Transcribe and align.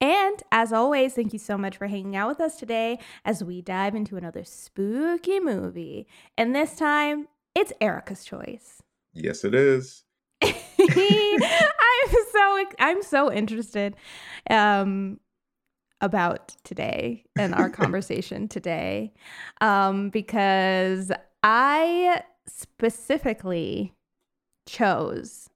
And 0.00 0.42
as 0.50 0.72
always, 0.72 1.14
thank 1.14 1.32
you 1.32 1.38
so 1.38 1.58
much 1.58 1.76
for 1.76 1.86
hanging 1.86 2.16
out 2.16 2.28
with 2.28 2.40
us 2.40 2.56
today 2.56 2.98
as 3.24 3.44
we 3.44 3.60
dive 3.60 3.94
into 3.94 4.16
another 4.16 4.44
spooky 4.44 5.40
movie. 5.40 6.06
And 6.38 6.54
this 6.54 6.76
time, 6.76 7.28
it's 7.54 7.72
Erika's 7.80 8.24
choice. 8.24 8.82
Yes, 9.12 9.44
it 9.44 9.54
is. 9.54 10.04
I'm 10.42 12.10
so 12.32 12.64
I'm 12.78 13.02
so 13.02 13.30
interested 13.30 13.94
um, 14.48 15.20
about 16.00 16.56
today 16.64 17.24
and 17.36 17.54
our 17.54 17.68
conversation 17.70 18.48
today 18.48 19.12
um, 19.60 20.08
because 20.08 21.12
I 21.42 22.22
specifically 22.46 23.92
chose 24.66 25.49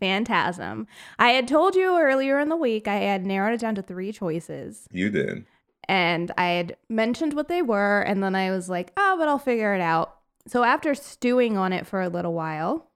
Phantasm. 0.00 0.86
I 1.18 1.30
had 1.30 1.46
told 1.46 1.76
you 1.76 1.98
earlier 1.98 2.40
in 2.40 2.48
the 2.48 2.56
week 2.56 2.88
I 2.88 2.96
had 2.96 3.24
narrowed 3.26 3.54
it 3.54 3.60
down 3.60 3.74
to 3.76 3.82
three 3.82 4.12
choices. 4.12 4.88
You 4.90 5.10
did. 5.10 5.44
And 5.88 6.32
I 6.36 6.46
had 6.46 6.76
mentioned 6.88 7.34
what 7.34 7.48
they 7.48 7.62
were, 7.62 8.00
and 8.00 8.22
then 8.22 8.34
I 8.34 8.50
was 8.50 8.68
like, 8.68 8.92
oh, 8.96 9.16
but 9.18 9.28
I'll 9.28 9.38
figure 9.38 9.74
it 9.74 9.80
out. 9.80 10.16
So 10.46 10.64
after 10.64 10.94
stewing 10.94 11.56
on 11.56 11.72
it 11.72 11.86
for 11.86 12.00
a 12.00 12.08
little 12.08 12.32
while, 12.32 12.90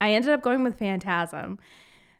I 0.00 0.12
ended 0.12 0.30
up 0.30 0.42
going 0.42 0.64
with 0.64 0.78
Phantasm. 0.78 1.58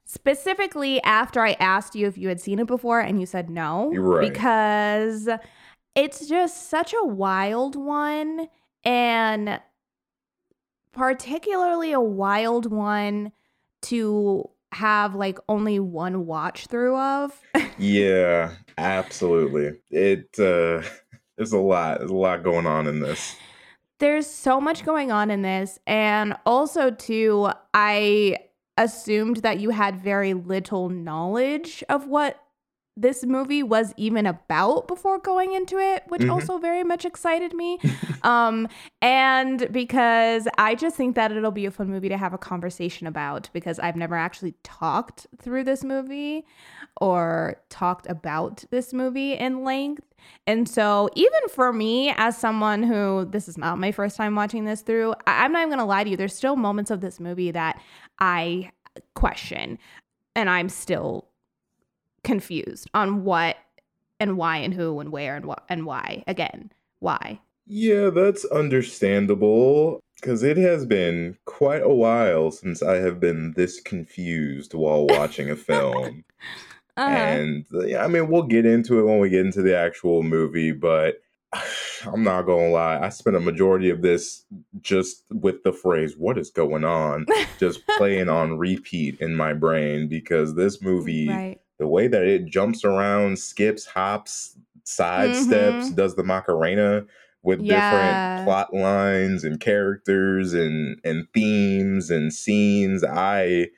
Specifically, 0.04 1.02
after 1.02 1.40
I 1.40 1.52
asked 1.60 1.94
you 1.94 2.06
if 2.06 2.18
you 2.18 2.28
had 2.28 2.40
seen 2.40 2.58
it 2.58 2.66
before, 2.66 3.00
and 3.00 3.20
you 3.20 3.26
said 3.26 3.50
no. 3.50 3.92
You're 3.92 4.02
right. 4.02 4.32
Because 4.32 5.28
it's 5.94 6.26
just 6.26 6.68
such 6.68 6.94
a 6.94 7.06
wild 7.06 7.76
one. 7.76 8.48
And 8.84 9.60
particularly 10.92 11.92
a 11.92 12.00
wild 12.00 12.70
one 12.72 13.32
to 13.82 14.48
have 14.72 15.14
like 15.14 15.38
only 15.48 15.78
one 15.78 16.26
watch 16.26 16.66
through 16.66 16.96
of. 16.96 17.32
yeah, 17.78 18.54
absolutely. 18.76 19.78
It 19.90 20.28
uh 20.38 20.82
there's 21.36 21.52
a 21.52 21.58
lot. 21.58 21.98
There's 21.98 22.10
a 22.10 22.14
lot 22.14 22.42
going 22.42 22.66
on 22.66 22.86
in 22.86 23.00
this. 23.00 23.36
There's 24.00 24.28
so 24.28 24.60
much 24.60 24.84
going 24.84 25.10
on 25.10 25.30
in 25.30 25.42
this 25.42 25.78
and 25.86 26.36
also 26.46 26.90
too 26.90 27.50
I 27.74 28.36
assumed 28.76 29.38
that 29.38 29.58
you 29.58 29.70
had 29.70 30.00
very 30.00 30.34
little 30.34 30.88
knowledge 30.88 31.82
of 31.88 32.06
what 32.06 32.40
this 33.00 33.24
movie 33.24 33.62
was 33.62 33.94
even 33.96 34.26
about 34.26 34.88
before 34.88 35.18
going 35.18 35.54
into 35.54 35.78
it, 35.78 36.02
which 36.08 36.22
mm-hmm. 36.22 36.30
also 36.30 36.58
very 36.58 36.82
much 36.82 37.04
excited 37.04 37.54
me. 37.54 37.78
um, 38.22 38.66
and 39.00 39.70
because 39.70 40.48
I 40.58 40.74
just 40.74 40.96
think 40.96 41.14
that 41.14 41.30
it'll 41.30 41.52
be 41.52 41.66
a 41.66 41.70
fun 41.70 41.88
movie 41.88 42.08
to 42.08 42.16
have 42.16 42.34
a 42.34 42.38
conversation 42.38 43.06
about 43.06 43.48
because 43.52 43.78
I've 43.78 43.96
never 43.96 44.16
actually 44.16 44.54
talked 44.64 45.28
through 45.40 45.64
this 45.64 45.84
movie 45.84 46.44
or 47.00 47.60
talked 47.70 48.08
about 48.08 48.64
this 48.70 48.92
movie 48.92 49.34
in 49.34 49.62
length. 49.62 50.04
And 50.46 50.68
so, 50.68 51.08
even 51.14 51.48
for 51.48 51.72
me, 51.72 52.12
as 52.16 52.36
someone 52.36 52.82
who 52.82 53.26
this 53.30 53.48
is 53.48 53.56
not 53.56 53.78
my 53.78 53.92
first 53.92 54.16
time 54.16 54.34
watching 54.34 54.64
this 54.64 54.82
through, 54.82 55.14
I- 55.26 55.44
I'm 55.44 55.52
not 55.52 55.60
even 55.60 55.70
gonna 55.70 55.86
lie 55.86 56.02
to 56.02 56.10
you, 56.10 56.16
there's 56.16 56.34
still 56.34 56.56
moments 56.56 56.90
of 56.90 57.00
this 57.00 57.20
movie 57.20 57.52
that 57.52 57.80
I 58.18 58.72
question 59.14 59.78
and 60.38 60.48
I'm 60.48 60.68
still 60.68 61.27
confused 62.24 62.88
on 62.94 63.24
what 63.24 63.56
and 64.20 64.36
why 64.36 64.58
and 64.58 64.74
who 64.74 64.98
and 65.00 65.10
where 65.10 65.36
and 65.36 65.46
what 65.46 65.64
and 65.68 65.86
why 65.86 66.24
again 66.26 66.72
why. 67.00 67.40
Yeah 67.66 68.10
that's 68.10 68.44
understandable 68.46 70.00
because 70.20 70.42
it 70.42 70.56
has 70.56 70.84
been 70.84 71.36
quite 71.44 71.82
a 71.82 71.94
while 71.94 72.50
since 72.50 72.82
i 72.82 72.96
have 72.96 73.20
been 73.20 73.52
this 73.56 73.80
confused 73.80 74.74
while 74.74 75.06
watching 75.06 75.50
a 75.50 75.56
film. 75.56 76.24
Uh-huh. 76.96 77.08
and 77.08 77.64
yeah 77.86 78.02
i 78.02 78.08
mean 78.08 78.28
we'll 78.28 78.42
get 78.42 78.66
into 78.66 78.98
it 78.98 79.04
when 79.04 79.20
we 79.20 79.28
get 79.28 79.46
into 79.46 79.62
the 79.62 79.76
actual 79.76 80.24
movie 80.24 80.72
but 80.72 81.20
i'm 82.06 82.24
not 82.24 82.42
gonna 82.42 82.70
lie 82.70 82.98
i 83.00 83.08
spent 83.08 83.36
a 83.36 83.40
majority 83.40 83.88
of 83.88 84.02
this 84.02 84.44
just 84.80 85.22
with 85.30 85.62
the 85.62 85.72
phrase 85.72 86.16
what 86.16 86.36
is 86.36 86.50
going 86.50 86.84
on? 86.84 87.24
just 87.60 87.86
playing 87.96 88.28
on 88.28 88.58
repeat 88.58 89.20
in 89.20 89.36
my 89.36 89.52
brain 89.52 90.08
because 90.08 90.54
this 90.54 90.82
movie 90.82 91.28
right 91.28 91.60
the 91.78 91.86
way 91.86 92.08
that 92.08 92.22
it 92.22 92.46
jumps 92.46 92.84
around, 92.84 93.38
skips, 93.38 93.86
hops, 93.86 94.56
sidesteps, 94.84 95.82
mm-hmm. 95.82 95.94
does 95.94 96.16
the 96.16 96.24
Macarena 96.24 97.04
with 97.42 97.60
yeah. 97.60 97.90
different 97.90 98.46
plot 98.46 98.74
lines 98.74 99.44
and 99.44 99.60
characters 99.60 100.54
and 100.54 101.00
and 101.04 101.26
themes 101.32 102.10
and 102.10 102.32
scenes. 102.32 103.04
I 103.04 103.68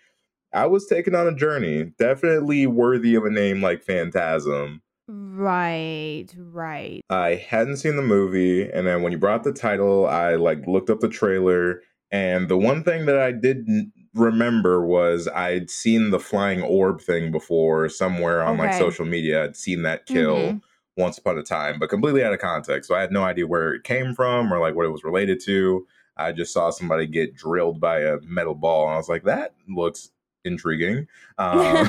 I 0.52 0.66
was 0.66 0.86
taken 0.86 1.14
on 1.14 1.28
a 1.28 1.34
journey, 1.34 1.92
definitely 1.98 2.66
worthy 2.66 3.14
of 3.14 3.24
a 3.24 3.30
name 3.30 3.62
like 3.62 3.84
Phantasm. 3.84 4.82
Right, 5.06 6.26
right. 6.36 7.02
I 7.10 7.34
hadn't 7.34 7.78
seen 7.78 7.96
the 7.96 8.02
movie, 8.02 8.70
and 8.70 8.86
then 8.86 9.02
when 9.02 9.12
you 9.12 9.18
brought 9.18 9.42
the 9.42 9.52
title, 9.52 10.06
I 10.06 10.36
like 10.36 10.66
looked 10.66 10.90
up 10.90 11.00
the 11.00 11.08
trailer, 11.08 11.82
and 12.10 12.48
the 12.48 12.58
one 12.58 12.84
thing 12.84 13.06
that 13.06 13.18
I 13.18 13.32
did 13.32 13.66
remember 14.14 14.84
was 14.84 15.28
I'd 15.28 15.70
seen 15.70 16.10
the 16.10 16.18
flying 16.18 16.62
orb 16.62 17.00
thing 17.00 17.30
before 17.30 17.88
somewhere 17.88 18.42
on 18.42 18.54
okay. 18.54 18.70
like 18.70 18.78
social 18.78 19.04
media. 19.04 19.44
I'd 19.44 19.56
seen 19.56 19.82
that 19.82 20.06
kill 20.06 20.36
mm-hmm. 20.36 20.58
once 20.96 21.18
upon 21.18 21.38
a 21.38 21.42
time, 21.42 21.78
but 21.78 21.90
completely 21.90 22.24
out 22.24 22.32
of 22.32 22.40
context. 22.40 22.88
So 22.88 22.94
I 22.94 23.00
had 23.00 23.12
no 23.12 23.22
idea 23.22 23.46
where 23.46 23.72
it 23.74 23.84
came 23.84 24.14
from 24.14 24.52
or 24.52 24.58
like 24.58 24.74
what 24.74 24.86
it 24.86 24.90
was 24.90 25.04
related 25.04 25.40
to. 25.44 25.86
I 26.16 26.32
just 26.32 26.52
saw 26.52 26.70
somebody 26.70 27.06
get 27.06 27.34
drilled 27.34 27.80
by 27.80 28.00
a 28.00 28.18
metal 28.22 28.54
ball, 28.54 28.86
and 28.86 28.94
I 28.94 28.96
was 28.96 29.08
like, 29.08 29.24
that 29.24 29.54
looks 29.68 30.10
intriguing. 30.44 31.06
Um, 31.38 31.88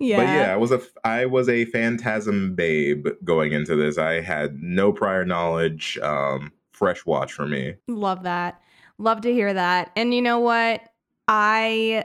yeah. 0.00 0.16
But 0.16 0.26
yeah, 0.26 0.52
I 0.52 0.56
was 0.56 0.72
a 0.72 0.82
I 1.04 1.26
was 1.26 1.48
a 1.48 1.64
phantasm 1.66 2.54
babe 2.54 3.06
going 3.24 3.52
into 3.52 3.76
this. 3.76 3.98
I 3.98 4.20
had 4.20 4.62
no 4.62 4.92
prior 4.92 5.24
knowledge. 5.24 5.98
Um, 6.02 6.52
fresh 6.72 7.06
watch 7.06 7.32
for 7.32 7.46
me. 7.46 7.74
Love 7.88 8.24
that. 8.24 8.60
Love 8.98 9.22
to 9.22 9.32
hear 9.32 9.52
that. 9.52 9.90
And 9.96 10.14
you 10.14 10.22
know 10.22 10.38
what? 10.38 10.80
I 11.28 12.04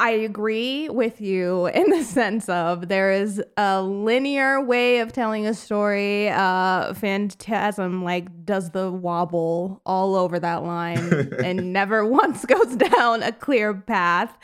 I 0.00 0.12
agree 0.12 0.88
with 0.88 1.20
you 1.20 1.66
in 1.74 1.90
the 1.90 2.02
sense 2.02 2.48
of 2.48 2.88
there 2.88 3.12
is 3.12 3.42
a 3.56 3.82
linear 3.82 4.64
way 4.64 5.00
of 5.00 5.12
telling 5.12 5.46
a 5.46 5.54
story. 5.54 6.30
Uh, 6.30 6.94
Phantasm 6.94 8.02
like 8.02 8.46
does 8.46 8.70
the 8.70 8.90
wobble 8.90 9.82
all 9.84 10.16
over 10.16 10.40
that 10.40 10.64
line 10.64 11.32
and 11.44 11.72
never 11.72 12.04
once 12.06 12.44
goes 12.46 12.76
down 12.76 13.22
a 13.22 13.30
clear 13.30 13.74
path. 13.74 14.36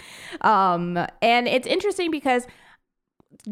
Um, 0.42 0.98
and 1.22 1.48
it's 1.48 1.66
interesting 1.66 2.10
because 2.10 2.47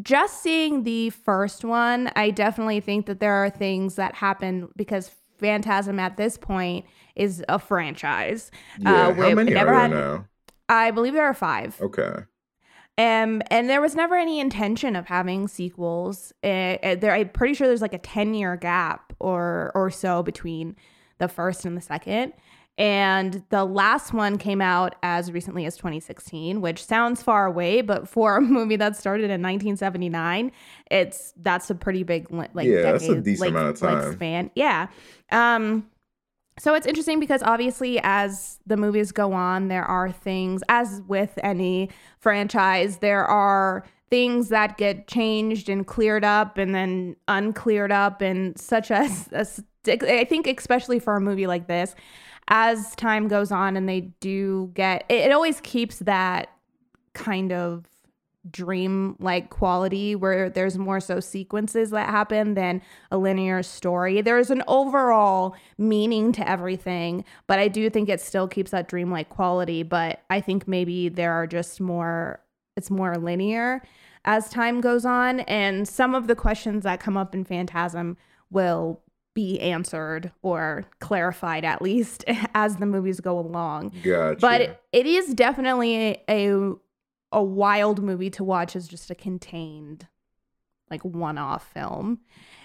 just 0.03 0.43
seeing 0.43 0.83
the 0.83 1.11
first 1.11 1.65
one, 1.65 2.11
I 2.17 2.31
definitely 2.31 2.81
think 2.81 3.07
that 3.07 3.21
there 3.21 3.35
are 3.35 3.49
things 3.49 3.95
that 3.95 4.17
happen 4.17 4.69
because 4.77 5.11
Phantasm 5.39 5.99
at 5.99 6.17
this 6.17 6.37
point 6.37 6.85
is 7.17 7.45
a 7.49 7.59
franchise. 7.59 8.51
Yeah, 8.79 9.09
uh, 9.09 9.15
how 9.15 9.35
many 9.35 9.53
never 9.53 9.75
had, 9.75 9.91
now? 9.91 10.27
I 10.69 10.91
believe 10.91 11.13
there 11.13 11.27
are 11.27 11.35
five. 11.35 11.81
Okay. 11.81 12.25
Um, 12.97 13.43
and 13.51 13.69
there 13.69 13.81
was 13.81 13.97
never 13.97 14.15
any 14.15 14.39
intention 14.39 14.95
of 14.95 15.07
having 15.07 15.49
sequels. 15.49 16.33
Uh, 16.45 16.79
there, 16.97 17.13
I'm 17.13 17.29
pretty 17.29 17.55
sure 17.55 17.67
there's 17.67 17.83
like 17.83 17.95
a 17.95 17.99
ten 17.99 18.35
year 18.35 18.57
gap 18.57 19.13
or 19.19 19.73
or 19.75 19.91
so 19.91 20.23
between 20.23 20.77
the 21.19 21.29
first 21.29 21.65
and 21.65 21.77
the 21.77 21.81
second. 21.81 22.33
And 22.77 23.45
the 23.51 23.65
last 23.65 24.13
one 24.13 24.37
came 24.37 24.61
out 24.61 24.97
as 25.05 25.31
recently 25.31 25.65
as 25.65 25.77
2016, 25.77 26.61
which 26.61 26.85
sounds 26.85 27.23
far 27.23 27.47
away, 27.47 27.83
but 27.83 28.09
for 28.09 28.37
a 28.37 28.41
movie 28.41 28.77
that 28.77 28.97
started 28.97 29.25
in 29.25 29.43
1979, 29.43 30.51
it's 30.91 31.33
that's 31.37 31.71
a 31.71 31.75
pretty 31.75 32.03
big 32.03 32.31
like 32.33 32.67
yeah, 32.67 32.83
decade, 32.83 32.95
that's 32.95 33.09
a 33.09 33.21
decent 33.21 33.41
like, 33.41 33.51
amount 33.51 33.69
of 33.69 33.81
time. 33.81 34.05
Like 34.05 34.13
span. 34.15 34.51
Yeah. 34.55 34.89
Um, 35.31 35.89
so 36.59 36.75
it's 36.75 36.87
interesting 36.87 37.19
because 37.19 37.43
obviously, 37.43 37.99
as 38.03 38.61
the 38.67 38.77
movies 38.77 39.11
go 39.11 39.33
on, 39.33 39.69
there 39.69 39.85
are 39.85 40.11
things, 40.13 40.63
as 40.69 41.03
with 41.09 41.39
any 41.43 41.91
franchise, 42.19 42.99
there 42.99 43.25
are 43.25 43.85
things 44.09 44.51
that 44.51 44.79
get 44.79 45.09
changed 45.09 45.69
and 45.69 45.87
cleared 45.87 46.25
up 46.25 46.57
and 46.57 46.75
then 46.75 47.17
uncleared 47.27 47.91
up, 47.91 48.21
and 48.21 48.57
such 48.59 48.93
as, 48.93 49.29
I 49.87 50.25
think, 50.25 50.47
especially 50.47 51.01
for 51.01 51.17
a 51.17 51.21
movie 51.21 51.49
like 51.49 51.67
this, 51.67 51.97
as 52.49 52.95
time 52.95 53.27
goes 53.27 53.51
on 53.51 53.77
and 53.77 53.89
they 53.89 54.13
do 54.21 54.71
get, 54.75 55.05
it, 55.09 55.27
it 55.27 55.33
always 55.33 55.61
keeps 55.61 55.99
that 56.01 56.51
kind 57.15 57.53
of 57.53 57.87
dream 58.51 59.17
like 59.19 59.51
quality 59.51 60.15
where 60.15 60.51
there's 60.51 60.77
more 60.77 61.01
so 61.01 61.21
sequences 61.21 61.91
that 61.91 62.11
happen 62.11 62.55
than 62.55 62.83
a 63.11 63.19
linear 63.19 63.63
story. 63.63 64.21
There's 64.21 64.51
an 64.51 64.63
overall 64.69 65.57
meaning 65.79 66.33
to 66.33 66.49
everything, 66.49 67.25
but 67.47 67.59
I 67.59 67.69
do 67.69 67.89
think 67.89 68.09
it 68.09 68.21
still 68.21 68.49
keeps 68.49 68.71
that 68.73 68.89
dream 68.89 69.11
like 69.11 69.29
quality. 69.29 69.83
But 69.83 70.23
I 70.31 70.41
think 70.41 70.69
maybe 70.69 71.09
there 71.09 71.33
are 71.33 71.47
just 71.47 71.81
more, 71.81 72.41
it's 72.77 72.91
more 72.91 73.17
linear 73.17 73.83
as 74.25 74.49
time 74.51 74.81
goes 74.81 75.05
on. 75.05 75.41
And 75.41 75.89
some 75.89 76.15
of 76.15 76.27
the 76.27 76.35
questions 76.35 76.85
that 76.85 77.01
come 77.01 77.17
up 77.17 77.35
in 77.35 77.45
Phantasm 77.45 78.17
will 78.51 79.01
be 79.35 79.59
answered 79.61 80.31
or 80.43 80.85
clarified 81.01 81.65
at 81.65 81.83
least 81.83 82.25
as 82.55 82.77
the 82.77 82.87
movies 82.87 83.21
go 83.21 83.39
along. 83.39 83.93
Gotcha. 84.03 84.39
But 84.41 84.61
it, 84.61 84.83
it 84.93 85.07
is 85.07 85.35
definitely 85.35 86.23
a, 86.29 86.73
a 87.35 87.43
wild 87.43 88.03
movie 88.03 88.31
to 88.31 88.45
watch 88.45 88.75
as 88.77 88.89
just 88.89 89.11
a 89.11 89.15
contained 89.15 90.07
like 90.91 91.05
one-off 91.05 91.67
film. 91.73 92.21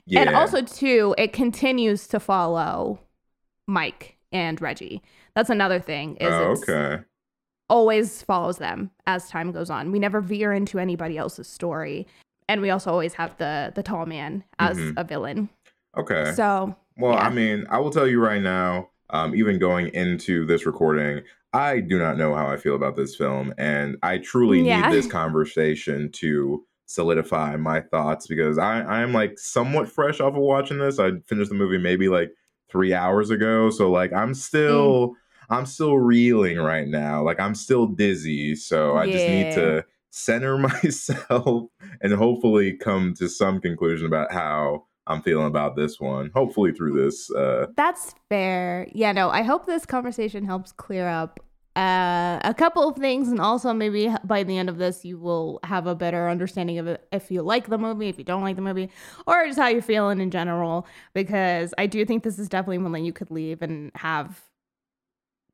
yeah. 0.06 0.22
And 0.22 0.36
also 0.36 0.62
too, 0.62 1.16
it 1.18 1.34
continues 1.34 2.08
to 2.10 2.20
follow 2.20 3.00
Mike 3.68 4.18
and 4.32 4.60
Reggie. 4.62 5.02
That's 5.36 5.50
another 5.50 5.80
thing 5.80 6.16
is 6.18 6.28
oh, 6.32 6.52
it's 6.52 6.64
okay. 6.70 7.04
always 7.70 8.22
follows 8.22 8.58
them 8.58 8.92
as 9.08 9.30
time 9.30 9.52
goes 9.52 9.70
on. 9.70 9.92
We 9.92 10.00
never 10.00 10.22
veer 10.22 10.52
into 10.54 10.80
anybody 10.80 11.18
else's 11.18 11.48
story. 11.48 12.08
And 12.48 12.62
we 12.62 12.70
also 12.72 12.92
always 12.92 13.14
have 13.14 13.38
the 13.38 13.72
the 13.76 13.84
tall 13.84 14.06
man 14.06 14.44
as 14.60 14.78
Mhm. 14.78 14.94
a 14.98 15.04
villain. 15.04 15.50
Okay. 15.98 16.34
So 16.36 16.76
Well, 16.98 17.14
Yeah. 17.14 17.28
I 17.28 17.30
mean, 17.30 17.66
I 17.70 17.80
will 17.80 17.92
tell 17.92 18.08
you 18.08 18.20
right 18.22 18.42
now, 18.42 18.90
um, 19.12 19.34
even 19.34 19.58
going 19.60 19.88
into 19.94 20.46
this 20.46 20.66
recording, 20.66 21.24
I 21.54 21.80
do 21.80 21.98
not 21.98 22.18
know 22.18 22.36
how 22.36 22.48
I 22.48 22.58
feel 22.58 22.76
about 22.76 22.96
this 22.96 23.16
film. 23.16 23.54
And 23.58 23.98
I 24.04 24.20
truly 24.20 24.62
Yeah. 24.62 24.82
need 24.82 24.92
this 24.94 25.08
conversation 25.08 26.12
to 26.14 26.64
solidify 26.86 27.56
my 27.56 27.82
thoughts 27.82 28.28
because 28.28 28.58
I, 28.58 28.82
I'm 28.82 29.14
like 29.14 29.38
somewhat 29.40 29.90
fresh 29.90 30.20
off 30.20 30.34
of 30.36 30.42
watching 30.42 30.80
this. 30.80 31.00
I 31.00 31.12
finished 31.28 31.50
the 31.50 31.56
movie 31.56 31.78
maybe 31.78 32.10
like 32.10 32.32
three 32.70 32.94
hours 32.94 33.30
ago. 33.30 33.70
So 33.70 33.90
like 33.90 34.14
I'm 34.14 34.32
mm. 34.34 34.36
still 34.36 35.16
I'm 35.50 35.66
still 35.66 35.98
reeling 35.98 36.58
right 36.58 36.88
now. 36.88 37.24
Like 37.24 37.40
I'm 37.40 37.56
still 37.56 37.88
dizzy. 37.88 38.56
So 38.56 38.98
I 38.98 39.08
just 39.08 39.28
need 39.28 39.52
to 39.52 39.86
center 40.12 40.58
myself 40.60 41.70
and 42.02 42.14
hopefully 42.14 42.78
come 42.78 43.14
to 43.16 43.28
some 43.28 43.60
conclusion 43.60 44.06
about 44.08 44.32
how 44.32 44.86
I'm 45.10 45.24
feeling 45.24 45.48
about 45.48 45.76
this 45.76 46.00
one. 46.00 46.32
Hopefully 46.36 46.72
through 46.72 46.94
this. 47.04 47.32
Uh, 47.32 47.68
That's 47.76 48.14
fair. 48.30 48.88
Yeah, 48.94 49.12
no, 49.12 49.30
I 49.30 49.42
hope 49.42 49.66
this 49.66 49.86
conversation 49.86 50.46
helps 50.46 50.72
clear 50.72 51.08
up 51.08 51.40
uh, 51.76 52.40
a 52.44 52.54
couple 52.54 52.88
of 52.88 52.96
things. 52.96 53.30
And 53.30 53.40
also, 53.40 53.74
maybe 53.74 54.14
by 54.24 54.44
the 54.44 54.58
end 54.58 54.70
of 54.70 54.78
this, 54.78 55.04
you 55.04 55.18
will 55.18 55.60
have 55.64 55.88
a 55.88 55.96
better 55.96 56.30
understanding 56.30 56.78
of 56.78 56.88
it 56.88 57.08
if 57.12 57.32
you 57.32 57.42
like 57.42 57.70
the 57.70 57.78
movie, 57.78 58.08
if 58.08 58.20
you 58.20 58.24
don't 58.24 58.44
like 58.44 58.56
the 58.56 58.62
movie, 58.62 58.90
or 59.26 59.46
just 59.48 59.58
how 59.58 59.68
you're 59.68 59.82
feeling 59.82 60.22
in 60.22 60.30
general. 60.30 60.86
Because 61.14 61.74
I 61.78 61.88
do 61.88 62.06
think 62.06 62.24
this 62.24 62.38
is 62.38 62.48
definitely 62.48 62.78
one 62.78 62.92
that 62.92 63.02
you 63.02 63.14
could 63.14 63.32
leave 63.32 63.62
and 63.64 63.92
have 63.96 64.42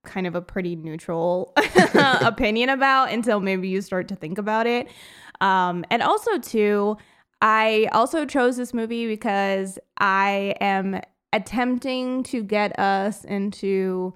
kind 0.03 0.27
of 0.27 0.35
a 0.35 0.41
pretty 0.41 0.75
neutral 0.75 1.53
opinion 1.95 2.69
about 2.69 3.11
until 3.11 3.39
maybe 3.39 3.69
you 3.69 3.81
start 3.81 4.09
to 4.09 4.15
think 4.15 4.37
about 4.37 4.67
it. 4.67 4.87
Um, 5.41 5.85
and 5.89 6.01
also, 6.01 6.39
too, 6.39 6.97
I 7.41 7.89
also 7.91 8.25
chose 8.25 8.57
this 8.57 8.73
movie 8.73 9.07
because 9.07 9.77
I 9.97 10.55
am 10.59 11.01
attempting 11.33 12.23
to 12.23 12.43
get 12.43 12.77
us 12.79 13.23
into 13.23 14.13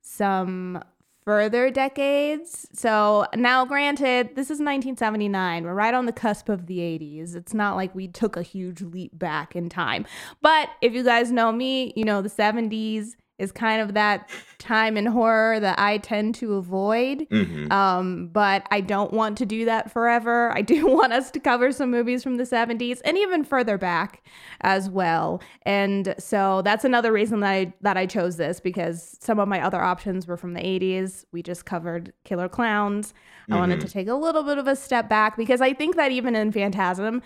some 0.00 0.82
further 1.24 1.70
decades. 1.70 2.68
So 2.72 3.26
now, 3.34 3.64
granted, 3.64 4.30
this 4.36 4.46
is 4.46 4.58
1979. 4.58 5.64
We're 5.64 5.74
right 5.74 5.94
on 5.94 6.06
the 6.06 6.12
cusp 6.12 6.48
of 6.48 6.66
the 6.66 6.78
80s. 6.78 7.34
It's 7.34 7.54
not 7.54 7.76
like 7.76 7.94
we 7.94 8.08
took 8.08 8.36
a 8.36 8.42
huge 8.42 8.82
leap 8.82 9.18
back 9.18 9.56
in 9.56 9.68
time. 9.68 10.04
But 10.42 10.68
if 10.82 10.92
you 10.92 11.02
guys 11.02 11.32
know 11.32 11.50
me, 11.50 11.92
you 11.96 12.04
know 12.04 12.20
the 12.20 12.28
70s 12.28 13.14
is 13.38 13.50
kind 13.50 13.82
of 13.82 13.94
that 13.94 14.30
time 14.58 14.96
in 14.96 15.06
horror 15.06 15.58
that 15.58 15.78
I 15.78 15.98
tend 15.98 16.36
to 16.36 16.54
avoid. 16.54 17.26
mhm. 17.30 17.70
Um, 17.72 18.28
but 18.28 18.66
I 18.70 18.80
don't 18.80 19.12
want 19.12 19.36
to 19.38 19.46
do 19.46 19.64
that 19.64 19.90
forever. 19.90 20.52
I 20.56 20.62
do 20.62 20.86
want 20.98 21.12
us 21.12 21.30
to 21.32 21.40
cover 21.40 21.72
some 21.72 21.90
movies 21.90 22.22
from 22.22 22.36
the 22.36 22.44
70s 22.44 23.00
and 23.04 23.18
even 23.18 23.42
further 23.44 23.76
back 23.76 24.22
as 24.60 24.88
well. 24.88 25.42
And 25.62 26.14
so 26.18 26.62
that's 26.62 26.84
another 26.84 27.12
reason 27.12 27.40
that 27.40 27.50
I 27.50 27.72
that 27.80 27.96
I 27.96 28.06
chose 28.06 28.36
this 28.36 28.60
because 28.60 29.16
some 29.20 29.40
of 29.40 29.48
my 29.48 29.60
other 29.60 29.82
options 29.82 30.26
were 30.26 30.36
from 30.36 30.54
the 30.54 30.60
80s. 30.60 31.24
We 31.32 31.42
just 31.42 31.66
covered 31.66 32.12
Killer 32.24 32.48
Clowns. 32.48 33.14
I 33.50 33.56
wanted 33.56 33.80
to 33.80 33.88
take 33.88 34.08
a 34.08 34.14
little 34.14 34.42
bit 34.42 34.56
of 34.58 34.66
a 34.66 34.76
step 34.76 35.08
back 35.08 35.36
because 35.36 35.60
I 35.60 35.74
think 35.74 35.96
that 35.96 36.12
even 36.12 36.34
in 36.34 36.50
Phantasm, 36.52 37.20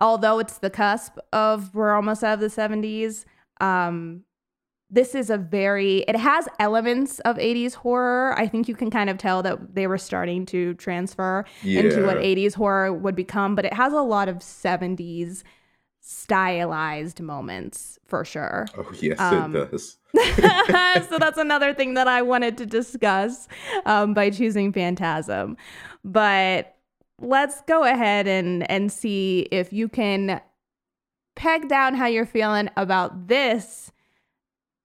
although 0.00 0.38
it's 0.40 0.58
the 0.58 0.70
cusp 0.70 1.18
of 1.32 1.74
we're 1.74 1.94
almost 1.94 2.24
out 2.24 2.34
of 2.34 2.40
the 2.40 2.48
70s, 2.48 3.24
um, 3.60 4.24
this 4.90 5.14
is 5.14 5.30
a 5.30 5.38
very 5.38 5.98
it 6.08 6.16
has 6.16 6.48
elements 6.58 7.20
of 7.20 7.36
80s 7.36 7.74
horror. 7.74 8.34
I 8.36 8.46
think 8.46 8.68
you 8.68 8.74
can 8.74 8.90
kind 8.90 9.08
of 9.08 9.18
tell 9.18 9.42
that 9.42 9.74
they 9.74 9.86
were 9.86 9.98
starting 9.98 10.46
to 10.46 10.74
transfer 10.74 11.44
into 11.62 12.04
what 12.04 12.16
80s 12.16 12.54
horror 12.54 12.92
would 12.92 13.14
become 13.14 13.54
but 13.54 13.64
it 13.64 13.72
has 13.74 13.92
a 13.92 14.02
lot 14.02 14.28
of 14.28 14.38
70s 14.38 15.42
stylized 16.00 17.20
moments 17.20 17.98
for 18.06 18.24
sure. 18.24 18.66
Oh 18.76 18.90
yes, 19.00 19.20
um, 19.20 19.54
it 19.54 19.70
does. 19.70 19.98
so 21.08 21.18
that's 21.18 21.38
another 21.38 21.72
thing 21.72 21.94
that 21.94 22.08
i 22.08 22.20
wanted 22.20 22.58
to 22.58 22.66
discuss 22.66 23.46
um, 23.86 24.12
by 24.14 24.30
choosing 24.30 24.72
phantasm. 24.72 25.56
But 26.04 26.76
let's 27.20 27.60
go 27.62 27.84
ahead 27.84 28.26
and 28.26 28.68
and 28.70 28.90
see 28.90 29.46
if 29.52 29.72
you 29.72 29.88
can 29.88 30.40
peg 31.36 31.68
down 31.68 31.94
how 31.94 32.06
you're 32.06 32.26
feeling 32.26 32.68
about 32.76 33.28
this 33.28 33.92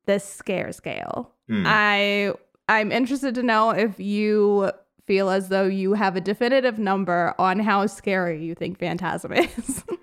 this 0.06 0.24
scare 0.28 0.72
scale 0.72 1.31
Hmm. 1.48 1.63
I 1.66 2.34
I'm 2.68 2.92
interested 2.92 3.36
to 3.36 3.44
know 3.44 3.69
if 3.72 4.00
you 4.00 4.72
feel 5.06 5.30
as 5.30 5.50
though 5.50 5.66
you 5.66 5.94
have 5.94 6.16
a 6.16 6.22
definitive 6.22 6.80
number 6.80 7.36
on 7.38 7.60
how 7.60 7.86
scary 7.86 8.44
you 8.44 8.56
think 8.56 8.80
Phantasm 8.80 9.34
is. 9.34 9.84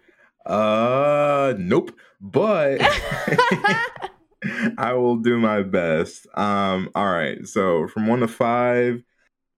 Uh, 0.45 1.55
nope. 1.57 1.93
But 2.21 2.81
I 4.77 4.93
will 4.95 5.19
do 5.19 5.39
my 5.39 5.63
best. 5.63 6.27
Um, 6.35 6.91
all 6.97 7.07
right. 7.07 7.47
So 7.47 7.87
from 7.87 8.09
one 8.09 8.19
to 8.19 8.27
five, 8.27 9.05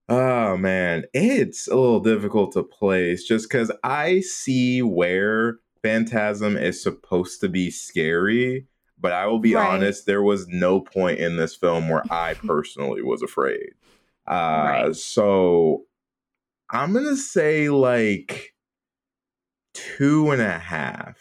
oh 0.09 0.57
man, 0.57 1.05
it's 1.11 1.67
a 1.67 1.75
little 1.75 2.01
difficult 2.01 2.51
to 2.53 2.61
place 2.61 3.23
just 3.23 3.49
because 3.49 3.71
I 3.83 4.19
see 4.19 4.83
where 4.83 5.57
Phantasm 5.81 6.55
is 6.55 6.83
supposed 6.83 7.41
to 7.41 7.49
be 7.49 7.71
scary. 7.71 8.67
But 8.99 9.11
I 9.11 9.27
will 9.27 9.39
be 9.39 9.55
Right. 9.55 9.73
honest, 9.73 10.05
there 10.05 10.23
was 10.23 10.47
no 10.47 10.79
point 10.79 11.19
in 11.19 11.37
this 11.37 11.55
film 11.55 11.89
where 11.89 12.05
I 12.11 12.33
personally 12.35 13.01
was 13.01 13.21
afraid. 13.21 13.71
Uh, 14.27 14.33
Right. 14.65 14.95
So 14.95 15.85
I'm 16.69 16.93
gonna 16.93 17.15
say 17.17 17.69
like 17.69 18.53
two 19.73 20.31
and 20.31 20.41
a 20.41 20.57
half. 20.59 21.17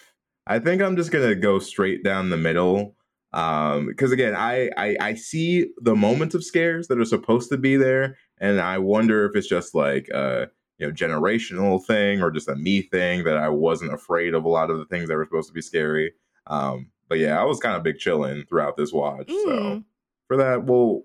I 0.47 0.59
think 0.59 0.83
I'm 0.83 0.97
just 0.97 1.11
gonna 1.11 1.35
go 1.35 1.59
straight 1.59 2.03
down 2.05 2.31
the 2.31 2.37
middle. 2.37 2.97
Um, 3.33 3.87
because 3.87 4.13
again, 4.13 4.35
I, 4.37 4.71
I 4.77 4.97
I 5.01 5.15
see 5.15 5.71
the 5.79 5.97
moments 5.97 6.35
of 6.37 6.45
scares 6.45 6.87
that 6.89 7.01
are 7.01 7.05
supposed 7.05 7.51
to 7.51 7.59
be 7.59 7.77
there, 7.77 8.17
and 8.39 8.61
I 8.61 8.79
wonder 8.79 9.27
if 9.27 9.35
it's 9.35 9.49
just 9.49 9.75
like 9.75 10.09
a 10.11 10.49
you 10.79 10.87
know 10.87 10.93
generational 10.93 11.85
thing 11.85 12.23
or 12.23 12.31
just 12.31 12.49
a 12.49 12.55
me 12.55 12.83
thing 12.83 13.25
that 13.25 13.37
I 13.37 13.49
wasn't 13.49 13.93
afraid 13.93 14.35
of 14.35 14.45
a 14.45 14.49
lot 14.49 14.71
of 14.71 14.79
the 14.79 14.85
things 14.87 15.09
that 15.09 15.17
were 15.17 15.25
supposed 15.25 15.49
to 15.49 15.55
be 15.55 15.63
scary. 15.63 16.13
Um, 16.47 16.91
but 17.09 17.19
yeah, 17.19 17.41
I 17.41 17.45
was 17.45 17.61
kind 17.61 17.77
of 17.77 17.83
big 17.83 17.99
chilling 17.99 18.45
throughout 18.47 18.77
this 18.77 18.93
watch. 18.93 19.29
So 19.31 19.35
Mm. 19.35 19.85
for 20.29 20.37
that, 20.37 20.65
we'll 20.65 21.05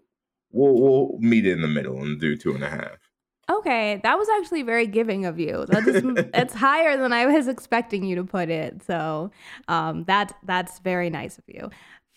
we'll 0.51 0.74
we'll 0.82 1.18
meet 1.20 1.46
in 1.46 1.62
the 1.62 1.68
middle 1.68 2.01
and 2.01 2.20
do 2.20 2.36
two 2.36 2.53
and 2.56 2.63
a 2.63 2.70
half. 2.70 2.98
Okay, 3.50 4.00
that 4.03 4.15
was 4.18 4.27
actually 4.38 4.62
very 4.62 4.86
giving 4.86 5.25
of 5.25 5.39
you. 5.39 5.65
That 5.68 5.88
is 5.88 6.03
it's 6.34 6.53
higher 6.53 6.98
than 6.98 7.12
I 7.13 7.25
was 7.25 7.48
expecting 7.48 8.03
you 8.03 8.15
to 8.15 8.24
put 8.24 8.50
it. 8.50 8.84
So, 8.84 9.32
um 9.68 10.03
that 10.06 10.34
that's 10.46 10.79
very 10.79 11.10
nice 11.10 11.38
of 11.38 11.44
you 11.48 11.70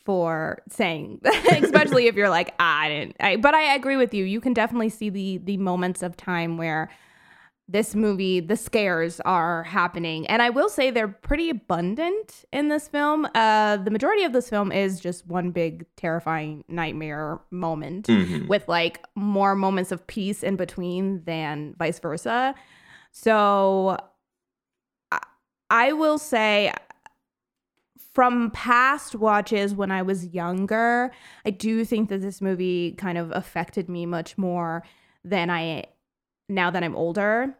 for 0.04 0.60
saying 0.68 1.20
especially 1.62 2.08
if 2.08 2.16
you're 2.16 2.28
like 2.28 2.52
ah, 2.58 2.80
I 2.80 2.88
didn't 2.88 3.16
I, 3.20 3.36
but 3.36 3.54
I 3.54 3.74
agree 3.74 3.96
with 3.96 4.12
you. 4.12 4.24
You 4.24 4.40
can 4.40 4.52
definitely 4.52 4.88
see 4.90 5.10
the 5.10 5.38
the 5.38 5.56
moments 5.58 6.02
of 6.02 6.16
time 6.16 6.56
where 6.58 6.90
this 7.72 7.94
movie, 7.94 8.38
the 8.40 8.56
scares 8.56 9.18
are 9.20 9.62
happening. 9.62 10.26
And 10.26 10.42
I 10.42 10.50
will 10.50 10.68
say 10.68 10.90
they're 10.90 11.08
pretty 11.08 11.48
abundant 11.50 12.44
in 12.52 12.68
this 12.68 12.86
film. 12.86 13.26
Uh, 13.34 13.78
the 13.78 13.90
majority 13.90 14.24
of 14.24 14.32
this 14.32 14.50
film 14.50 14.70
is 14.70 15.00
just 15.00 15.26
one 15.26 15.50
big 15.52 15.86
terrifying 15.96 16.64
nightmare 16.68 17.40
moment 17.50 18.06
Mhm. 18.08 18.46
with 18.48 18.68
like 18.68 19.00
more 19.14 19.54
moments 19.54 19.90
of 19.90 20.06
peace 20.06 20.42
in 20.42 20.56
between 20.56 21.24
than 21.24 21.74
vice 21.78 21.98
versa. 21.98 22.54
So 23.10 23.96
I, 25.10 25.18
I 25.70 25.92
will 25.92 26.18
say 26.18 26.72
from 28.14 28.50
past 28.50 29.14
watches 29.14 29.74
when 29.74 29.90
I 29.90 30.02
was 30.02 30.26
younger, 30.26 31.10
I 31.46 31.50
do 31.50 31.84
think 31.86 32.10
that 32.10 32.20
this 32.20 32.42
movie 32.42 32.92
kind 32.92 33.16
of 33.16 33.30
affected 33.32 33.88
me 33.88 34.04
much 34.04 34.36
more 34.36 34.82
than 35.24 35.48
I 35.48 35.84
now 36.48 36.70
that 36.70 36.82
I'm 36.84 36.94
older. 36.96 37.56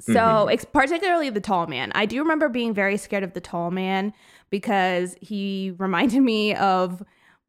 So, 0.00 0.12
Mhm. 0.12 0.52
ex- 0.52 0.64
particularly 0.64 1.30
the 1.30 1.40
tall 1.40 1.66
man. 1.66 1.92
I 1.94 2.04
do 2.06 2.18
remember 2.20 2.48
being 2.48 2.74
very 2.74 2.96
scared 2.96 3.22
of 3.22 3.32
the 3.32 3.40
tall 3.40 3.70
man 3.70 4.12
because 4.50 5.16
he 5.20 5.72
reminded 5.78 6.20
me 6.20 6.54
of 6.56 7.02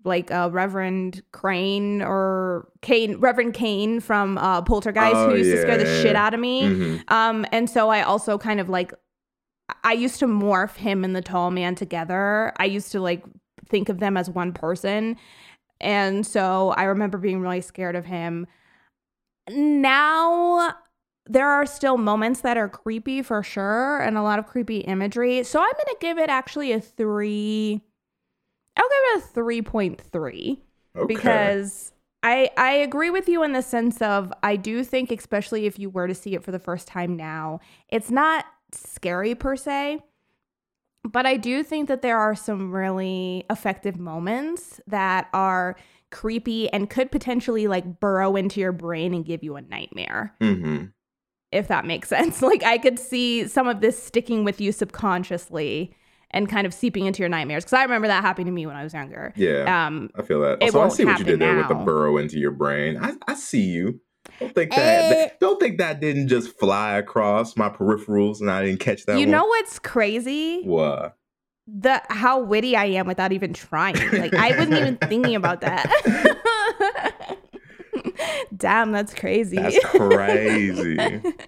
like 0.04 0.30
uh, 0.30 0.50
Reverend 0.52 1.24
Crane 1.32 2.04
or 2.04 2.70
Kane, 2.82 3.18
Reverend 3.20 3.56
Kane 3.56 4.00
from 4.00 4.38
uh, 4.38 4.62
Poltergeist, 4.62 5.16
Oh, 5.16 5.30
who 5.32 5.36
used 5.38 5.52
to 5.52 5.62
scare 5.64 5.78
the 5.80 5.86
yeah. 5.86 6.02
shit 6.04 6.16
out 6.16 6.36
of 6.36 6.40
me. 6.40 6.62
Mhm. 6.64 7.12
Um, 7.12 7.46
and 7.52 7.68
so 7.68 7.90
I 7.90 8.04
also 8.04 8.38
kind 8.38 8.60
of 8.60 8.70
like, 8.70 8.94
I 9.84 9.94
used 9.94 10.20
to 10.20 10.28
morph 10.28 10.76
him 10.76 11.04
and 11.04 11.16
the 11.16 11.24
tall 11.24 11.50
man 11.50 11.74
together. 11.74 12.54
I 12.60 12.66
used 12.66 12.92
to 12.92 13.00
like 13.02 13.24
think 13.68 13.90
of 13.90 14.00
them 14.00 14.16
as 14.16 14.30
one 14.30 14.54
person. 14.54 15.18
And 15.82 16.26
so 16.26 16.70
I 16.78 16.84
remember 16.84 17.18
being 17.18 17.42
really 17.42 17.62
scared 17.62 17.96
of 17.96 18.06
him. 18.06 18.46
Now 19.50 20.76
there 21.28 21.50
are 21.50 21.66
still 21.66 21.98
moments 21.98 22.42
that 22.42 22.58
are 22.58 22.70
creepy 22.70 23.22
for 23.22 23.42
sure 23.44 24.00
and 24.00 24.18
a 24.18 24.22
lot 24.22 24.38
of 24.40 24.46
creepy 24.48 24.80
imagery. 24.80 25.44
So 25.44 25.60
I'm 25.60 25.72
going 25.72 25.96
to 25.96 25.98
give 26.00 26.18
it 26.18 26.30
actually 26.30 26.72
a 26.72 26.80
three. 26.80 27.82
I'll 28.78 28.84
give 29.16 29.24
it 29.24 29.24
a 29.24 29.40
3.3 29.40 30.60
Okay. 30.98 31.08
because 31.08 31.92
I 32.24 32.50
I 32.58 32.72
agree 32.74 33.10
with 33.10 33.28
you 33.30 33.44
in 33.44 33.54
the 33.54 33.62
sense 33.62 34.02
of 34.02 34.32
I 34.44 34.56
do 34.56 34.84
think 34.84 35.12
especially 35.12 35.66
if 35.66 35.80
you 35.80 35.90
were 35.90 36.08
to 36.08 36.16
see 36.16 36.36
it 36.36 36.44
for 36.44 36.52
the 36.52 36.60
first 36.60 36.88
time 36.88 37.16
now, 37.16 37.60
it's 37.90 38.12
not 38.12 38.46
scary 38.72 39.34
per 39.36 39.56
se, 39.56 40.00
but 41.04 41.26
I 41.26 41.38
do 41.38 41.64
think 41.64 41.88
that 41.88 42.02
there 42.02 42.18
are 42.18 42.36
some 42.36 42.72
really 42.72 43.46
effective 43.50 43.98
moments 43.98 44.80
that 44.88 45.28
are 45.34 45.76
creepy 46.12 46.70
and 46.72 46.90
could 46.90 47.12
potentially 47.12 47.68
like 47.68 48.00
burrow 48.00 48.36
into 48.36 48.60
your 48.60 48.72
brain 48.72 49.14
and 49.14 49.26
give 49.26 49.44
you 49.44 49.56
a 49.56 49.62
nightmare 49.62 50.34
Mhm. 50.42 50.92
If 51.56 51.68
that 51.70 51.86
makes 51.86 52.10
sense. 52.16 52.42
Like 52.42 52.64
I 52.64 52.78
could 52.78 53.00
see 53.00 53.48
some 53.48 53.68
of 53.68 53.82
this 53.82 54.02
sticking 54.02 54.44
with 54.44 54.60
you 54.62 54.72
subconsciously 54.72 55.94
and 56.32 56.50
kind 56.50 56.68
of 56.68 56.74
seeping 56.74 57.06
into 57.06 57.20
your 57.20 57.30
nightmares 57.30 57.64
because 57.64 57.74
I 57.74 57.84
remember 57.84 58.08
that 58.08 58.22
happening 58.24 58.48
to 58.48 58.52
me 58.52 58.66
when 58.66 58.76
I 58.76 58.84
was 58.84 58.94
younger. 58.94 59.32
Yeah. 59.36 59.86
Um, 59.88 60.10
I 60.16 60.22
feel 60.22 60.42
that. 60.42 60.62
Also, 60.62 60.82
I 60.82 60.90
see 60.90 61.06
what 61.06 61.20
you 61.20 61.26
did 61.26 61.40
happen 61.40 61.40
there 61.40 61.58
with 61.58 61.68
the 61.70 61.74
now. 61.76 61.86
burrow 61.86 62.18
into 62.18 62.38
your 62.40 62.52
brain. 62.52 62.98
I, 63.02 63.14
I 63.28 63.36
see 63.36 63.62
you. 63.62 64.02
Don't 64.40 64.54
think 64.56 64.72
that, 64.72 65.12
Eh. 65.12 65.30
Don't 65.40 65.60
think 65.60 65.78
that 65.78 66.02
didn't 66.02 66.28
just 66.28 66.58
fly 66.60 66.94
across 66.98 67.56
my 67.56 67.70
peripherals 67.70 68.42
and 68.42 68.50
I 68.52 68.66
didn't 68.66 68.80
catch 68.80 69.06
that. 69.06 69.20
you 69.20 69.28
one. 69.28 69.32
know 69.32 69.46
what's 69.46 69.80
crazy? 69.80 70.64
what? 70.64 71.16
The 71.68 72.02
how 72.10 72.40
witty 72.42 72.76
I 72.76 72.86
am 72.86 73.08
without 73.08 73.32
even 73.32 73.52
trying. 73.54 73.96
Like 74.12 74.34
I 74.36 74.52
wasn't 74.58 74.74
even 74.74 74.98
thinking 74.98 75.36
about 75.36 75.62
that. 75.62 75.86
Damn, 78.56 78.92
that's 78.92 79.14
crazy. 79.14 79.58
That's 79.58 79.80
crazy. 79.86 80.98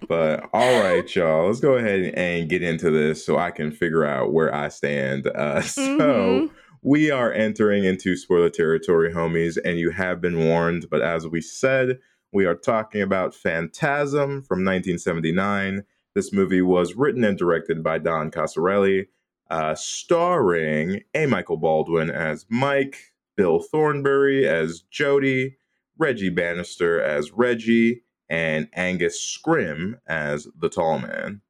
but 0.08 0.50
all 0.54 0.82
right, 0.82 1.16
y'all. 1.16 1.48
Let's 1.48 1.60
go 1.60 1.74
ahead 1.74 2.14
and 2.16 2.50
get 2.50 2.64
into 2.64 2.90
this 2.92 3.26
so 3.26 3.38
I 3.38 3.52
can 3.52 3.72
figure 3.72 4.06
out 4.06 4.34
where 4.34 4.54
I 4.54 4.70
stand. 4.70 5.28
Uh, 5.28 5.62
so. 5.62 5.82
Mhm. 5.82 6.50
We 6.84 7.10
are 7.12 7.34
entering 7.34 7.84
into 7.84 8.16
spoiler 8.16 8.52
territory, 8.52 9.12
homies, 9.12 9.58
and 9.66 9.78
you 9.80 9.90
have 9.90 10.22
been 10.22 10.46
warned. 10.46 10.86
But 10.90 11.02
as 11.02 11.28
we 11.28 11.42
said, 11.42 11.98
we 12.32 12.46
are 12.46 12.56
talking 12.56 13.02
about 13.02 13.34
Phantasm 13.36 14.44
from 14.44 14.64
1979. 14.64 15.84
This 16.14 16.32
movie 16.32 16.62
was 16.62 16.94
written 16.96 17.24
and 17.24 17.38
directed 17.38 17.84
by 17.84 17.98
Don 17.98 18.32
Coscarelli, 18.32 19.08
uh, 19.50 19.76
starring 19.76 21.02
A. 21.14 21.26
Michael 21.26 21.58
Baldwin 21.58 22.10
as 22.10 22.46
Mike, 22.48 23.14
Bill 23.36 23.60
Thornbury 23.60 24.48
as 24.48 24.82
Jody, 24.92 25.58
Reggie 26.00 26.30
Bannister 26.30 27.02
as 27.02 27.32
Reggie, 27.32 28.04
and 28.30 28.68
Angus 28.74 29.22
Scrim 29.22 29.98
as 30.08 30.48
the 30.60 30.70
Tall 30.70 31.00
Man. 31.00 31.42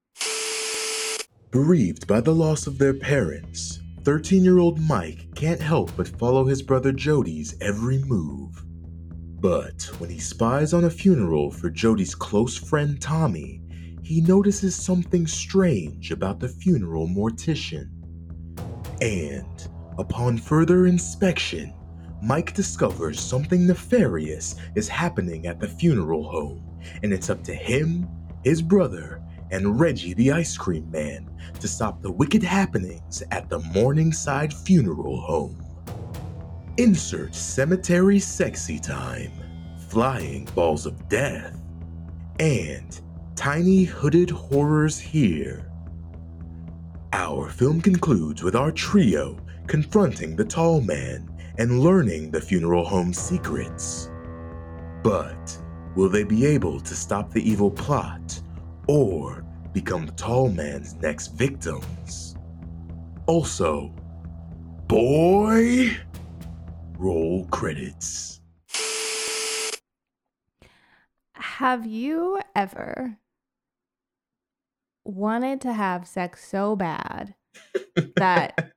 Bereaved 1.51 2.08
by 2.08 2.22
the 2.22 2.36
loss 2.36 2.68
of 2.68 2.77
their 2.77 2.94
parents, 2.94 3.80
13 4.04 4.44
year 4.44 4.60
old 4.60 4.80
Mike 4.80 5.27
can't 5.36 5.62
help 5.62 5.92
but 5.98 6.08
follow 6.08 6.46
his 6.46 6.62
brother 6.62 6.92
Jody's 6.92 7.56
every 7.62 8.00
move. 8.00 8.63
But 9.39 9.84
when 10.00 10.10
he 10.10 10.20
spies 10.20 10.74
on 10.74 10.86
a 10.86 10.89
funeral 10.89 11.51
for 11.51 11.70
Jody's 11.70 12.16
close 12.16 12.58
friend 12.58 13.00
Tommy, 13.01 13.62
he 14.04 14.22
notices 14.22 14.75
something 14.75 15.27
strange 15.27 16.12
about 16.12 16.39
the 16.39 16.48
funeral 16.48 17.08
mortician. 17.08 17.89
And, 19.01 19.68
upon 20.00 20.38
further 20.38 20.88
inspection, 20.88 21.74
Mike 22.21 22.53
discovers 22.53 23.19
something 23.19 23.67
nefarious 23.67 24.55
is 24.75 24.88
happening 24.88 25.45
at 25.45 25.59
the 25.59 25.67
funeral 25.67 26.24
home, 26.24 26.63
and 27.03 27.13
it's 27.13 27.29
up 27.29 27.43
to 27.43 27.53
him, 27.53 28.07
his 28.43 28.62
brother, 28.62 29.21
and 29.51 29.79
Reggie 29.79 30.13
the 30.13 30.31
ice 30.31 30.57
cream 30.57 30.89
man 30.91 31.29
to 31.59 31.67
stop 31.67 32.01
the 32.01 32.12
wicked 32.12 32.43
happenings 32.43 33.24
at 33.31 33.50
the 33.50 33.59
Morningside 33.59 34.53
Funeral 34.53 35.21
Home. 35.21 35.63
Insert 36.77 37.33
cemetery 37.33 38.19
sexy 38.19 38.79
time, 38.79 39.31
flying 39.88 40.45
balls 40.55 40.86
of 40.86 41.07
death, 41.09 41.55
and 42.39 43.00
tiny 43.36 43.83
hooded 43.83 44.29
horrors 44.29 45.00
here. 45.00 45.71
Our 47.13 47.50
film 47.50 47.81
concludes 47.81 48.43
with 48.43 48.55
our 48.55 48.71
trio 48.71 49.38
confronting 49.67 50.36
the 50.36 50.45
tall 50.45 50.81
man 50.81 51.29
and 51.58 51.80
learning 51.80 52.32
the 52.32 52.42
funeral 52.42 52.86
home's 52.86 53.18
secrets. 53.18 54.10
But 55.04 55.58
will 55.96 56.10
they 56.10 56.24
be 56.24 56.46
able 56.46 56.80
to 56.80 56.96
stop 56.96 57.32
the 57.32 57.50
evil 57.50 57.72
plot 57.72 58.40
or 58.88 59.44
become 59.74 60.06
the 60.06 60.12
tall 60.14 60.50
man's 60.50 60.96
next 60.96 61.28
victims? 61.30 62.36
Also, 63.26 63.92
boy, 64.88 65.98
roll 66.98 67.46
credits. 67.48 68.42
Have 71.34 71.86
you 71.86 72.40
ever 72.56 73.18
wanted 75.04 75.62
to 75.62 75.74
have 75.74 76.08
sex 76.08 76.48
so 76.48 76.76
bad 76.76 77.34
that 78.16 78.72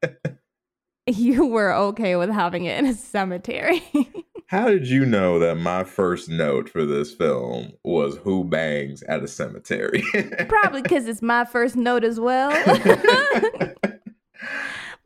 you 1.18 1.46
were 1.46 1.72
okay 1.72 2.16
with 2.16 2.30
having 2.30 2.64
it 2.64 2.78
in 2.78 2.86
a 2.86 2.94
cemetery? 2.94 3.82
How 4.50 4.66
did 4.66 4.88
you 4.88 5.06
know 5.06 5.38
that 5.38 5.58
my 5.58 5.84
first 5.84 6.28
note 6.28 6.68
for 6.68 6.84
this 6.84 7.14
film 7.14 7.72
was 7.84 8.16
who 8.16 8.42
bangs 8.42 9.02
at 9.04 9.22
a 9.22 9.28
cemetery? 9.28 10.02
Probably 10.48 10.82
because 10.82 11.06
it's 11.06 11.22
my 11.22 11.44
first 11.44 11.76
note 11.76 12.02
as 12.02 12.18
well. 12.18 12.50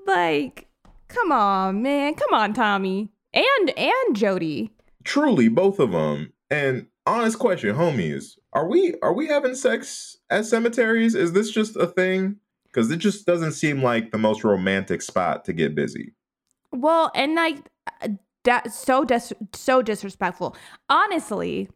like, 0.06 0.66
come 1.08 1.30
on, 1.30 1.82
man. 1.82 2.14
Come 2.14 2.32
on, 2.32 2.54
Tommy. 2.54 3.10
And 3.34 3.70
and 3.76 4.16
Jody. 4.16 4.72
Truly, 5.04 5.48
both 5.48 5.78
of 5.78 5.92
them. 5.92 6.32
And 6.48 6.86
honest 7.06 7.38
question, 7.38 7.76
homies, 7.76 8.38
are 8.54 8.66
we 8.66 8.94
are 9.02 9.12
we 9.12 9.26
having 9.26 9.54
sex 9.54 10.16
at 10.30 10.46
cemeteries? 10.46 11.14
Is 11.14 11.34
this 11.34 11.50
just 11.50 11.76
a 11.76 11.86
thing? 11.86 12.36
Because 12.74 12.90
it 12.90 12.96
just 12.96 13.24
doesn't 13.24 13.52
seem 13.52 13.82
like 13.82 14.10
the 14.10 14.18
most 14.18 14.42
romantic 14.42 15.00
spot 15.00 15.44
to 15.44 15.52
get 15.52 15.76
busy. 15.76 16.14
Well, 16.72 17.12
and 17.14 17.36
like 17.36 17.58
uh, 18.02 18.08
that 18.42 18.72
so 18.72 19.04
dis- 19.04 19.32
so 19.52 19.80
disrespectful. 19.80 20.56
Honestly, 20.88 21.68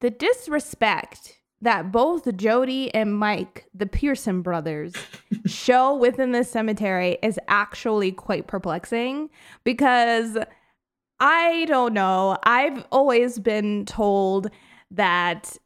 the 0.00 0.10
disrespect 0.10 1.38
that 1.62 1.92
both 1.92 2.36
Jody 2.36 2.92
and 2.92 3.16
Mike, 3.16 3.66
the 3.72 3.86
Pearson 3.86 4.42
brothers, 4.42 4.92
show 5.46 5.94
within 5.96 6.32
this 6.32 6.50
cemetery 6.50 7.18
is 7.22 7.38
actually 7.48 8.12
quite 8.12 8.46
perplexing 8.46 9.30
because 9.64 10.36
I 11.20 11.64
don't 11.66 11.94
know. 11.94 12.36
I've 12.42 12.84
always 12.90 13.38
been 13.38 13.86
told 13.86 14.50
that 14.90 15.56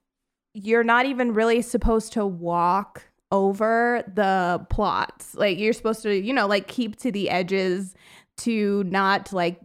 you're 0.52 0.84
not 0.84 1.06
even 1.06 1.32
really 1.32 1.62
supposed 1.62 2.12
to 2.12 2.26
walk 2.26 3.08
over 3.32 4.02
the 4.14 4.64
plots. 4.70 5.34
Like 5.34 5.58
you're 5.58 5.72
supposed 5.72 6.02
to, 6.02 6.14
you 6.14 6.32
know, 6.32 6.46
like 6.46 6.68
keep 6.68 6.96
to 7.00 7.10
the 7.12 7.30
edges 7.30 7.94
to 8.38 8.84
not 8.84 9.32
like 9.32 9.60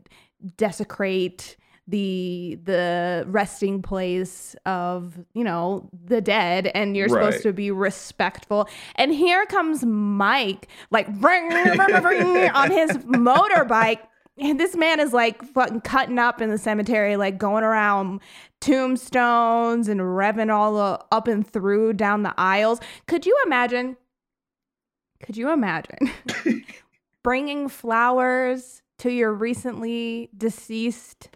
desecrate 0.58 1.58
the 1.88 2.58
the 2.64 3.26
resting 3.28 3.82
place 3.82 4.56
of 4.66 5.18
you 5.34 5.44
know 5.44 5.90
the 6.06 6.22
dead 6.22 6.68
and 6.76 6.96
you're 6.96 7.08
Right. 7.10 7.26
supposed 7.26 7.44
to 7.44 7.52
be 7.54 7.70
respectful 7.72 8.70
and 8.96 9.12
here 9.12 9.46
comes 9.48 9.84
mike 9.84 10.68
like 10.92 11.08
ring, 11.20 11.50
ring, 11.50 11.78
ring, 11.78 12.04
ring, 12.04 12.50
on 12.52 12.70
his 12.72 12.92
motorbike 13.00 14.00
and 14.38 14.60
this 14.60 14.76
man 14.76 15.00
is 15.00 15.14
like 15.14 15.44
fucking 15.44 15.82
cutting 15.82 16.20
up 16.20 16.42
in 16.42 16.50
the 16.50 16.58
cemetery 16.58 17.16
like 17.16 17.38
going 17.38 17.64
around 17.64 18.20
tombstones 18.60 19.88
and 19.88 20.00
revving 20.02 20.52
all 20.52 20.76
the, 20.76 21.06
up 21.12 21.28
and 21.28 21.48
through 21.48 21.94
down 21.94 22.24
the 22.24 22.34
aisles 22.38 22.80
could 23.08 23.26
you 23.26 23.38
imagine 23.46 23.98
could 25.24 25.38
you 25.38 25.52
imagine 25.52 26.12
bringing 27.24 27.68
flowers 27.68 28.82
to 28.98 29.12
your 29.12 29.34
recently 29.34 30.30
deceased 30.38 31.30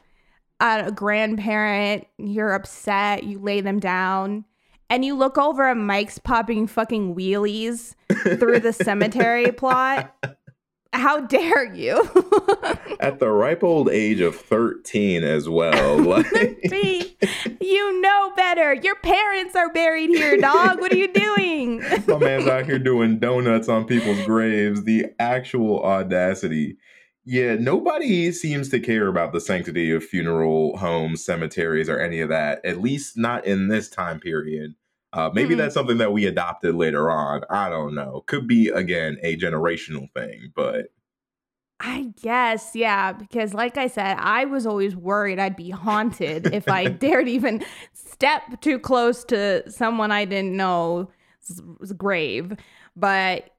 uh, 0.60 0.90
grandparent, 0.92 2.08
you're 2.18 2.54
upset, 2.54 3.24
you 3.24 3.40
lay 3.40 3.62
them 3.62 3.80
down, 3.80 4.46
and 4.90 5.04
you 5.04 5.16
look 5.16 5.38
over 5.38 5.68
and 5.70 5.86
Mike's 5.86 6.20
popping 6.20 6.68
fucking 6.68 7.16
wheelies 7.16 7.96
through 8.40 8.60
the 8.60 8.74
cemetery 8.74 9.52
plot. 9.52 10.16
How 10.96 11.20
dare 11.20 11.74
you? 11.74 11.98
At 13.02 13.20
the 13.20 13.30
ripe 13.30 13.64
old 13.64 13.90
age 13.90 14.22
of 14.22 14.36
13 14.36 15.24
as 15.24 15.50
well. 15.50 15.76
Like, 16.16 16.62
you 17.62 18.02
know 18.02 18.32
better. 18.36 18.74
Your 18.74 18.96
parents 18.96 19.56
are 19.56 19.72
buried 19.72 20.10
here, 20.10 20.38
dog. 20.38 20.80
What 20.80 20.94
are 20.94 20.98
you 20.98 21.12
doing? 21.12 21.82
my 22.08 22.18
man's 22.18 22.48
out 22.48 22.66
here 22.66 22.80
doing 22.80 23.20
donuts 23.20 23.68
on 23.68 23.86
people's 23.86 24.24
graves. 24.26 24.84
The 24.84 25.08
actual 25.20 25.84
audacity. 25.84 26.78
Yeah, 27.26 27.56
nobody 27.56 28.32
seems 28.32 28.70
to 28.70 28.80
care 28.80 29.08
about 29.08 29.34
the 29.34 29.42
sanctity 29.42 29.92
of 29.92 30.04
funeral 30.04 30.78
homes, 30.78 31.26
cemeteries, 31.26 31.90
or 31.90 32.00
any 32.00 32.20
of 32.22 32.30
that, 32.30 32.64
at 32.64 32.82
least 32.82 33.18
not 33.18 33.46
in 33.46 33.68
this 33.68 33.90
time 33.90 34.20
period. 34.20 34.76
Uh, 35.16 35.30
maybe 35.34 35.56
Mhm. 35.56 35.60
that's 35.60 35.74
something 35.74 35.98
that 35.98 36.12
we 36.12 36.26
adopted 36.26 36.76
later 36.76 37.10
on. 37.10 37.42
I 37.50 37.70
don't 37.70 37.96
know. 37.96 38.24
Could 38.28 38.48
be, 38.48 38.68
again, 38.68 39.18
a 39.24 39.38
generational 39.38 40.12
thing, 40.14 40.52
but 40.56 40.88
I 41.80 42.14
guess, 42.22 42.76
yeah, 42.76 43.12
because 43.14 43.54
like 43.54 43.78
I 43.78 43.88
said, 43.88 44.18
I 44.20 44.46
was 44.46 44.66
always 44.66 44.96
worried 44.96 45.40
I'd 45.40 45.56
be 45.58 45.70
haunted 45.72 46.54
if 46.54 46.68
I 46.70 46.86
dared 46.88 47.28
even 47.28 47.64
step 47.94 48.62
too 48.62 48.78
close 48.80 49.24
to 49.26 49.70
someone 49.70 50.12
I 50.12 50.26
didn't 50.26 50.56
know 50.56 51.10
was 51.80 51.92
grave. 51.94 52.54
But 52.96 53.50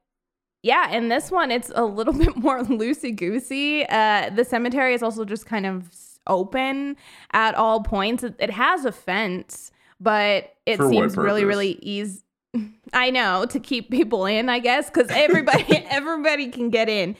yeah, 0.63 0.91
in 0.91 1.09
this 1.09 1.31
one, 1.31 1.51
it's 1.51 1.71
a 1.75 1.85
little 1.85 2.13
bit 2.17 2.35
more 2.35 2.61
loosey 2.63 3.15
goosey. 3.15 3.85
Uh, 3.87 4.29
the 4.31 4.43
cemetery 4.45 4.93
is 4.93 5.03
also 5.03 5.23
just 5.25 5.45
kind 5.45 5.65
of 5.65 5.89
open 6.25 6.97
at 7.33 7.55
all 7.55 7.81
points. 7.83 8.23
It, 8.23 8.35
it 8.39 8.49
has 8.51 8.83
a 8.83 8.91
fence, 8.91 9.71
but 9.99 10.53
it 10.65 10.77
For 10.77 10.89
seems 10.89 11.17
really, 11.17 11.45
really 11.45 11.79
easy. 11.81 12.21
I 12.93 13.09
know 13.09 13.45
to 13.49 13.59
keep 13.59 13.89
people 13.91 14.25
in, 14.25 14.49
I 14.49 14.59
guess, 14.59 14.89
because 14.89 15.09
everybody, 15.11 15.65
everybody 15.89 16.49
can 16.49 16.69
get 16.69 16.89
in 16.89 17.15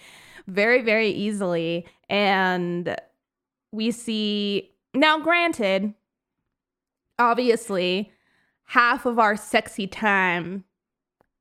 very, 0.47 0.81
very 0.81 1.09
easily. 1.09 1.85
And 2.09 2.95
we 3.71 3.91
see 3.91 4.71
now, 4.93 5.19
granted, 5.19 5.93
obviously, 7.19 8.11
half 8.65 9.05
of 9.05 9.19
our 9.19 9.35
sexy 9.35 9.87
time 9.87 10.63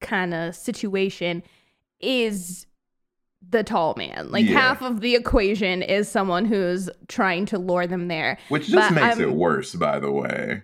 kind 0.00 0.34
of 0.34 0.54
situation 0.54 1.42
is 2.00 2.66
the 3.48 3.62
tall 3.62 3.94
man. 3.96 4.30
Like 4.30 4.44
Yeah. 4.46 4.58
half 4.60 4.82
of 4.82 5.00
the 5.00 5.14
equation 5.14 5.82
is 5.82 6.08
someone 6.08 6.44
who's 6.44 6.90
trying 7.08 7.46
to 7.46 7.58
lure 7.58 7.86
them 7.86 8.08
there. 8.08 8.38
which 8.48 8.66
just 8.68 8.90
But 8.90 8.94
makes 8.94 9.18
I'm- 9.18 9.20
it 9.22 9.32
worse, 9.32 9.74
by 9.74 9.98
the 9.98 10.10
way. 10.10 10.62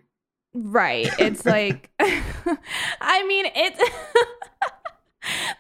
Right. 0.55 1.11
It's 1.19 1.47
like, 1.47 1.91
I 2.01 3.27
mean, 3.27 3.47
it's 3.55 3.79
the 3.79 3.89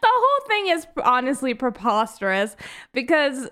whole 0.05 0.49
thing 0.49 0.69
is 0.69 0.87
honestly 1.03 1.55
preposterous 1.55 2.57
because 2.93 3.49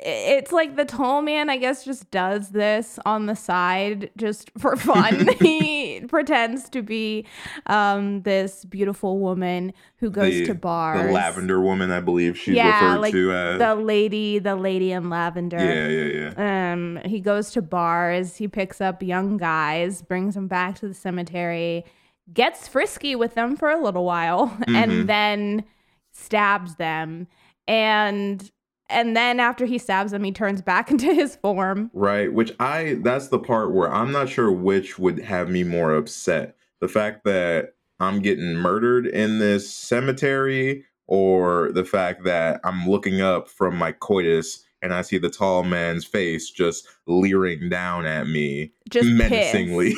it's 0.00 0.52
like 0.52 0.76
the 0.76 0.84
tall 0.84 1.22
man, 1.22 1.50
I 1.50 1.56
guess, 1.56 1.84
just 1.84 2.08
does 2.12 2.50
this 2.50 2.98
on 3.04 3.26
the 3.26 3.34
side 3.34 4.10
just 4.16 4.50
for 4.56 4.76
fun. 4.76 5.28
he 5.40 6.00
pretends 6.08 6.68
to 6.70 6.82
be 6.82 7.26
um, 7.66 8.22
this 8.22 8.64
beautiful 8.64 9.18
woman 9.18 9.72
who 9.96 10.10
goes 10.10 10.32
The- 10.34 10.46
to 10.46 10.54
bars. 10.54 11.04
The 11.06 11.12
lavender 11.12 11.60
woman, 11.60 11.90
I 11.90 12.00
believe 12.00 12.38
she's 12.38 12.54
Yeah, 12.54 12.90
referred 12.90 13.00
like 13.00 13.12
to 13.12 13.32
as. 13.32 13.58
the 13.58 13.74
lady, 13.74 14.38
the 14.38 14.54
lady 14.54 14.92
in 14.92 15.10
lavender. 15.10 15.56
yeah, 15.58 15.88
yeah, 15.88 16.32
yeah. 16.36 16.72
Um, 16.72 17.00
he 17.04 17.18
goes 17.18 17.50
to 17.52 17.62
bars, 17.62 18.36
he 18.36 18.46
picks 18.46 18.80
up 18.80 19.02
young 19.02 19.36
guys, 19.36 20.02
brings 20.02 20.34
them 20.34 20.46
back 20.46 20.76
to 20.78 20.86
the 20.88 20.94
cemetery, 20.94 21.84
gets 22.32 22.68
frisky 22.68 23.16
with 23.16 23.34
them 23.34 23.56
for 23.56 23.68
a 23.70 23.82
little 23.82 24.04
while, 24.04 24.48
Mhm. 24.68 24.74
and 24.76 25.08
then 25.08 25.64
stabs 26.12 26.76
them. 26.76 27.26
And 27.66 28.50
and 28.88 29.16
then 29.16 29.40
after 29.40 29.66
he 29.66 29.78
stabs 29.78 30.12
them, 30.12 30.24
he 30.24 30.32
turns 30.32 30.62
back 30.62 30.90
into 30.90 31.12
his 31.12 31.36
form. 31.36 31.90
Right, 31.92 32.32
which 32.32 32.52
I 32.60 32.98
that's 33.02 33.28
the 33.28 33.38
part 33.38 33.72
where 33.72 33.92
I'm 33.92 34.12
not 34.12 34.28
sure 34.28 34.50
which 34.50 34.98
would 34.98 35.20
have 35.20 35.48
me 35.48 35.64
more 35.64 35.94
upset. 35.94 36.56
The 36.80 36.88
fact 36.88 37.24
that 37.24 37.74
I'm 38.00 38.20
getting 38.20 38.54
murdered 38.54 39.06
in 39.06 39.40
this 39.40 39.70
cemetery 39.70 40.84
or 41.08 41.72
the 41.72 41.84
fact 41.84 42.24
that 42.24 42.60
I'm 42.64 42.88
looking 42.88 43.20
up 43.20 43.48
from 43.48 43.76
my 43.76 43.92
coitus 43.92 44.64
and 44.82 44.92
I 44.94 45.02
see 45.02 45.18
the 45.18 45.30
tall 45.30 45.64
man's 45.64 46.04
face 46.04 46.50
just 46.50 46.86
leering 47.06 47.68
down 47.68 48.06
at 48.06 48.26
me 48.26 48.72
Just 48.90 49.08
menacingly. 49.08 49.94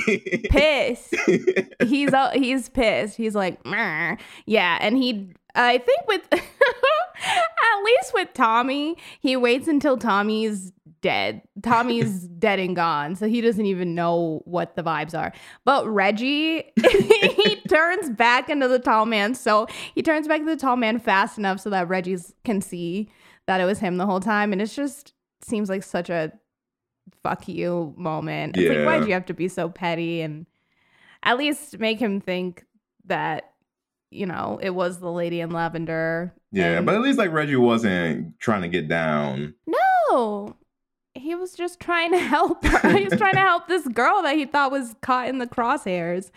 Pissed. 0.50 1.10
pissed. 1.10 1.74
He's 1.82 2.12
uh, 2.12 2.30
he's 2.34 2.68
pissed. 2.68 3.16
He's 3.16 3.34
like, 3.34 3.64
"Meh." 3.64 4.16
yeah, 4.46 4.78
and 4.80 4.96
he. 4.96 5.32
I 5.54 5.78
think 5.78 6.06
with 6.06 6.22
at 6.32 7.84
least 7.84 8.14
with 8.14 8.32
Tommy, 8.34 8.96
he 9.20 9.36
waits 9.36 9.66
until 9.66 9.96
Tommy's 9.96 10.72
dead. 11.00 11.42
Tommy's 11.62 12.28
dead 12.38 12.58
and 12.58 12.76
gone, 12.76 13.16
so 13.16 13.26
he 13.26 13.40
doesn't 13.40 13.66
even 13.66 13.94
know 13.94 14.42
what 14.44 14.76
the 14.76 14.82
vibes 14.82 15.18
are. 15.18 15.32
But 15.64 15.88
Reggie, 15.88 16.64
he 16.80 17.56
turns 17.68 18.10
back 18.10 18.48
into 18.48 18.68
the 18.68 18.78
tall 18.78 19.06
man. 19.06 19.34
So 19.34 19.66
he 19.94 20.02
turns 20.02 20.28
back 20.28 20.40
into 20.40 20.54
the 20.54 20.60
tall 20.60 20.76
man 20.76 20.98
fast 20.98 21.38
enough 21.38 21.60
so 21.60 21.70
that 21.70 21.88
Reggie 21.88 22.18
can 22.44 22.60
see 22.60 23.08
that 23.50 23.60
it 23.60 23.64
was 23.64 23.80
him 23.80 23.96
the 23.96 24.06
whole 24.06 24.20
time, 24.20 24.52
and 24.52 24.62
it 24.62 24.66
just 24.66 25.12
seems 25.42 25.68
like 25.68 25.82
such 25.82 26.08
a 26.08 26.30
fuck 27.24 27.48
you 27.48 27.92
moment. 27.96 28.56
It's 28.56 28.68
like, 28.68 28.78
Yeah. 28.78 28.84
why'd 28.86 29.08
you 29.08 29.12
have 29.14 29.26
to 29.26 29.34
be 29.34 29.48
so 29.48 29.68
petty 29.68 30.20
and 30.20 30.46
at 31.24 31.36
least 31.36 31.80
make 31.80 31.98
him 31.98 32.20
think 32.20 32.64
that, 33.06 33.50
you 34.12 34.24
know, 34.24 34.60
it 34.62 34.70
was 34.70 35.00
the 35.00 35.10
lady 35.10 35.40
in 35.40 35.50
lavender. 35.50 36.32
yeah, 36.52 36.76
and- 36.76 36.86
but 36.86 36.94
at 36.94 37.00
least 37.00 37.18
like 37.18 37.32
Reggie 37.32 37.56
wasn't 37.56 38.38
trying 38.38 38.62
to 38.62 38.68
get 38.68 38.86
down. 38.86 39.54
no, 39.66 40.56
he 41.14 41.34
was 41.34 41.54
just 41.54 41.80
trying 41.80 42.12
to 42.12 42.18
help 42.18 42.64
her. 42.64 42.88
he 42.96 43.04
was 43.04 43.18
trying 43.18 43.34
to 43.34 43.40
help 43.40 43.66
this 43.66 43.86
girl 43.88 44.22
that 44.22 44.36
he 44.36 44.44
thought 44.46 44.70
was 44.70 44.94
caught 45.00 45.28
in 45.28 45.38
the 45.38 45.46
crosshairs. 45.46 46.30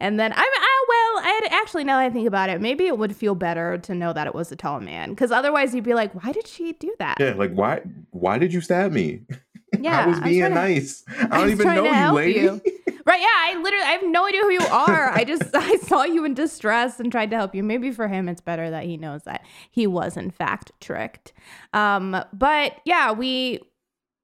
And 0.00 0.20
then 0.20 0.32
I, 0.32 0.36
I 0.36 0.84
well, 0.88 1.24
I 1.24 1.48
actually 1.50 1.84
now 1.84 1.98
that 1.98 2.04
I 2.06 2.10
think 2.10 2.28
about 2.28 2.50
it, 2.50 2.60
maybe 2.60 2.86
it 2.86 2.98
would 2.98 3.16
feel 3.16 3.34
better 3.34 3.78
to 3.78 3.94
know 3.94 4.12
that 4.12 4.26
it 4.26 4.34
was 4.34 4.52
a 4.52 4.56
tall 4.56 4.80
man, 4.80 5.10
because 5.10 5.30
otherwise 5.30 5.74
you'd 5.74 5.84
be 5.84 5.94
like, 5.94 6.12
why 6.22 6.32
did 6.32 6.46
she 6.46 6.72
do 6.74 6.94
that? 6.98 7.16
Yeah, 7.20 7.34
like 7.34 7.52
why 7.52 7.80
why 8.10 8.38
did 8.38 8.52
you 8.52 8.60
stab 8.60 8.92
me? 8.92 9.22
Yeah, 9.78 10.04
I 10.04 10.06
was 10.06 10.20
being 10.20 10.38
trying 10.40 10.50
to- 10.52 10.54
nice. 10.54 11.04
I 11.08 11.12
I 11.24 11.26
don't 11.26 11.42
was 11.42 11.52
even 11.52 11.74
know 11.74 11.84
to 11.84 12.00
you, 12.00 12.12
lady. 12.12 12.40
you. 12.40 12.60
Right, 13.04 13.20
yeah, 13.20 13.26
I 13.28 13.60
literally 13.62 13.84
I 13.84 13.90
have 13.90 14.02
no 14.06 14.26
idea 14.26 14.40
who 14.40 14.50
you 14.50 14.62
are. 14.62 15.10
I 15.10 15.24
just 15.24 15.54
I 15.54 15.76
saw 15.76 16.04
you 16.04 16.24
in 16.24 16.32
distress 16.32 16.98
and 16.98 17.12
tried 17.12 17.28
to 17.32 17.36
help 17.36 17.54
you. 17.54 17.62
Maybe 17.62 17.90
for 17.90 18.08
him 18.08 18.30
it's 18.30 18.40
better 18.40 18.70
that 18.70 18.84
he 18.84 18.96
knows 18.96 19.24
that 19.24 19.44
he 19.70 19.86
was 19.86 20.16
in 20.16 20.30
fact 20.30 20.72
tricked. 20.80 21.34
Um 21.74 22.16
but 22.32 22.76
yeah, 22.86 23.12
we 23.12 23.60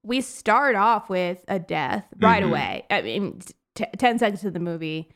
we 0.05 0.21
start 0.21 0.75
off 0.75 1.09
with 1.09 1.43
a 1.47 1.59
death 1.59 2.05
right 2.21 2.43
Mhm. 2.43 2.47
away. 2.49 2.83
I 2.89 3.01
mean 3.01 3.39
t- 3.73 3.85
10 3.97 4.19
seconds 4.19 4.45
of 4.45 4.53
the 4.53 4.59
movie. 4.59 5.09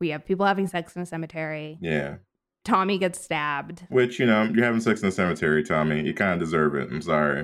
We 0.00 0.08
have 0.10 0.24
people 0.24 0.46
having 0.46 0.66
sex 0.66 0.96
in 0.96 1.02
a 1.02 1.06
cemetery. 1.06 1.78
Yeah. 1.80 2.16
Tommy 2.64 2.96
gets 2.98 3.20
stabbed. 3.20 3.84
Which, 3.90 4.18
you 4.18 4.24
know, 4.24 4.44
you're 4.44 4.64
having 4.64 4.80
sex 4.80 5.02
in 5.02 5.08
the 5.08 5.12
cemetery, 5.14 5.62
Tommy. 5.62 6.02
You 6.02 6.14
kind 6.14 6.32
of 6.32 6.38
deserve 6.40 6.74
it. 6.74 6.88
I'm 6.90 7.02
sorry. 7.02 7.42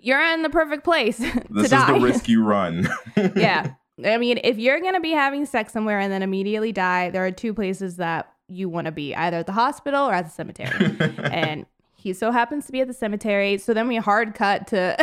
You're 0.00 0.20
in 0.32 0.42
the 0.42 0.50
perfect 0.50 0.82
place 0.82 1.18
This 1.50 1.66
is 1.66 1.70
die. 1.70 1.92
the 1.92 2.00
risk 2.04 2.28
you 2.28 2.42
run. 2.44 2.88
yeah. 3.36 3.74
I 4.04 4.18
mean, 4.18 4.40
if 4.44 4.58
you're 4.58 4.80
going 4.80 4.94
to 4.94 5.00
be 5.00 5.12
having 5.12 5.46
sex 5.46 5.72
somewhere 5.72 6.00
and 6.00 6.12
then 6.12 6.22
immediately 6.22 6.72
die, 6.72 7.10
there 7.10 7.24
are 7.24 7.30
two 7.30 7.54
places 7.54 7.96
that 7.96 8.30
you 8.48 8.68
want 8.68 8.84
to 8.86 8.92
be 8.92 9.14
either 9.14 9.38
at 9.38 9.46
the 9.46 9.52
hospital 9.52 10.04
or 10.06 10.12
at 10.12 10.24
the 10.26 10.30
cemetery. 10.30 10.96
and 11.30 11.64
he 11.94 12.12
so 12.12 12.30
happens 12.32 12.66
to 12.66 12.72
be 12.72 12.80
at 12.80 12.88
the 12.88 12.92
cemetery. 12.94 13.56
So 13.58 13.72
then 13.72 13.88
we 13.88 13.96
hard 13.96 14.34
cut 14.34 14.66
to 14.68 14.96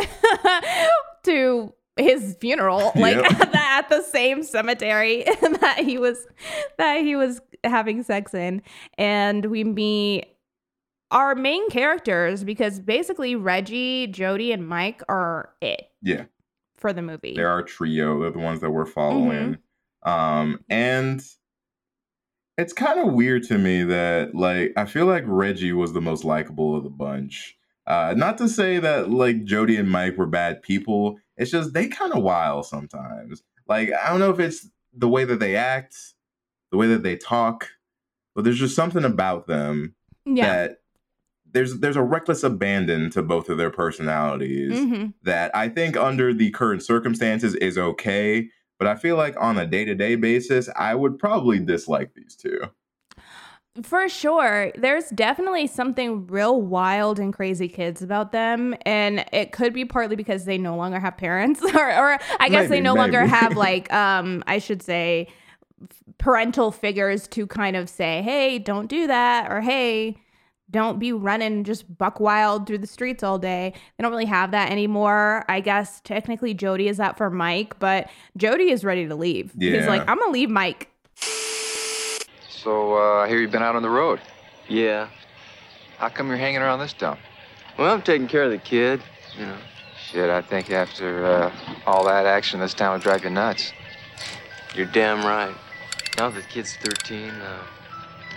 to 1.24 1.72
his 1.96 2.36
funeral, 2.40 2.92
like 2.96 3.16
Yep. 3.16 3.40
at, 3.40 3.52
the, 3.52 3.58
at 3.58 3.88
the 3.88 4.02
same 4.02 4.42
cemetery 4.42 5.24
that 5.60 5.80
he 5.84 5.98
was 5.98 6.26
that 6.78 7.00
he 7.02 7.16
was 7.16 7.40
having 7.62 8.02
sex 8.02 8.34
in, 8.34 8.62
and 8.98 9.46
we 9.46 9.64
meet 9.64 10.26
our 11.10 11.34
main 11.34 11.68
characters 11.70 12.42
because 12.42 12.80
basically 12.80 13.36
Reggie, 13.36 14.06
Jody, 14.08 14.50
and 14.52 14.66
Mike 14.68 15.02
are 15.08 15.50
it 15.60 15.88
yeah, 16.02 16.24
for 16.76 16.92
the 16.92 17.02
movie. 17.02 17.34
they're 17.36 17.48
our 17.48 17.62
trio. 17.62 18.20
They're 18.20 18.30
the 18.32 18.38
ones 18.38 18.60
that 18.60 18.70
we're 18.70 18.86
following. 18.86 19.58
Um, 20.02 20.60
and 20.68 21.24
it's 22.58 22.72
kind 22.72 22.98
of 23.00 23.12
weird 23.14 23.44
to 23.44 23.58
me 23.58 23.84
that, 23.84 24.34
like, 24.34 24.72
I 24.76 24.84
feel 24.84 25.06
like 25.06 25.24
Reggie 25.26 25.72
was 25.72 25.92
the 25.92 26.00
most 26.00 26.24
likable 26.24 26.76
of 26.76 26.84
the 26.84 26.90
bunch. 26.90 27.56
Uh, 27.86 28.14
not 28.16 28.38
to 28.38 28.48
say 28.48 28.78
that, 28.78 29.10
like, 29.10 29.44
Jody 29.44 29.76
and 29.76 29.90
Mike 29.90 30.16
were 30.16 30.26
bad 30.26 30.62
people. 30.62 31.18
It's 31.36 31.50
just 31.50 31.74
they 31.74 31.88
kind 31.88 32.12
of 32.12 32.22
wild 32.22 32.66
sometimes. 32.66 33.42
Like, 33.66 33.90
I 33.92 34.08
don't 34.08 34.20
know 34.20 34.30
if 34.30 34.40
it's 34.40 34.68
the 34.92 35.08
way 35.08 35.24
that 35.24 35.40
they 35.40 35.56
act, 35.56 35.96
the 36.70 36.76
way 36.76 36.86
that 36.86 37.02
they 37.02 37.16
talk, 37.16 37.68
but 38.34 38.44
there's 38.44 38.58
just 38.58 38.76
something 38.76 39.04
about 39.04 39.46
them 39.46 39.94
yeah. 40.24 40.46
that 40.46 40.78
there's 41.52 41.78
there's 41.78 41.96
a 41.96 42.02
reckless 42.02 42.42
abandon 42.42 43.10
to 43.10 43.22
both 43.22 43.48
of 43.48 43.58
their 43.58 43.70
personalities 43.70 44.78
hmm 44.78 45.06
that 45.22 45.54
I 45.54 45.68
think 45.68 45.96
under 45.96 46.34
the 46.34 46.50
current 46.50 46.82
circumstances 46.82 47.54
is 47.54 47.78
okay, 47.78 48.48
but 48.78 48.84
But 48.84 48.90
I 48.90 48.96
feel 48.96 49.16
like 49.16 49.34
on 49.40 49.56
a 49.56 49.66
day 49.66 49.86
to 49.86 49.94
day 49.94 50.14
basis, 50.14 50.68
I 50.76 50.94
would 50.94 51.18
probably 51.18 51.58
dislike 51.58 52.12
these 52.12 52.36
two. 52.36 52.60
For 53.82 54.08
sure. 54.08 54.70
There's 54.76 55.08
definitely 55.10 55.66
something 55.66 56.28
real 56.28 56.60
wild 56.60 57.18
and 57.18 57.34
crazy 57.34 57.68
kids 57.68 58.02
about 58.02 58.30
them. 58.30 58.76
And 58.82 59.24
it 59.32 59.50
could 59.50 59.72
be 59.72 59.84
partly 59.84 60.14
because 60.14 60.44
they 60.44 60.58
no 60.58 60.76
longer 60.76 61.00
have 61.00 61.16
parents, 61.16 61.60
or, 61.74 61.74
or 61.74 62.18
I 62.38 62.48
guess 62.48 62.68
Maybe, 62.68 62.76
they 62.76 62.80
no 62.80 62.94
longer 62.94 63.26
have, 63.26 63.56
like, 63.56 63.92
um, 63.92 64.44
I 64.46 64.58
should 64.58 64.82
say, 64.82 65.28
parental 66.18 66.70
figures 66.70 67.26
to 67.28 67.46
kind 67.46 67.74
of 67.74 67.88
say, 67.88 68.22
hey, 68.22 68.58
don't 68.60 68.86
do 68.86 69.08
that, 69.08 69.50
or 69.50 69.60
hey, 69.60 70.18
don't 70.70 70.98
be 70.98 71.12
running 71.12 71.64
just 71.64 71.98
buck 71.98 72.20
wild 72.20 72.66
through 72.66 72.78
the 72.78 72.86
streets 72.86 73.22
all 73.22 73.38
day. 73.38 73.72
They 73.96 74.02
don't 74.02 74.10
really 74.10 74.24
have 74.24 74.52
that 74.52 74.70
anymore. 74.70 75.44
I 75.48 75.60
guess 75.60 76.00
technically 76.00 76.54
Jody 76.54 76.88
is 76.88 76.96
that 76.96 77.16
for 77.16 77.28
Mike, 77.30 77.78
but 77.78 78.08
Jody 78.36 78.70
is 78.70 78.84
ready 78.84 79.06
to 79.06 79.14
leave. 79.14 79.52
He's 79.78 79.86
like, 79.86 80.00
I'm 80.08 80.18
gonna 80.18 80.32
leave 80.32 80.50
Mike. 80.50 80.90
So, 82.64 82.96
uh, 82.96 83.22
I 83.22 83.28
hear 83.28 83.40
you've 83.40 83.50
been 83.50 83.62
out 83.62 83.76
on 83.76 83.82
the 83.82 83.90
road. 83.90 84.22
Yeah. 84.68 85.10
How 85.98 86.08
come 86.08 86.28
you're 86.28 86.38
hanging 86.38 86.62
around 86.62 86.78
this 86.78 86.94
dump? 86.94 87.20
Well, 87.78 87.92
I'm 87.92 88.00
taking 88.00 88.26
care 88.26 88.44
of 88.44 88.50
the 88.50 88.58
kid, 88.58 89.02
you 89.38 89.44
know. 89.44 89.58
Shit, 90.02 90.30
I 90.30 90.40
think 90.40 90.70
after 90.70 91.26
uh, 91.26 91.52
all 91.86 92.06
that 92.06 92.24
action, 92.24 92.60
this 92.60 92.72
town 92.72 92.94
would 92.94 93.02
drive 93.02 93.22
you 93.22 93.28
nuts. 93.28 93.74
You're 94.74 94.86
damn 94.86 95.26
right. 95.26 95.54
Now 96.16 96.30
that 96.30 96.40
the 96.40 96.48
kid's 96.48 96.74
13, 96.76 97.28
uh, 97.28 97.58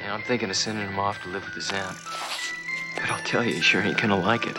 yeah, 0.02 0.14
I'm 0.14 0.22
thinking 0.24 0.50
of 0.50 0.58
sending 0.58 0.86
him 0.86 1.00
off 1.00 1.24
to 1.24 1.30
live 1.30 1.46
with 1.46 1.54
his 1.54 1.72
aunt. 1.72 1.98
But 2.96 3.10
I'll 3.10 3.24
tell 3.24 3.46
you, 3.46 3.54
he 3.54 3.62
sure 3.62 3.82
ain't 3.82 4.02
gonna 4.02 4.20
like 4.20 4.46
it. 4.46 4.58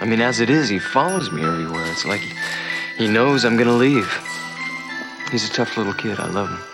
I 0.00 0.04
mean, 0.06 0.20
as 0.20 0.38
it 0.38 0.50
is, 0.50 0.68
he 0.68 0.78
follows 0.78 1.32
me 1.32 1.42
everywhere. 1.42 1.90
It's 1.90 2.04
like 2.04 2.20
he, 2.20 2.32
he 2.96 3.08
knows 3.08 3.44
I'm 3.44 3.56
gonna 3.56 3.72
leave. 3.72 4.08
He's 5.32 5.50
a 5.50 5.52
tough 5.52 5.76
little 5.76 5.94
kid. 5.94 6.20
I 6.20 6.28
love 6.28 6.48
him. 6.48 6.71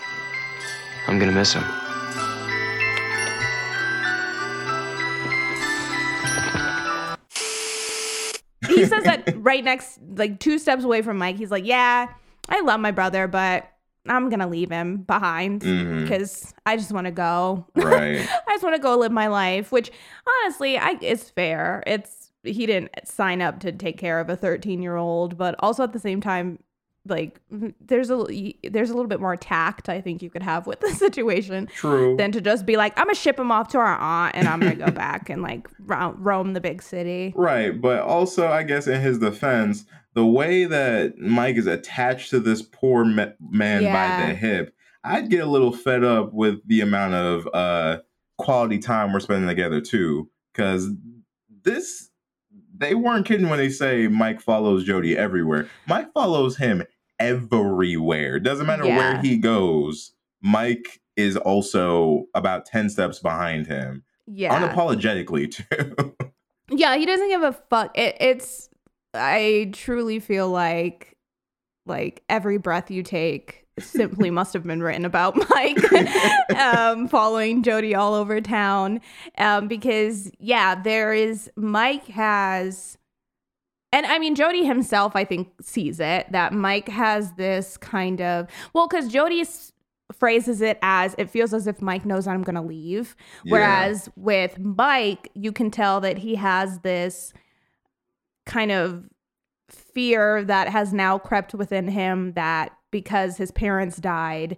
I'm 1.09 1.19
gonna 1.19 1.33
miss 1.33 1.55
him. 1.55 1.65
he 8.69 8.85
says 8.85 9.05
that 9.05 9.35
right 9.37 9.65
next, 9.65 9.99
like 10.17 10.39
two 10.39 10.59
steps 10.59 10.85
away 10.85 11.03
from 11.03 11.19
Mike. 11.19 11.37
He's 11.37 11.51
like, 11.51 11.65
"Yeah, 11.65 12.13
I 12.49 12.61
love 12.61 12.81
my 12.81 12.91
brother, 12.91 13.27
but 13.27 13.71
I'm 14.07 14.29
gonna 14.29 14.47
leave 14.47 14.71
him 14.71 14.99
behind 14.99 15.63
mm-hmm. 15.63 16.03
because 16.03 16.55
I 16.67 16.77
just 16.77 16.93
want 16.93 17.07
to 17.07 17.11
go. 17.11 17.67
Right. 17.75 18.29
I 18.49 18.53
just 18.53 18.63
want 18.63 18.77
to 18.77 18.83
go 18.83 18.97
live 18.99 19.13
my 19.13 19.29
life." 19.29 19.73
Which 19.73 19.91
honestly, 20.45 20.79
I 20.79 20.99
it's 21.01 21.31
fair. 21.31 21.83
It's 21.87 22.31
he 22.45 22.67
didn't 22.67 22.91
sign 23.05 23.43
up 23.43 23.61
to 23.61 23.73
take 23.73 23.99
care 23.99 24.21
of 24.21 24.29
a 24.29 24.37
13 24.37 24.83
year 24.83 24.97
old, 24.97 25.37
but 25.37 25.55
also 25.59 25.83
at 25.83 25.93
the 25.93 25.99
same 25.99 26.21
time. 26.21 26.59
Like 27.07 27.41
there's 27.51 28.11
a 28.11 28.27
there's 28.65 28.91
a 28.91 28.95
little 28.95 29.09
bit 29.09 29.21
more 29.21 29.37
tact 29.37 29.89
I 29.89 30.01
think 30.01 30.23
you 30.23 30.29
could 30.29 30.43
have 30.43 30.67
with 30.67 30.81
the 30.87 30.91
situation 30.91 31.67
True. 31.69 32.17
than 32.17 32.33
to 32.33 32.41
just 32.41 32.67
be 32.67 32.77
like 32.77 32.99
I'm 32.99 33.05
gonna 33.05 33.15
ship 33.15 33.39
him 33.39 33.51
off 33.51 33.69
to 33.69 33.79
our 33.79 33.97
aunt 33.97 34.35
and 34.37 34.47
I'm 34.47 34.61
gonna 34.61 34.75
go 34.75 34.91
back 34.91 35.31
and 35.31 35.41
like 35.43 35.69
ro- 35.81 36.15
roam 36.19 36.53
the 36.53 36.61
big 36.61 36.83
city. 36.83 37.33
Right, 37.37 37.81
but 37.81 38.01
also, 38.03 38.49
I 38.49 38.63
guess 38.63 38.87
in 38.87 39.01
his 39.01 39.19
defense, 39.19 39.85
the 40.15 40.27
way 40.27 40.65
that 40.65 41.19
Mike 41.19 41.57
is 41.57 41.67
attached 41.67 42.31
to 42.31 42.41
this 42.41 42.61
poor 42.61 43.05
ma- 43.05 43.27
man 43.41 43.85
by 43.85 44.27
the 44.27 44.35
hip, 44.35 44.75
I'd 45.05 45.31
get 45.31 45.41
a 45.41 45.47
little 45.47 45.73
fed 45.73 46.05
up 46.05 46.33
with 46.33 46.67
the 46.67 46.81
amount 46.81 47.15
of 47.15 47.49
uh, 47.55 47.99
quality 48.37 48.79
time 48.79 49.13
we're 49.13 49.21
spending 49.21 49.49
together 49.49 49.81
too. 49.81 50.29
Because 50.53 50.91
this, 51.63 52.08
they 52.79 52.95
weren't 52.95 53.27
kidding 53.27 53.49
when 53.49 53.59
they 53.59 53.69
say 53.71 54.09
Mike 54.09 54.41
follows 54.41 54.85
Jody 54.85 55.17
everywhere. 55.17 55.69
Mike 55.87 56.13
follows 56.13 56.57
him 56.57 56.83
everywhere. 57.19 58.39
Doesn't 58.41 58.67
matter 58.67 58.85
where 58.85 59.21
he 59.21 59.37
goes. 59.37 60.13
Mike 60.43 61.01
is 61.17 61.37
also 61.37 62.25
about 62.35 62.65
ten 62.67 62.89
steps 62.89 63.19
behind 63.19 63.67
him, 63.67 64.05
Yeah. 64.27 64.59
unapologetically 64.59 65.51
too. 65.51 66.15
Yeah, 66.71 66.97
he 66.99 67.07
doesn't 67.07 67.29
give 67.31 67.43
a 67.43 67.53
fuck. 67.71 67.97
It, 67.97 68.19
it's 68.21 68.69
I 69.15 69.71
truly 69.73 70.21
feel 70.21 70.51
like 70.51 71.17
like 71.87 72.23
every 72.29 72.59
breath 72.59 72.91
you 72.91 73.03
take 73.03 73.65
simply 73.81 74.31
must 74.31 74.53
have 74.53 74.65
been 74.65 74.83
written 74.83 75.05
about 75.05 75.37
Mike 75.51 75.79
um, 76.57 77.09
following 77.09 77.63
Jody 77.63 77.95
all 77.95 78.15
over 78.15 78.41
town. 78.41 79.01
Um, 79.37 79.69
because 79.69 80.31
yeah, 80.39 80.75
there 80.75 81.13
is 81.13 81.51
Mike 81.57 82.07
has 82.09 82.99
and 83.93 84.07
I 84.07 84.19
mean 84.19 84.35
Jody 84.35 84.65
himself 84.65 85.17
I 85.17 85.25
think 85.25 85.49
sees 85.61 86.01
it 86.01 86.31
that 86.33 86.53
Mike 86.53 86.89
has 86.89 87.33
this 87.33 87.77
kind 87.77 88.21
of 88.21 88.47
well 88.75 88.89
cuz 88.89 89.09
Jody 89.09 89.45
phrases 90.13 90.61
it 90.61 90.79
as 90.83 91.15
it 91.19 91.31
feels 91.31 91.53
as 91.53 91.67
if 91.67 91.83
Mike 91.83 92.05
knows 92.05 92.27
I'm 92.27 92.43
going 92.43 92.55
to 92.55 92.63
leave 92.63 93.15
Yeah. 93.45 93.53
Whereas 93.53 94.09
with 94.17 94.59
Mike, 94.59 95.31
you 95.35 95.53
can 95.53 95.71
tell 95.71 96.01
that 96.01 96.19
he 96.19 96.37
has 96.37 96.81
this 96.81 97.33
kind 98.47 98.73
of 98.73 99.05
fear 99.69 100.45
that 100.45 100.69
has 100.69 100.93
now 100.93 101.19
crept 101.19 101.55
within 101.55 101.89
him 101.89 102.33
that 102.33 102.73
because 102.91 103.37
his 103.37 103.51
parents 103.51 103.97
died, 103.99 104.57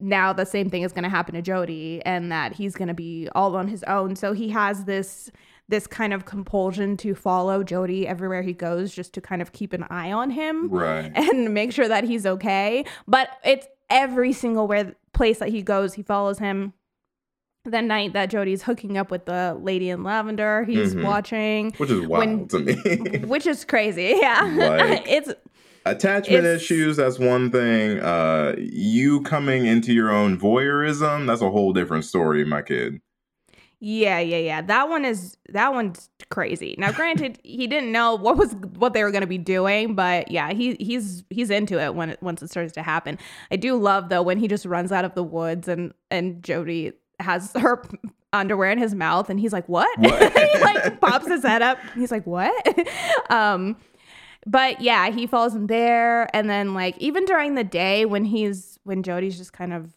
now 0.00 0.32
the 0.32 0.44
same 0.44 0.68
thing 0.68 0.82
is 0.82 0.92
going 0.92 1.04
to 1.04 1.08
happen 1.10 1.34
to 1.34 1.42
Jody 1.42 2.02
and 2.04 2.32
that 2.32 2.54
he's 2.54 2.74
going 2.74 2.88
to 2.88 2.94
be 2.94 3.28
all 3.34 3.54
on 3.56 3.68
his 3.68 3.82
own. 3.84 4.16
So 4.16 4.32
he 4.32 4.48
has 4.50 4.84
this 4.84 5.30
this 5.68 5.86
kind 5.86 6.12
of 6.12 6.24
compulsion 6.26 6.96
to 6.98 7.14
follow 7.14 7.62
Jody 7.62 8.06
everywhere 8.06 8.42
he 8.42 8.52
goes 8.52 8.92
just 8.92 9.14
to 9.14 9.20
kind 9.22 9.40
of 9.40 9.52
keep 9.52 9.72
an 9.72 9.84
eye 9.88 10.12
on 10.12 10.28
him 10.30 10.68
right. 10.68 11.10
and 11.14 11.54
make 11.54 11.72
sure 11.72 11.88
that 11.88 12.04
he's 12.04 12.26
okay. 12.26 12.84
But 13.06 13.30
it's 13.44 13.66
every 13.88 14.32
single 14.34 14.66
where 14.66 14.94
place 15.14 15.38
that 15.38 15.48
he 15.50 15.62
goes, 15.62 15.94
he 15.94 16.02
follows 16.02 16.40
him. 16.40 16.74
The 17.64 17.80
night 17.80 18.12
that 18.14 18.26
Jody's 18.28 18.64
hooking 18.64 18.98
up 18.98 19.10
with 19.10 19.24
the 19.24 19.56
lady 19.62 19.88
in 19.88 20.02
lavender, 20.02 20.64
he's 20.64 20.94
Mhm. 20.96 21.04
watching, 21.04 21.72
Which 21.76 21.90
is 21.90 22.06
wild 22.06 22.50
to 22.50 22.58
me. 22.58 23.18
which 23.24 23.46
is 23.46 23.64
crazy. 23.64 24.14
Yeah, 24.20 24.42
Like- 24.56 25.04
it's 25.06 25.32
Attachment 25.84 26.44
It's- 26.44 26.62
issues, 26.62 26.96
that's 26.96 27.18
one 27.18 27.50
thing. 27.50 27.98
Uh 28.00 28.54
you 28.58 29.22
coming 29.22 29.66
into 29.66 29.92
your 29.92 30.10
own 30.10 30.38
voyeurism, 30.38 31.26
that's 31.26 31.42
a 31.42 31.50
whole 31.50 31.72
different 31.72 32.04
story, 32.04 32.44
my 32.44 32.62
kid. 32.62 33.00
yeah, 33.80 34.20
yeah, 34.20 34.36
yeah. 34.38 34.62
That 34.62 34.88
one 34.88 35.04
is 35.04 35.36
that 35.48 35.72
one's 35.74 36.08
crazy. 36.30 36.76
Now, 36.78 36.92
granted, 36.92 37.38
he 37.44 37.66
didn't 37.66 37.90
know 37.90 38.14
what 38.14 38.36
was 38.36 38.54
what 38.78 38.92
they 38.92 39.02
were 39.02 39.10
going 39.10 39.22
to 39.22 39.26
be 39.26 39.38
doing, 39.38 39.94
but 39.96 40.30
yeah, 40.30 40.52
he 40.52 40.76
he's 40.78 41.24
he's 41.30 41.50
into 41.50 41.80
it 41.80 41.94
when 41.96 42.10
it 42.10 42.22
once 42.22 42.42
it 42.42 42.50
starts 42.50 42.72
to 42.74 42.82
happen. 42.82 43.18
I 43.50 43.56
do 43.56 43.76
love 43.76 44.08
though 44.08 44.22
when 44.22 44.38
he 44.38 44.46
just 44.46 44.64
runs 44.64 44.92
out 44.92 45.04
of 45.04 45.14
the 45.16 45.24
woods 45.24 45.66
and 45.66 45.92
and 46.12 46.42
Jody 46.44 46.92
has 47.18 47.52
her 47.56 47.82
underwear 48.32 48.70
in 48.70 48.78
his 48.78 48.94
mouth 48.94 49.28
and 49.28 49.40
he's 49.40 49.52
like, 49.52 49.68
"What?" 49.68 49.88
What? 49.98 50.32
he 50.38 50.60
like 50.60 51.00
pops 51.00 51.26
his 51.26 51.42
head 51.42 51.60
up. 51.60 51.78
He's 51.96 52.12
like, 52.12 52.24
"What?" 52.26 52.54
um 53.30 53.76
but 54.46 54.80
yeah, 54.80 55.10
he 55.10 55.26
falls 55.26 55.54
in 55.54 55.66
there 55.66 56.34
and 56.34 56.50
then 56.50 56.74
like 56.74 56.98
even 56.98 57.24
during 57.24 57.54
the 57.54 57.64
day 57.64 58.04
when 58.04 58.24
he's 58.24 58.78
when 58.84 59.02
Jody's 59.02 59.38
just 59.38 59.52
kind 59.52 59.72
of 59.72 59.92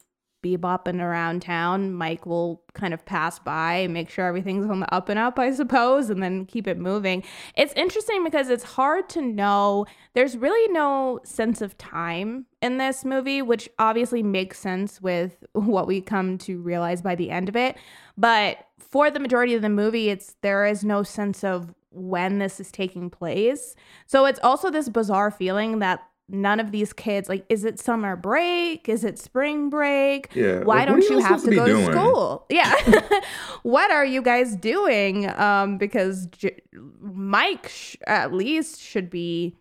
bebopping 0.45 1.01
around 1.01 1.41
town, 1.41 1.91
Mike 1.93 2.27
will 2.27 2.61
kind 2.73 2.93
of 2.93 3.03
pass 3.05 3.39
by 3.39 3.75
and 3.75 3.93
make 3.93 4.09
sure 4.09 4.27
everything's 4.27 4.69
on 4.69 4.79
the 4.79 4.93
up 4.93 5.09
and 5.09 5.17
up, 5.17 5.39
I 5.39 5.51
suppose, 5.51 6.11
and 6.11 6.21
then 6.21 6.45
keep 6.45 6.67
it 6.67 6.77
moving. 6.77 7.23
It's 7.55 7.73
interesting 7.73 8.23
because 8.23 8.49
it's 8.49 8.63
hard 8.63 9.09
to 9.09 9.21
know. 9.21 9.87
There's 10.13 10.37
really 10.37 10.71
no 10.71 11.19
sense 11.23 11.61
of 11.61 11.75
time 11.79 12.45
in 12.61 12.77
this 12.77 13.03
movie, 13.03 13.41
which 13.41 13.67
obviously 13.79 14.21
makes 14.21 14.59
sense 14.59 15.01
with 15.01 15.43
what 15.53 15.87
we 15.87 15.99
come 15.99 16.37
to 16.39 16.61
realize 16.61 17.01
by 17.01 17.15
the 17.15 17.31
end 17.31 17.49
of 17.49 17.55
it. 17.55 17.75
But 18.15 18.59
for 18.77 19.09
the 19.09 19.19
majority 19.19 19.55
of 19.55 19.63
the 19.63 19.69
movie, 19.69 20.09
it's 20.09 20.35
there 20.41 20.65
is 20.65 20.83
no 20.83 21.01
sense 21.01 21.43
of 21.43 21.73
when 21.95 22.39
this 22.39 22.59
is 22.59 22.71
taking 22.71 23.09
place. 23.09 23.75
So 24.05 24.25
it's 24.25 24.39
also 24.43 24.69
this 24.69 24.89
bizarre 24.89 25.31
feeling 25.31 25.79
that 25.79 26.01
none 26.27 26.59
of 26.59 26.71
these 26.71 26.91
kids 26.91 27.29
like 27.29 27.45
is 27.49 27.63
it 27.63 27.79
summer 27.79 28.15
break? 28.15 28.89
Is 28.89 29.03
it 29.03 29.19
spring 29.19 29.69
break? 29.69 30.29
Yeah. 30.35 30.63
why 30.63 30.77
like, 30.79 30.87
don't 30.87 31.03
you 31.03 31.11
y'all 31.19 31.21
have 31.21 31.43
to 31.43 31.49
be 31.49 31.55
go 31.55 31.65
to 31.67 31.91
school? 31.91 32.45
Yeah. 32.49 32.73
What 33.63 33.91
are 33.91 34.05
you 34.05 34.21
guys 34.21 34.55
doing? 34.55 35.29
Um 35.39 35.77
because 35.77 36.25
J- 36.27 36.61
mike 36.99 37.67
sh- 37.69 37.97
at 38.07 38.33
least 38.33 38.81
should 38.81 39.09
be 39.09 39.55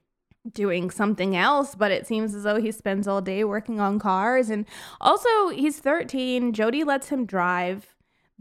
doing 0.52 0.90
something 0.90 1.34
else 1.36 1.74
but 1.74 1.90
it 1.90 2.06
seems 2.06 2.34
as 2.34 2.42
though 2.42 2.60
he 2.60 2.70
spends 2.70 3.06
all 3.06 3.20
day 3.20 3.44
working 3.44 3.78
on 3.78 3.98
cars. 3.98 4.48
And 4.48 4.64
also 5.02 5.48
he's 5.50 5.78
13 5.80 6.52
jody 6.54 6.82
lets 6.82 7.08
him 7.10 7.26
drive 7.26 7.93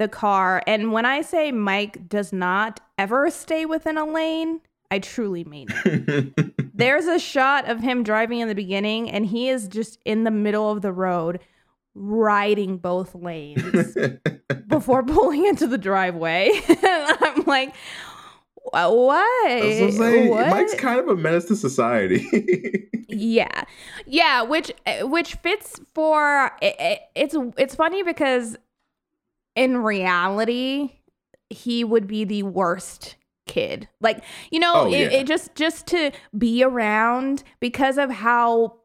the 0.04 0.08
car 0.10 0.62
and 0.68 0.92
when 0.92 1.06
i 1.06 1.22
say 1.22 1.52
mike 1.52 2.08
does 2.10 2.34
not 2.34 2.80
ever 2.98 3.30
stay 3.30 3.66
within 3.66 3.98
a 3.98 4.06
lane 4.06 4.60
i 4.92 5.00
truly 5.00 5.44
mean 5.46 5.68
it 5.86 6.54
there's 6.74 7.06
a 7.06 7.20
shot 7.20 7.70
of 7.70 7.80
him 7.80 8.04
driving 8.04 8.40
in 8.40 8.48
the 8.48 8.56
beginning, 8.56 9.10
and 9.10 9.26
he 9.26 9.50
is 9.50 9.68
just 9.68 10.00
in 10.06 10.24
the 10.24 10.32
middle 10.32 10.72
of 10.72 10.82
the 10.82 10.92
road, 10.92 11.40
riding 11.94 12.78
both 12.78 13.14
lanes 13.14 13.96
before 14.68 15.04
pulling 15.04 15.46
into 15.46 15.68
the 15.68 15.78
driveway. 15.78 16.52
I'm 16.84 17.44
like, 17.46 17.74
what? 18.56 19.22
what? 20.32 20.50
Mike's 20.50 20.76
kind 20.76 21.00
of 21.00 21.08
a 21.08 21.16
menace 21.16 21.46
to 21.46 21.56
society. 21.56 22.90
yeah, 23.08 23.64
yeah, 24.08 24.42
which 24.42 24.72
eh, 24.86 25.04
which 25.04 25.36
fits 25.36 25.80
for 25.94 26.52
it, 26.62 26.76
it, 26.80 27.00
it's 27.14 27.36
it's 27.58 27.76
funny 27.76 28.02
because 28.02 28.58
in 29.56 29.78
reality 29.78 30.92
he 31.50 31.84
would 31.84 32.08
be 32.08 32.24
the 32.24 32.44
worst 32.44 33.16
kid 33.46 33.88
like 34.00 34.24
you 34.52 34.60
know 34.60 34.74
Oh, 34.76 34.86
it, 34.88 35.12
yeah. 35.12 35.20
it 35.20 35.28
just 35.28 35.54
just 35.56 35.86
to 35.88 36.12
be 36.38 36.64
around 36.64 37.44
because 37.60 37.98
of 37.98 38.10
how 38.10 38.78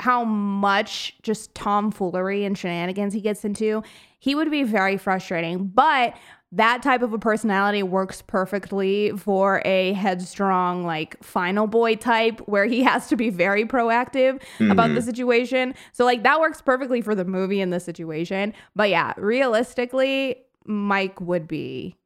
how 0.00 0.24
much 0.24 1.14
just 1.22 1.54
tomfoolery 1.54 2.44
and 2.44 2.58
shenanigans 2.58 3.14
he 3.14 3.20
gets 3.20 3.44
into 3.44 3.82
he 4.18 4.34
would 4.34 4.50
be 4.50 4.64
very 4.64 4.96
frustrating 4.96 5.66
but 5.68 6.14
that 6.54 6.82
type 6.82 7.00
of 7.00 7.12
a 7.14 7.18
personality 7.18 7.82
works 7.82 8.22
perfectly 8.22 9.10
for 9.16 9.62
a 9.64 9.94
headstrong 9.94 10.84
like 10.84 11.22
final 11.24 11.66
boy 11.66 11.94
type 11.96 12.40
where 12.40 12.66
he 12.66 12.82
has 12.82 13.08
to 13.08 13.16
be 13.16 13.30
very 13.30 13.64
proactive 13.64 14.40
about 14.60 14.88
the 14.88 15.00
Mhm. 15.00 15.04
situation 15.04 15.74
so 15.92 16.04
like 16.04 16.22
that 16.24 16.40
works 16.40 16.60
perfectly 16.60 17.00
for 17.00 17.14
the 17.14 17.24
movie 17.24 17.60
and 17.60 17.72
the 17.72 17.80
situation 17.80 18.52
but 18.76 18.90
yeah 18.90 19.14
realistically 19.16 20.36
mike 20.66 21.20
would 21.20 21.48
be 21.48 21.96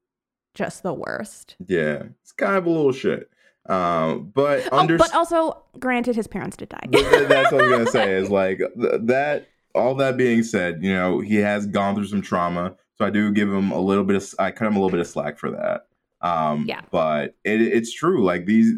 just 0.55 0.83
the 0.83 0.95
worst 0.95 1.57
yeah, 1.67 2.05
it's 2.23 2.33
kind 2.33 2.57
of 2.57 2.65
a 2.67 2.71
little 2.71 2.93
shit. 2.93 3.29
Um, 3.69 4.31
but 4.35 4.67
Oh, 4.73 4.79
under 4.79 4.97
but 4.97 5.13
also, 5.15 5.61
granted, 5.79 6.15
his 6.15 6.27
parents 6.29 6.57
did 6.57 6.69
die. 6.69 6.79
Th- 6.91 7.05
th- 7.11 7.29
that's 7.29 7.51
what 7.53 7.63
I 7.65 7.67
was 7.67 7.77
gonna 7.79 7.91
say. 7.91 8.15
Is 8.23 8.31
like 8.31 8.59
th- 8.59 9.01
that. 9.03 9.49
All 9.75 9.97
that 9.97 10.17
being 10.17 10.43
said, 10.45 10.83
you 10.85 10.95
know 10.95 11.19
he 11.21 11.37
has 11.37 11.67
gone 11.67 11.95
through 11.97 12.07
some 12.07 12.23
trauma, 12.23 12.77
so 12.97 13.05
I 13.05 13.11
do 13.11 13.31
give 13.33 13.53
him 13.53 13.71
a 13.73 13.81
little 13.81 14.05
bit 14.05 14.17
of. 14.17 14.35
I 14.39 14.51
cut 14.51 14.67
him 14.67 14.77
a 14.77 14.79
little 14.79 14.91
bit 14.91 15.01
of 15.01 15.07
slack 15.07 15.39
for 15.39 15.51
that. 15.51 15.87
Um, 16.21 16.65
Yeah. 16.67 16.83
But 16.91 17.37
it, 17.45 17.61
it's 17.61 17.93
true. 17.93 18.25
Like 18.25 18.47
these, 18.47 18.73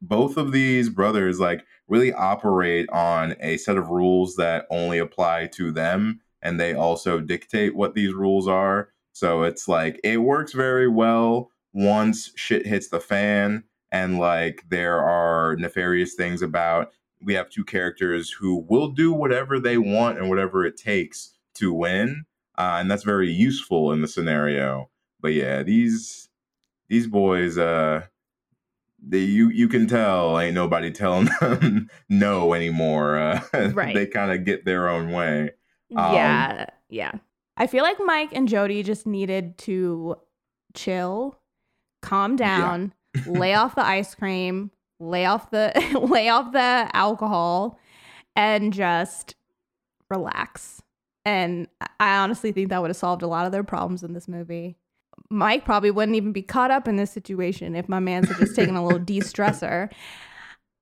both 0.00 0.36
of 0.36 0.52
these 0.52 0.88
brothers, 0.88 1.40
like 1.40 1.64
really 1.88 2.12
operate 2.12 2.88
on 2.90 3.34
a 3.40 3.56
set 3.56 3.76
of 3.76 3.88
rules 3.88 4.36
that 4.36 4.66
only 4.70 4.98
apply 4.98 5.48
to 5.54 5.72
them, 5.72 6.20
and 6.42 6.58
they 6.58 6.74
also 6.74 7.20
dictate 7.20 7.74
what 7.74 7.94
these 7.94 8.12
rules 8.12 8.48
are. 8.48 8.90
So 9.12 9.42
it's 9.42 9.68
like 9.68 10.00
it 10.02 10.18
works 10.18 10.52
very 10.52 10.88
well 10.88 11.50
once 11.72 12.30
shit 12.36 12.66
hits 12.66 12.88
the 12.88 13.00
fan 13.00 13.64
and 13.90 14.18
like 14.18 14.64
there 14.68 15.00
are 15.00 15.56
nefarious 15.56 16.14
things 16.14 16.42
about 16.42 16.92
we 17.22 17.34
have 17.34 17.48
two 17.48 17.64
characters 17.64 18.30
who 18.30 18.64
will 18.68 18.88
do 18.88 19.12
whatever 19.12 19.58
they 19.58 19.78
want 19.78 20.18
and 20.18 20.28
whatever 20.28 20.64
it 20.64 20.76
takes 20.76 21.34
to 21.54 21.72
win 21.72 22.24
uh, 22.56 22.76
and 22.80 22.90
that's 22.90 23.02
very 23.04 23.30
useful 23.30 23.92
in 23.92 24.02
the 24.02 24.08
scenario 24.08 24.90
but 25.20 25.32
yeah 25.32 25.62
these 25.62 26.28
these 26.88 27.06
boys 27.06 27.58
uh 27.58 28.02
they 29.06 29.18
you 29.18 29.48
you 29.50 29.68
can 29.68 29.86
tell 29.86 30.38
ain't 30.38 30.54
nobody 30.54 30.90
telling 30.90 31.28
them 31.40 31.90
no 32.08 32.54
anymore 32.54 33.16
uh, 33.18 33.40
Right. 33.74 33.94
they 33.94 34.06
kind 34.06 34.32
of 34.32 34.44
get 34.44 34.64
their 34.64 34.88
own 34.88 35.12
way 35.12 35.50
yeah, 35.90 36.66
yeah. 36.88 37.12
I 37.56 37.66
feel 37.66 37.84
like 37.84 37.98
Mike 38.04 38.30
and 38.32 38.48
Jody 38.48 38.82
just 38.82 39.06
needed 39.06 39.56
to 39.58 40.16
chill, 40.74 41.38
calm 42.02 42.36
down, 42.36 42.92
lay 43.26 43.54
off 43.54 43.76
the 43.76 43.86
ice 43.86 44.14
cream, 44.14 44.70
lay 44.98 45.24
off 45.24 45.50
the 45.50 45.72
lay 46.10 46.28
off 46.28 46.52
the 46.52 46.90
alcohol, 46.92 47.78
and 48.34 48.72
just 48.72 49.36
relax. 50.10 50.82
And 51.24 51.68
I 52.00 52.16
honestly 52.18 52.52
think 52.52 52.68
that 52.68 52.80
would 52.80 52.90
have 52.90 52.96
solved 52.96 53.22
a 53.22 53.26
lot 53.26 53.46
of 53.46 53.52
their 53.52 53.64
problems 53.64 54.02
in 54.02 54.12
this 54.12 54.28
movie. 54.28 54.76
Mike 55.30 55.64
probably 55.64 55.90
wouldn't 55.90 56.16
even 56.16 56.32
be 56.32 56.42
caught 56.42 56.70
up 56.70 56.86
in 56.86 56.96
this 56.96 57.10
situation 57.10 57.74
if 57.74 57.88
my 57.88 58.00
man's 58.00 58.28
had 58.28 58.36
just 58.38 58.56
taken 58.56 58.76
a 58.76 58.84
little 58.84 58.98
de-stressor. 59.04 59.90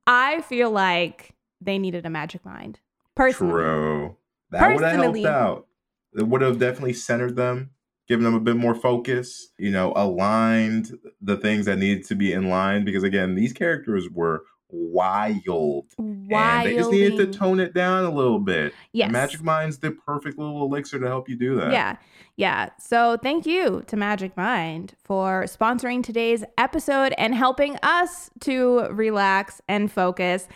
I 0.07 0.41
feel 0.43 0.71
like 0.71 1.35
they 1.61 1.79
needed 1.79 2.05
a 2.07 2.11
magic 2.11 2.45
mind. 2.45 2.81
Personally. 3.15 3.53
True. 3.53 4.17
That 4.51 4.75
would 4.75 4.83
have 4.83 5.01
helped 5.01 5.25
out. 5.25 5.67
It 6.15 6.27
would 6.27 6.43
have 6.43 6.59
definitely 6.59 6.93
centered 6.95 7.37
them, 7.37 7.71
given 8.09 8.25
them 8.25 8.35
a 8.35 8.41
bit 8.41 8.57
more 8.57 8.75
focus, 8.75 9.49
you 9.59 9.71
know, 9.71 9.93
aligned 9.97 10.91
the 11.21 11.37
things 11.37 11.67
that 11.67 11.79
needed 11.79 12.05
to 12.07 12.15
be 12.15 12.33
in 12.33 12.49
line. 12.51 12.85
Because 12.85 13.03
again, 13.03 13.35
these 13.35 13.53
characters 13.53 14.09
were 14.11 14.45
wild. 14.73 15.87
And 15.99 16.31
they 16.67 16.75
just 16.75 16.91
needed 16.91 17.17
to 17.19 17.39
tone 17.39 17.61
it 17.61 17.75
down 17.75 18.05
a 18.05 18.11
little 18.11 18.39
bit. 18.39 18.75
Yes. 18.93 19.13
Magic 19.13 19.43
Mind's 19.43 19.79
the 19.79 19.93
perfect 19.93 20.39
little 20.39 20.63
elixir 20.63 20.99
to 20.99 21.07
help 21.07 21.29
you 21.29 21.37
do 21.37 21.57
that. 21.57 21.73
Yeah. 21.73 21.97
Yeah. 22.37 22.71
So 22.79 23.19
thank 23.23 23.47
you 23.47 23.83
to 23.87 23.97
Magic 23.97 24.37
Mind 24.37 24.95
for 25.05 25.45
sponsoring 25.45 26.03
today's 26.03 26.45
episode 26.57 27.15
and 27.19 27.35
helping 27.35 27.77
us 27.83 28.31
to 28.41 28.89
relax 28.91 29.61
and 29.69 29.93
focus 29.93 30.49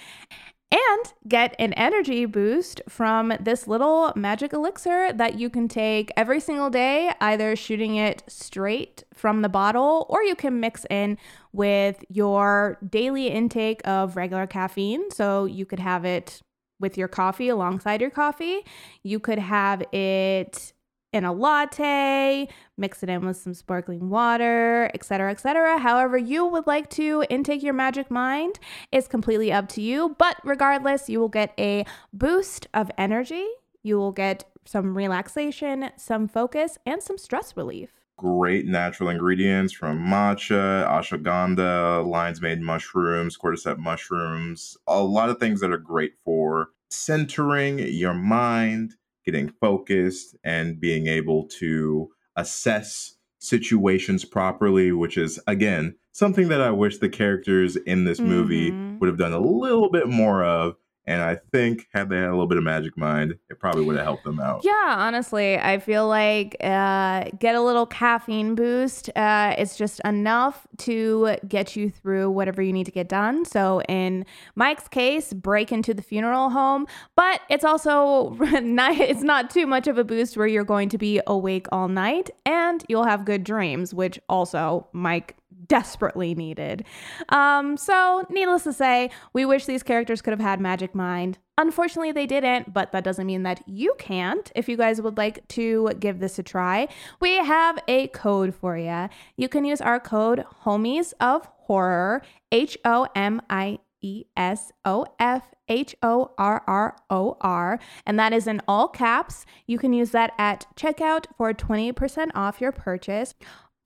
and 0.72 1.12
get 1.28 1.54
an 1.60 1.72
energy 1.74 2.24
boost 2.24 2.80
from 2.88 3.32
this 3.38 3.68
little 3.68 4.12
magic 4.16 4.52
elixir 4.52 5.12
that 5.12 5.38
you 5.38 5.48
can 5.48 5.68
take 5.68 6.10
every 6.16 6.40
single 6.40 6.70
day, 6.70 7.12
either 7.20 7.54
shooting 7.54 7.94
it 7.94 8.24
straight 8.26 9.04
from 9.14 9.42
the 9.42 9.48
bottle 9.48 10.06
or 10.08 10.24
you 10.24 10.34
can 10.34 10.58
mix 10.58 10.84
in 10.90 11.18
with 11.56 12.04
your 12.10 12.78
daily 12.88 13.28
intake 13.28 13.80
of 13.86 14.14
regular 14.14 14.46
caffeine. 14.46 15.10
So 15.10 15.46
you 15.46 15.64
could 15.64 15.80
have 15.80 16.04
it 16.04 16.42
with 16.78 16.98
your 16.98 17.08
coffee 17.08 17.48
alongside 17.48 18.02
your 18.02 18.10
coffee. 18.10 18.64
You 19.02 19.18
could 19.18 19.38
have 19.38 19.82
it 19.92 20.74
in 21.12 21.24
a 21.24 21.32
latte, 21.32 22.46
mix 22.76 23.02
it 23.02 23.08
in 23.08 23.24
with 23.24 23.38
some 23.38 23.54
sparkling 23.54 24.10
water, 24.10 24.90
etc., 24.92 25.30
etc. 25.30 25.78
However, 25.78 26.18
you 26.18 26.44
would 26.44 26.66
like 26.66 26.90
to 26.90 27.24
intake 27.30 27.62
your 27.62 27.72
magic 27.72 28.10
mind 28.10 28.58
is 28.92 29.08
completely 29.08 29.50
up 29.50 29.66
to 29.70 29.80
you. 29.80 30.14
But 30.18 30.36
regardless, 30.44 31.08
you 31.08 31.20
will 31.20 31.30
get 31.30 31.54
a 31.58 31.86
boost 32.12 32.66
of 32.74 32.90
energy. 32.98 33.46
You 33.82 33.96
will 33.96 34.12
get 34.12 34.44
some 34.66 34.94
relaxation, 34.94 35.90
some 35.96 36.28
focus, 36.28 36.76
and 36.84 37.02
some 37.02 37.16
stress 37.16 37.56
relief. 37.56 38.05
Great 38.18 38.64
natural 38.64 39.10
ingredients 39.10 39.74
from 39.74 39.98
matcha, 39.98 40.86
ashwagandha, 40.88 42.06
lion's 42.06 42.40
mane 42.40 42.64
mushrooms, 42.64 43.36
cordyceps 43.36 43.76
mushrooms, 43.78 44.76
a 44.86 45.02
lot 45.02 45.28
of 45.28 45.38
things 45.38 45.60
that 45.60 45.70
are 45.70 45.76
great 45.76 46.14
for 46.24 46.70
centering 46.88 47.78
your 47.78 48.14
mind, 48.14 48.94
getting 49.26 49.52
focused, 49.60 50.34
and 50.44 50.80
being 50.80 51.08
able 51.08 51.46
to 51.48 52.08
assess 52.36 53.16
situations 53.38 54.24
properly, 54.24 54.92
which 54.92 55.18
is, 55.18 55.38
again, 55.46 55.94
something 56.12 56.48
that 56.48 56.62
I 56.62 56.70
wish 56.70 56.96
the 56.98 57.10
characters 57.10 57.76
in 57.76 58.04
this 58.04 58.20
movie 58.20 58.70
Mhm. 58.70 58.98
would 58.98 59.08
have 59.08 59.18
done 59.18 59.34
a 59.34 59.40
little 59.40 59.90
bit 59.90 60.08
more 60.08 60.42
of. 60.42 60.76
And 61.06 61.22
I 61.22 61.38
think 61.52 61.86
had 61.92 62.08
they 62.08 62.16
had 62.16 62.28
a 62.28 62.30
little 62.30 62.48
bit 62.48 62.58
of 62.58 62.64
magic 62.64 62.96
mind, 62.96 63.36
it 63.48 63.60
probably 63.60 63.84
would 63.84 63.96
have 63.96 64.04
helped 64.04 64.24
them 64.24 64.40
out. 64.40 64.62
Yeah, 64.64 64.94
honestly, 64.98 65.56
I 65.56 65.78
feel 65.78 66.08
like 66.08 66.56
uh, 66.60 67.30
get 67.38 67.54
a 67.54 67.60
little 67.60 67.86
caffeine 67.86 68.56
boost. 68.56 69.10
Uh, 69.14 69.54
it's 69.56 69.76
just 69.76 70.00
enough 70.04 70.66
to 70.78 71.36
get 71.46 71.76
you 71.76 71.90
through 71.90 72.30
whatever 72.30 72.60
you 72.60 72.72
need 72.72 72.84
to 72.84 72.92
get 72.92 73.08
done. 73.08 73.44
So, 73.44 73.82
in 73.82 74.26
Mike's 74.56 74.88
case, 74.88 75.32
break 75.32 75.70
into 75.70 75.94
the 75.94 76.02
funeral 76.02 76.50
home, 76.50 76.86
but 77.14 77.40
it's 77.48 77.64
also 77.64 78.30
not, 78.62 78.96
it's 78.96 79.22
not 79.22 79.48
too 79.50 79.66
much 79.66 79.86
of 79.86 79.98
a 79.98 80.04
boost 80.04 80.36
where 80.36 80.48
you're 80.48 80.64
going 80.64 80.88
to 80.88 80.98
be 80.98 81.20
awake 81.26 81.66
all 81.70 81.88
night 81.88 82.30
and 82.44 82.84
you'll 82.88 83.06
have 83.06 83.24
good 83.24 83.44
dreams, 83.44 83.94
which 83.94 84.18
also 84.28 84.88
Mike 84.92 85.36
desperately 85.68 86.34
needed. 86.34 86.84
Um, 87.28 87.76
so, 87.76 88.26
needless 88.30 88.64
to 88.64 88.72
say, 88.72 89.10
we 89.32 89.44
wish 89.44 89.66
these 89.66 89.82
characters 89.82 90.22
could 90.22 90.32
have 90.32 90.40
had 90.40 90.60
Magic 90.60 90.94
Mind. 90.94 91.38
Unfortunately, 91.58 92.12
they 92.12 92.26
didn't, 92.26 92.74
but 92.74 92.92
that 92.92 93.04
doesn't 93.04 93.26
mean 93.26 93.42
that 93.44 93.62
you 93.66 93.94
can't. 93.98 94.52
If 94.54 94.68
you 94.68 94.76
guys 94.76 95.00
would 95.00 95.16
like 95.16 95.46
to 95.48 95.90
give 95.98 96.18
this 96.18 96.38
a 96.38 96.42
try, 96.42 96.88
we 97.20 97.36
have 97.36 97.78
a 97.88 98.08
code 98.08 98.54
for 98.54 98.76
you. 98.76 99.08
You 99.36 99.48
can 99.48 99.64
use 99.64 99.80
our 99.80 99.98
code 99.98 100.44
Homies 100.64 101.14
of 101.18 101.48
Horror, 101.60 102.22
H 102.52 102.76
O 102.84 103.06
M 103.14 103.40
I 103.48 103.78
E 104.02 104.24
S 104.36 104.70
O 104.84 105.06
F 105.18 105.54
H 105.68 105.96
O 106.02 106.30
R 106.38 106.62
R 106.66 106.96
O 107.10 107.36
R, 107.40 107.78
and 108.04 108.18
that 108.18 108.32
is 108.32 108.46
in 108.46 108.60
all 108.68 108.88
caps. 108.88 109.46
You 109.66 109.78
can 109.78 109.92
use 109.92 110.10
that 110.10 110.32
at 110.38 110.66
checkout 110.76 111.26
for 111.36 111.52
20% 111.52 112.30
off 112.34 112.60
your 112.60 112.72
purchase. 112.72 113.34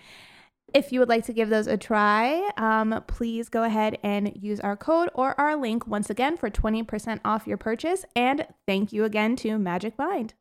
If 0.74 0.92
you 0.92 1.00
would 1.00 1.08
like 1.08 1.24
to 1.26 1.34
give 1.34 1.48
those 1.48 1.68
a 1.68 1.78
try, 1.78 2.50
um, 2.58 3.02
please 3.08 3.48
go 3.48 3.64
ahead 3.64 3.98
and 4.04 4.34
use 4.36 4.60
our 4.60 4.76
code 4.76 5.08
or 5.16 5.40
our 5.40 5.56
link 5.56 5.88
once 5.88 6.10
again 6.10 6.36
for 6.36 6.50
20% 6.50 7.22
off 7.24 7.48
your 7.48 7.56
purchase. 7.56 8.04
And 8.18 8.46
thank 8.68 8.92
you 8.92 9.06
again 9.06 9.38
to 9.38 9.58
Magic 9.58 9.98
Mind. 9.98 10.34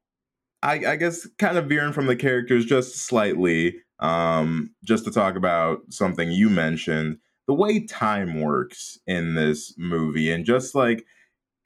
I, 0.65 0.85
I 0.85 0.97
guess 0.97 1.29
kind 1.39 1.57
of 1.57 1.67
veering 1.67 1.93
from 1.93 2.07
the 2.07 2.17
characters 2.17 2.65
just 2.65 2.97
slightly, 2.97 3.77
um, 4.01 4.75
just 4.83 5.05
to 5.05 5.13
talk 5.13 5.37
about 5.37 5.83
something 5.91 6.33
you 6.33 6.51
mentioned, 6.51 7.19
the 7.47 7.55
way 7.55 7.87
time 7.87 8.41
works 8.41 8.99
in 9.07 9.37
this 9.37 9.75
movie, 9.79 10.33
and 10.33 10.45
just 10.45 10.75
like 10.75 11.07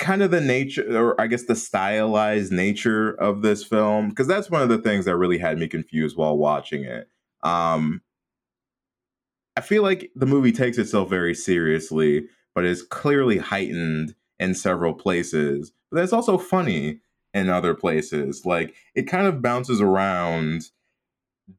kind 0.02 0.22
of 0.22 0.30
the 0.30 0.40
nature, 0.40 0.84
or 0.98 1.18
I 1.20 1.28
guess 1.28 1.44
the 1.44 1.54
stylized 1.54 2.52
nature 2.52 3.12
of 3.12 3.42
this 3.42 3.64
film, 3.64 4.10
because 4.10 4.26
that's 4.26 4.50
one 4.50 4.60
of 4.60 4.68
the 4.68 4.78
things 4.78 5.06
that 5.06 5.16
really 5.16 5.38
had 5.38 5.58
me 5.58 5.68
confused 5.68 6.16
while 6.16 6.36
watching 6.36 6.84
it. 6.84 7.08
Um, 7.42 8.02
I 9.56 9.60
feel 9.60 9.82
like 9.82 10.10
the 10.14 10.26
movie 10.26 10.52
takes 10.52 10.76
itself 10.76 11.08
very 11.08 11.34
seriously, 11.34 12.26
but 12.54 12.64
is 12.64 12.82
clearly 12.82 13.38
heightened 13.38 14.14
in 14.38 14.54
several 14.54 14.92
places. 14.92 15.72
But 15.90 16.02
it's 16.02 16.12
also 16.12 16.36
funny 16.36 17.00
in 17.32 17.48
other 17.48 17.74
places. 17.74 18.44
Like 18.44 18.74
it 18.94 19.04
kind 19.04 19.26
of 19.26 19.40
bounces 19.40 19.80
around 19.80 20.64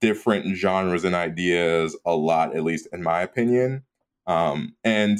different 0.02 0.56
genres 0.56 1.04
and 1.06 1.16
ideas 1.16 1.98
a 2.06 2.16
lot, 2.16 2.56
at 2.56 2.64
least 2.64 2.88
in 2.92 3.04
my 3.04 3.22
opinion. 3.22 3.84
Um, 4.28 4.76
and 4.84 5.18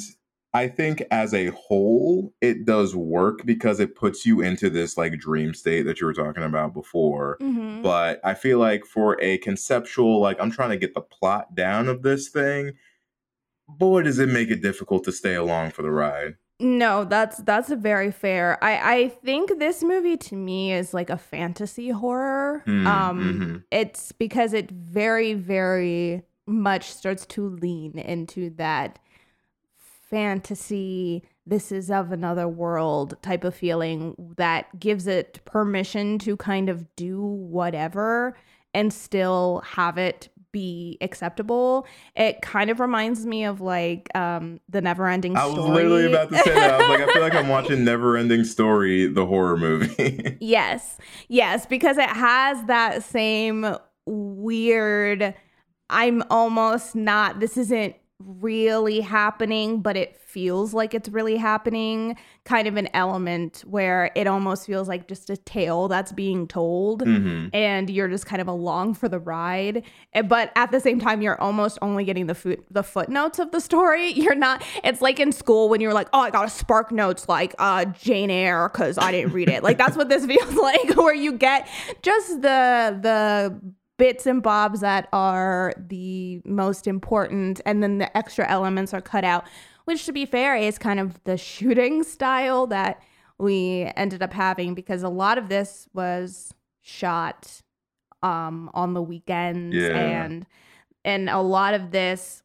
I 0.54 0.68
think 0.68 1.02
as 1.10 1.34
a 1.34 1.46
whole, 1.48 2.32
it 2.40 2.64
does 2.64 2.94
work 2.94 3.44
because 3.44 3.80
it 3.80 3.96
puts 3.96 4.24
you 4.24 4.40
into 4.40 4.70
this 4.70 4.96
like 4.96 5.18
dream 5.18 5.52
state 5.52 5.82
that 5.82 6.00
you 6.00 6.06
were 6.06 6.14
talking 6.14 6.44
about 6.44 6.72
before. 6.72 7.38
Mhm. 7.40 7.82
But 7.82 8.20
I 8.22 8.34
feel 8.34 8.60
like 8.60 8.86
for 8.86 9.20
a 9.20 9.38
conceptual, 9.38 10.20
like 10.20 10.40
I'm 10.40 10.52
trying 10.52 10.70
to 10.70 10.76
get 10.76 10.94
the 10.94 11.00
plot 11.00 11.56
down 11.56 11.88
of 11.88 12.02
this 12.02 12.28
thing, 12.28 12.74
boy, 13.68 14.02
does 14.02 14.20
it 14.20 14.28
make 14.28 14.48
it 14.50 14.62
difficult 14.62 15.02
to 15.04 15.12
stay 15.12 15.34
along 15.34 15.72
for 15.72 15.82
the 15.82 15.90
ride. 15.90 16.36
No, 16.60 17.04
that's 17.04 17.38
that's 17.38 17.70
very 17.72 18.12
fair. 18.12 18.62
I 18.62 18.94
I 18.94 19.08
think 19.08 19.58
this 19.58 19.82
movie 19.82 20.16
to 20.18 20.36
me 20.36 20.72
is 20.72 20.94
like 20.94 21.10
a 21.10 21.18
fantasy 21.18 21.90
horror. 21.90 22.62
Mm, 22.64 22.86
um 22.86 23.18
mhm. 23.40 23.64
it's 23.72 24.12
because 24.12 24.52
it 24.52 24.70
very 24.70 25.34
very 25.34 26.22
much 26.46 26.92
starts 26.92 27.26
to 27.26 27.48
lean 27.48 27.98
into 27.98 28.50
that 28.50 28.98
fantasy 30.14 31.24
this 31.44 31.72
is 31.72 31.90
of 31.90 32.12
another 32.12 32.46
world 32.46 33.16
type 33.20 33.42
of 33.42 33.52
feeling 33.52 34.14
that 34.36 34.78
gives 34.78 35.08
it 35.08 35.40
permission 35.44 36.18
to 36.20 36.36
kind 36.36 36.68
of 36.68 36.86
do 36.94 37.20
whatever 37.20 38.36
and 38.72 38.92
still 38.92 39.60
have 39.66 39.98
it 39.98 40.28
be 40.52 40.96
acceptable. 41.00 41.84
It 42.14 42.40
kind 42.42 42.70
of 42.70 42.78
reminds 42.78 43.26
me 43.26 43.44
of 43.44 43.60
like 43.60 44.08
um 44.14 44.60
the 44.68 44.80
never 44.80 45.08
ending 45.08 45.34
story. 45.34 45.52
I 45.52 45.58
was 45.58 45.68
literally 45.68 46.06
about 46.06 46.30
to 46.30 46.38
say 46.38 46.54
that. 46.54 46.74
I 46.74 46.78
was 46.78 46.88
like, 46.88 47.08
I 47.08 47.12
feel 47.12 47.22
like 47.22 47.34
I'm 47.34 47.48
watching 47.56 47.84
Never 47.84 48.16
Ending 48.16 48.44
Story, 48.44 49.08
the 49.08 49.26
horror 49.26 49.56
movie. 49.56 50.38
Yes. 50.40 50.96
Yes, 51.26 51.66
because 51.66 51.98
it 51.98 52.08
has 52.08 52.64
that 52.66 53.02
same 53.02 53.76
weird 54.06 55.34
I'm 55.90 56.22
almost 56.30 56.94
not 56.94 57.40
this 57.40 57.56
isn't 57.56 57.96
really 58.26 59.00
happening, 59.00 59.80
but 59.80 59.96
it 59.96 60.16
feels 60.16 60.74
like 60.74 60.94
it's 60.94 61.08
really 61.08 61.36
happening 61.36 62.16
kind 62.44 62.66
of 62.66 62.76
an 62.76 62.88
element 62.92 63.62
where 63.68 64.10
it 64.16 64.26
almost 64.26 64.66
feels 64.66 64.88
like 64.88 65.06
just 65.06 65.30
a 65.30 65.36
tale 65.36 65.86
that's 65.86 66.10
being 66.10 66.48
told 66.48 67.02
hmm 67.02 67.46
and 67.52 67.88
you're 67.88 68.08
just 68.08 68.26
kind 68.26 68.42
of 68.42 68.48
along 68.48 68.94
for 68.94 69.08
the 69.08 69.18
ride. 69.18 69.84
Eh, 70.12 70.22
but 70.22 70.50
at 70.56 70.72
the 70.72 70.80
same 70.80 70.98
time 70.98 71.22
you're 71.22 71.40
almost 71.40 71.78
only 71.82 72.04
getting 72.04 72.26
the 72.26 72.34
foot 72.34 72.64
the 72.70 72.82
footnotes 72.82 73.38
of 73.38 73.52
the 73.52 73.60
story. 73.60 74.08
You're 74.24 74.34
not 74.34 74.64
it's 74.82 75.00
like 75.00 75.20
in 75.20 75.30
school 75.30 75.68
when 75.68 75.80
you're 75.80 75.94
like 75.94 76.08
oh 76.12 76.20
i 76.20 76.30
got 76.30 76.46
a 76.46 76.50
spark 76.50 76.90
notes 76.90 77.28
like 77.28 77.54
uh 77.58 77.84
jane 77.84 78.30
eyre 78.30 78.68
because 78.68 78.98
i 78.98 79.12
didn't 79.12 79.32
read 79.32 79.48
it. 79.48 79.62
Like 79.62 79.78
that's 79.78 79.96
what 79.96 80.08
this 80.08 80.26
feels 80.32 80.54
like 80.70 80.96
where 80.96 81.14
you 81.14 81.32
get 81.32 81.68
just 82.02 82.42
the 82.42 82.98
the 83.00 83.74
bits 83.96 84.26
and 84.26 84.42
bobs 84.42 84.80
that 84.80 85.08
are 85.12 85.72
the 85.76 86.40
most 86.44 86.86
important 86.86 87.60
and 87.64 87.82
then 87.82 87.98
the 87.98 88.16
extra 88.16 88.48
elements 88.50 88.92
are 88.92 89.00
cut 89.00 89.24
out 89.24 89.44
which 89.84 90.04
to 90.06 90.12
be 90.12 90.26
fair 90.26 90.56
is 90.56 90.78
kind 90.78 90.98
of 90.98 91.22
the 91.24 91.36
shooting 91.52 92.02
style 92.02 92.66
that 92.66 93.00
we 93.38 93.90
ended 93.96 94.22
up 94.22 94.32
having 94.32 94.74
because 94.74 95.02
a 95.02 95.08
lot 95.08 95.38
of 95.38 95.48
this 95.48 95.88
was 95.94 96.52
shot 96.80 97.62
um 98.22 98.70
on 98.74 98.94
the 98.94 99.02
weekends 99.02 99.74
Yeah. 99.76 100.24
and 100.24 100.46
and 101.04 101.28
a 101.30 101.40
lot 101.40 101.74
of 101.74 101.90
this 101.92 102.42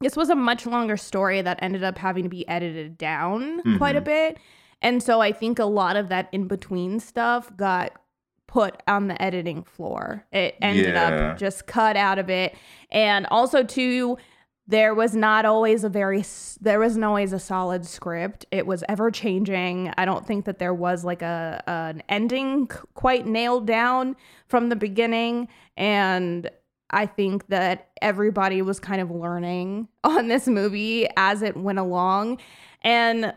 this 0.00 0.16
was 0.16 0.30
a 0.30 0.34
much 0.34 0.66
longer 0.66 0.96
story 0.96 1.40
that 1.42 1.58
ended 1.62 1.84
up 1.84 1.98
having 1.98 2.24
to 2.24 2.28
be 2.28 2.46
edited 2.48 2.98
down 2.98 3.62
quite 3.78 3.94
a 3.94 4.00
Mhm. 4.00 4.04
bit 4.04 4.38
and 4.80 5.00
so 5.02 5.20
i 5.20 5.30
think 5.30 5.58
a 5.60 5.64
lot 5.64 5.94
of 5.96 6.08
that 6.08 6.28
in 6.32 6.48
between 6.48 6.98
stuff 6.98 7.56
got 7.56 7.92
put 8.52 8.82
on 8.86 9.08
the 9.08 9.20
editing 9.22 9.62
floor. 9.62 10.26
It 10.30 10.56
ended 10.60 10.94
Yeah. 10.94 11.30
up 11.30 11.38
just 11.38 11.66
cut 11.66 11.96
out 11.96 12.18
of 12.18 12.28
it. 12.28 12.54
And 12.90 13.26
also 13.30 13.62
too 13.62 14.18
there 14.68 14.94
was 14.94 15.16
not 15.16 15.44
always 15.44 15.82
a 15.84 15.88
very 15.88 16.22
there 16.60 16.78
wasn't 16.78 17.04
always 17.04 17.32
a 17.32 17.38
solid 17.38 17.84
script. 17.86 18.44
It 18.50 18.66
was 18.66 18.84
ever 18.88 19.10
changing. 19.10 19.92
I 19.96 20.04
don't 20.04 20.26
think 20.26 20.44
that 20.44 20.58
there 20.58 20.74
was 20.74 21.02
like 21.04 21.22
a 21.22 21.62
an 21.66 22.02
ending 22.08 22.68
quite 22.94 23.26
nailed 23.26 23.66
down 23.66 24.16
from 24.48 24.68
the 24.68 24.76
beginning. 24.76 25.48
And 25.76 26.50
i 26.94 27.06
think 27.06 27.46
that 27.46 27.88
everybody 28.02 28.60
was 28.60 28.78
kind 28.78 29.00
of 29.00 29.10
learning 29.10 29.88
on 30.04 30.28
this 30.28 30.46
movie 30.46 31.08
as 31.16 31.40
it 31.40 31.56
went 31.56 31.78
along. 31.78 32.38
And 32.82 33.32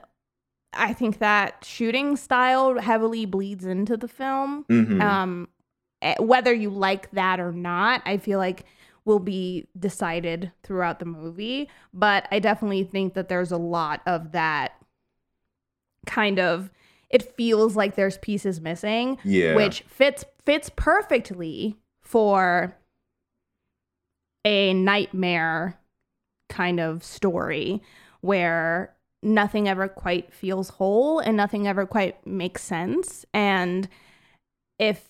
i 0.76 0.94
think 0.94 1.20
that 1.20 1.64
shooting 1.64 2.16
style 2.16 2.80
heavily 2.80 3.26
bleeds 3.26 3.66
into 3.66 3.98
the 3.98 4.08
film 4.08 4.66
hmm 4.68 5.02
um 5.02 5.48
eh, 6.02 6.16
whether 6.20 6.54
you 6.54 6.70
like 6.70 7.10
that 7.12 7.40
or 7.40 7.52
not 7.52 8.02
i 8.06 8.18
feel 8.18 8.40
like 8.40 8.66
will 9.06 9.20
be 9.20 9.68
decided 9.78 10.52
throughout 10.64 11.00
the 11.00 11.06
movie 11.06 11.70
but 11.94 12.28
i 12.32 12.40
definitely 12.40 12.84
think 12.84 13.14
that 13.14 13.30
there's 13.30 13.52
a 13.52 13.58
lot 13.58 14.02
of 14.06 14.32
that 14.32 14.74
kind 16.06 16.40
of 16.40 16.72
it 17.10 17.36
feels 17.36 17.76
like 17.76 17.96
there's 17.96 18.18
pieces 18.18 18.60
missing 18.60 19.18
yeah. 19.24 19.56
which 19.56 19.82
fits 19.88 20.26
fits 20.44 20.70
perfectly 20.76 21.78
for 22.02 22.76
a 24.44 24.74
nightmare 24.74 25.80
kind 26.50 26.80
of 26.80 27.04
story 27.04 27.82
where 28.22 28.96
nothing 29.26 29.68
ever 29.68 29.88
quite 29.88 30.34
feels 30.34 30.70
whole 30.70 31.20
and 31.20 31.36
nothing 31.36 31.68
ever 31.68 31.86
quite 31.86 32.26
makes 32.26 32.62
sense. 32.64 33.26
And 33.34 33.90
if 34.80 35.08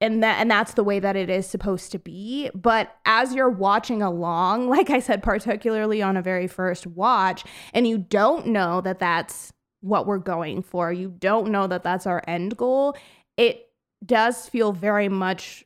and 0.00 0.22
that 0.22 0.40
and 0.40 0.50
that's 0.50 0.74
the 0.74 0.84
way 0.84 0.98
that 0.98 1.16
it 1.16 1.28
is 1.28 1.46
supposed 1.46 1.92
to 1.92 1.98
be. 1.98 2.50
But 2.54 2.96
as 3.04 3.34
you're 3.34 3.50
watching 3.50 4.02
along 4.02 4.68
like 4.70 4.90
i 4.90 5.00
said 5.00 5.22
particularly 5.22 6.00
on 6.00 6.16
a 6.16 6.22
very 6.22 6.46
first 6.46 6.86
watch 6.86 7.44
and 7.74 7.86
you 7.86 7.98
don't 7.98 8.46
know 8.46 8.80
that 8.80 8.98
that's 8.98 9.52
what 9.82 10.06
we're 10.06 10.18
going 10.18 10.62
for 10.62 10.92
you 10.92 11.08
don't 11.08 11.50
know 11.50 11.66
that 11.66 11.82
that's 11.82 12.06
our 12.06 12.22
end 12.26 12.54
goal 12.56 12.94
it 13.38 13.70
does 14.04 14.46
feel 14.48 14.72
very 14.72 15.08
much 15.08 15.64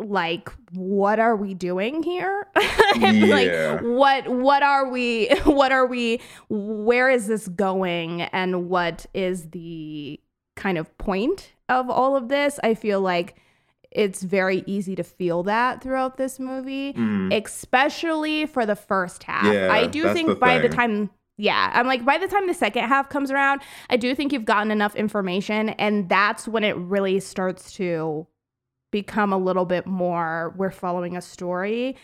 like 0.00 0.48
what 0.72 1.18
are 1.20 1.36
we 1.36 1.54
doing 1.54 2.02
here? 2.02 2.46
And, 3.02 3.16
Yeah. 3.18 3.26
like 3.34 3.80
what 3.82 4.28
what 4.28 4.62
are 4.62 4.88
we 4.90 5.28
what 5.44 5.72
are 5.72 5.86
we 5.86 6.20
where 6.48 7.08
is 7.10 7.26
this 7.28 7.46
going? 7.48 8.22
And 8.22 8.68
what 8.68 9.06
is 9.14 9.50
the 9.50 10.18
kind 10.56 10.76
of 10.78 10.96
point 10.98 11.52
of 11.68 11.88
all 11.88 12.16
of 12.16 12.28
this? 12.28 12.58
I 12.64 12.74
feel 12.74 13.00
like 13.00 13.36
it's 13.92 14.22
very 14.22 14.62
easy 14.66 14.94
to 14.96 15.02
feel 15.02 15.42
that 15.44 15.82
throughout 15.82 16.16
this 16.16 16.38
movie 16.38 16.92
Mm. 16.92 17.32
especially 17.44 18.46
for 18.46 18.64
the 18.66 18.76
first 18.76 19.24
half. 19.24 19.52
Yeah, 19.52 19.68
i 19.72 19.86
do 19.86 20.12
think 20.12 20.28
the 20.28 20.34
by 20.36 20.58
the 20.60 20.68
time 20.68 21.10
yeah 21.36 21.70
i'm 21.74 21.86
like 21.88 22.04
by 22.04 22.16
the 22.18 22.28
time 22.28 22.46
the 22.46 22.54
second 22.54 22.84
half 22.84 23.08
comes 23.08 23.30
around 23.32 23.62
i 23.88 23.96
do 23.96 24.14
think 24.14 24.32
you've 24.32 24.44
gotten 24.44 24.70
enough 24.70 24.94
information 24.94 25.70
and 25.70 26.08
that's 26.08 26.46
when 26.46 26.62
it 26.62 26.76
really 26.76 27.18
starts 27.18 27.72
to 27.72 28.26
become 28.90 29.32
a 29.32 29.38
little 29.38 29.64
bit 29.64 29.86
more 29.86 30.54
we're 30.56 30.70
following 30.70 31.16
a 31.16 31.20
story 31.22 31.96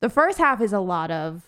the 0.00 0.08
first 0.08 0.38
half 0.38 0.60
is 0.60 0.72
a 0.72 0.80
lot 0.80 1.10
of 1.10 1.44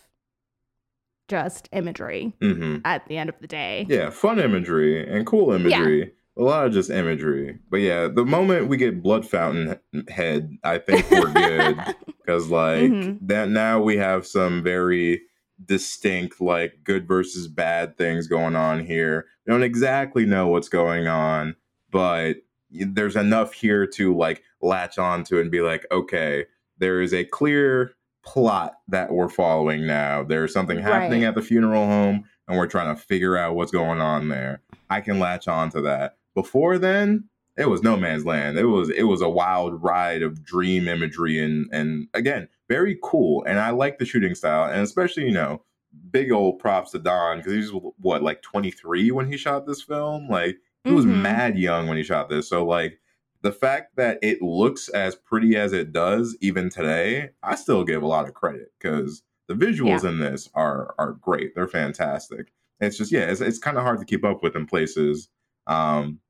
just 1.29 1.69
imagery 1.73 2.33
hmm 2.41 2.79
at 2.85 3.07
the 3.09 3.17
end 3.17 3.29
of 3.31 3.37
the 3.41 3.47
day 3.47 3.87
Yeah, 3.89 4.11
fun 4.11 4.39
imagery 4.39 5.07
and 5.09 5.27
cool 5.27 5.53
imagery. 5.53 6.13
A 6.39 6.43
lot 6.43 6.67
of 6.67 6.73
just 6.73 6.89
imagery. 6.89 7.59
But 7.71 7.81
yeah, 7.81 8.09
the 8.09 8.25
moment 8.25 8.69
we 8.69 8.79
get 8.79 9.03
Blood 9.03 9.29
Fountain 9.29 9.79
Head, 10.09 10.57
I 10.65 10.79
think 10.79 11.11
we're 11.11 11.31
good. 11.31 11.77
Because, 12.25 12.49
like, 12.49 12.91
Mhm. 12.91 13.19
that 13.23 13.49
now 13.51 13.83
we 13.83 13.97
have 13.97 14.25
some 14.27 14.63
very 14.63 15.23
distinct, 15.67 16.41
like, 16.41 16.85
good 16.85 17.07
versus 17.07 17.49
bad 17.49 17.99
things 17.99 18.29
going 18.29 18.55
on 18.57 18.79
here. 18.87 19.27
We 19.45 19.51
don't 19.51 19.65
exactly 19.65 20.25
know 20.25 20.47
what's 20.47 20.69
going 20.69 21.09
on, 21.09 21.57
but 21.91 22.37
there's 22.71 23.17
enough 23.17 23.53
here 23.55 23.87
to, 23.89 24.15
like, 24.17 24.43
latch 24.63 24.99
on 24.99 25.25
to 25.25 25.41
and 25.41 25.51
be 25.51 25.61
like, 25.61 25.85
okay, 25.91 26.47
there 26.79 27.01
is 27.01 27.13
a 27.13 27.25
clear 27.25 27.93
plot 28.25 28.75
that 28.89 29.13
we're 29.13 29.29
following 29.29 29.87
now. 29.87 30.23
There's 30.23 30.53
something 30.53 30.79
happening 30.79 31.23
Right. 31.23 31.29
at 31.29 31.35
the 31.35 31.43
funeral 31.43 31.87
home, 31.87 32.25
and 32.49 32.57
we're 32.57 32.67
trying 32.69 32.95
to 32.95 33.01
figure 33.01 33.37
out 33.37 33.57
what's 33.57 33.73
going 33.73 34.01
on 34.01 34.29
there. 34.29 34.63
I 34.89 35.01
can 35.01 35.19
latch 35.19 35.49
on 35.49 35.71
to 35.71 35.81
that. 35.83 36.17
Before 36.35 36.79
then, 36.79 37.25
it 37.57 37.69
was 37.69 37.83
no 37.83 37.97
man's 37.97 38.25
land. 38.25 38.59
It 38.59 38.65
was 38.67 38.89
it 38.91 39.03
was 39.03 39.21
a 39.21 39.29
wild 39.29 39.83
ride 39.83 40.23
of 40.23 40.43
dream 40.45 40.89
imagery 40.89 41.39
and 41.43 41.69
and 41.73 42.09
again, 42.15 42.49
very 42.69 42.99
cool. 43.03 43.45
And 43.45 43.59
I 43.59 43.71
like 43.71 43.99
the 43.99 44.07
shooting 44.07 44.35
style, 44.35 44.71
and 44.71 44.81
especially, 44.81 45.25
you 45.25 45.33
know, 45.33 45.63
big 46.11 46.33
old 46.33 46.59
props 46.59 46.93
to 46.93 46.99
Don 46.99 47.39
because 47.39 47.53
he 47.53 47.59
was 47.59 47.93
what 47.99 48.23
like 48.23 48.41
23 48.43 49.11
when 49.11 49.31
he 49.31 49.37
shot 49.37 49.67
this 49.67 49.83
film. 49.83 50.29
Like 50.29 50.57
he 50.85 50.93
was 50.93 51.05
Mhm. 51.05 51.21
mad 51.23 51.59
young 51.59 51.87
when 51.89 51.97
he 51.99 52.03
shot 52.03 52.31
this. 52.31 52.49
So 52.49 52.65
like 52.65 52.99
the 53.43 53.53
fact 53.53 53.97
that 53.97 54.19
it 54.23 54.41
looks 54.41 54.89
as 54.89 55.15
pretty 55.17 55.57
as 55.57 55.73
it 55.73 55.93
does 55.93 56.37
even 56.41 56.71
today, 56.71 57.31
I 57.43 57.57
still 57.57 57.85
give 57.85 58.03
a 58.03 58.07
lot 58.07 58.29
of 58.29 58.35
credit 58.35 58.73
because 58.79 59.23
the 59.49 59.55
visuals 59.55 60.05
in 60.05 60.21
this 60.21 60.49
are 60.55 60.95
are 60.99 61.13
great. 61.21 61.55
They're 61.55 61.69
fantastic. 61.69 62.53
It's 62.81 62.97
just 62.97 63.13
yeah, 63.13 63.23
it's 63.23 63.41
it's 63.41 63.59
kind 63.59 63.77
of 63.77 63.83
hard 63.83 63.99
to 63.99 64.05
keep 64.05 64.25
up 64.25 64.43
with 64.43 64.57
in 64.57 64.67
places. 64.67 65.29
Um, 65.67 66.21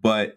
but 0.00 0.36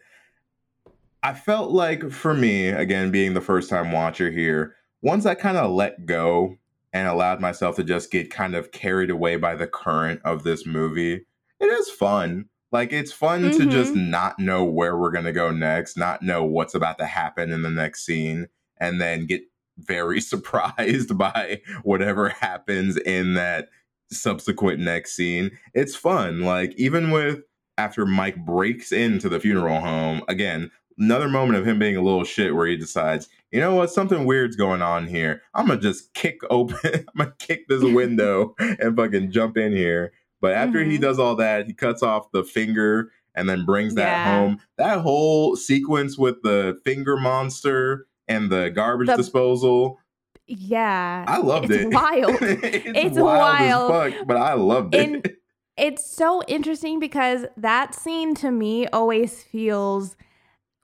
I 1.23 1.33
felt 1.33 1.71
like 1.71 2.09
for 2.11 2.33
me, 2.33 2.69
again, 2.69 3.11
being 3.11 3.33
the 3.33 3.41
first 3.41 3.69
time 3.69 3.91
watcher 3.91 4.31
here, 4.31 4.75
once 5.01 5.25
I 5.25 5.35
kind 5.35 5.57
of 5.57 5.71
let 5.71 6.05
go 6.05 6.57
and 6.91 7.07
allowed 7.07 7.39
myself 7.39 7.75
to 7.75 7.83
just 7.83 8.11
get 8.11 8.31
kind 8.31 8.55
of 8.55 8.71
carried 8.71 9.09
away 9.09 9.35
by 9.35 9.55
the 9.55 9.67
current 9.67 10.21
of 10.23 10.43
this 10.43 10.65
movie, 10.65 11.25
it 11.59 11.65
is 11.65 11.89
fun. 11.89 12.49
Like 12.71 12.93
it's 12.93 13.11
fun 13.11 13.41
to 13.41 13.65
just 13.65 13.93
mm-hmm. 13.93 14.11
not 14.11 14.39
know 14.39 14.63
where 14.63 14.97
we're 14.97 15.11
gonna 15.11 15.31
go 15.31 15.51
next, 15.51 15.97
not 15.97 16.21
know 16.21 16.43
what's 16.43 16.75
about 16.75 16.97
to 16.99 17.05
happen 17.05 17.51
in 17.51 17.63
the 17.63 17.69
next 17.69 18.05
scene, 18.05 18.47
and 18.79 19.01
then 19.01 19.25
get 19.25 19.41
very 19.77 20.21
surprised 20.21 21.17
by 21.17 21.61
whatever 21.83 22.29
happens 22.29 22.97
in 22.97 23.33
that 23.35 23.69
subsequent 24.11 24.79
next 24.79 25.15
scene. 25.15 25.51
It's 25.73 25.95
fun. 25.95 26.41
Like 26.41 26.73
even 26.77 27.11
with 27.11 27.41
after 27.77 28.05
Mike 28.05 28.45
breaks 28.45 28.91
into 28.91 29.29
the 29.29 29.39
funeral 29.39 29.79
home, 29.79 30.21
again, 30.27 30.69
another 30.97 31.29
moment 31.29 31.57
of 31.57 31.65
him 31.65 31.79
being 31.79 31.95
a 31.95 32.01
little 32.01 32.25
shit 32.25 32.53
where 32.53 32.67
he 32.67 32.75
decides, 32.75 33.29
you 33.51 33.59
know 33.59 33.73
what, 33.73 33.89
something 33.89 34.25
weird's 34.25 34.55
going 34.55 34.81
on 34.81 35.07
here. 35.07 35.41
I'm 35.53 35.67
gonna 35.67 35.79
just 35.79 36.13
kick 36.13 36.39
open, 36.49 36.77
I'm 36.93 37.05
gonna 37.17 37.33
kick 37.39 37.67
this 37.67 37.83
window 37.93 38.55
and 38.59 38.95
fucking 38.95 39.31
jump 39.31 39.57
in 39.57 39.75
here. 39.75 40.11
But 40.41 40.53
after 40.53 40.83
he 40.83 40.97
Mhm. 40.97 41.01
does 41.01 41.19
all 41.19 41.35
that, 41.35 41.67
he 41.67 41.73
cuts 41.73 42.01
off 42.03 42.31
the 42.31 42.43
finger 42.43 43.11
and 43.35 43.47
then 43.49 43.65
brings 43.65 43.95
that 43.95 44.07
Yeah. 44.09 44.39
home. 44.39 44.59
That 44.77 44.99
whole 44.99 45.55
sequence 45.55 46.17
with 46.17 46.41
the 46.43 46.79
finger 46.83 47.17
monster 47.17 48.07
and 48.27 48.49
the 48.49 48.69
garbage 48.69 49.07
The- 49.07 49.17
disposal, 49.17 49.99
Yeah. 50.47 51.25
I 51.27 51.37
loved 51.39 51.71
it's 51.71 51.83
it. 51.85 51.93
wild. 51.93 52.37
it's, 52.41 52.85
It's 52.85 53.17
wild, 53.19 53.91
wild. 53.91 53.91
as 53.91 54.13
fuck, 54.13 54.27
but 54.27 54.37
I 54.37 54.53
loved 54.53 54.95
it. 54.95 55.01
And 55.07 55.31
it's 55.77 56.09
so 56.09 56.41
interesting 56.47 56.99
because 56.99 57.45
that 57.57 57.93
scene 57.93 58.33
to 58.35 58.49
me 58.51 58.87
always 58.87 59.43
feels 59.43 60.15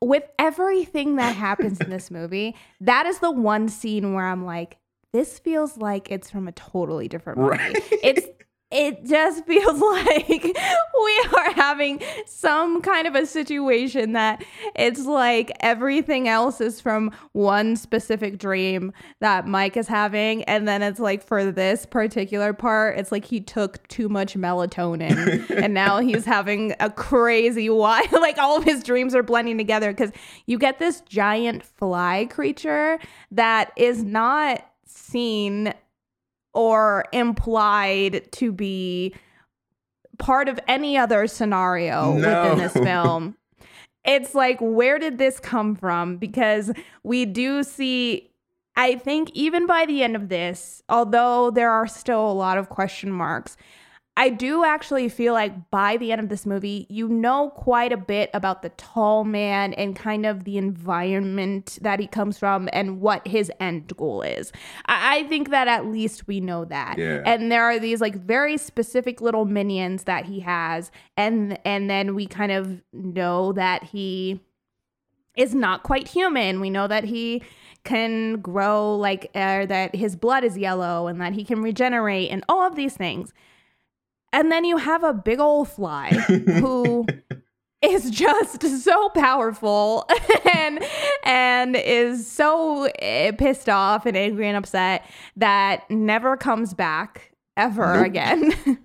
with 0.01 0.23
everything 0.37 1.15
that 1.15 1.35
happens 1.35 1.79
in 1.81 1.89
this 1.89 2.11
movie, 2.11 2.55
that 2.81 3.05
is 3.07 3.19
the 3.19 3.31
one 3.31 3.67
scene 3.69 4.13
where 4.13 4.25
I'm 4.27 4.45
like, 4.45 4.77
this 5.13 5.39
feels 5.39 5.77
like 5.77 6.11
it's 6.11 6.29
from 6.29 6.47
a 6.47 6.51
totally 6.51 7.07
different 7.07 7.39
movie. 7.39 7.57
right? 7.57 7.75
It's 8.03 8.27
it 8.71 9.05
just 9.05 9.45
feels 9.47 9.79
like 9.79 10.27
we 10.29 11.25
are 11.35 11.51
having 11.53 12.01
some 12.25 12.81
kind 12.81 13.07
of 13.07 13.15
a 13.15 13.25
situation 13.25 14.13
that 14.13 14.43
it's 14.75 15.05
like 15.05 15.51
everything 15.59 16.27
else 16.27 16.59
is 16.59 16.81
from 16.81 17.11
one 17.33 17.75
specific 17.75 18.37
dream 18.37 18.91
that 19.19 19.47
Mike 19.47 19.77
is 19.77 19.87
having. 19.87 20.43
And 20.43 20.67
then 20.67 20.81
it's 20.81 20.99
like 20.99 21.23
for 21.23 21.51
this 21.51 21.85
particular 21.85 22.53
part, 22.53 22.97
it's 22.97 23.11
like 23.11 23.25
he 23.25 23.39
took 23.39 23.87
too 23.87 24.09
much 24.09 24.35
melatonin 24.35 25.49
and 25.61 25.73
now 25.73 25.99
he's 25.99 26.25
having 26.25 26.75
a 26.79 26.89
crazy 26.89 27.69
wild, 27.69 28.11
like 28.11 28.37
all 28.37 28.57
of 28.57 28.63
his 28.63 28.83
dreams 28.83 29.13
are 29.15 29.23
blending 29.23 29.57
together 29.57 29.91
because 29.91 30.11
you 30.45 30.57
get 30.57 30.79
this 30.79 31.01
giant 31.01 31.63
fly 31.63 32.27
creature 32.29 32.99
that 33.31 33.71
is 33.75 34.03
not 34.03 34.65
seen 34.85 35.73
or 36.55 37.05
implied 37.11 38.31
to 38.31 38.51
be 38.51 39.13
part 40.17 40.47
of 40.47 40.59
any 40.67 40.97
other 40.97 41.27
scenario 41.27 42.15
within 42.15 42.57
this 42.57 42.73
film. 42.73 43.35
It's 44.05 44.33
like, 44.33 44.57
where 44.61 44.97
did 44.97 45.17
this 45.17 45.39
come 45.39 45.75
from? 45.75 46.17
Because 46.17 46.71
we 47.03 47.25
do 47.25 47.63
see, 47.63 48.31
I 48.75 48.95
think, 48.95 49.31
even 49.33 49.67
by 49.67 49.85
the 49.85 50.03
end 50.03 50.15
of 50.15 50.29
this, 50.29 50.81
although 50.89 51.51
there 51.51 51.71
are 51.71 51.87
still 51.87 52.29
a 52.29 52.33
lot 52.33 52.57
of 52.57 52.69
question 52.69 53.11
marks, 53.11 53.57
I 54.17 54.29
do 54.29 54.63
actually 54.63 55.09
feel 55.09 55.33
like 55.33 55.69
by 55.69 55.97
the 55.97 56.11
end 56.11 56.21
of 56.21 56.29
this 56.29 56.45
movie, 56.45 56.87
you 56.89 57.09
know 57.09 57.49
quite 57.49 57.91
a 57.91 57.97
bit 57.97 58.29
about 58.33 58.61
the 58.61 58.69
tall 58.69 59.25
man 59.25 59.73
and 59.73 59.95
kind 59.95 60.25
of 60.25 60.45
the 60.45 60.57
environment 60.57 61.77
that 61.81 61.99
he 61.99 62.07
comes 62.07 62.37
from 62.37 62.69
and 62.71 63.01
what 63.01 63.27
his 63.27 63.51
end 63.59 63.95
goal 63.97 64.21
is. 64.21 64.53
I, 64.85 65.17
I 65.17 65.23
think 65.23 65.49
that 65.49 65.67
at 65.67 65.87
least 65.87 66.27
we 66.27 66.39
know 66.39 66.63
that. 66.65 66.97
Yeah. 66.97 67.23
And 67.25 67.51
there 67.51 67.63
are 67.63 67.77
these 67.77 67.99
like 67.99 68.15
very 68.15 68.57
specific 68.57 69.19
little 69.19 69.45
minions 69.45 70.05
that 70.05 70.25
he 70.25 70.39
has, 70.41 70.91
and 71.17 71.59
and 71.65 71.89
then 71.89 72.15
we 72.15 72.25
kind 72.25 72.51
of 72.51 72.81
know 72.93 73.51
that 73.53 73.83
he 73.83 74.39
is 75.35 75.53
not 75.53 75.83
quite 75.83 76.07
human. 76.07 76.61
We 76.61 76.69
know 76.69 76.87
that 76.87 77.03
he 77.03 77.43
can 77.83 78.39
grow 78.41 78.95
like 78.95 79.29
uh, 79.35 79.65
that 79.65 79.95
his 79.95 80.15
blood 80.15 80.43
is 80.45 80.57
yellow 80.57 81.07
and 81.07 81.19
that 81.19 81.33
he 81.33 81.43
can 81.43 81.61
regenerate 81.61 82.31
and 82.31 82.43
all 82.47 82.63
of 82.65 82.75
these 82.75 82.95
things. 82.95 83.33
And 84.35 84.51
then 84.51 84.65
you 84.65 84.77
have 84.77 85.03
a 85.03 85.13
big 85.13 85.39
old 85.39 85.69
fly 85.69 86.09
who 86.59 87.05
is 87.81 88.09
just 88.11 88.61
so 88.83 89.09
powerful 89.09 90.05
and 90.53 90.83
and 91.23 91.75
is 91.75 92.29
so 92.29 92.89
eh, 92.99 93.31
pissed 93.31 93.69
off 93.69 94.05
and 94.05 94.17
angry 94.17 94.47
and 94.47 94.57
upset 94.57 95.05
that 95.37 95.89
never 95.89 96.35
comes 96.35 96.73
back 96.73 97.31
ever 97.55 97.95
Nope. 97.97 98.05
again. 98.07 98.51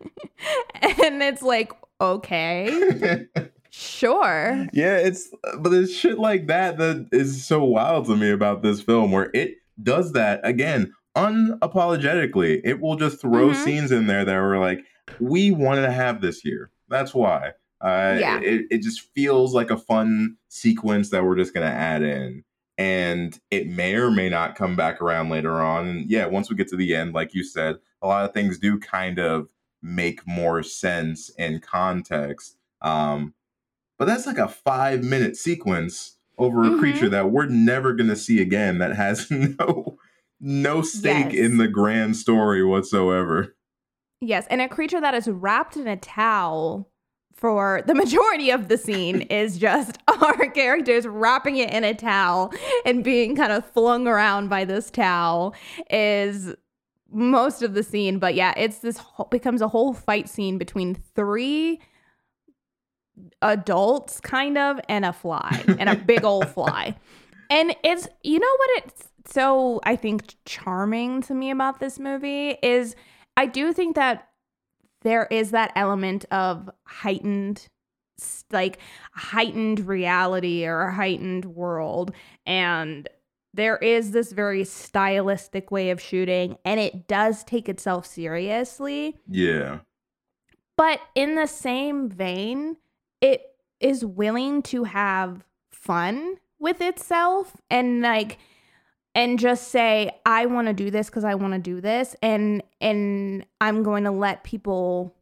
and 0.83 1.23
it's 1.23 1.43
like, 1.43 1.73
okay, 2.01 3.27
sure. 3.71 4.67
yeah, 4.73 4.97
it's 4.99 5.29
but 5.59 5.73
it's 5.73 5.93
shit 5.93 6.19
like 6.19 6.47
that 6.47 6.79
that 6.79 7.09
is 7.13 7.45
so 7.45 7.65
wild 7.65 8.07
to 8.07 8.17
me 8.17 8.31
about 8.31 8.63
this 8.63 8.81
film 8.81 9.11
where 9.11 9.31
it 9.35 9.57
does 9.83 10.13
that 10.13 10.41
again 10.45 10.93
unapologetically. 11.17 12.61
It 12.65 12.81
will 12.81 12.97
just 12.97 13.21
throw 13.21 13.49
Mhm. 13.49 13.57
scenes 13.65 13.93
in 13.93 14.07
there 14.07 14.25
that 14.25 14.37
were 14.37 14.59
like, 14.59 14.81
we 15.19 15.51
wanted 15.51 15.83
to 15.83 15.93
have 15.93 16.21
this 16.21 16.41
here. 16.41 16.71
That's 16.89 17.15
why. 17.15 17.53
Uh, 17.81 18.17
Yeah. 18.21 18.41
it, 18.41 18.67
it 18.71 18.83
just 18.83 19.01
feels 19.15 19.55
like 19.55 19.71
a 19.71 19.77
fun 19.77 20.37
sequence 20.49 21.11
that 21.11 21.25
we're 21.25 21.37
just 21.37 21.55
gonna 21.55 21.67
add 21.67 22.03
in. 22.03 22.45
And 22.79 23.39
it 23.51 23.69
may 23.69 23.95
or 23.95 24.11
may 24.11 24.29
not 24.29 24.55
come 24.55 24.75
back 24.77 25.01
around 25.03 25.29
later 25.29 25.61
on. 25.61 25.87
And 25.87 26.11
yeah, 26.11 26.27
once 26.27 26.49
we 26.49 26.57
get 26.57 26.69
to 26.69 26.77
the 26.77 26.95
end, 26.95 27.13
like 27.13 27.35
you 27.35 27.45
said, 27.45 27.77
a 28.03 28.07
lot 28.07 28.25
of 28.25 28.33
things 28.33 28.59
do 28.59 28.79
kind 28.79 29.19
of 29.19 29.51
make 29.83 30.27
more 30.27 30.63
sense 30.63 31.29
in 31.31 31.61
context. 31.61 32.57
Um, 32.83 33.35
but 33.99 34.07
that's 34.07 34.27
like 34.27 34.39
a 34.39 34.49
five 34.49 35.03
minute 35.05 35.37
sequence 35.37 36.17
over 36.39 36.65
a 36.65 36.71
Mhm. 36.71 36.79
creature 36.79 37.09
that 37.11 37.31
we're 37.31 37.47
never 37.47 37.93
gonna 37.93 38.17
see 38.17 38.41
again 38.41 38.79
that 38.79 38.97
has 38.97 39.31
no 39.31 39.99
no 40.41 40.81
stake 40.81 41.33
Yes. 41.33 41.35
in 41.35 41.59
the 41.59 41.69
grand 41.69 42.17
story 42.17 42.65
whatsoever. 42.65 43.55
Yes, 44.21 44.47
and 44.51 44.61
a 44.61 44.69
creature 44.69 45.01
that 45.01 45.15
is 45.15 45.29
wrapped 45.29 45.77
in 45.77 45.87
a 45.87 45.97
towel 45.97 46.91
for 47.35 47.83
the 47.87 47.95
majority 48.05 48.51
of 48.51 48.69
the 48.69 48.77
scene 48.77 49.23
is 49.31 49.59
just 49.59 49.99
our 50.23 50.51
characters 50.51 51.07
wrapping 51.07 51.57
it 51.57 51.73
in 51.73 51.85
a 51.85 51.95
towel 51.95 52.53
and 52.85 53.03
being 53.03 53.35
kind 53.35 53.53
of 53.53 53.65
flung 53.73 54.07
around 54.07 54.49
by 54.49 54.65
this 54.65 54.91
towel 54.91 55.55
is 55.91 56.55
most 57.13 57.63
of 57.63 57.75
the 57.75 57.83
scene 57.83 58.21
but 58.21 58.37
yeah 58.37 58.55
it's 58.57 58.79
this 58.79 58.97
whole, 58.97 59.27
becomes 59.33 59.61
a 59.61 59.67
whole 59.67 59.93
fight 59.93 60.29
scene 60.29 60.59
between 60.59 60.95
three 60.95 61.81
adults 63.43 64.21
kind 64.21 64.57
of 64.57 64.79
and 64.89 65.05
a 65.05 65.13
fly 65.13 65.65
and 65.79 65.89
a 65.89 65.97
big 65.97 66.25
old 66.25 66.49
fly. 66.49 66.97
And 67.51 67.75
it's 67.83 68.07
you 68.23 68.39
know 68.39 68.57
what 68.59 68.85
it's 68.85 69.09
so 69.27 69.81
i 69.85 69.97
think 69.97 70.35
charming 70.45 71.21
to 71.21 71.35
me 71.35 71.51
about 71.51 71.81
this 71.81 71.99
movie 71.99 72.57
is 72.63 72.95
I 73.41 73.47
do 73.47 73.73
think 73.73 73.97
that 73.97 74.29
there 75.01 75.27
is 75.31 75.53
that 75.53 75.73
element 75.75 76.27
of 76.31 76.69
heightened 76.85 77.67
like 78.53 78.79
heightened 79.13 79.87
reality 79.87 80.67
or 80.67 80.83
a 80.83 80.93
heightened 80.95 81.47
world 81.47 82.13
and 82.45 83.09
there 83.55 83.79
is 83.79 84.11
this 84.11 84.31
very 84.33 84.63
stylistic 84.65 85.71
way 85.71 85.89
of 85.89 86.03
shooting 86.03 86.59
and 86.67 86.79
it 86.79 87.09
does 87.09 87.43
take 87.43 87.67
itself 87.67 88.05
seriously 88.05 89.17
Yeah. 89.27 89.79
but 90.77 91.01
in 91.15 91.35
the 91.35 91.47
same 91.47 92.11
vein 92.11 92.77
it 93.23 93.41
is 93.81 94.05
willing 94.05 94.61
to 94.65 94.85
have 94.85 95.43
fun 95.73 96.37
with 96.59 96.83
itself 96.83 97.57
and 97.71 98.03
like 98.03 98.37
and 99.15 99.39
just 99.39 99.69
say 99.69 100.11
i 100.25 100.47
want 100.47 100.67
to 100.67 100.73
do 100.73 100.91
this 100.91 101.09
because 101.09 101.25
i 101.25 101.35
want 101.35 101.53
to 101.53 101.59
do 101.59 101.81
this 101.81 102.15
and 102.23 102.63
and 102.81 103.45
i'm 103.61 103.83
going 103.83 104.05
to 104.05 104.11
let 104.11 104.45
people 104.45 105.15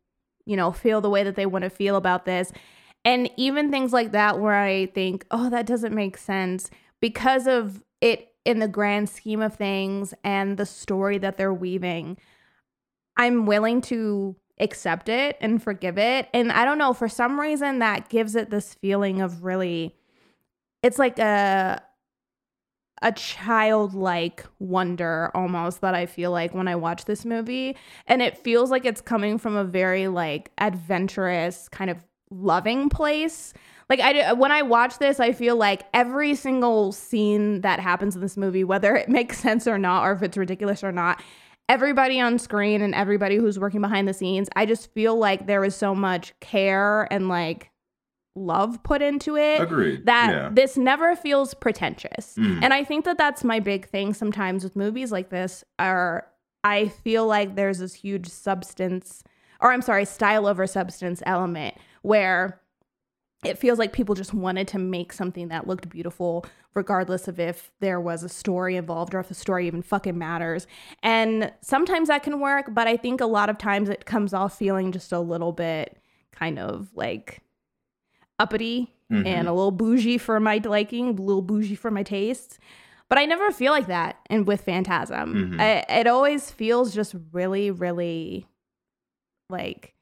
you 0.44 0.56
know 0.56 0.72
feel 0.72 1.00
the 1.00 1.10
way 1.10 1.22
that 1.22 1.36
they 1.36 1.46
want 1.46 1.62
to 1.62 1.70
feel 1.70 1.96
about 1.96 2.24
this 2.24 2.52
and 3.04 3.30
even 3.36 3.70
things 3.70 3.92
like 3.92 4.12
that 4.12 4.38
where 4.38 4.54
i 4.54 4.86
think 4.86 5.24
oh 5.30 5.48
that 5.50 5.66
doesn't 5.66 5.94
make 5.94 6.16
sense 6.16 6.70
because 7.00 7.46
of 7.46 7.82
it 8.00 8.32
in 8.44 8.58
the 8.58 8.68
grand 8.68 9.08
scheme 9.08 9.42
of 9.42 9.54
things 9.54 10.14
and 10.24 10.56
the 10.56 10.66
story 10.66 11.18
that 11.18 11.36
they're 11.36 11.52
weaving 11.52 12.16
I'm 13.18 13.46
willing 13.46 13.80
to 13.82 14.36
accept 14.60 15.08
it 15.08 15.36
and 15.40 15.62
forgive 15.62 15.98
it. 15.98 16.28
And 16.32 16.52
I 16.52 16.64
don't 16.64 16.78
know, 16.78 16.92
for 16.92 17.08
some 17.08 17.38
reason 17.38 17.80
that 17.80 18.08
gives 18.08 18.36
it 18.36 18.50
this 18.50 18.74
feeling 18.74 19.20
of 19.20 19.44
really 19.44 19.94
it's 20.82 20.98
like 20.98 21.18
a 21.18 21.82
a 23.02 23.12
childlike 23.12 24.44
wonder 24.58 25.30
almost 25.34 25.80
that 25.80 25.94
I 25.94 26.06
feel 26.06 26.30
like 26.30 26.54
when 26.54 26.68
I 26.68 26.76
watch 26.76 27.04
this 27.04 27.24
movie. 27.24 27.76
And 28.06 28.22
it 28.22 28.36
feels 28.36 28.70
like 28.70 28.84
it's 28.84 29.00
coming 29.00 29.38
from 29.38 29.56
a 29.56 29.64
very 29.64 30.08
like 30.08 30.50
adventurous 30.58 31.68
kind 31.68 31.90
of 31.90 32.04
loving 32.30 32.88
place. 32.88 33.54
Like 33.88 34.00
I 34.00 34.32
when 34.34 34.52
I 34.52 34.62
watch 34.62 34.98
this, 34.98 35.20
I 35.20 35.32
feel 35.32 35.56
like 35.56 35.84
every 35.94 36.34
single 36.34 36.92
scene 36.92 37.62
that 37.62 37.80
happens 37.80 38.14
in 38.14 38.20
this 38.20 38.36
movie, 38.36 38.64
whether 38.64 38.94
it 38.96 39.08
makes 39.18 39.38
sense 39.38 39.66
or 39.66 39.78
not, 39.78 40.04
or 40.04 40.12
if 40.12 40.22
it's 40.22 40.36
ridiculous 40.36 40.84
or 40.84 40.92
not, 40.92 41.22
everybody 41.68 42.20
on 42.20 42.38
screen 42.38 42.82
and 42.82 42.94
everybody 42.94 43.36
who's 43.36 43.58
working 43.58 43.80
behind 43.80 44.08
the 44.08 44.14
scenes, 44.14 44.48
I 44.56 44.66
just 44.66 44.92
feel 44.92 45.16
like 45.16 45.46
there 45.46 45.64
is 45.64 45.74
so 45.74 45.94
much 45.94 46.38
care 46.40 47.10
and 47.12 47.28
like 47.28 47.70
love 48.38 48.82
put 48.82 49.02
into 49.02 49.36
it 49.36 49.60
Agreed. 49.60 50.06
that 50.06 50.30
Yeah. 50.30 50.48
this 50.52 50.76
never 50.76 51.14
feels 51.16 51.54
pretentious 51.54 52.34
Mm. 52.36 52.60
and 52.62 52.72
i 52.74 52.84
think 52.84 53.04
that 53.04 53.18
that's 53.18 53.44
my 53.44 53.60
big 53.60 53.88
thing 53.88 54.14
sometimes 54.14 54.64
with 54.64 54.76
movies 54.76 55.10
like 55.12 55.28
this 55.30 55.64
are 55.78 56.26
i 56.64 56.88
feel 56.88 57.26
like 57.26 57.54
there's 57.56 57.78
this 57.78 57.94
huge 57.94 58.28
substance 58.28 59.22
or 59.60 59.72
i'm 59.72 59.82
sorry 59.82 60.04
style 60.04 60.46
over 60.46 60.66
substance 60.66 61.22
element 61.26 61.74
where 62.02 62.60
it 63.44 63.56
feels 63.56 63.78
like 63.78 63.92
people 63.92 64.16
just 64.16 64.34
wanted 64.34 64.66
to 64.66 64.78
make 64.80 65.12
something 65.12 65.48
that 65.48 65.66
looked 65.68 65.88
beautiful 65.88 66.44
regardless 66.74 67.28
of 67.28 67.38
if 67.38 67.70
there 67.80 68.00
was 68.00 68.22
a 68.24 68.28
story 68.28 68.74
involved 68.76 69.14
or 69.14 69.20
if 69.20 69.28
the 69.28 69.34
story 69.34 69.66
even 69.66 69.80
fucking 69.82 70.18
matters 70.18 70.66
and 71.02 71.52
sometimes 71.60 72.08
that 72.08 72.22
can 72.24 72.40
work 72.40 72.66
but 72.74 72.86
i 72.88 72.96
think 72.96 73.20
a 73.20 73.26
lot 73.26 73.48
of 73.48 73.56
times 73.58 73.88
it 73.88 74.04
comes 74.06 74.34
off 74.34 74.58
feeling 74.58 74.90
just 74.92 75.12
a 75.12 75.20
little 75.20 75.52
bit 75.52 75.98
kind 76.32 76.58
of 76.58 76.88
like 76.94 77.40
uppity 78.38 78.94
Mhm. 79.10 79.26
and 79.26 79.48
a 79.48 79.52
little 79.52 79.70
bougie 79.70 80.18
for 80.18 80.38
my 80.40 80.58
liking, 80.64 81.08
a 81.08 81.12
little 81.12 81.42
bougie 81.42 81.74
for 81.74 81.90
my 81.90 82.02
tastes. 82.02 82.58
But 83.08 83.18
I 83.18 83.24
never 83.24 83.50
feel 83.50 83.72
like 83.72 83.86
that 83.86 84.16
and 84.28 84.46
with 84.46 84.60
Phantasm. 84.60 85.52
Mhm. 85.56 85.60
I, 85.60 85.84
it 86.00 86.06
always 86.06 86.50
feels 86.50 86.94
just 86.94 87.14
really, 87.32 87.70
really 87.70 88.46
like 89.48 89.94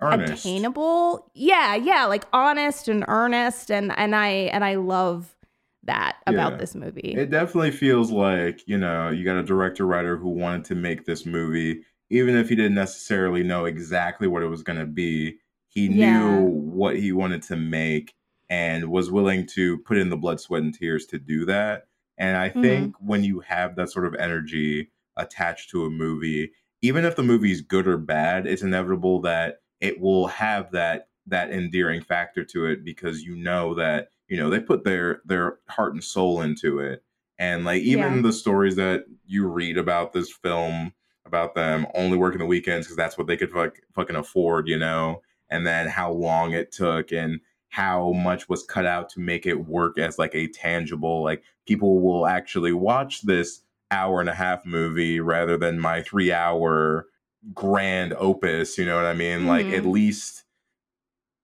Earnest. 0.00 0.44
attainable. 0.44 1.30
Yeah, 1.34 1.74
yeah, 1.74 2.04
like 2.06 2.24
honest 2.32 2.88
and 2.88 3.04
earnest 3.08 3.70
and 3.70 3.92
and 3.98 4.14
I 4.14 4.28
and 4.28 4.64
I 4.64 4.76
love 4.76 5.34
that 5.82 6.16
about 6.26 6.52
Yeah. 6.52 6.58
this 6.58 6.74
movie. 6.74 7.14
It 7.16 7.30
definitely 7.30 7.72
feels 7.72 8.10
like, 8.10 8.66
you 8.68 8.78
know, 8.78 9.10
you 9.10 9.24
got 9.24 9.36
a 9.36 9.42
director 9.42 9.86
writer 9.86 10.16
who 10.16 10.28
wanted 10.28 10.64
to 10.66 10.74
make 10.74 11.04
this 11.04 11.26
movie, 11.26 11.82
even 12.10 12.36
if 12.36 12.48
he 12.48 12.54
didn't 12.56 12.74
necessarily 12.74 13.42
know 13.42 13.64
exactly 13.64 14.28
what 14.28 14.42
it 14.42 14.46
was 14.48 14.62
going 14.62 14.78
to 14.78 14.86
be. 14.86 15.38
He 15.68 15.88
Yeah. 15.88 15.88
knew 15.88 16.50
what 16.50 16.96
he 16.98 17.12
wanted 17.12 17.42
to 17.44 17.56
make 17.56 18.14
and 18.50 18.90
was 18.90 19.10
willing 19.10 19.46
to 19.46 19.78
put 19.80 19.98
in 19.98 20.08
the 20.08 20.16
blood, 20.16 20.40
sweat, 20.40 20.62
and 20.62 20.74
tears 20.74 21.06
to 21.06 21.18
do 21.18 21.44
that. 21.46 21.86
And 22.16 22.36
I 22.36 22.48
Mhm. 22.54 22.88
think 22.88 22.94
when 22.98 23.22
you 23.24 23.40
have 23.40 23.76
that 23.76 23.90
sort 23.90 24.06
of 24.06 24.14
energy 24.14 24.90
attached 25.16 25.70
to 25.70 25.84
a 25.84 25.90
movie, 25.90 26.52
even 26.82 27.04
if 27.04 27.16
the 27.16 27.22
movie's 27.22 27.60
good 27.60 27.86
or 27.86 27.98
bad, 27.98 28.46
it's 28.46 28.62
inevitable 28.62 29.20
that 29.22 29.60
it 29.80 30.00
will 30.00 30.26
have 30.28 30.70
that 30.72 31.08
that 31.26 31.50
endearing 31.50 32.00
factor 32.00 32.42
to 32.42 32.64
it 32.64 32.82
because 32.84 33.22
you 33.22 33.36
know 33.36 33.74
that 33.74 34.08
you 34.28 34.36
know 34.36 34.48
they 34.48 34.58
put 34.60 34.84
their 34.84 35.20
their 35.26 35.58
heart 35.68 35.92
and 35.92 36.02
soul 36.02 36.40
into 36.40 36.78
it 36.78 37.04
and 37.38 37.64
like 37.66 37.82
even 37.82 38.22
Yeah. 38.22 38.22
the 38.22 38.32
stories 38.32 38.76
that 38.76 39.04
you 39.26 39.46
read 39.46 39.76
about 39.76 40.12
this 40.14 40.32
film 40.32 40.92
about 41.26 41.54
them 41.54 41.86
only 41.94 42.16
working 42.16 42.38
the 42.38 42.46
weekends 42.46 42.86
because 42.86 42.96
that's 42.96 43.18
what 43.18 43.26
they 43.26 43.36
could 43.36 43.50
fuck, 43.50 43.76
fucking 43.94 44.16
afford 44.16 44.68
you 44.68 44.78
know 44.78 45.20
and 45.50 45.66
then 45.66 45.88
how 45.88 46.12
long 46.12 46.52
it 46.52 46.70
took 46.72 47.12
and 47.12 47.40
how 47.70 48.12
much 48.12 48.48
was 48.48 48.62
cut 48.64 48.86
out 48.86 49.08
to 49.10 49.20
make 49.20 49.44
it 49.46 49.66
work 49.66 49.98
as 49.98 50.18
like 50.18 50.34
a 50.34 50.48
tangible 50.48 51.22
like 51.22 51.42
people 51.66 52.00
will 52.00 52.26
actually 52.26 52.72
watch 52.72 53.22
this 53.22 53.60
hour 53.90 54.20
and 54.20 54.28
a 54.28 54.34
half 54.34 54.64
movie 54.64 55.20
rather 55.20 55.56
than 55.58 55.78
my 55.78 56.02
three 56.02 56.32
hour 56.32 57.06
grand 57.54 58.14
opus 58.14 58.78
you 58.78 58.84
know 58.86 58.96
what 58.96 59.04
i 59.06 59.12
mean 59.14 59.46
like 59.46 59.66
at 59.66 59.82
Mhm. 59.84 59.92
least 59.92 60.44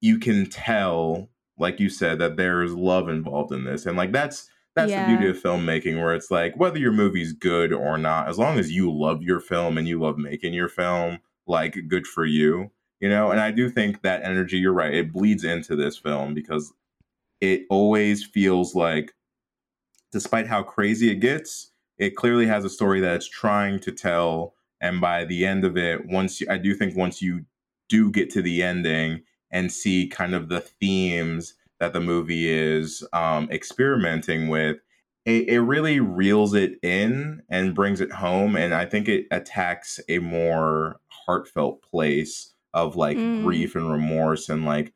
you 0.00 0.18
can 0.18 0.46
tell 0.46 1.28
like 1.58 1.78
you 1.80 1.88
said 1.88 2.18
that 2.18 2.36
there's 2.36 2.74
love 2.74 3.08
involved 3.08 3.52
in 3.52 3.64
this 3.64 3.86
and 3.86 3.96
like 3.96 4.12
that's 4.12 4.48
that's 4.74 4.90
Yeah. 4.90 5.00
the 5.06 5.16
beauty 5.16 5.28
of 5.30 5.40
filmmaking 5.40 6.00
where 6.02 6.14
it's 6.14 6.30
like 6.30 6.56
whether 6.56 6.78
your 6.78 6.92
movie's 6.92 7.32
good 7.32 7.72
or 7.72 7.96
not 7.96 8.28
as 8.28 8.38
long 8.38 8.58
as 8.58 8.72
you 8.72 8.92
love 8.92 9.22
your 9.22 9.40
film 9.40 9.78
and 9.78 9.86
you 9.86 10.00
love 10.00 10.18
making 10.18 10.52
your 10.52 10.68
film 10.68 11.18
like 11.46 11.76
good 11.88 12.06
for 12.06 12.24
you 12.24 12.70
you 13.04 13.10
know 13.10 13.30
and 13.30 13.38
i 13.38 13.50
do 13.50 13.68
think 13.68 14.00
that 14.00 14.22
energy 14.24 14.56
you're 14.56 14.72
right 14.72 14.94
it 14.94 15.12
bleeds 15.12 15.44
into 15.44 15.76
this 15.76 15.98
film 15.98 16.32
because 16.32 16.72
it 17.42 17.66
always 17.68 18.24
feels 18.24 18.74
like 18.74 19.12
despite 20.10 20.46
how 20.46 20.62
crazy 20.62 21.10
it 21.10 21.16
gets 21.16 21.70
it 21.98 22.16
clearly 22.16 22.46
has 22.46 22.64
a 22.64 22.70
story 22.70 23.00
that 23.00 23.14
it's 23.14 23.28
trying 23.28 23.78
to 23.78 23.92
tell 23.92 24.54
and 24.80 25.02
by 25.02 25.22
the 25.22 25.44
end 25.44 25.66
of 25.66 25.76
it 25.76 26.06
once 26.06 26.40
you, 26.40 26.46
i 26.48 26.56
do 26.56 26.74
think 26.74 26.96
once 26.96 27.20
you 27.20 27.44
do 27.90 28.10
get 28.10 28.30
to 28.30 28.40
the 28.40 28.62
ending 28.62 29.20
and 29.50 29.70
see 29.70 30.08
kind 30.08 30.34
of 30.34 30.48
the 30.48 30.60
themes 30.60 31.52
that 31.80 31.92
the 31.92 32.00
movie 32.00 32.50
is 32.50 33.06
um, 33.12 33.50
experimenting 33.50 34.48
with 34.48 34.78
it, 35.26 35.46
it 35.48 35.60
really 35.60 36.00
reels 36.00 36.54
it 36.54 36.78
in 36.82 37.42
and 37.50 37.74
brings 37.74 38.00
it 38.00 38.12
home 38.12 38.56
and 38.56 38.72
i 38.72 38.86
think 38.86 39.08
it 39.08 39.26
attacks 39.30 40.00
a 40.08 40.20
more 40.20 41.00
heartfelt 41.26 41.82
place 41.82 42.53
of 42.74 42.96
like 42.96 43.16
Mm. 43.16 43.42
grief 43.42 43.74
and 43.74 43.90
remorse 43.90 44.50
and 44.50 44.66
like 44.66 44.92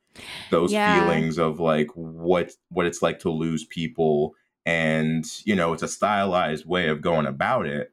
those 0.51 0.71
Yeah. 0.71 0.85
feelings 0.85 1.39
of 1.39 1.59
like 1.59 1.87
what 1.95 2.51
what 2.69 2.85
it's 2.85 3.01
like 3.01 3.19
to 3.19 3.31
lose 3.31 3.65
people 3.65 4.35
and 4.65 5.25
you 5.45 5.55
know 5.55 5.73
it's 5.73 5.83
a 5.83 5.87
stylized 5.87 6.65
way 6.67 6.87
of 6.89 7.01
going 7.01 7.25
about 7.25 7.65
it 7.65 7.91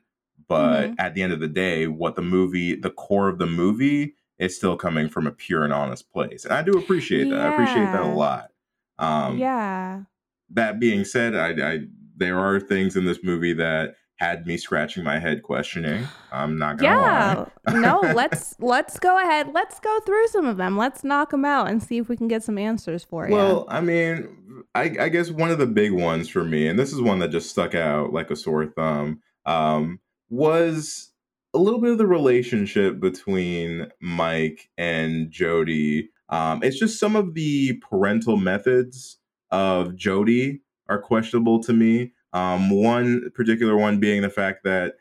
but 0.49 0.91
Mhm. 0.91 0.95
at 0.99 1.15
the 1.15 1.23
end 1.23 1.33
of 1.33 1.41
the 1.41 1.49
day 1.49 1.87
what 1.87 2.17
the 2.17 2.23
movie 2.23 2.75
the 2.75 2.91
core 2.91 3.29
of 3.29 3.39
the 3.39 3.47
movie 3.47 4.15
is 4.39 4.57
still 4.57 4.77
coming 4.77 5.09
from 5.09 5.27
a 5.27 5.31
pure 5.33 5.65
and 5.65 5.73
honest 5.73 6.11
place 6.13 6.45
and 6.45 6.53
i 6.53 6.63
do 6.63 6.73
appreciate 6.77 7.31
that 7.31 7.41
i 7.41 7.47
appreciate 7.49 7.93
that 7.93 8.03
a 8.03 8.07
lot 8.07 8.51
um 8.99 9.39
yeah. 9.39 10.03
that 10.51 10.79
being 10.81 11.05
said 11.05 11.35
I, 11.37 11.75
I 11.75 11.81
there 12.17 12.39
are 12.39 12.59
things 12.61 12.97
in 12.97 13.05
this 13.05 13.23
movie 13.23 13.53
that 13.55 13.95
had 14.17 14.47
me 14.47 14.57
scratching 14.57 15.05
my 15.05 15.19
head 15.19 15.43
questioning 15.43 16.07
i'm 16.33 16.57
not 16.59 16.79
gonna 16.79 17.01
lie 17.01 17.47
Yeah. 17.75 17.81
no, 17.81 18.01
let's 18.15 18.55
let's 18.61 18.99
go 18.99 19.19
ahead. 19.21 19.53
Let's 19.53 19.79
go 19.81 20.01
through 20.07 20.29
some 20.29 20.47
of 20.47 20.57
them. 20.57 20.77
Let's 20.77 21.03
knock 21.05 21.31
them 21.31 21.45
out 21.45 21.69
and 21.69 21.83
see 21.83 21.99
if 21.99 22.09
we 22.09 22.17
can 22.17 22.29
get 22.29 22.43
some 22.43 22.59
answers 22.59 23.03
for 23.05 23.27
you. 23.29 23.35
Well, 23.35 23.67
I 23.69 23.81
mean, 23.81 24.29
I, 24.75 24.95
I 25.01 25.09
guess 25.09 25.31
one 25.31 25.51
of 25.51 25.59
the 25.59 25.67
big 25.67 25.93
ones 25.93 26.29
for 26.29 26.45
me, 26.45 26.69
and 26.69 26.79
this 26.79 26.93
is 26.93 27.01
one 27.01 27.19
that 27.19 27.31
just 27.33 27.51
stuck 27.51 27.75
out 27.75 28.13
like 28.13 28.31
a 28.31 28.37
sore 28.37 28.67
thumb, 28.67 29.21
um, 29.47 29.99
was 30.31 31.11
a 31.55 31.59
little 31.59 31.81
bit 31.81 31.91
of 31.91 31.99
the 31.99 32.07
relationship 32.07 33.01
between 33.01 33.89
Mike 34.01 34.69
and 34.79 35.31
Jody. 35.31 36.11
Um, 36.29 36.63
it's 36.63 36.79
just 36.79 37.01
some 37.01 37.17
of 37.17 37.35
the 37.35 37.75
parental 37.91 38.37
methods 38.37 39.19
of 39.51 39.97
Jody 39.97 40.61
are 40.89 41.01
questionable 41.01 41.61
to 41.65 41.73
me. 41.73 42.13
Um, 42.37 42.69
one 42.71 43.31
particular 43.35 43.77
one 43.77 43.99
being 43.99 44.21
the 44.23 44.29
fact 44.31 44.63
that 44.65 44.95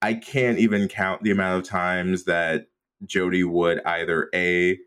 I 0.00 0.14
can't 0.14 0.58
even 0.58 0.88
count 0.88 1.22
the 1.22 1.30
amount 1.30 1.60
of 1.62 1.68
times 1.68 2.24
that 2.24 2.68
Jody 3.04 3.44
would 3.44 3.82
either 3.84 4.30
a 4.34 4.78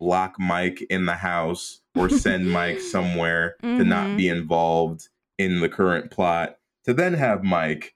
lock 0.00 0.36
Mike 0.38 0.80
in 0.88 1.04
the 1.06 1.14
house 1.16 1.80
or 1.94 2.08
send 2.08 2.50
Mike 2.50 2.80
somewhere 2.92 3.56
to 3.62 3.84
not 3.84 4.08
Mhm. 4.08 4.16
be 4.16 4.28
involved 4.28 5.08
in 5.38 5.60
the 5.60 5.68
current 5.68 6.10
plot, 6.10 6.56
to 6.84 6.94
then 6.94 7.12
have 7.14 7.44
Mike 7.44 7.94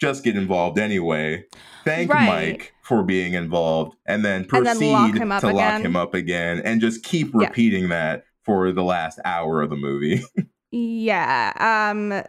just 0.00 0.24
get 0.24 0.36
involved 0.36 0.78
anyway, 0.78 1.44
thank 1.84 2.12
Right. 2.12 2.26
Mike 2.26 2.74
for 2.82 3.02
being 3.04 3.34
involved, 3.34 3.96
and 4.06 4.24
then 4.24 4.46
And 4.52 4.66
then 4.66 4.76
proceed 4.76 4.92
lock 4.92 5.40
to 5.40 5.48
lock 5.52 5.80
him 5.82 5.96
up 5.96 6.14
again, 6.14 6.60
and 6.64 6.80
just 6.80 7.04
keep 7.04 7.28
Yeah. 7.32 7.46
repeating 7.46 7.88
that 7.90 8.24
for 8.44 8.72
the 8.72 8.82
last 8.84 9.18
hour 9.24 9.62
of 9.62 9.70
the 9.70 9.76
movie. 9.76 10.22
Yeah. 10.70 11.52
Um 11.90 12.22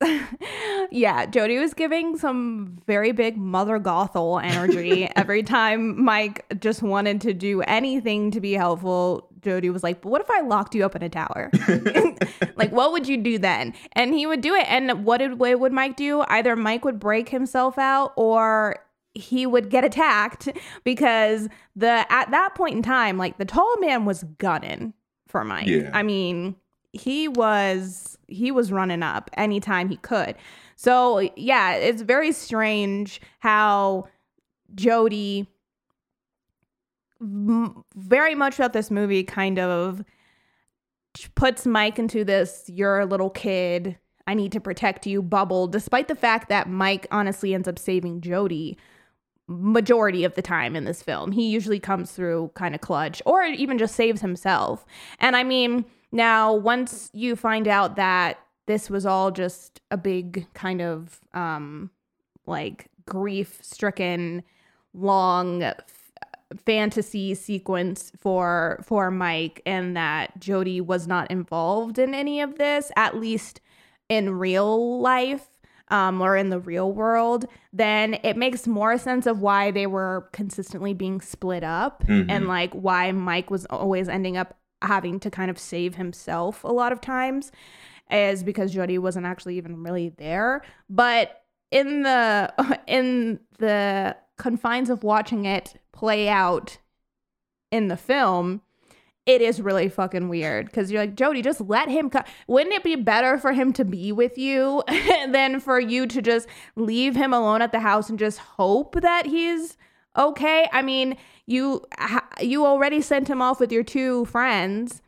yeah, 0.90 1.26
Jody 1.26 1.58
was 1.58 1.72
giving 1.72 2.18
some 2.18 2.78
very 2.86 3.12
big 3.12 3.36
mother 3.36 3.78
gothel 3.78 4.42
energy 4.42 5.08
every 5.16 5.42
time 5.42 6.02
Mike 6.02 6.44
just 6.60 6.82
wanted 6.82 7.20
to 7.22 7.32
do 7.32 7.62
anything 7.62 8.30
to 8.32 8.40
be 8.40 8.52
helpful. 8.52 9.28
Jody 9.40 9.70
was 9.70 9.82
like, 9.82 10.02
"But 10.02 10.10
what 10.10 10.20
if 10.20 10.30
I 10.30 10.40
locked 10.42 10.74
you 10.74 10.84
up 10.84 10.96
in 10.96 11.02
a 11.02 11.08
tower? 11.08 11.50
like, 12.56 12.72
what 12.72 12.92
would 12.92 13.08
you 13.08 13.16
do 13.16 13.38
then?" 13.38 13.74
And 13.92 14.12
he 14.12 14.26
would 14.26 14.40
do 14.40 14.54
it. 14.54 14.66
And 14.68 15.04
what 15.04 15.18
did 15.18 15.38
what 15.38 15.58
would 15.60 15.72
Mike 15.72 15.96
do? 15.96 16.22
Either 16.28 16.56
Mike 16.56 16.84
would 16.84 16.98
break 16.98 17.30
himself 17.30 17.78
out, 17.78 18.12
or 18.16 18.76
he 19.14 19.46
would 19.46 19.70
get 19.70 19.82
attacked 19.84 20.48
because 20.84 21.48
the 21.74 22.04
at 22.12 22.30
that 22.32 22.54
point 22.54 22.76
in 22.76 22.82
time, 22.82 23.16
like 23.16 23.38
the 23.38 23.46
tall 23.46 23.76
man 23.78 24.04
was 24.04 24.24
gunning 24.38 24.92
for 25.26 25.42
Mike. 25.42 25.68
Yeah. 25.68 25.90
I 25.94 26.02
mean, 26.02 26.56
he 26.96 27.28
was 27.28 28.18
he 28.28 28.50
was 28.50 28.72
running 28.72 29.02
up 29.02 29.30
anytime 29.34 29.88
he 29.88 29.96
could. 29.98 30.34
So 30.74 31.30
yeah, 31.36 31.74
it's 31.74 32.02
very 32.02 32.32
strange 32.32 33.20
how 33.38 34.08
Jody 34.74 35.48
very 37.20 38.34
much 38.34 38.56
throughout 38.56 38.72
this 38.72 38.90
movie 38.90 39.24
kind 39.24 39.58
of 39.58 40.04
puts 41.34 41.64
Mike 41.64 41.98
into 41.98 42.24
this 42.24 42.64
you're 42.66 43.00
a 43.00 43.06
little 43.06 43.30
kid, 43.30 43.96
I 44.26 44.34
need 44.34 44.52
to 44.52 44.60
protect 44.60 45.06
you 45.06 45.22
bubble, 45.22 45.66
despite 45.66 46.08
the 46.08 46.14
fact 46.14 46.48
that 46.48 46.68
Mike 46.68 47.06
honestly 47.10 47.54
ends 47.54 47.68
up 47.68 47.78
saving 47.78 48.20
Jody 48.20 48.76
majority 49.48 50.24
of 50.24 50.34
the 50.34 50.42
time 50.42 50.74
in 50.74 50.84
this 50.84 51.02
film. 51.02 51.32
He 51.32 51.48
usually 51.48 51.78
comes 51.78 52.10
through 52.10 52.50
kind 52.54 52.74
of 52.74 52.80
clutch 52.80 53.22
or 53.24 53.44
even 53.44 53.78
just 53.78 53.94
saves 53.94 54.20
himself. 54.20 54.84
And 55.20 55.36
I 55.36 55.44
mean, 55.44 55.84
now 56.16 56.52
once 56.54 57.10
you 57.12 57.36
find 57.36 57.68
out 57.68 57.96
that 57.96 58.38
this 58.66 58.90
was 58.90 59.06
all 59.06 59.30
just 59.30 59.80
a 59.90 59.96
big 59.96 60.46
kind 60.54 60.80
of 60.82 61.20
um 61.34 61.90
like 62.46 62.88
grief 63.06 63.58
stricken 63.62 64.42
long 64.94 65.72
fantasy 66.64 67.34
sequence 67.34 68.12
for 68.18 68.80
for 68.84 69.10
Mike 69.10 69.60
and 69.66 69.96
that 69.96 70.38
Jody 70.40 70.80
was 70.80 71.06
not 71.06 71.30
involved 71.30 71.98
in 71.98 72.14
any 72.14 72.40
of 72.40 72.56
this 72.56 72.90
at 72.96 73.16
least 73.16 73.60
in 74.08 74.38
real 74.38 75.00
life 75.00 75.48
um, 75.88 76.20
or 76.20 76.36
in 76.36 76.50
the 76.50 76.58
real 76.58 76.92
world, 76.92 77.46
then 77.72 78.14
it 78.24 78.36
makes 78.36 78.66
more 78.66 78.98
sense 78.98 79.24
of 79.24 79.40
why 79.40 79.70
they 79.70 79.86
were 79.86 80.28
consistently 80.32 80.92
being 80.94 81.20
split 81.20 81.62
up 81.62 82.04
Mhm. 82.06 82.26
and 82.28 82.48
like 82.48 82.72
why 82.74 83.12
Mike 83.12 83.50
was 83.50 83.66
always 83.66 84.08
ending 84.08 84.36
up 84.36 84.56
having 84.82 85.20
to 85.20 85.30
kind 85.30 85.50
of 85.50 85.58
save 85.58 85.94
himself 85.96 86.64
a 86.64 86.72
lot 86.72 86.92
of 86.92 87.00
times 87.00 87.52
is 88.10 88.42
because 88.42 88.72
Jody 88.72 88.98
wasn't 88.98 89.26
actually 89.26 89.56
even 89.56 89.82
really 89.82 90.10
there. 90.10 90.62
But 90.88 91.42
in 91.70 92.02
the 92.02 92.52
in 92.86 93.40
the 93.58 94.16
confines 94.36 94.90
of 94.90 95.02
watching 95.02 95.44
it 95.44 95.80
play 95.92 96.28
out 96.28 96.78
in 97.70 97.88
the 97.88 97.96
film, 97.96 98.62
it 99.24 99.42
is 99.42 99.60
really 99.60 99.88
fucking 99.88 100.28
weird 100.28 100.66
because 100.66 100.90
you're 100.90 101.02
like 101.02 101.16
Jody, 101.16 101.42
just 101.42 101.60
let 101.60 101.88
him. 101.88 102.10
Wouldn't 102.46 102.74
it 102.74 102.84
be 102.84 102.96
better 102.96 103.38
for 103.38 103.52
him 103.52 103.72
to 103.74 103.84
be 103.84 104.12
with 104.12 104.38
you 104.38 104.82
than 104.88 105.60
for 105.60 105.80
you 105.80 106.06
to 106.06 106.22
just 106.22 106.48
leave 106.76 107.16
him 107.16 107.32
alone 107.32 107.62
at 107.62 107.72
the 107.72 107.80
house 107.80 108.08
and 108.08 108.18
just 108.18 108.38
hope 108.38 109.00
that 109.00 109.26
he's 109.26 109.76
okay? 110.16 110.68
I 110.72 110.82
mean, 110.82 111.16
you 111.46 111.84
you 112.40 112.64
already 112.66 113.00
sent 113.00 113.28
him 113.28 113.40
off 113.42 113.60
with 113.60 113.70
your 113.72 113.84
two 113.84 114.24
friends, 114.26 115.02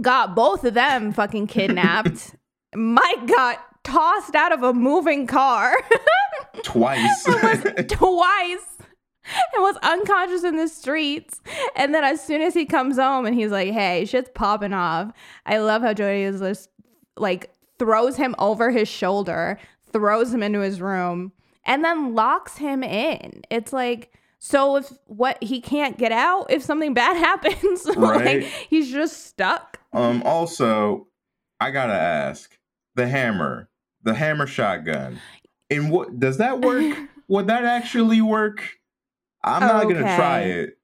got 0.00 0.34
both 0.34 0.64
of 0.64 0.74
them 0.74 1.12
fucking 1.12 1.46
kidnapped. 1.46 2.34
Mike 2.74 3.26
got 3.26 3.60
tossed 3.84 4.34
out 4.34 4.52
of 4.52 4.62
a 4.62 4.72
moving 4.72 5.26
car 5.26 5.76
Twice. 6.62 7.24
twice 7.88 8.78
and 9.54 9.62
was 9.62 9.76
unconscious 9.82 10.42
in 10.44 10.56
the 10.56 10.68
streets. 10.68 11.40
And 11.76 11.94
then 11.94 12.04
as 12.04 12.22
soon 12.22 12.42
as 12.42 12.54
he 12.54 12.64
comes 12.66 12.96
home 12.96 13.26
and 13.26 13.34
he's 13.34 13.50
like, 13.50 13.72
hey, 13.72 14.04
shit's 14.06 14.30
popping 14.34 14.72
off. 14.72 15.12
I 15.46 15.58
love 15.58 15.82
how 15.82 15.92
Jody 15.94 16.22
is 16.22 16.40
just 16.40 16.68
like 17.16 17.52
throws 17.78 18.16
him 18.16 18.34
over 18.38 18.70
his 18.70 18.88
shoulder, 18.88 19.58
throws 19.92 20.32
him 20.32 20.42
into 20.42 20.60
his 20.60 20.80
room, 20.80 21.32
and 21.66 21.84
then 21.84 22.14
locks 22.14 22.58
him 22.58 22.82
in. 22.82 23.42
It's 23.50 23.72
like, 23.72 24.12
so 24.38 24.76
if 24.76 24.92
what 25.06 25.42
he 25.42 25.60
can't 25.60 25.96
get 25.98 26.12
out, 26.12 26.50
if 26.50 26.62
something 26.62 26.94
bad 26.94 27.16
happens, 27.42 27.86
Right. 27.96 28.42
like 28.42 28.44
he's 28.68 28.90
just 28.90 29.26
stuck. 29.26 29.78
um. 29.92 30.22
Also, 30.24 31.06
I 31.60 31.70
gotta 31.70 31.94
ask 31.94 32.56
the 32.94 33.06
hammer, 33.08 33.68
the 34.02 34.14
hammer 34.14 34.46
shotgun. 34.46 35.18
And 35.70 35.90
what 35.90 36.20
does 36.20 36.38
that 36.38 36.60
work? 36.60 36.96
would 37.28 37.46
that 37.46 37.64
actually 37.64 38.20
work? 38.20 38.68
I'm 39.42 39.60
not 39.60 39.84
gonna 39.84 40.00
try 40.16 40.40
it, 40.40 40.78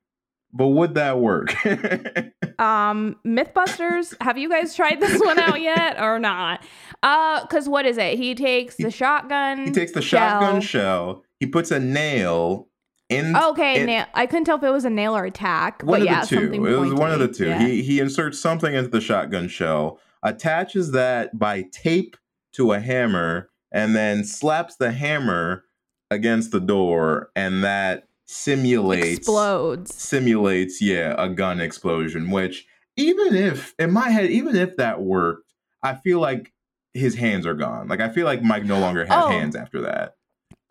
but 0.52 0.68
would 0.68 0.94
that 0.94 1.18
work? 1.18 1.54
Um, 2.60 3.16
Mythbusters, 3.26 4.14
have 4.20 4.36
you 4.36 4.50
guys 4.50 4.74
tried 4.74 5.00
this 5.00 5.18
one 5.18 5.38
out 5.38 5.62
yet 5.62 5.98
or 5.98 6.18
not? 6.18 6.62
Uh, 7.02 7.46
cause 7.46 7.70
what 7.70 7.86
is 7.86 7.96
it? 7.96 8.18
He 8.18 8.34
takes 8.34 8.76
the 8.76 8.90
shotgun. 8.90 9.64
he 9.64 9.70
takes 9.70 9.92
the 9.92 10.02
shell. 10.02 10.40
shotgun 10.42 10.60
shell. 10.60 11.24
He 11.38 11.46
puts 11.46 11.70
a 11.70 11.80
nail 11.80 12.68
in. 13.08 13.34
Okay, 13.34 13.80
it- 13.80 13.86
nail. 13.86 14.04
I 14.12 14.26
couldn't 14.26 14.44
tell 14.44 14.58
if 14.58 14.62
it 14.62 14.68
was 14.68 14.84
a 14.84 14.90
nail 14.90 15.16
or 15.16 15.24
a 15.24 15.30
tack. 15.30 15.82
one 15.82 16.00
but 16.00 16.02
of 16.02 16.06
yeah, 16.06 16.20
the 16.20 16.36
two. 16.36 16.52
It 16.52 16.78
was 16.78 16.92
one 16.92 17.10
of 17.10 17.18
the 17.18 17.28
two. 17.28 17.46
Yeah. 17.46 17.66
He 17.66 17.82
he 17.82 17.98
inserts 17.98 18.38
something 18.38 18.74
into 18.74 18.90
the 18.90 19.00
shotgun 19.00 19.48
shell, 19.48 19.98
attaches 20.22 20.90
that 20.90 21.38
by 21.38 21.62
tape 21.72 22.18
to 22.56 22.72
a 22.72 22.80
hammer, 22.80 23.48
and 23.72 23.96
then 23.96 24.22
slaps 24.22 24.76
the 24.76 24.90
hammer 24.92 25.64
against 26.10 26.50
the 26.50 26.60
door, 26.60 27.30
and 27.34 27.64
that 27.64 28.08
simulates 28.30 29.18
explodes. 29.18 29.94
simulates 29.94 30.80
yeah 30.80 31.14
a 31.18 31.28
gun 31.28 31.60
explosion. 31.60 32.30
Which 32.30 32.66
even 32.96 33.34
if 33.34 33.74
in 33.78 33.92
my 33.92 34.10
head, 34.10 34.30
even 34.30 34.54
if 34.56 34.76
that 34.76 35.00
worked, 35.02 35.52
I 35.82 35.94
feel 35.94 36.20
like 36.20 36.52
his 36.94 37.14
hands 37.14 37.46
are 37.46 37.54
gone. 37.54 37.88
Like 37.88 38.00
I 38.00 38.08
feel 38.08 38.24
like 38.24 38.42
Mike 38.42 38.64
no 38.64 38.78
longer 38.78 39.04
has 39.04 39.24
Oh. 39.24 39.28
hands 39.28 39.56
after 39.56 39.80
that. 39.82 40.14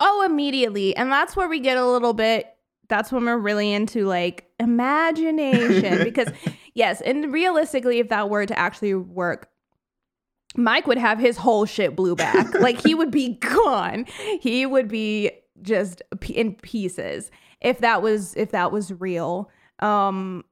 Oh, 0.00 0.22
immediately. 0.24 0.96
And 0.96 1.12
that's 1.12 1.36
where 1.36 1.48
we 1.48 1.60
get 1.60 1.76
a 1.76 1.86
little 1.86 2.14
bit 2.14 2.46
that's 2.88 3.12
when 3.12 3.24
we're 3.24 3.38
really 3.38 3.72
into 3.72 4.04
like 4.06 4.48
imagination 4.58 6.02
because 6.04 6.28
yes, 6.74 7.00
and 7.02 7.32
realistically 7.32 7.98
if 8.00 8.08
that 8.08 8.28
were 8.30 8.46
to 8.46 8.58
actually 8.58 8.94
work 8.94 9.48
Mike 10.56 10.88
would 10.88 10.98
have 10.98 11.18
his 11.20 11.36
whole 11.36 11.64
shit 11.64 11.94
blew 11.94 12.16
back. 12.16 12.52
like 12.58 12.80
he 12.82 12.92
would 12.94 13.12
be 13.12 13.28
gone. 13.40 14.04
He 14.40 14.66
would 14.66 14.88
be 14.88 15.30
just 15.62 16.02
in 16.28 16.54
pieces 16.54 17.30
if 17.60 17.78
that 17.78 18.02
was 18.02 18.34
if 18.36 18.50
that 18.52 18.72
was 18.72 18.92
real. 18.92 19.50
Um 19.80 20.44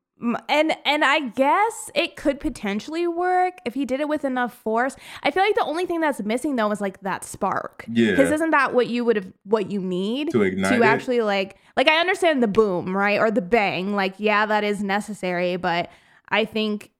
and 0.48 0.76
and 0.84 1.04
I 1.04 1.28
guess 1.28 1.90
it 1.94 2.16
could 2.16 2.40
potentially 2.40 3.06
work 3.06 3.54
if 3.64 3.74
he 3.74 3.84
did 3.84 4.00
it 4.00 4.08
with 4.08 4.24
enough 4.24 4.52
force. 4.52 4.96
I 5.22 5.30
feel 5.30 5.44
like 5.44 5.54
the 5.54 5.64
only 5.64 5.86
thing 5.86 6.00
that's 6.00 6.20
missing 6.22 6.56
though 6.56 6.72
is 6.72 6.80
like 6.80 7.00
that 7.02 7.22
spark. 7.24 7.84
Yeah. 7.88 8.10
Because 8.10 8.32
isn't 8.32 8.50
that 8.50 8.74
what 8.74 8.88
you 8.88 9.04
would 9.04 9.14
have 9.16 9.32
what 9.44 9.70
you 9.70 9.80
need 9.80 10.32
To 10.32 10.42
ignite 10.42 10.72
to 10.72 10.82
it? 10.82 10.84
actually 10.84 11.20
like 11.20 11.56
like 11.76 11.86
I 11.86 12.00
understand 12.00 12.42
the 12.42 12.48
boom, 12.48 12.96
right? 12.96 13.20
Or 13.20 13.30
the 13.30 13.40
bang. 13.42 13.94
Like, 13.94 14.14
yeah, 14.18 14.44
that 14.46 14.64
is 14.64 14.82
necessary, 14.82 15.54
but 15.56 15.88
I 16.28 16.44
think 16.44 16.90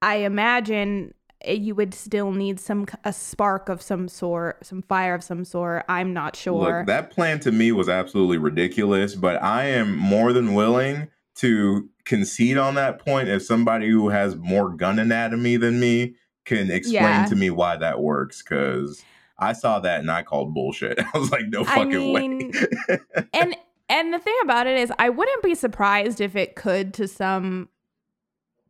I 0.00 0.16
imagine 0.16 1.08
it- 1.08 1.16
Eh, 1.44 1.52
you 1.52 1.74
would 1.74 1.94
still 1.94 2.32
need 2.32 2.58
some 2.60 2.86
a 3.04 3.12
spark 3.12 3.68
of 3.68 3.80
some 3.82 4.08
sort, 4.08 4.64
some 4.64 4.82
fire 4.82 5.14
of 5.14 5.22
some 5.22 5.44
sort. 5.44 5.84
I'm 5.88 6.12
not 6.12 6.36
sure. 6.36 6.78
Look, 6.78 6.86
that 6.86 7.10
plan 7.10 7.40
to 7.40 7.52
me 7.52 7.72
was 7.72 7.88
absolutely 7.88 8.38
ridiculous, 8.38 9.14
but 9.14 9.42
I 9.42 9.64
am 9.66 9.96
more 9.96 10.32
than 10.32 10.54
willing 10.54 11.08
to 11.36 11.88
concede 12.04 12.56
on 12.58 12.74
that 12.74 12.98
point 13.04 13.28
if 13.28 13.42
somebody 13.42 13.88
who 13.88 14.08
has 14.10 14.36
more 14.36 14.70
gun 14.70 14.98
anatomy 14.98 15.56
than 15.56 15.80
me 15.80 16.14
can 16.44 16.70
explain 16.70 17.02
Yeah. 17.02 17.26
to 17.26 17.34
me 17.36 17.50
why 17.50 17.76
that 17.76 18.00
works 18.00 18.42
because 18.42 19.02
I 19.38 19.52
saw 19.54 19.80
that 19.80 20.00
and 20.00 20.10
I 20.10 20.22
called 20.22 20.54
bullshit. 20.54 20.98
I 21.14 21.18
was 21.18 21.30
like, 21.32 21.46
no 21.48 21.62
I 21.62 21.64
fucking 21.64 21.88
mean, 21.90 22.52
way. 22.52 22.98
and 23.32 23.56
and 23.88 24.14
the 24.14 24.18
thing 24.18 24.36
about 24.42 24.66
it 24.66 24.78
is 24.78 24.92
I 24.98 25.08
wouldn't 25.10 25.42
be 25.42 25.54
surprised 25.54 26.20
if 26.20 26.36
it 26.36 26.54
could 26.56 26.94
to 26.94 27.08
some 27.08 27.68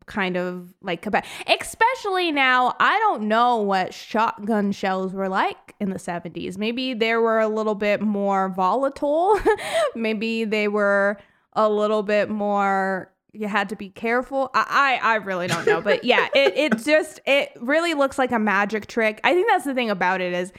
kind 0.06 0.36
of 0.36 0.74
like 0.82 1.06
especially 1.46 2.30
now 2.30 2.74
I 2.78 2.98
don't 2.98 3.22
know 3.22 3.56
what 3.58 3.94
shotgun 3.94 4.72
shells 4.72 5.12
were 5.12 5.28
like 5.28 5.74
in 5.80 5.90
the 5.90 5.98
70s 5.98 6.58
maybe 6.58 6.94
they 6.94 7.14
were 7.14 7.40
a 7.40 7.48
little 7.48 7.74
bit 7.74 8.00
more 8.00 8.48
volatile. 8.48 9.38
Maybe 9.94 10.44
they 10.44 10.68
were 10.68 11.18
a 11.52 11.68
little 11.68 12.02
bit 12.02 12.28
more 12.28 13.10
you 13.32 13.48
had 13.48 13.68
to 13.70 13.76
be 13.76 13.88
careful. 13.88 14.50
I, 14.54 14.98
I 15.02 15.12
I 15.12 15.14
really 15.16 15.46
don't 15.46 15.66
know 15.66 15.80
but 15.80 16.04
yeah 16.04 16.28
it 16.34 16.56
it 16.56 16.78
just 16.84 17.20
it 17.26 17.50
really 17.60 17.94
looks 17.94 18.18
like 18.18 18.32
a 18.32 18.38
magic 18.38 18.86
trick. 18.86 19.20
I 19.24 19.32
think 19.32 19.48
that's 19.48 19.64
the 19.64 19.74
thing 19.74 19.90
about 19.90 20.20
it 20.20 20.32
is 20.32 20.52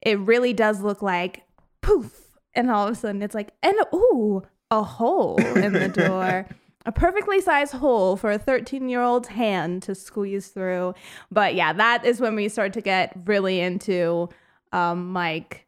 it 0.00 0.18
really 0.20 0.52
does 0.52 0.80
look 0.80 1.02
like 1.02 1.42
poof 1.80 2.28
and 2.54 2.70
all 2.70 2.86
of 2.86 2.92
a 2.92 2.96
sudden 2.96 3.22
it's 3.22 3.34
like 3.34 3.52
and 3.62 3.76
ooh 3.94 4.42
a 4.70 4.82
hole 4.82 5.38
in 5.56 5.72
the 5.72 5.88
door 5.88 6.46
a 6.88 6.92
perfectly 6.92 7.38
sized 7.38 7.74
hole 7.74 8.16
for 8.16 8.30
a 8.30 8.38
13 8.38 8.88
year 8.88 9.02
old's 9.02 9.28
hand 9.28 9.82
to 9.82 9.94
squeeze 9.94 10.48
through 10.48 10.94
but 11.30 11.54
yeah 11.54 11.72
that 11.72 12.04
is 12.04 12.18
when 12.18 12.34
we 12.34 12.48
start 12.48 12.72
to 12.72 12.80
get 12.80 13.12
really 13.26 13.60
into 13.60 14.26
um 14.72 15.12
mike 15.12 15.66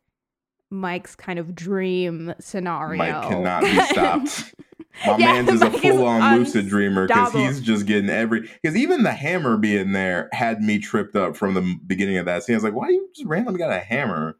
mike's 0.70 1.14
kind 1.14 1.38
of 1.38 1.54
dream 1.54 2.32
scenario 2.40 2.96
Mike 2.96 3.28
cannot 3.28 3.62
be 3.62 3.74
stopped. 3.86 4.54
My 5.06 5.16
Yeah, 5.16 5.32
man's 5.34 5.50
is 5.50 5.62
a 5.62 5.70
Mike 5.70 5.82
full 5.82 6.04
on 6.04 6.38
lucid 6.38 6.68
dreamer 6.68 7.06
because 7.06 7.32
he's 7.32 7.60
just 7.60 7.86
getting 7.86 8.10
every. 8.10 8.48
Because 8.62 8.76
even 8.76 9.02
the 9.02 9.12
hammer 9.12 9.56
being 9.56 9.92
there 9.92 10.28
had 10.32 10.60
me 10.60 10.78
tripped 10.78 11.16
up 11.16 11.36
from 11.36 11.54
the 11.54 11.76
beginning 11.86 12.18
of 12.18 12.26
that 12.26 12.42
scene. 12.42 12.54
I 12.54 12.56
was 12.56 12.64
like, 12.64 12.74
why 12.74 12.88
you 12.88 13.08
just 13.14 13.26
randomly 13.26 13.58
got 13.58 13.70
a 13.72 13.78
hammer? 13.78 14.36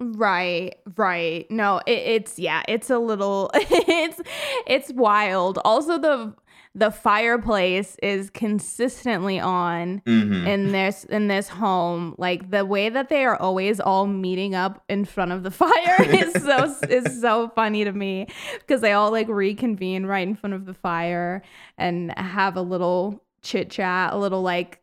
Right, 0.00 0.76
right. 0.96 1.50
No, 1.50 1.78
it, 1.86 1.90
it's 1.90 2.38
yeah, 2.38 2.62
it's 2.68 2.88
a 2.90 2.98
little 2.98 3.50
it's 3.54 4.20
it's 4.66 4.92
wild. 4.92 5.58
Also 5.64 5.98
the 5.98 6.34
the 6.74 6.90
fireplace 6.92 7.96
is 8.02 8.30
consistently 8.30 9.40
on 9.40 10.00
Mhm. 10.06 10.46
in 10.46 10.70
this 10.70 11.02
in 11.04 11.26
this 11.26 11.48
home 11.48 12.14
like 12.18 12.50
the 12.50 12.64
way 12.64 12.88
that 12.90 13.08
they 13.08 13.24
are 13.24 13.34
always 13.36 13.80
all 13.80 14.06
meeting 14.06 14.54
up 14.54 14.84
in 14.88 15.04
front 15.04 15.32
of 15.32 15.42
the 15.42 15.50
fire 15.62 16.02
is 16.02 16.32
so 16.34 16.72
is 16.88 17.20
so 17.20 17.48
funny 17.56 17.82
to 17.82 17.90
me 17.92 18.28
because 18.60 18.80
they 18.82 18.92
all 18.92 19.10
like 19.10 19.26
reconvene 19.28 20.06
right 20.06 20.28
in 20.28 20.36
front 20.36 20.54
of 20.54 20.66
the 20.66 20.74
fire 20.74 21.42
and 21.78 22.16
have 22.16 22.54
a 22.56 22.62
little 22.62 23.24
chit 23.42 23.70
chat 23.70 24.12
a 24.12 24.16
little 24.16 24.42
like 24.42 24.80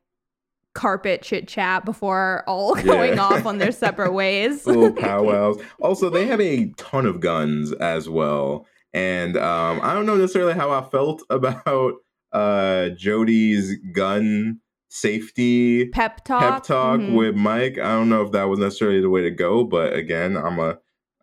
carpet 0.75 1.23
chit 1.23 1.47
chat 1.47 1.83
before 1.85 2.43
all 2.45 2.75
going 2.83 3.15
Yeah. 3.15 3.23
off 3.23 3.45
on 3.47 3.57
their 3.57 3.71
separate 3.71 4.13
ways 4.13 4.67
little 4.67 4.91
powwows. 5.07 5.59
Also, 5.81 6.09
they 6.11 6.27
have 6.27 6.39
a 6.39 6.67
ton 6.77 7.07
of 7.07 7.19
guns 7.19 7.71
as 7.73 8.07
well. 8.07 8.67
And 8.93 9.35
um, 9.37 9.79
I 9.81 9.93
don't 9.95 10.05
know 10.05 10.15
necessarily 10.15 10.53
how 10.53 10.69
I 10.71 10.87
felt 10.89 11.23
about 11.29 11.95
uh, 12.31 12.89
Jody's 12.89 13.75
gun 13.93 14.59
safety 14.89 15.87
pep 15.89 16.23
talk 16.23 16.41
pep 16.41 16.63
talk 16.63 16.99
Mhm. 16.99 17.15
with 17.15 17.35
Mike. 17.35 17.77
I 17.77 17.91
don't 17.93 18.09
know 18.09 18.21
if 18.21 18.31
that 18.31 18.45
was 18.45 18.59
necessarily 18.59 19.01
the 19.01 19.09
way 19.09 19.21
to 19.23 19.31
go, 19.31 19.63
but 19.63 19.93
again, 19.93 20.37
I'm 20.37 20.59
a 20.59 20.77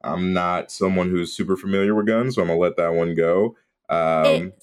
I'm 0.04 0.32
not 0.32 0.70
someone 0.72 1.10
who's 1.10 1.34
super 1.36 1.56
familiar 1.56 1.94
with 1.94 2.06
guns, 2.06 2.34
so 2.34 2.42
I'm 2.42 2.48
gonna 2.48 2.58
let 2.60 2.76
that 2.76 2.94
one 2.94 3.14
go. 3.14 3.56
Um, 3.88 4.24
It- 4.26 4.58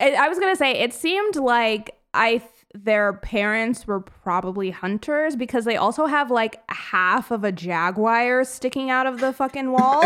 I 0.00 0.14
I 0.14 0.28
was 0.28 0.38
gonna 0.38 0.56
say 0.56 0.72
it 0.72 0.92
seemed 0.94 1.36
like 1.36 1.90
I 2.14 2.38
their 2.74 3.14
parents 3.14 3.86
were 3.86 4.00
probably 4.00 4.70
hunters 4.70 5.34
because 5.34 5.64
they 5.64 5.76
also 5.76 6.06
have 6.06 6.30
like 6.30 6.60
half 6.70 7.30
of 7.30 7.42
a 7.42 7.50
jaguar 7.52 8.44
sticking 8.44 8.90
out 8.90 9.06
of 9.06 9.20
the 9.20 9.32
fucking 9.32 9.72
wall, 9.72 10.02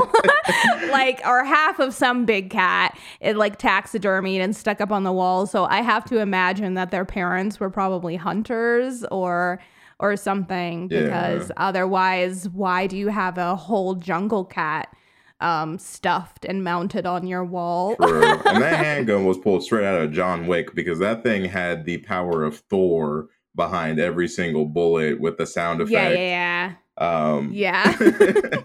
like 0.90 1.20
or 1.26 1.44
half 1.44 1.78
of 1.80 1.92
some 1.94 2.24
big 2.24 2.50
cat, 2.50 2.96
it 3.20 3.36
like 3.36 3.58
taxidermied 3.58 4.40
and 4.40 4.54
stuck 4.54 4.80
up 4.80 4.92
on 4.92 5.02
the 5.04 5.12
wall. 5.12 5.46
So 5.46 5.64
I 5.64 5.82
have 5.82 6.04
to 6.06 6.18
imagine 6.20 6.74
that 6.74 6.90
their 6.90 7.04
parents 7.04 7.58
were 7.58 7.70
probably 7.70 8.16
hunters 8.16 9.04
or 9.10 9.60
or 9.98 10.16
something 10.16 10.88
Yeah. 10.90 11.02
because 11.02 11.52
otherwise, 11.56 12.48
why 12.48 12.86
do 12.86 12.96
you 12.96 13.08
have 13.08 13.36
a 13.36 13.54
whole 13.56 13.94
jungle 13.96 14.44
cat? 14.44 14.94
Um, 15.40 15.78
stuffed 15.78 16.44
and 16.44 16.62
mounted 16.62 17.06
on 17.06 17.26
your 17.26 17.44
wall. 17.44 17.96
True. 17.96 18.22
and 18.22 18.62
that 18.62 18.76
handgun 18.84 19.24
was 19.24 19.38
pulled 19.38 19.64
straight 19.64 19.86
out 19.86 19.98
of 20.00 20.12
John 20.12 20.46
Wick 20.46 20.74
because 20.74 20.98
that 20.98 21.22
thing 21.22 21.46
had 21.46 21.86
the 21.86 21.96
power 21.98 22.44
of 22.44 22.58
Thor 22.58 23.28
behind 23.56 23.98
every 23.98 24.28
single 24.28 24.66
bullet 24.66 25.18
with 25.20 25.38
the 25.38 25.46
sound 25.46 25.80
effect. 25.80 25.92
Yeah, 25.92 26.08
yeah, 26.20 26.74
yeah. 26.98 27.26
Um, 27.30 27.50
yeah. 27.52 27.96
Yeah. 27.98 28.62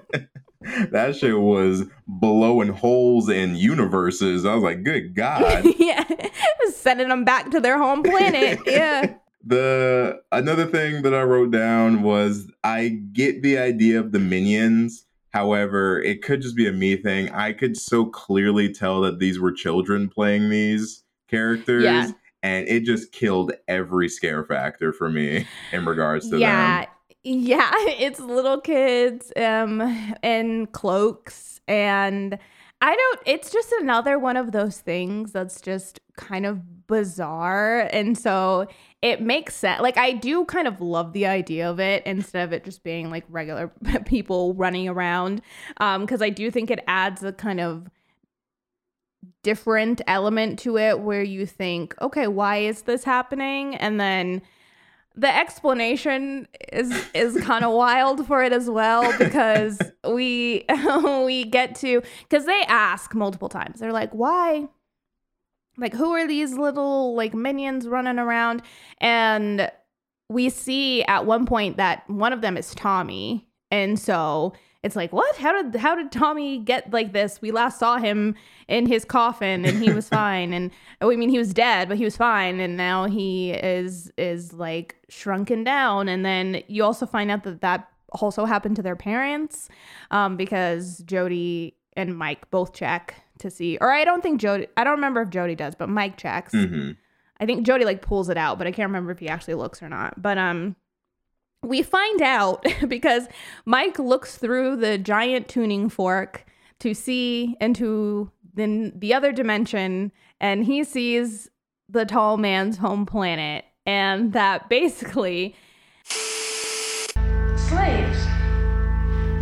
that 0.92 1.16
shit 1.16 1.40
was 1.40 1.86
blowing 2.08 2.70
holes 2.70 3.30
in 3.30 3.56
universes. 3.56 4.46
I 4.46 4.54
was 4.56 4.64
like, 4.64 4.84
good 4.84 5.16
God. 5.16 5.66
yeah. 5.78 6.04
Sending 6.74 7.10
them 7.10 7.24
back 7.24 7.52
to 7.52 7.60
their 7.60 7.78
home 7.78 8.04
planet. 8.04 8.60
Yeah. 8.66 9.16
the 9.46 10.22
another 10.32 10.66
thing 10.66 11.04
that 11.04 11.14
I 11.14 11.24
wrote 11.24 11.52
down 11.52 12.02
was 12.02 12.52
I 12.64 13.00
get 13.14 13.42
the 13.44 13.58
idea 13.58 14.00
of 14.00 14.12
the 14.12 14.20
minions. 14.20 15.06
However, 15.36 16.02
it 16.02 16.22
could 16.22 16.42
just 16.42 16.56
be 16.56 16.66
a 16.66 16.72
me 16.72 16.96
thing. 16.96 17.30
I 17.32 17.52
could 17.52 17.76
so 17.76 18.06
clearly 18.06 18.72
tell 18.72 19.02
that 19.02 19.20
these 19.20 19.38
were 19.38 19.52
children 19.52 20.08
playing 20.08 20.50
these 20.50 21.04
characters. 21.30 21.84
Yeah. 21.84 22.12
And 22.42 22.66
it 22.70 22.86
just 22.86 23.12
killed 23.12 23.52
every 23.68 24.08
scare 24.08 24.46
factor 24.46 24.94
for 24.94 25.10
me 25.10 25.46
in 25.74 25.84
regards 25.84 26.30
to 26.30 26.38
that. 26.38 26.40
yeah. 26.40 26.80
them. 26.80 26.90
Yeah. 27.24 27.70
It's 28.00 28.22
little 28.22 28.62
kids 28.62 29.34
um 29.36 29.82
in 30.24 30.68
cloaks 30.68 31.60
and 31.68 32.40
I 32.80 32.96
don't 32.96 33.20
it's 33.26 33.52
just 33.52 33.74
another 33.82 34.18
one 34.18 34.38
of 34.38 34.54
those 34.54 34.78
things 34.78 35.34
that's 35.34 35.60
just 35.60 36.00
kind 36.16 36.46
of 36.46 36.88
bizarre 36.88 37.90
and 37.92 38.18
so 38.18 38.68
it 39.06 39.22
makes 39.22 39.54
sense 39.56 39.80
like 39.84 39.98
I 39.98 40.14
do 40.14 40.46
kind 40.46 40.68
of 40.68 40.82
love 40.82 41.14
the 41.14 41.28
idea 41.28 41.70
of 41.70 41.80
it 41.80 42.02
instead 42.08 42.44
of 42.44 42.52
it 42.54 42.66
just 42.66 42.84
being 42.84 43.12
like 43.12 43.24
regular 43.30 43.72
people 44.06 44.56
running 44.56 44.90
around 44.90 45.44
um 45.78 46.02
because 46.02 46.24
I 46.24 46.30
do 46.30 46.50
think 46.50 46.72
it 46.72 46.84
adds 46.88 47.24
a 47.24 47.32
kind 47.32 47.60
of 47.60 47.88
different 49.44 50.02
element 50.08 50.58
to 50.60 50.80
it 50.80 51.02
where 51.02 51.22
you 51.22 51.46
think 51.46 51.94
okay 52.02 52.26
why 52.26 52.58
is 52.58 52.82
this 52.82 53.04
happening? 53.04 53.76
And 53.76 54.00
then 54.00 54.42
the 55.16 55.34
explanation 55.34 56.48
is 56.74 56.92
is 57.14 57.38
kind 57.44 57.64
of 57.64 57.74
wild 57.76 58.26
for 58.26 58.44
it 58.44 58.52
as 58.52 58.72
well 58.72 59.16
because 59.20 59.80
we 60.10 60.66
we 61.24 61.44
get 61.46 61.76
to 61.76 62.02
because 62.28 62.46
they 62.46 62.64
ask 62.68 63.14
multiple 63.14 63.50
times. 63.50 63.82
They're 63.82 63.94
like 63.94 64.12
why 64.14 64.68
like 65.78 65.94
who 65.94 66.12
are 66.12 66.28
these 66.28 66.54
little 66.54 67.16
like 67.16 67.34
minions 67.34 67.88
running 67.88 68.20
around? 68.20 68.62
And 69.00 69.72
we 70.30 70.50
see 70.50 71.04
at 71.04 71.26
one 71.26 71.46
point 71.46 71.78
that 71.78 72.10
one 72.10 72.34
of 72.34 72.42
them 72.42 72.58
is 72.58 72.74
tommy. 72.76 73.48
And 73.72 74.00
so 74.00 74.54
it's 74.84 74.96
like 74.96 75.12
what? 75.12 75.36
How 75.38 75.62
did 75.62 75.80
how 75.80 75.96
did 75.96 76.12
tommy 76.12 76.60
get 76.60 76.92
like 76.92 77.14
this? 77.14 77.42
We 77.42 77.52
last 77.52 77.80
saw 77.80 77.98
him 77.98 78.36
in 78.68 78.86
his 78.86 79.06
coffin 79.06 79.66
and 79.66 79.82
he 79.84 79.92
was 79.92 80.08
fine. 80.22 80.54
And 80.54 80.72
oh, 81.02 81.12
i 81.12 81.16
mean 81.16 81.30
he 81.30 81.38
was 81.38 81.54
dead 81.54 81.90
but 81.90 81.98
he 81.98 82.04
was 82.04 82.16
fine. 82.16 82.60
And 82.60 82.78
now 82.78 83.06
he 83.06 83.52
is 83.52 84.12
is 84.18 84.54
like 84.54 84.96
shrunken 85.10 85.64
down. 85.64 86.08
And 86.08 86.26
then 86.26 86.64
you 86.68 86.84
also 86.84 87.06
find 87.06 87.32
out 87.32 87.44
that 87.44 87.62
that 87.62 87.90
also 88.12 88.46
happened 88.46 88.76
to 88.78 88.82
their 88.82 88.96
parents 88.96 89.70
um 90.12 90.38
because 90.38 91.00
jody 91.00 91.76
and 91.98 92.18
mike 92.18 92.50
both 92.50 92.74
check 92.74 93.25
to 93.40 93.50
see 93.50 93.78
or 93.82 93.92
i 93.92 94.04
don't 94.04 94.22
think 94.22 94.40
jody 94.40 94.68
i 94.78 94.84
don't 94.84 94.96
remember 94.96 95.22
if 95.22 95.30
jody 95.30 95.56
does 95.56 95.76
but 95.76 95.90
mike 95.90 96.18
checks 96.18 96.52
hmm 96.54 96.92
I 97.40 97.46
think 97.46 97.66
Jody 97.66 97.84
like 97.86 98.02
pulls 98.02 98.30
it 98.30 98.38
out, 98.38 98.58
but 98.58 98.68
I 98.68 98.72
can't 98.72 98.88
remember 98.88 99.12
if 99.12 99.20
he 99.20 99.28
actually 99.28 99.56
looks 99.56 99.84
or 99.84 99.90
not. 99.90 100.22
But 100.22 100.38
um 100.38 100.76
we 101.64 101.82
find 101.82 102.22
out 102.22 102.66
because 102.88 103.28
Mike 103.66 103.98
looks 104.00 104.38
through 104.38 104.78
the 104.78 104.98
giant 104.98 105.48
tuning 105.48 105.90
fork 105.90 106.46
to 106.80 106.94
see 106.94 107.58
into 107.60 108.32
the, 108.54 108.92
the 108.96 109.14
other 109.14 109.32
dimension 109.32 110.12
and 110.40 110.64
he 110.66 110.84
sees 110.84 111.50
the 111.90 112.06
tall 112.06 112.38
man's 112.38 112.78
home 112.78 113.06
planet 113.06 113.66
and 113.86 114.34
that 114.34 114.70
basically 114.70 115.56
Slaves. 117.58 118.26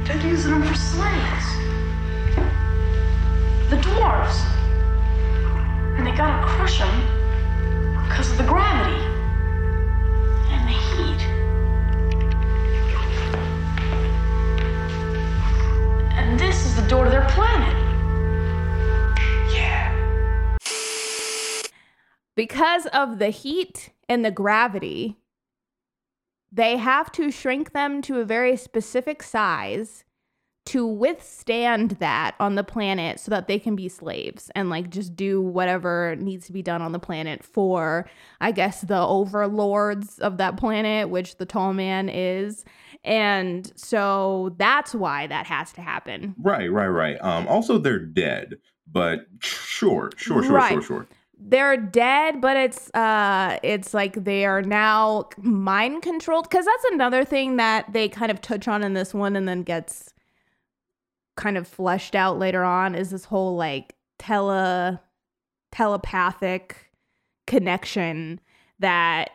They're 0.07 0.25
using 0.25 0.51
them 0.51 0.63
for 0.63 0.75
slaves. 0.75 1.42
The. 4.03 4.45
And 5.97 6.05
they 6.05 6.11
gotta 6.11 6.45
crush 6.45 6.79
them 6.79 8.03
because 8.03 8.29
of 8.31 8.37
the 8.37 8.43
gravity 8.43 9.01
and 10.51 10.67
the 10.67 10.73
heat. 10.73 11.21
And 16.17 16.37
this 16.37 16.65
is 16.65 16.75
the 16.75 16.81
door 16.89 17.05
to 17.05 17.09
their 17.09 17.27
planet. 17.29 17.77
Yeah. 19.53 19.89
because 22.35 22.87
of 22.87 23.19
the 23.19 23.29
heat 23.29 23.91
and 24.09 24.25
the 24.25 24.31
gravity, 24.31 25.17
they 26.51 26.75
have 26.75 27.09
to 27.13 27.31
shrink 27.31 27.71
them 27.71 28.01
to 28.01 28.19
a 28.19 28.25
very 28.25 28.57
specific 28.57 29.23
size 29.23 30.02
to 30.65 30.87
withstand 30.87 31.91
that 31.99 32.35
on 32.39 32.55
the 32.55 32.63
planet 32.63 33.19
so 33.19 33.29
that 33.29 33.47
they 33.47 33.59
can 33.59 33.75
be 33.75 33.89
slaves 33.89 34.49
and 34.55 34.69
like 34.69 34.89
just 34.89 35.15
do 35.15 35.41
whatever 35.41 36.15
needs 36.19 36.45
to 36.47 36.53
be 36.53 36.61
done 36.61 36.81
on 36.81 36.93
the 36.93 36.99
planet 36.99 37.43
for 37.43 38.05
i 38.39 38.51
guess 38.51 38.81
the 38.81 38.97
overlords 38.99 40.19
of 40.19 40.37
that 40.37 40.55
planet 40.57 41.09
which 41.09 41.35
the 41.37 41.45
tall 41.45 41.73
man 41.73 42.07
is 42.09 42.63
and 43.03 43.73
so 43.75 44.55
that's 44.57 44.95
why 44.95 45.27
that 45.27 45.45
has 45.45 45.73
to 45.73 45.81
happen 45.81 46.33
Right, 46.39 46.71
right, 46.71 46.87
right. 46.87 47.17
Um, 47.21 47.47
also, 47.49 47.77
they're 47.77 47.99
dead, 47.99 48.55
but 48.89 49.25
sure, 49.39 50.11
sure, 50.15 50.41
sure, 50.43 50.53
Right. 50.53 50.71
sure, 50.71 50.81
sure. 50.81 51.07
they're 51.37 51.75
dead 51.75 52.39
but 52.39 52.55
it's 52.55 52.89
uh 52.93 53.57
it's 53.63 53.93
like 53.93 54.23
they 54.23 54.45
are 54.45 54.61
now 54.61 55.27
mind 55.37 56.01
controlled 56.01 56.47
because 56.49 56.63
that's 56.65 56.85
another 56.93 57.25
thing 57.25 57.57
that 57.57 57.91
they 57.91 58.07
kind 58.07 58.31
of 58.31 58.39
touch 58.39 58.67
on 58.69 58.81
in 58.83 58.93
this 58.93 59.13
one 59.13 59.35
and 59.35 59.45
then 59.47 59.63
gets 59.63 60.12
kind 61.35 61.57
of 61.57 61.67
fleshed 61.67 62.15
out 62.15 62.37
later 62.37 62.63
on 62.63 62.95
is 62.95 63.09
this 63.09 63.25
whole 63.25 63.55
like 63.55 63.95
tele 64.19 64.99
telepathic 65.71 66.91
connection 67.47 68.39
that 68.79 69.31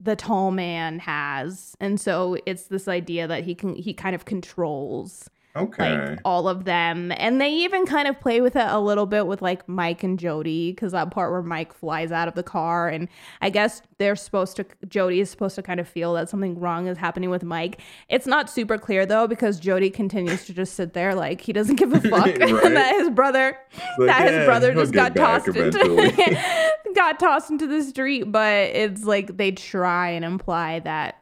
the 0.00 0.16
tall 0.16 0.50
man 0.50 0.98
has. 1.00 1.74
And 1.80 2.00
so 2.00 2.36
it's 2.46 2.64
this 2.64 2.88
idea 2.88 3.26
that 3.26 3.44
he 3.44 3.54
can 3.54 3.74
he 3.74 3.92
kind 3.92 4.14
of 4.14 4.24
controls 4.24 5.28
Okay. 5.58 5.98
like 6.10 6.18
all 6.24 6.48
of 6.48 6.64
them. 6.64 7.12
And 7.16 7.40
they 7.40 7.50
even 7.50 7.86
kind 7.86 8.08
of 8.08 8.18
play 8.20 8.40
with 8.40 8.56
it 8.56 8.66
a 8.66 8.78
little 8.80 9.06
bit 9.06 9.26
with 9.26 9.42
like 9.42 9.68
mike 9.68 10.02
and 10.02 10.18
jody 10.18 10.72
because 10.72 10.92
that 10.92 11.10
part 11.10 11.30
where 11.30 11.42
mike 11.42 11.72
flies 11.72 12.12
out 12.12 12.28
of 12.28 12.34
the 12.34 12.42
car 12.42 12.88
and 12.88 13.08
i 13.42 13.50
guess 13.50 13.82
they're 13.98 14.16
supposed 14.16 14.56
to 14.56 14.64
jody 14.88 15.20
is 15.20 15.28
supposed 15.30 15.54
to 15.56 15.62
kind 15.62 15.80
of 15.80 15.88
feel 15.88 16.14
that 16.14 16.28
something 16.28 16.58
wrong 16.58 16.86
is 16.86 16.96
happening 16.98 17.30
with 17.30 17.42
mike. 17.42 17.80
It's 18.08 18.26
not 18.26 18.48
super 18.48 18.78
clear 18.78 19.04
though 19.06 19.26
because 19.26 19.58
jody 19.58 19.90
continues 19.90 20.46
to 20.46 20.52
just 20.54 20.74
sit 20.74 20.92
there 20.94 21.14
like 21.14 21.40
he 21.40 21.52
doesn't 21.52 21.76
give 21.76 21.92
a 21.92 22.00
fuck. 22.08 22.26
Right. 22.38 22.74
that 22.74 22.94
his 22.98 23.10
brother 23.10 23.58
Like, 23.98 24.06
that 24.08 24.24
yeah, 24.24 24.38
his 24.38 24.44
brother 24.46 24.74
just 24.74 24.92
got 24.92 25.14
tossed 25.14 25.48
into 25.48 26.68
got 26.94 27.18
tossed 27.18 27.50
into 27.50 27.66
the 27.66 27.82
street. 27.82 28.30
But 28.32 28.70
it's 28.74 29.04
like 29.04 29.36
they 29.36 29.52
try 29.52 30.10
and 30.10 30.24
imply 30.24 30.80
that 30.80 31.16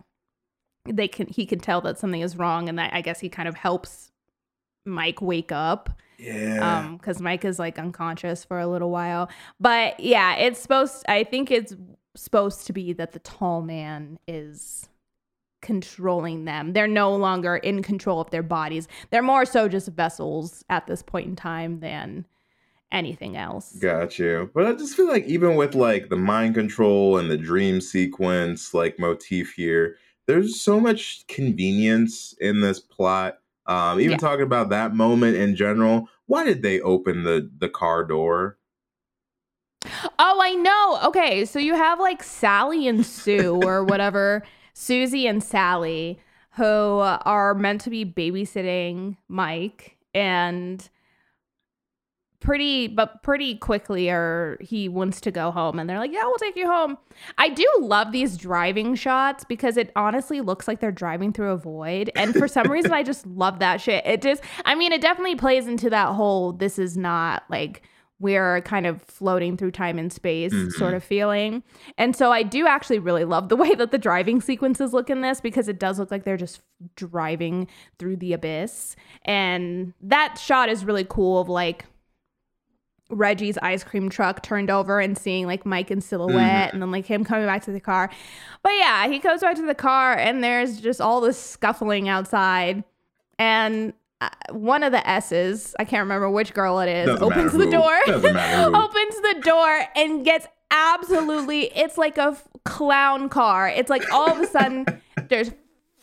they 0.88 1.08
can 1.08 1.26
he 1.26 1.46
can 1.46 1.58
tell 1.58 1.80
that 1.80 1.98
something 1.98 2.20
is 2.20 2.36
wrong 2.36 2.68
and 2.68 2.78
that 2.78 2.94
i 2.94 3.00
guess 3.00 3.18
he 3.18 3.28
kind 3.28 3.48
of 3.48 3.56
helps 3.56 4.12
mike 4.86 5.20
wake 5.20 5.52
up 5.52 5.90
yeah. 6.18 6.78
um 6.78 6.96
because 6.96 7.20
mike 7.20 7.44
is 7.44 7.58
like 7.58 7.78
unconscious 7.78 8.44
for 8.44 8.58
a 8.58 8.66
little 8.66 8.90
while 8.90 9.28
but 9.60 9.98
yeah 10.00 10.36
it's 10.36 10.60
supposed 10.60 11.04
i 11.08 11.24
think 11.24 11.50
it's 11.50 11.74
supposed 12.14 12.66
to 12.66 12.72
be 12.72 12.92
that 12.92 13.12
the 13.12 13.18
tall 13.18 13.62
man 13.62 14.18
is 14.26 14.88
controlling 15.60 16.44
them 16.44 16.72
they're 16.72 16.86
no 16.86 17.14
longer 17.14 17.56
in 17.56 17.82
control 17.82 18.20
of 18.20 18.30
their 18.30 18.42
bodies 18.42 18.88
they're 19.10 19.22
more 19.22 19.44
so 19.44 19.68
just 19.68 19.88
vessels 19.88 20.64
at 20.70 20.86
this 20.86 21.02
point 21.02 21.26
in 21.26 21.36
time 21.36 21.80
than 21.80 22.24
anything 22.92 23.36
else 23.36 23.72
Got 23.72 24.18
you. 24.18 24.50
But 24.54 24.66
I 24.66 24.72
just 24.72 24.96
feel 24.96 25.08
like 25.08 25.24
even 25.26 25.56
with 25.56 25.74
like 25.74 26.08
the 26.08 26.16
mind 26.16 26.54
control 26.54 27.18
and 27.18 27.30
the 27.30 27.36
dream 27.36 27.80
sequence 27.80 28.72
like 28.74 28.98
motif 28.98 29.52
here, 29.54 29.96
there's 30.26 30.60
so 30.60 30.80
much 30.80 31.26
convenience 31.28 32.34
in 32.40 32.60
this 32.60 32.80
plot. 32.80 33.38
Um, 33.66 34.00
even 34.00 34.12
Yeah. 34.12 34.16
talking 34.18 34.44
about 34.44 34.68
that 34.70 34.94
moment 34.94 35.36
in 35.36 35.56
general, 35.56 36.08
why 36.26 36.44
did 36.44 36.62
they 36.62 36.80
open 36.80 37.24
the 37.24 37.50
the 37.58 37.68
car 37.68 38.04
door? 38.04 38.58
Oh, 40.18 40.40
I 40.42 40.54
know. 40.54 40.98
Okay, 41.08 41.44
so 41.44 41.58
you 41.58 41.74
have 41.74 42.00
like 42.00 42.22
Sally 42.22 42.88
and 42.88 43.04
Sue 43.04 43.54
or 43.62 43.84
whatever, 43.84 44.42
Susie 44.72 45.26
and 45.26 45.42
Sally, 45.42 46.18
who 46.52 46.64
are 46.64 47.54
meant 47.54 47.80
to 47.82 47.90
be 47.90 48.04
babysitting 48.04 49.16
Mike 49.28 49.96
and 50.14 50.88
pretty 52.40 52.88
but 52.88 53.22
pretty 53.22 53.56
quickly 53.56 54.10
or 54.10 54.58
he 54.60 54.88
wants 54.88 55.20
to 55.22 55.30
go 55.30 55.50
home 55.50 55.78
and 55.78 55.88
they're 55.88 55.98
like, 55.98 56.12
"Yeah, 56.12 56.24
we'll 56.24 56.36
take 56.36 56.56
you 56.56 56.66
home." 56.66 56.98
I 57.38 57.48
do 57.48 57.66
love 57.80 58.12
these 58.12 58.36
driving 58.36 58.94
shots 58.94 59.44
because 59.44 59.76
it 59.76 59.90
honestly 59.96 60.40
looks 60.40 60.68
like 60.68 60.80
they're 60.80 60.92
driving 60.92 61.32
through 61.32 61.50
a 61.50 61.56
void 61.56 62.10
and 62.16 62.34
for 62.34 62.48
some 62.48 62.70
reason 62.70 62.92
I 62.92 63.02
just 63.02 63.26
love 63.26 63.58
that 63.60 63.80
shit. 63.80 64.04
It 64.06 64.22
just 64.22 64.42
I 64.64 64.74
mean, 64.74 64.92
it 64.92 65.00
definitely 65.00 65.36
plays 65.36 65.66
into 65.66 65.90
that 65.90 66.14
whole 66.14 66.52
this 66.52 66.78
is 66.78 66.96
not 66.96 67.44
like 67.48 67.82
we're 68.18 68.62
kind 68.62 68.86
of 68.86 69.02
floating 69.02 69.56
through 69.56 69.70
time 69.70 69.98
and 69.98 70.12
space 70.12 70.52
mm-hmm. 70.52 70.70
sort 70.70 70.94
of 70.94 71.04
feeling. 71.04 71.62
And 71.98 72.16
so 72.16 72.32
I 72.32 72.42
do 72.42 72.66
actually 72.66 72.98
really 72.98 73.24
love 73.24 73.48
the 73.48 73.56
way 73.56 73.74
that 73.74 73.90
the 73.90 73.98
driving 73.98 74.40
sequences 74.40 74.92
look 74.92 75.10
in 75.10 75.20
this 75.20 75.40
because 75.40 75.68
it 75.68 75.78
does 75.78 75.98
look 75.98 76.10
like 76.10 76.24
they're 76.24 76.36
just 76.36 76.62
driving 76.94 77.68
through 77.98 78.16
the 78.16 78.32
abyss. 78.32 78.96
And 79.24 79.92
that 80.00 80.38
shot 80.38 80.68
is 80.68 80.84
really 80.84 81.06
cool 81.08 81.40
of 81.40 81.48
like 81.48 81.84
Reggie's 83.08 83.56
ice 83.58 83.84
cream 83.84 84.08
truck 84.08 84.42
turned 84.42 84.70
over 84.70 84.98
and 85.00 85.16
seeing 85.16 85.46
like 85.46 85.64
Mike 85.64 85.90
in 85.90 86.00
silhouette 86.00 86.72
and 86.72 86.82
then 86.82 86.90
like 86.90 87.06
him 87.06 87.24
coming 87.24 87.46
back 87.46 87.62
to 87.64 87.70
the 87.72 87.80
car. 87.80 88.10
But 88.62 88.72
yeah, 88.78 89.06
he 89.08 89.18
goes 89.18 89.40
back 89.40 89.56
to 89.56 89.66
the 89.66 89.74
car 89.76 90.14
and 90.14 90.42
there's 90.42 90.80
just 90.80 91.00
all 91.00 91.20
this 91.20 91.38
scuffling 91.38 92.08
outside. 92.08 92.82
And 93.38 93.92
uh, 94.20 94.30
one 94.50 94.82
of 94.82 94.92
the 94.92 95.06
S's, 95.08 95.74
I 95.78 95.84
can't 95.84 96.00
remember 96.00 96.28
which 96.30 96.52
girl 96.54 96.80
it 96.80 96.88
is, 96.88 97.06
Doesn't 97.06 97.22
opens 97.22 97.52
the 97.52 97.64
who. 97.66 97.70
door. 97.70 97.96
Doesn't 98.06 98.32
matter 98.34 98.70
who. 98.70 98.76
opens 98.84 99.14
the 99.20 99.40
door 99.44 99.84
and 99.94 100.24
gets 100.24 100.46
absolutely 100.70 101.66
it's 101.76 101.96
like 101.96 102.18
a 102.18 102.32
f- 102.32 102.48
clown 102.64 103.28
car. 103.28 103.68
It's 103.68 103.90
like 103.90 104.10
all 104.12 104.30
of 104.30 104.40
a 104.40 104.46
sudden 104.46 104.84
there's 105.28 105.50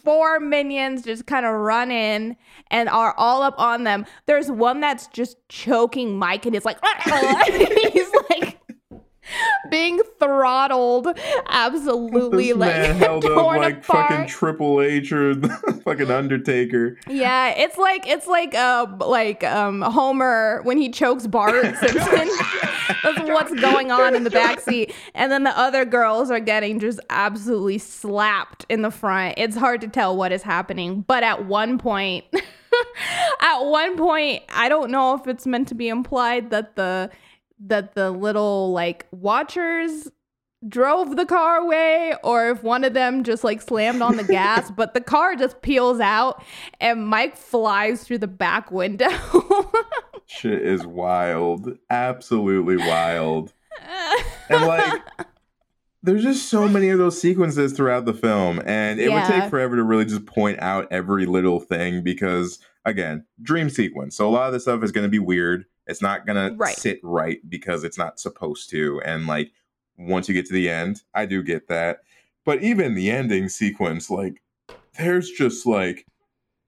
four 0.04 0.40
minions 0.40 1.04
just 1.04 1.26
kind 1.26 1.46
of 1.46 1.54
run 1.54 1.92
in 1.92 2.36
and 2.70 2.90
are 2.90 3.14
all 3.18 3.42
up 3.42 3.56
on 3.58 3.84
them. 3.84 4.06
There's 4.26 4.52
one 4.52 4.80
that's 4.80 5.08
just 5.08 5.38
choking 5.50 6.18
Mike 6.18 6.46
and 6.46 6.56
is 6.56 6.66
like 6.66 6.78
he's 7.94 8.12
like 8.30 8.53
being 9.72 10.00
throttled 10.20 11.08
absolutely 11.48 12.48
This 12.48 12.58
like 12.58 12.74
held 12.74 13.26
up 13.26 13.46
like 13.46 13.78
apart. 13.78 14.10
fucking 14.10 14.28
Triple 14.28 14.82
H 14.82 15.12
or 15.12 15.36
fucking 15.84 16.12
Undertaker. 16.12 16.98
Yeah, 17.08 17.50
it's 17.50 17.78
like 17.78 18.08
it's 18.08 18.28
like 18.28 18.54
uh 18.56 18.88
like 19.00 19.44
um 19.44 19.82
Homer 19.82 20.62
when 20.64 20.78
he 20.78 20.90
chokes 20.90 21.28
Bart 21.28 21.64
Simpson. 21.78 22.30
That's 23.04 23.22
what's 23.22 23.54
going 23.60 23.92
on 23.92 24.16
in 24.16 24.24
the 24.24 24.30
backseat. 24.30 24.94
And 25.14 25.32
then 25.32 25.44
the 25.44 25.58
other 25.58 25.86
girls 25.86 26.30
are 26.32 26.40
getting 26.40 26.80
just 26.80 27.00
absolutely 27.10 27.78
slapped 27.78 28.66
in 28.70 28.82
the 28.82 28.92
front. 28.92 29.36
It's 29.38 29.56
hard 29.56 29.82
to 29.82 29.88
tell 29.88 30.16
what 30.16 30.32
is 30.32 30.44
happening. 30.44 31.02
But 31.08 31.24
at 31.24 31.46
one 31.46 31.78
point 31.78 32.26
at 33.42 33.60
one 33.62 33.98
point, 33.98 34.44
I 34.50 34.70
don't 34.70 34.92
know 34.92 35.16
if 35.16 35.28
it's 35.28 35.46
meant 35.46 35.68
to 35.70 35.76
be 35.76 35.90
implied 35.90 36.50
that 36.52 36.76
the 36.76 37.10
that 37.68 37.96
the 37.96 38.12
little 38.12 38.72
like 38.72 39.08
watchers 39.12 40.10
drove 40.68 41.16
the 41.16 41.26
car 41.26 41.58
away 41.58 42.16
or 42.24 42.50
if 42.50 42.64
one 42.64 42.84
of 42.84 42.94
them 42.94 43.24
just 43.24 43.44
like 43.44 43.62
slammed 43.62 44.02
on 44.02 44.18
the 44.18 44.24
gas, 44.24 44.72
but 44.76 44.94
the 44.94 45.02
car 45.02 45.36
just 45.36 45.62
peels 45.62 46.00
out 46.00 46.44
and 46.80 47.08
Mike 47.08 47.36
flies 47.36 48.04
through 48.04 48.20
the 48.20 48.28
back 48.28 48.72
window. 48.72 49.10
Shit 50.26 50.62
is 50.62 50.86
wild. 50.86 51.78
Absolutely 51.90 52.78
wild. 52.78 53.54
And 54.50 54.66
like 54.66 55.02
there's 56.02 56.24
just 56.24 56.50
so 56.50 56.68
many 56.68 56.90
of 56.90 56.98
those 56.98 57.20
sequences 57.20 57.74
throughout 57.74 58.06
the 58.06 58.14
film 58.14 58.62
and 58.66 59.00
it 59.00 59.12
would 59.12 59.26
take 59.26 59.50
forever 59.50 59.76
to 59.76 59.84
really 59.84 60.06
just 60.06 60.26
point 60.26 60.60
out 60.62 60.88
every 60.92 61.26
little 61.26 61.60
thing 61.60 62.04
because 62.04 62.60
again, 62.86 63.26
dream 63.42 63.70
sequence. 63.70 64.16
So 64.16 64.28
a 64.28 64.32
lot 64.32 64.48
of 64.48 64.54
this 64.54 64.64
stuff 64.64 64.84
is 64.84 64.92
going 64.92 65.06
to 65.06 65.10
be 65.10 65.20
weird. 65.20 65.66
It's 65.88 66.02
not 66.02 66.26
going 66.26 66.36
to 66.38 66.58
Right. 66.58 66.78
sit 66.80 67.00
right 67.04 67.40
because 67.50 67.84
it's 67.84 67.98
not 67.98 68.20
supposed 68.20 68.70
to 68.72 69.02
and 69.06 69.28
like 69.28 69.52
once 69.98 70.28
you 70.28 70.34
get 70.34 70.46
to 70.48 70.54
the 70.54 70.70
end, 70.70 71.04
I 71.14 71.26
do 71.26 71.44
get 71.44 71.68
that. 71.68 72.02
But 72.46 72.64
even 72.64 72.96
the 72.96 73.12
ending 73.12 73.50
sequence 73.50 74.10
like 74.10 74.42
there's 74.98 75.30
just 75.32 75.66
like 75.66 76.08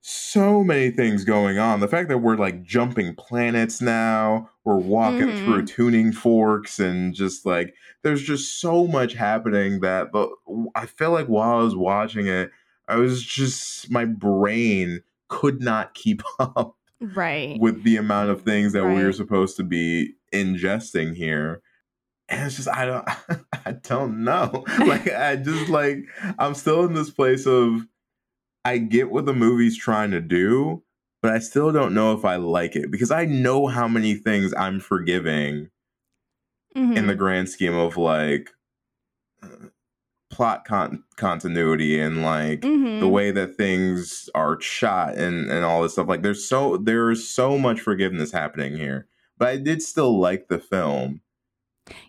so 0.00 0.62
many 0.62 0.90
things 0.90 1.24
going 1.24 1.58
on. 1.58 1.80
The 1.80 1.88
fact 1.88 2.08
that 2.08 2.18
we're 2.18 2.36
like 2.36 2.62
jumping 2.62 3.14
planets 3.16 3.80
now, 3.82 4.50
we're 4.64 4.78
walking 4.78 5.32
Mhm. 5.32 5.34
through 5.34 5.66
tuning 5.66 6.12
forks, 6.12 6.78
and 6.78 7.12
just 7.14 7.44
like 7.44 7.74
there's 8.02 8.22
just 8.22 8.60
so 8.60 8.86
much 8.86 9.14
happening 9.14 9.80
that 9.80 10.12
but 10.12 10.30
I 10.74 10.86
feel 10.86 11.10
like 11.10 11.26
while 11.26 11.58
I 11.58 11.62
was 11.62 11.76
watching 11.76 12.26
it, 12.28 12.50
I 12.88 12.96
was 12.96 13.22
just 13.24 13.90
my 13.90 14.04
brain 14.04 15.02
could 15.28 15.60
not 15.60 15.94
keep 15.94 16.22
up 16.38 16.75
right. 17.00 17.58
with 17.60 17.82
the 17.82 17.96
amount 17.96 18.30
of 18.30 18.42
things 18.42 18.72
that 18.72 18.84
we 18.84 19.02
are 19.02 19.12
supposed 19.12 19.56
to 19.56 19.62
be 19.64 20.14
ingesting 20.32 21.14
here. 21.14 21.62
And 22.28 22.46
it's 22.46 22.56
just 22.56 22.68
I 22.68 22.84
don't 22.86 23.08
I 23.66 23.72
don't 23.72 24.24
know. 24.24 24.64
Like 24.86 25.12
I 25.12 25.36
just 25.36 25.68
like 25.68 25.98
I'm 26.38 26.54
still 26.54 26.84
in 26.84 26.94
this 26.94 27.10
place 27.10 27.46
of 27.46 27.86
I 28.64 28.78
get 28.78 29.10
what 29.10 29.26
the 29.26 29.32
movie's 29.34 29.76
trying 29.78 30.10
to 30.10 30.20
do, 30.20 30.82
but 31.22 31.32
I 31.32 31.38
still 31.38 31.70
don't 31.72 31.94
know 31.94 32.12
if 32.14 32.24
I 32.24 32.36
like 32.36 32.74
it 32.74 32.90
because 32.90 33.12
I 33.12 33.24
know 33.24 33.68
how 33.68 33.86
many 33.86 34.14
things 34.16 34.52
I'm 34.56 34.80
forgiving 34.80 35.70
in 36.74 37.06
the 37.06 37.14
Mhm. 37.14 37.18
grand 37.18 37.48
scheme 37.48 37.74
of 37.74 37.96
like 37.96 38.50
uh, 39.42 39.48
plot 40.36 40.66
con- 40.66 41.02
continuity 41.16 41.98
and 41.98 42.22
like 42.22 42.60
the 42.60 42.68
Mhm. 42.68 43.10
way 43.10 43.30
that 43.30 43.56
things 43.56 44.28
are 44.34 44.60
shot 44.60 45.14
and 45.14 45.50
and 45.50 45.64
all 45.64 45.80
this 45.82 45.92
stuff 45.94 46.08
like 46.08 46.20
there's 46.20 46.46
so 46.46 46.76
there's 46.76 47.26
so 47.26 47.56
much 47.56 47.80
forgiveness 47.80 48.32
happening 48.32 48.76
here 48.76 49.06
but 49.38 49.48
i 49.48 49.56
did 49.56 49.80
still 49.80 50.18
like 50.20 50.48
the 50.48 50.58
film 50.58 51.22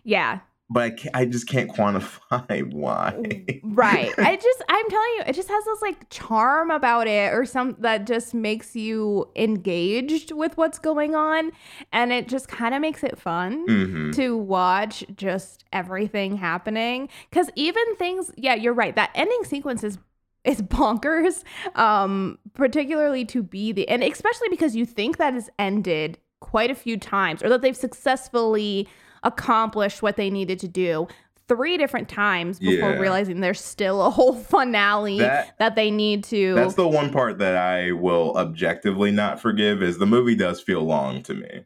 Yeah. 0.04 0.40
But 0.70 0.82
i, 0.82 0.90
can't, 0.90 1.16
I 1.16 1.24
just 1.24 1.48
can't 1.48 1.70
quantify 1.70 2.72
why 2.72 3.14
right. 3.62 4.14
I 4.18 4.36
just 4.36 4.62
I'm 4.68 4.88
telling 4.90 5.10
you, 5.16 5.22
it 5.26 5.34
just 5.34 5.48
has 5.48 5.64
this 5.64 5.82
like 5.82 6.08
charm 6.10 6.70
about 6.70 7.06
it 7.06 7.32
or 7.32 7.44
some 7.44 7.76
that 7.80 8.06
just 8.06 8.34
makes 8.34 8.74
you 8.76 9.28
engaged 9.36 10.32
with 10.32 10.56
what's 10.56 10.78
going 10.78 11.14
on 11.14 11.52
and 11.92 12.12
it 12.12 12.28
just 12.28 12.48
kind 12.48 12.74
of 12.74 12.80
makes 12.80 13.02
it 13.02 13.18
fun. 13.18 13.64
hmm 13.66 14.10
to 14.12 14.36
watch 14.36 15.04
just 15.16 15.64
everything 15.72 16.36
happening 16.36 17.08
because 17.30 17.50
even 17.56 17.94
things 17.96 18.30
yeah 18.36 18.54
you're 18.54 18.72
right 18.72 18.96
that 18.96 19.10
ending 19.14 19.44
sequence 19.44 19.84
is 19.84 19.98
is 20.44 20.62
bonkers 20.62 21.44
um 21.76 22.38
particularly 22.54 23.24
to 23.24 23.42
be 23.42 23.70
the 23.72 23.86
and 23.88 24.02
especially 24.02 24.48
because 24.48 24.74
you 24.74 24.86
think 24.86 25.18
that 25.18 25.34
has 25.34 25.50
ended 25.58 26.18
quite 26.40 26.70
a 26.70 26.74
few 26.74 26.96
times 26.96 27.42
or 27.42 27.48
that 27.48 27.60
they've 27.60 27.76
successfully 27.76 28.88
accomplished 29.22 30.02
what 30.02 30.16
they 30.16 30.30
needed 30.30 30.58
to 30.60 30.68
do 30.68 31.06
three 31.48 31.78
different 31.78 32.08
times 32.10 32.58
before 32.58 32.90
Yeah. 32.92 32.98
realizing 32.98 33.40
there's 33.40 33.60
still 33.64 34.02
a 34.04 34.10
whole 34.18 34.34
finale 34.34 35.18
that, 35.20 35.56
That- 35.58 35.76
they 35.76 35.90
need 35.90 36.24
to. 36.24 36.54
That's 36.54 36.74
the 36.74 36.86
one 36.86 37.10
part 37.10 37.38
that 37.38 37.56
I 37.56 37.92
will 37.92 38.36
objectively 38.36 39.10
not 39.10 39.40
forgive 39.40 39.82
is 39.82 39.98
the 39.98 40.06
movie 40.06 40.34
does 40.34 40.60
feel 40.60 40.82
long 40.82 41.22
to 41.22 41.34
me. 41.34 41.64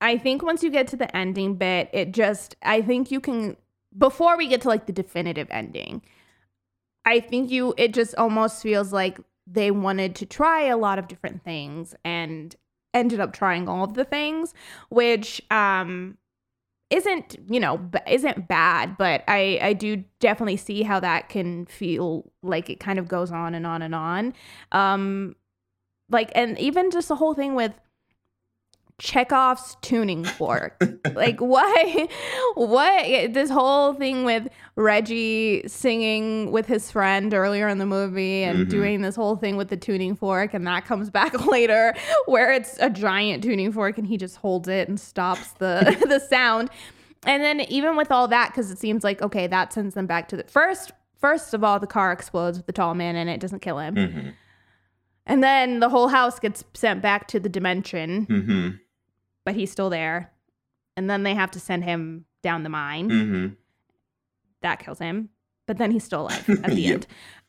I 0.00 0.18
think 0.18 0.42
once 0.42 0.62
you 0.62 0.70
get 0.70 0.88
to 0.88 0.96
the 0.96 1.14
ending 1.16 1.54
bit, 1.56 1.88
it 1.92 2.12
just 2.12 2.56
I 2.62 2.82
think 2.82 3.10
you 3.10 3.20
can 3.20 3.56
before 3.96 4.36
we 4.36 4.46
get 4.46 4.60
to 4.62 4.68
like 4.68 4.86
the 4.86 4.92
definitive 4.92 5.48
ending. 5.50 6.02
I 7.04 7.20
think 7.20 7.50
you 7.50 7.72
it 7.78 7.94
just 7.94 8.14
almost 8.16 8.62
feels 8.62 8.92
like 8.92 9.18
they 9.46 9.70
wanted 9.70 10.14
to 10.16 10.26
try 10.26 10.62
a 10.64 10.76
lot 10.76 10.98
of 10.98 11.06
different 11.08 11.44
things 11.44 11.94
and 12.04 12.54
ended 12.92 13.20
up 13.20 13.32
trying 13.32 13.68
all 13.68 13.84
of 13.84 13.94
the 13.94 14.04
things, 14.04 14.52
which 14.88 15.40
um 15.50 16.16
isn't, 16.90 17.36
you 17.48 17.58
know, 17.58 17.90
isn't 18.06 18.48
bad, 18.48 18.96
but 18.96 19.24
I 19.28 19.58
I 19.60 19.72
do 19.72 20.04
definitely 20.20 20.56
see 20.56 20.82
how 20.82 21.00
that 21.00 21.28
can 21.28 21.66
feel 21.66 22.30
like 22.42 22.70
it 22.70 22.80
kind 22.80 22.98
of 22.98 23.08
goes 23.08 23.32
on 23.32 23.54
and 23.54 23.66
on 23.66 23.82
and 23.82 23.94
on. 23.94 24.34
Um 24.72 25.36
like 26.08 26.30
and 26.34 26.58
even 26.58 26.90
just 26.90 27.08
the 27.08 27.16
whole 27.16 27.34
thing 27.34 27.54
with 27.54 27.72
Chekhov's 28.98 29.76
tuning 29.82 30.24
fork. 30.38 30.82
like 31.14 31.38
why 31.40 32.08
what 32.54 33.32
this 33.34 33.50
whole 33.50 33.92
thing 33.94 34.24
with 34.24 34.48
Reggie 34.76 35.62
singing 35.68 36.50
with 36.50 36.66
his 36.66 36.90
friend 36.90 37.34
earlier 37.34 37.68
in 37.68 37.78
the 37.78 37.86
movie 37.86 38.42
and 38.42 38.66
Mhm. 38.66 38.70
doing 38.70 39.00
this 39.02 39.14
whole 39.16 39.36
thing 39.36 39.56
with 39.56 39.68
the 39.68 39.76
tuning 39.76 40.14
fork 40.16 40.54
and 40.54 40.66
that 40.66 40.86
comes 40.86 41.10
back 41.18 41.46
later 41.46 41.94
where 42.26 42.52
it's 42.52 42.78
a 42.80 42.88
giant 42.88 43.42
tuning 43.42 43.70
fork 43.70 43.98
and 43.98 44.06
he 44.06 44.16
just 44.16 44.36
holds 44.36 44.66
it 44.68 44.88
and 44.88 44.98
stops 44.98 45.52
the 45.58 45.96
the 46.08 46.18
sound. 46.18 46.70
And 47.26 47.42
then 47.42 47.60
even 47.62 47.96
with 47.96 48.10
all 48.10 48.28
that 48.28 48.54
cuz 48.54 48.70
it 48.70 48.78
seems 48.78 49.04
like 49.04 49.20
okay 49.20 49.46
that 49.46 49.72
sends 49.72 49.94
them 49.94 50.06
back 50.06 50.28
to 50.28 50.36
the 50.36 50.44
first 50.44 50.92
first 51.20 51.52
of 51.54 51.62
all 51.64 51.78
the 51.78 51.86
car 51.86 52.12
explodes 52.12 52.56
with 52.58 52.66
the 52.66 52.72
tall 52.72 52.94
man 52.94 53.14
in 53.16 53.28
it 53.28 53.40
doesn't 53.40 53.60
kill 53.60 53.78
him. 53.78 53.94
hmm 53.94 54.28
And 55.26 55.42
then 55.42 55.80
the 55.80 55.88
whole 55.88 56.08
house 56.08 56.38
gets 56.38 56.64
sent 56.72 57.02
back 57.02 57.26
to 57.28 57.38
the 57.40 57.48
dimension 57.50 58.24
hmm 58.24 58.68
but 59.46 59.54
he's 59.54 59.70
still 59.72 59.88
there. 59.88 60.32
And 60.98 61.08
then 61.08 61.22
they 61.22 61.34
have 61.34 61.50
to 61.52 61.60
send 61.60 61.84
him 61.84 62.26
down 62.42 62.62
the 62.64 62.68
mine. 62.68 63.08
hmm 63.08 63.46
That 64.60 64.80
kills 64.80 64.98
him. 64.98 65.30
But 65.66 65.78
then 65.78 65.90
he's 65.90 66.04
still 66.04 66.22
alive 66.22 66.46
at 66.64 66.70
the 66.72 66.80
Yep. 66.82 66.92
end. 66.94 67.06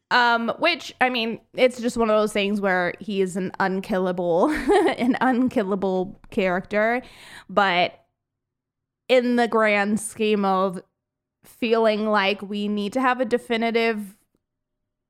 Um, 0.10 0.54
which 0.60 0.96
I 1.02 1.10
mean, 1.10 1.42
it's 1.54 1.82
just 1.82 1.98
one 1.98 2.10
of 2.10 2.18
those 2.18 2.32
things 2.32 2.62
where 2.62 2.94
he 3.02 3.22
is 3.22 3.36
an 3.36 3.52
unkillable, 3.60 4.50
an 4.98 5.18
unkillable 5.20 6.22
character. 6.30 7.02
But 7.50 8.06
in 9.10 9.36
the 9.36 9.48
grand 9.50 10.00
scheme 10.00 10.46
of 10.46 10.82
feeling 11.44 12.08
like 12.08 12.42
we 12.42 12.68
need 12.68 12.94
to 12.94 13.02
have 13.02 13.20
a 13.22 13.26
definitive 13.26 14.17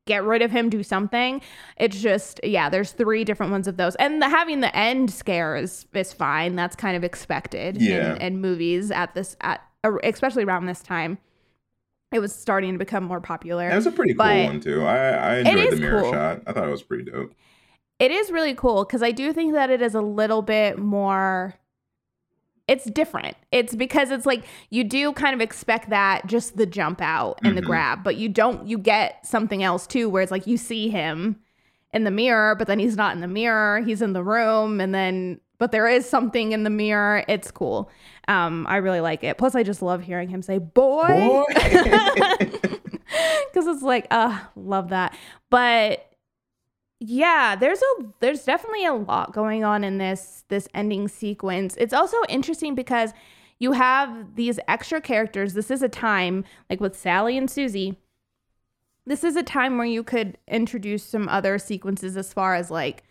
get 0.08 0.24
rid 0.24 0.42
of 0.42 0.50
him, 0.50 0.70
do 0.70 0.82
something. 0.82 1.42
It's 1.78 2.02
just 2.02 2.40
yeah, 2.44 2.70
there's 2.70 2.92
three 2.94 3.24
different 3.24 3.52
ones 3.52 3.68
of 3.68 3.78
those, 3.78 3.96
and 3.98 4.20
the, 4.22 4.30
having 4.30 4.62
the 4.62 4.76
end 4.76 5.12
scare 5.12 5.56
is 5.56 5.86
is 5.94 6.14
fine. 6.14 6.56
That's 6.56 6.76
kind 6.76 6.98
of 6.98 7.04
expected 7.04 7.80
Yeah. 7.80 8.16
in, 8.16 8.22
in 8.22 8.42
movies 8.42 8.90
at 8.90 9.14
this 9.14 9.36
at 9.42 9.62
especially 10.04 10.44
around 10.44 10.66
this 10.66 10.82
time. 10.82 11.20
It 12.14 12.20
was 12.20 12.34
starting 12.34 12.72
to 12.74 12.80
become 12.80 13.04
more 13.04 13.20
popular. 13.20 13.70
That 13.70 13.76
was 13.76 13.86
a 13.86 13.92
pretty 13.92 14.14
cool 14.14 14.26
But 14.26 14.46
one 14.46 14.60
too. 14.62 14.84
I, 14.86 14.96
I 15.10 15.36
enjoyed 15.40 15.72
the 15.74 15.76
mirror 15.76 16.02
cool. 16.04 16.12
shot. 16.14 16.42
I 16.48 16.54
thought 16.54 16.68
it 16.68 16.72
was 16.72 16.82
pretty 16.84 17.04
dope. 17.04 17.34
it 18.00 18.12
is 18.12 18.32
really 18.32 18.54
cool 18.56 18.86
because 18.86 19.04
I 19.04 19.12
do 19.12 19.34
think 19.34 19.54
that 19.54 19.70
it 19.70 19.82
is 19.82 19.94
a 19.94 20.02
little 20.02 20.42
bit 20.42 20.80
more. 20.80 21.56
It's 22.68 22.86
different. 22.86 23.38
It's 23.52 23.76
because 23.76 24.12
it's 24.12 24.26
like 24.26 24.44
you 24.70 24.84
do 24.84 25.14
kind 25.14 25.34
of 25.34 25.42
expect 25.42 25.90
that 25.90 26.28
just 26.28 26.58
the 26.58 26.66
jump 26.66 27.02
out 27.02 27.40
and 27.44 27.56
the 27.58 27.62
Mhm. 27.62 27.66
grab, 27.66 28.04
but 28.04 28.18
you 28.18 28.28
don't. 28.30 28.68
You 28.68 28.78
get 28.78 29.26
something 29.26 29.64
else 29.64 29.88
too, 29.88 30.10
where 30.10 30.22
it's 30.22 30.32
like 30.32 30.48
you 30.48 30.58
see 30.58 30.90
him 30.90 31.38
in 31.94 32.04
the 32.04 32.12
mirror, 32.12 32.56
but 32.56 32.68
then 32.68 32.80
he's 32.80 32.98
not 32.98 33.16
in 33.16 33.22
the 33.22 33.28
mirror. 33.28 33.80
He's 33.82 34.02
in 34.02 34.12
the 34.14 34.24
room, 34.24 34.82
and 34.82 34.94
then 34.94 35.40
but 35.60 35.72
there 35.72 35.88
is 35.88 36.08
something 36.08 36.52
in 36.52 36.64
the 36.64 36.70
mirror. 36.70 37.24
It's 37.28 37.50
cool. 37.50 37.90
Um, 38.28 38.68
I 38.70 38.78
really 38.78 39.00
like 39.02 39.24
it. 39.24 39.38
Plus, 39.40 39.56
I 39.56 39.64
just 39.64 39.82
love 39.82 40.04
hearing 40.04 40.30
him 40.30 40.42
say 40.42 40.58
"boy." 40.60 41.08
Boy. 41.08 41.44
because 43.54 43.68
it's 43.68 43.82
like 43.84 44.06
uh 44.12 44.38
love 44.56 44.90
that 44.90 45.16
but 45.50 46.06
yeah 47.00 47.56
there's 47.56 47.82
a 47.82 48.04
there's 48.20 48.44
definitely 48.44 48.86
a 48.86 48.94
lot 48.94 49.34
going 49.34 49.64
on 49.64 49.84
in 49.84 49.98
this 49.98 50.44
this 50.50 50.68
ending 50.74 51.08
sequence. 51.08 51.76
It's 51.78 51.94
also 51.94 52.18
interesting 52.30 52.76
because 52.76 53.14
you 53.60 53.74
have 53.74 54.36
these 54.36 54.60
extra 54.68 55.02
characters. 55.02 55.54
This 55.54 55.70
is 55.72 55.82
a 55.82 55.90
time 55.90 56.44
like 56.70 56.80
with 56.80 56.98
sally 56.98 57.38
and 57.38 57.50
susie 57.50 57.98
this 59.08 59.24
is 59.24 59.38
a 59.38 59.44
time 59.44 59.78
where 59.78 59.88
you 59.88 60.04
could 60.04 60.38
introduce 60.50 61.02
some 61.04 61.30
other 61.30 61.58
sequences 61.58 62.18
as 62.18 62.34
far 62.34 62.56
as 62.56 62.70
like 62.70 63.04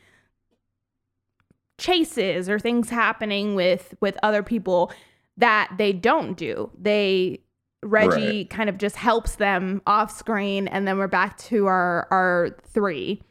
chases 1.78 2.48
or 2.48 2.58
things 2.58 2.90
happening 2.90 3.54
with 3.54 3.94
with 4.00 4.16
other 4.22 4.42
people 4.42 4.92
that 5.38 5.72
they 5.78 5.92
don't 5.92 6.36
do. 6.36 6.70
They 6.78 7.40
reggie 7.82 8.38
Right. 8.38 8.50
kind 8.50 8.68
of 8.68 8.78
just 8.78 8.96
helps 8.96 9.36
them 9.36 9.80
off 9.86 10.10
screen 10.10 10.68
and 10.68 10.86
then 10.86 10.98
we're 10.98 11.06
back 11.08 11.38
to 11.38 11.66
our 11.66 12.06
our 12.10 12.56
three 12.62 13.22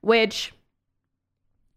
which 0.00 0.52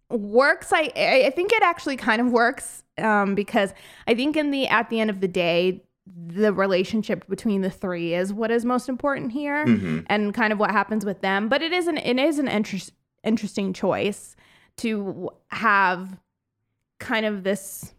works 0.10 0.72
i 0.72 0.92
i 0.96 1.32
think 1.36 1.52
it 1.52 1.64
actually 1.64 1.98
kind 1.98 2.22
of 2.22 2.32
works 2.32 2.84
um 3.00 3.34
because 3.34 3.74
i 4.08 4.14
think 4.14 4.38
in 4.38 4.52
the 4.52 4.68
at 4.68 4.90
the 4.90 5.00
end 5.00 5.10
of 5.10 5.22
the 5.22 5.28
day 5.28 5.82
the 6.06 6.54
relationship 6.54 7.28
between 7.28 7.62
the 7.62 7.70
three 7.70 8.14
is 8.14 8.34
what 8.34 8.52
is 8.52 8.66
most 8.66 8.90
important 8.90 9.32
here 9.32 9.66
hmm 9.66 10.00
and 10.08 10.34
kind 10.34 10.52
of 10.52 10.60
what 10.60 10.72
happens 10.72 11.06
with 11.06 11.22
them. 11.22 11.48
But 11.48 11.62
it 11.62 11.72
is 11.72 11.88
an 11.88 11.98
it 11.98 12.20
is 12.20 12.40
an 12.40 12.48
interest, 12.48 12.92
interesting 13.24 13.72
choice 13.74 14.36
to 14.78 15.30
have 15.50 16.18
kind 17.00 17.26
of 17.26 17.44
this 17.44 17.94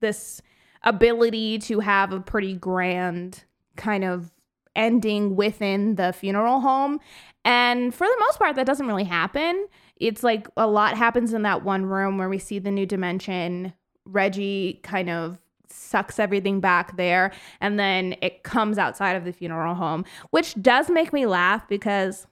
this 0.00 0.40
ability 0.82 1.58
to 1.58 1.80
have 1.80 2.12
a 2.12 2.20
pretty 2.20 2.54
grand 2.54 3.44
kind 3.76 4.04
of 4.04 4.32
ending 4.74 5.36
within 5.36 5.96
the 5.96 6.12
funeral 6.12 6.60
home. 6.60 6.98
And 7.44 7.94
for 7.94 8.06
the 8.06 8.16
most 8.20 8.38
part, 8.38 8.56
that 8.56 8.66
doesn't 8.66 8.86
really 8.86 9.04
happen. 9.04 9.68
It's 9.96 10.22
like 10.22 10.48
a 10.56 10.66
lot 10.66 10.96
happens 10.96 11.32
in 11.32 11.42
that 11.42 11.62
one 11.62 11.86
room 11.86 12.18
where 12.18 12.28
we 12.28 12.38
see 12.38 12.58
the 12.58 12.70
new 12.70 12.86
dimension. 12.86 13.72
Reggie 14.06 14.80
kind 14.82 15.10
of 15.10 15.38
sucks 15.68 16.18
everything 16.18 16.60
back 16.60 16.96
there 16.96 17.32
and 17.60 17.78
then 17.78 18.14
it 18.22 18.42
comes 18.44 18.78
outside 18.78 19.16
of 19.16 19.24
the 19.24 19.32
funeral 19.32 19.74
home 19.74 20.04
which 20.30 20.54
does 20.62 20.88
make 20.88 21.12
me 21.12 21.26
laugh 21.26 21.66
because 21.68 22.28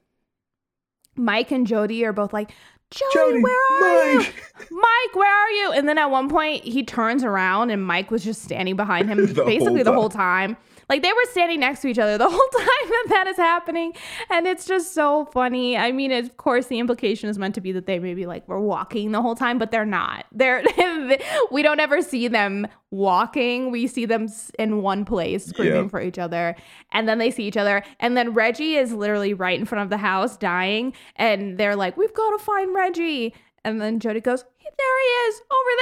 mike 1.17 1.51
and 1.51 1.67
jody 1.67 2.05
are 2.05 2.13
both 2.13 2.33
like 2.33 2.53
jody, 2.91 3.13
Jody, 3.15 3.43
where 3.43 3.83
are 3.83 4.13
you 4.13 4.19
Mike." 4.19 4.35
mike 4.71 5.15
where 5.17 5.35
are 5.35 5.51
you 5.51 5.73
and 5.73 5.89
then 5.89 5.99
at 5.99 6.11
one 6.11 6.29
point 6.29 6.63
he 6.63 6.85
turns 6.85 7.25
around 7.25 7.71
and 7.71 7.85
mike 7.85 8.13
was 8.13 8.23
just 8.23 8.43
standing 8.43 8.77
behind 8.77 9.09
him 9.09 9.27
basically 9.35 9.83
whole 9.83 9.85
the 9.85 9.93
whole 9.93 10.09
time 10.09 10.57
like 10.93 11.01
they 11.03 11.13
were 11.13 11.31
standing 11.31 11.61
next 11.61 11.81
to 11.81 11.89
each 11.89 11.99
other 11.99 12.19
the 12.19 12.29
whole 12.29 12.49
time 12.59 12.89
that 12.91 13.07
that 13.09 13.27
is 13.27 13.37
happening. 13.39 13.95
And 14.29 14.47
it's 14.47 14.67
just 14.67 14.93
so 14.93 15.25
funny. 15.33 15.75
I 15.79 15.91
mean 15.91 16.13
of 16.13 16.37
course 16.37 16.67
the 16.67 16.79
implication 16.79 17.31
is 17.31 17.39
meant 17.39 17.55
to 17.55 17.63
be 17.63 17.73
that 17.73 17.87
they 17.87 17.99
maybe 17.99 18.27
like 18.27 18.47
were 18.47 18.61
walking 18.61 19.13
the 19.13 19.23
whole 19.23 19.35
time 19.35 19.59
but 19.59 19.71
they're 19.71 19.87
not. 19.87 20.27
They're 20.33 20.63
we 21.51 21.63
don't 21.63 21.81
ever 21.81 22.03
see 22.03 22.29
them 22.29 22.67
walking. 22.91 23.71
We 23.71 23.87
see 23.87 24.05
them 24.05 24.29
in 24.59 24.83
one 24.83 25.07
place 25.07 25.47
screaming 25.47 25.85
Yep. 25.85 25.91
for 25.91 26.03
each 26.03 26.19
other. 26.19 26.55
And 26.93 27.09
then 27.09 27.17
they 27.17 27.31
see 27.31 27.45
each 27.45 27.57
other. 27.57 27.83
And 27.99 28.15
then 28.15 28.35
reggie 28.35 28.77
is 28.77 28.93
literally 28.93 29.33
right 29.33 29.59
in 29.59 29.65
front 29.65 29.85
of 29.85 29.89
the 29.89 29.97
house 29.97 30.37
dying. 30.37 30.93
And 31.17 31.57
they're 31.57 31.75
like 31.77 31.97
we've 31.97 32.13
got 32.13 32.37
to 32.37 32.45
find 32.45 32.75
reggie. 32.75 33.35
And 33.65 33.81
then 33.81 33.99
jody 33.99 34.21
goes 34.21 34.45
there 34.79 34.99
he 35.01 35.09
is 35.29 35.43
over 35.59 35.73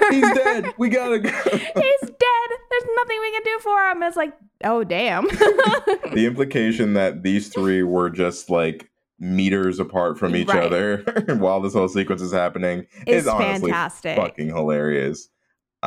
there. 0.00 0.10
He's 0.12 0.34
dead. 0.44 0.74
We 0.78 0.88
gotta 0.88 1.18
go. 1.18 1.30
he's 1.30 2.00
dead. 2.00 2.48
There's 2.70 2.88
nothing 2.96 3.18
we 3.20 3.30
can 3.32 3.42
do 3.44 3.58
for 3.60 3.78
him. 3.90 4.02
It's 4.02 4.16
like 4.16 4.32
oh 4.64 4.84
damn 4.84 5.24
the 5.28 6.24
implication 6.26 6.94
that 6.94 7.22
these 7.22 7.48
three 7.48 7.82
were 7.82 8.10
just 8.10 8.50
like 8.50 8.90
meters 9.18 9.78
apart 9.78 10.18
from 10.18 10.34
each 10.34 10.48
Right. 10.48 10.64
other 10.64 10.98
while 11.38 11.60
this 11.60 11.74
whole 11.74 11.88
sequence 11.88 12.22
is 12.22 12.32
happening 12.32 12.86
It's 13.06 13.22
is 13.22 13.26
honestly 13.26 13.70
fantastic. 13.70 14.16
fucking 14.16 14.48
hilarious. 14.48 15.28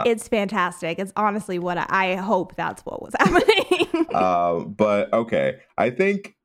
it's 0.06 0.28
fantastic 0.28 1.00
it's 1.00 1.14
honestly 1.16 1.60
what 1.60 1.78
I, 1.78 1.86
I 1.90 2.16
hope 2.16 2.56
that's 2.56 2.84
what 2.86 3.02
was 3.02 3.14
happening 3.20 4.06
Uh, 4.14 4.60
but 4.66 5.12
okay, 5.14 5.60
I 5.78 5.90
think 5.90 6.36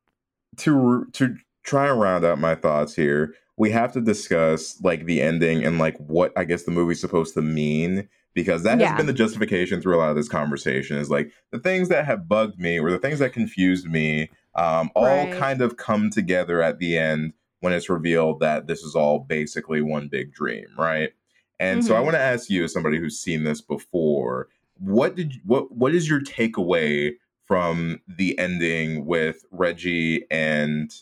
to 0.57 1.05
to 1.13 1.35
try 1.63 1.89
and 1.89 1.99
round 1.99 2.25
out 2.25 2.39
my 2.39 2.55
thoughts 2.55 2.95
here, 2.95 3.35
we 3.57 3.69
have 3.71 3.91
to 3.93 4.01
discuss 4.01 4.79
like 4.81 5.05
the 5.05 5.21
ending 5.21 5.63
and 5.63 5.77
like 5.77 5.95
what 5.97 6.31
I 6.37 6.43
guess 6.45 6.63
the 6.63 6.71
movie's 6.71 6.99
supposed 7.01 7.33
to 7.35 7.41
mean 7.43 8.09
because 8.41 8.63
that 8.63 8.79
Yeah. 8.79 8.87
has 8.87 8.97
been 8.97 9.05
the 9.05 9.13
justification 9.13 9.81
through 9.81 9.95
a 9.95 9.99
lot 9.99 10.09
of 10.09 10.15
this 10.15 10.29
conversation 10.29 10.97
is 10.97 11.09
like 11.09 11.31
the 11.51 11.59
things 11.59 11.89
that 11.89 12.05
have 12.05 12.27
bugged 12.27 12.59
me 12.59 12.79
or 12.79 12.89
the 12.91 12.99
things 12.99 13.19
that 13.19 13.33
confused 13.33 13.87
me 13.87 14.29
um, 14.55 14.89
all 14.95 15.05
Right. 15.05 15.31
kind 15.31 15.61
of 15.61 15.77
come 15.77 16.09
together 16.09 16.61
at 16.61 16.79
the 16.79 16.97
end 16.97 17.33
when 17.59 17.73
it's 17.73 17.89
revealed 17.89 18.39
that 18.39 18.67
this 18.67 18.81
is 18.81 18.95
all 18.95 19.19
basically 19.19 19.81
one 19.81 20.07
big 20.07 20.33
dream, 20.33 20.67
right? 20.77 21.11
And 21.59 21.83
so 21.83 21.95
I 21.95 21.99
Mhm. 21.99 22.03
want 22.05 22.15
to 22.15 22.21
ask 22.21 22.49
you, 22.49 22.63
as 22.63 22.71
somebody 22.73 22.97
who's 22.99 23.19
seen 23.19 23.43
this 23.43 23.61
before, 23.61 24.47
what 24.75 25.15
did 25.15 25.35
you, 25.35 25.41
what 25.45 25.71
what 25.71 25.93
is 25.93 26.09
your 26.09 26.21
takeaway 26.21 27.13
from 27.45 27.99
the 28.07 28.37
ending 28.39 29.05
with 29.05 29.43
Reggie 29.51 30.25
and 30.31 30.93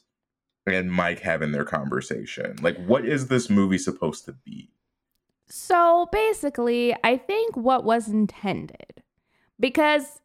and 0.65 0.91
Mike 0.91 1.19
having 1.19 1.51
their 1.53 1.63
conversation. 1.65 2.57
Like 2.61 2.77
what 2.85 3.05
is 3.05 3.27
this 3.27 3.49
movie 3.49 3.77
supposed 3.77 4.25
to 4.25 4.33
be? 4.33 4.69
So 5.49 6.07
basically, 6.11 6.95
I 7.03 7.17
think 7.17 7.55
what 7.55 7.83
was 7.83 8.07
intended 8.07 9.03
because 9.59 10.21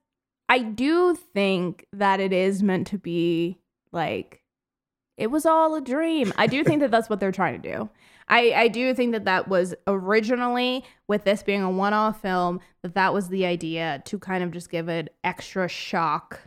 I 0.48 0.58
do 0.58 1.14
think 1.14 1.86
that 1.92 2.20
it 2.20 2.32
is 2.32 2.62
meant 2.62 2.86
to 2.88 2.98
be 2.98 3.58
like 3.92 4.42
it 5.16 5.30
was 5.30 5.46
all 5.46 5.74
a 5.74 5.80
dream. 5.80 6.32
I 6.36 6.46
do 6.46 6.64
think 6.64 6.80
that 6.80 6.90
that's 6.90 7.08
what 7.08 7.20
they're 7.20 7.32
trying 7.32 7.60
to 7.60 7.70
do. 7.70 7.88
I, 8.28 8.52
I 8.52 8.68
do 8.68 8.94
think 8.94 9.12
that 9.12 9.26
that 9.26 9.46
was 9.46 9.74
originally 9.86 10.84
with 11.06 11.24
this 11.24 11.42
being 11.42 11.62
a 11.62 11.70
one-off 11.70 12.22
film 12.22 12.60
that 12.82 12.94
that 12.94 13.12
was 13.12 13.28
the 13.28 13.44
idea 13.44 14.02
to 14.06 14.18
kind 14.18 14.42
of 14.42 14.50
just 14.50 14.70
give 14.70 14.88
it 14.88 15.14
extra 15.22 15.68
shock 15.68 16.40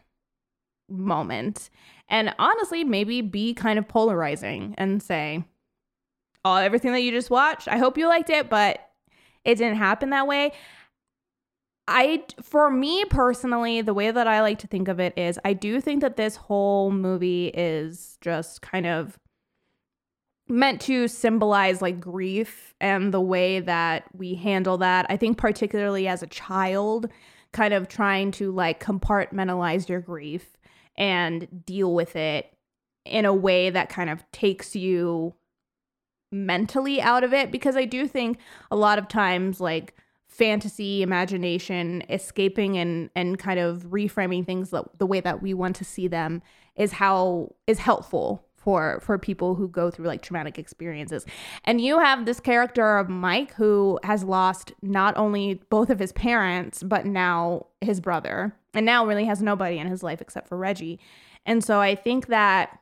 moment 0.89 1.69
and 2.09 2.34
honestly 2.38 2.84
maybe 2.84 3.21
be 3.21 3.53
kind 3.53 3.80
of 3.80 3.88
polarizing 3.88 4.76
and 4.78 5.01
say 5.01 5.43
oh 6.46 6.56
everything 6.56 6.93
that 6.93 7.02
you 7.02 7.12
just 7.12 7.30
watched 7.30 7.68
i 7.68 7.78
hope 7.78 7.98
you 7.98 8.08
liked 8.08 8.30
it 8.30 8.50
but 8.50 8.89
it 9.43 9.56
didn't 9.56 9.78
happen 9.78 10.12
that 10.12 10.28
way 10.28 10.52
I, 11.88 12.24
for 12.41 12.72
me 12.72 13.06
personally, 13.06 13.82
the 13.82 13.93
way 13.93 14.10
that 14.10 14.28
I 14.28 14.41
like 14.41 14.58
to 14.60 14.68
think 14.68 14.88
of 14.88 15.00
it 15.00 15.14
is 15.18 15.38
I 15.46 15.54
do 15.54 15.80
think 15.80 16.02
that 16.02 16.18
this 16.18 16.36
whole 16.36 16.89
movie 16.89 17.50
is 17.50 18.18
just 18.22 18.62
kind 18.64 18.88
of 18.88 19.20
meant 20.48 20.82
to 20.82 21.08
symbolize 21.08 21.82
like 21.82 22.00
grief 22.00 22.74
and 22.80 23.14
the 23.14 23.22
way 23.22 23.60
that 23.60 24.06
we 24.14 24.36
handle 24.36 24.78
that. 24.80 25.06
I 25.10 25.18
think, 25.18 25.38
particularly 25.38 26.08
as 26.08 26.24
a 26.24 26.28
child, 26.28 27.10
kind 27.52 27.74
of 27.74 27.88
trying 27.88 28.32
to 28.32 28.52
like 28.52 28.84
compartmentalize 28.84 29.88
your 29.88 30.02
grief 30.02 30.58
and 30.98 31.66
deal 31.66 31.93
with 31.93 32.16
it 32.16 32.52
in 33.06 33.26
a 33.26 33.34
way 33.34 33.70
that 33.70 33.89
kind 33.89 34.10
of 34.10 34.24
takes 34.32 34.76
you 34.76 35.34
mentally 36.36 37.01
out 37.01 37.23
of 37.23 37.33
it. 37.33 37.51
Because 37.51 37.75
I 37.75 37.86
do 37.86 38.07
think 38.07 38.39
a 38.69 38.75
lot 38.75 38.99
of 38.99 39.07
times, 39.07 39.59
like, 39.59 39.95
fantasy 40.36 41.01
imagination 41.01 42.03
escaping 42.09 42.77
and 42.77 43.09
and 43.15 43.39
kind 43.39 43.57
of 43.57 43.83
reframing 43.83 44.45
things 44.45 44.69
the, 44.69 45.05
way 45.05 45.21
that 45.21 45.41
we 45.41 45.53
want 45.53 45.77
to 45.77 45.86
see 45.86 46.09
them 46.09 46.41
is 46.75 46.91
how 46.91 47.49
is 47.67 47.79
helpful 47.79 48.45
for 48.57 48.99
for 49.01 49.17
people 49.17 49.55
who 49.55 49.69
go 49.69 49.89
through 49.89 50.07
like 50.07 50.21
traumatic 50.21 50.59
experiences 50.59 51.25
and 51.63 51.79
you 51.79 51.99
have 51.99 52.25
this 52.25 52.41
character 52.41 52.97
of 52.97 53.07
mike 53.07 53.53
who 53.53 53.97
has 54.03 54.25
lost 54.25 54.73
not 54.81 55.15
only 55.15 55.61
both 55.69 55.89
of 55.89 55.99
his 55.99 56.11
parents 56.11 56.83
but 56.83 57.05
now 57.05 57.65
his 57.79 58.01
brother 58.01 58.53
and 58.73 58.86
now 58.86 59.05
really 59.05 59.23
has 59.23 59.41
nobody 59.41 59.77
in 59.77 59.88
his 59.88 60.03
life 60.03 60.19
except 60.19 60.49
for 60.49 60.57
reggie 60.57 60.99
and 61.45 61.63
so 61.63 61.79
i 61.79 61.95
think 61.95 62.27
that 62.27 62.77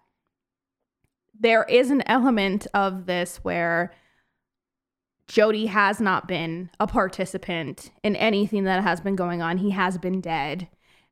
there 1.43 1.65
is 1.65 1.91
an 1.91 2.01
element 2.07 2.65
of 2.73 3.05
this 3.05 3.37
where 3.43 3.93
Jody 5.27 5.67
has 5.67 5.99
not 5.99 6.27
been 6.27 6.69
a 6.79 6.87
participant 6.87 7.91
in 8.01 8.15
anything 8.15 8.63
that 8.63 8.81
has 8.81 9.01
been 9.01 9.15
going 9.15 9.41
on. 9.41 9.57
He 9.57 9.71
has 9.71 9.97
been 9.97 10.21
dead 10.21 10.69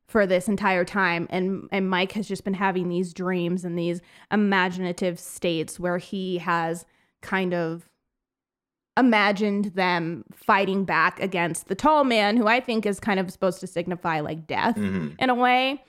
for 0.08 0.26
this 0.26 0.48
entire 0.48 0.84
time 0.84 1.26
and 1.30 1.68
and 1.70 1.88
Mike 1.88 2.12
has 2.12 2.28
just 2.28 2.44
been 2.44 2.54
having 2.54 2.88
these 2.88 3.14
dreams 3.14 3.64
and 3.64 3.78
these 3.78 4.02
imaginative 4.30 5.18
states 5.18 5.80
where 5.80 5.96
he 5.98 6.38
has 6.38 6.84
kind 7.22 7.54
of 7.54 7.88
imagined 8.98 9.66
them 9.74 10.24
fighting 10.34 10.84
back 10.84 11.18
against 11.20 11.68
the 11.68 11.74
tall 11.74 12.04
man 12.04 12.36
who 12.36 12.46
I 12.46 12.60
think 12.60 12.84
is 12.84 13.00
kind 13.00 13.18
of 13.18 13.30
supposed 13.30 13.60
to 13.60 13.66
signify 13.66 14.20
like 14.20 14.46
death 14.46 14.76
mm-hmm. 14.76 15.14
in 15.18 15.30
a 15.30 15.34
way. 15.34 15.82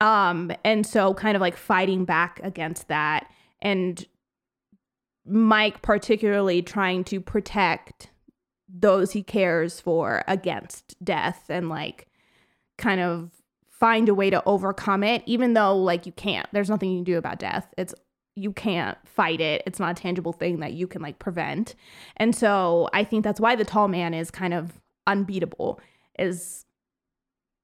Um 0.00 0.52
and 0.64 0.86
so 0.86 1.14
kind 1.14 1.36
of 1.36 1.40
like 1.40 1.56
fighting 1.56 2.04
back 2.04 2.38
against 2.44 2.86
that 2.88 3.28
and 3.64 4.06
Mike 5.26 5.82
particularly 5.82 6.62
trying 6.62 7.02
to 7.04 7.20
protect 7.20 8.10
those 8.68 9.12
he 9.12 9.22
cares 9.22 9.80
for 9.80 10.22
against 10.28 11.02
death 11.02 11.44
and 11.48 11.68
like 11.68 12.06
kind 12.76 13.00
of 13.00 13.30
find 13.70 14.08
a 14.08 14.14
way 14.14 14.30
to 14.30 14.42
overcome 14.46 15.02
it 15.02 15.22
even 15.26 15.54
though 15.54 15.76
like 15.76 16.06
you 16.06 16.12
can't. 16.12 16.46
There's 16.52 16.70
nothing 16.70 16.90
you 16.90 16.98
can 16.98 17.04
do 17.04 17.18
about 17.18 17.38
death. 17.38 17.66
It's 17.78 17.94
you 18.36 18.52
can't 18.52 18.98
fight 19.06 19.40
it. 19.40 19.62
It's 19.64 19.78
not 19.78 19.98
a 19.98 20.02
tangible 20.02 20.32
thing 20.32 20.60
that 20.60 20.72
you 20.72 20.86
can 20.86 21.00
like 21.00 21.18
prevent. 21.18 21.74
And 22.16 22.34
so 22.34 22.88
i 22.92 23.02
think 23.02 23.24
that's 23.24 23.40
why 23.40 23.56
the 23.56 23.64
tall 23.64 23.88
man 23.88 24.12
is 24.14 24.30
kind 24.30 24.52
of 24.54 24.80
unbeatable 25.06 25.80
is 26.18 26.64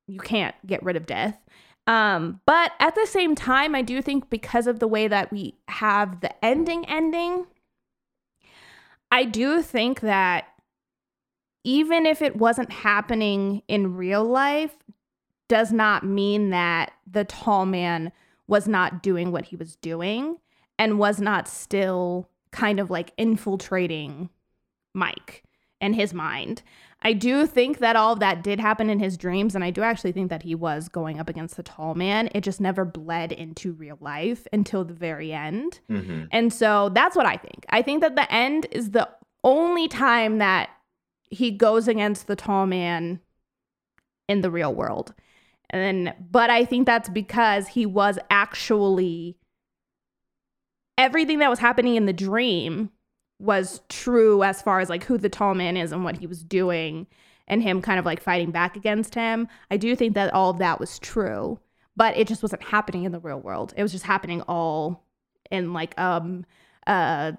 you 0.07 0.21
can't 0.21 0.55
get 0.67 0.83
rid 0.83 0.97
of 0.97 1.07
death 1.07 1.39
um, 1.87 2.41
but 2.47 2.73
at 2.79 2.95
the 2.95 3.07
same 3.07 3.35
time, 3.35 3.75
I 3.75 3.83
do 3.83 4.01
think 4.03 4.31
because 4.31 4.67
of 4.67 4.79
the 4.79 4.89
way 4.89 5.09
that 5.09 5.33
we 5.33 5.55
have 5.69 6.21
the 6.21 6.45
ending 6.45 6.85
ending, 6.89 7.47
I 9.11 9.25
do 9.25 9.63
think 9.63 10.01
that 10.01 10.47
even 11.65 12.07
if 12.07 12.23
it 12.23 12.37
wasn't 12.37 12.73
happening 12.73 13.63
in 13.69 13.97
real 13.97 14.25
life, 14.25 14.77
does 15.49 15.73
not 15.73 16.07
mean 16.07 16.51
that 16.51 16.93
the 17.11 17.25
tall 17.25 17.67
man 17.67 18.13
was 18.47 18.69
not 18.69 19.03
doing 19.03 19.33
what 19.33 19.47
he 19.47 19.57
was 19.57 19.75
doing 19.77 20.37
and 20.79 20.99
was 20.99 21.21
not 21.21 21.49
still 21.49 22.29
kind 22.53 22.79
of 22.79 22.89
like 22.89 23.13
infiltrating 23.19 24.31
Mike 24.95 25.43
and 25.81 25.95
his 25.95 26.15
mind. 26.15 26.63
I 27.03 27.15
do 27.15 27.47
think 27.47 27.79
that 27.79 27.97
all 27.97 28.13
of 28.13 28.21
that 28.21 28.43
did 28.43 28.61
happen 28.61 28.91
in 28.91 28.99
his 28.99 29.17
dreams, 29.17 29.55
and 29.55 29.65
I 29.65 29.71
do 29.71 29.83
actually 29.83 30.13
think 30.13 30.29
that 30.29 30.43
he 30.43 30.55
was 30.55 30.89
going 30.89 31.19
up 31.19 31.31
against 31.31 31.57
the 31.57 31.63
tall 31.63 31.95
man. 31.95 32.29
It 32.35 32.43
just 32.43 32.61
never 32.61 32.85
bled 32.85 33.33
into 33.33 33.73
real 33.73 33.97
life 34.01 34.47
until 34.53 34.85
the 34.85 34.93
very 34.93 35.33
end. 35.33 35.81
Mm-hmm. 35.91 36.25
And 36.31 36.53
so 36.53 36.91
that's 36.91 37.17
what 37.17 37.27
I 37.27 37.37
think. 37.37 37.65
I 37.71 37.81
think 37.81 38.03
that 38.03 38.17
the 38.17 38.31
end 38.31 38.67
is 38.71 38.91
the 38.91 39.09
only 39.43 39.89
time 39.89 40.39
that 40.39 40.69
he 41.31 41.51
goes 41.51 41.89
against 41.89 42.27
the 42.27 42.37
tall 42.37 42.67
man 42.67 43.21
in 44.29 44.43
the 44.43 44.51
real 44.51 44.75
world. 44.75 45.15
And 45.71 45.83
then, 45.83 46.15
but 46.31 46.51
I 46.51 46.65
think 46.65 46.85
that's 46.85 47.09
because 47.09 47.69
he 47.69 47.87
was 47.87 48.19
actually 48.29 49.39
everything 50.99 51.39
that 51.39 51.49
was 51.49 51.61
happening 51.61 51.97
in 51.97 52.05
the 52.05 52.13
dream 52.13 52.91
was 53.41 53.81
true 53.89 54.43
as 54.45 54.61
far 54.61 54.81
as 54.81 54.89
like 54.89 55.05
who 55.05 55.17
the 55.19 55.29
tall 55.29 55.55
man 55.55 55.77
is 55.77 55.93
and 55.93 56.05
what 56.05 56.19
he 56.19 56.27
was 56.27 56.45
doing 56.45 57.07
and 57.49 57.63
him 57.63 57.83
kind 57.83 57.99
of 57.99 58.05
like 58.05 58.23
fighting 58.23 58.51
back 58.51 58.77
against 58.77 59.15
him. 59.15 59.49
I 59.71 59.77
do 59.77 59.97
think 59.97 60.15
that 60.15 60.33
all 60.33 60.51
of 60.51 60.59
that 60.59 60.79
was 60.79 60.99
true, 60.99 61.59
but 61.97 62.17
it 62.17 62.29
just 62.29 62.43
wasn't 62.43 62.63
happening 62.63 63.05
in 63.05 63.13
the 63.13 63.19
real 63.19 63.41
world. 63.41 63.73
It 63.77 63.83
was 63.83 63.93
just 63.93 64.05
happening 64.05 64.43
all 64.43 65.05
in 65.51 65.73
like 65.73 65.99
um 65.99 66.45
uh 66.87 67.33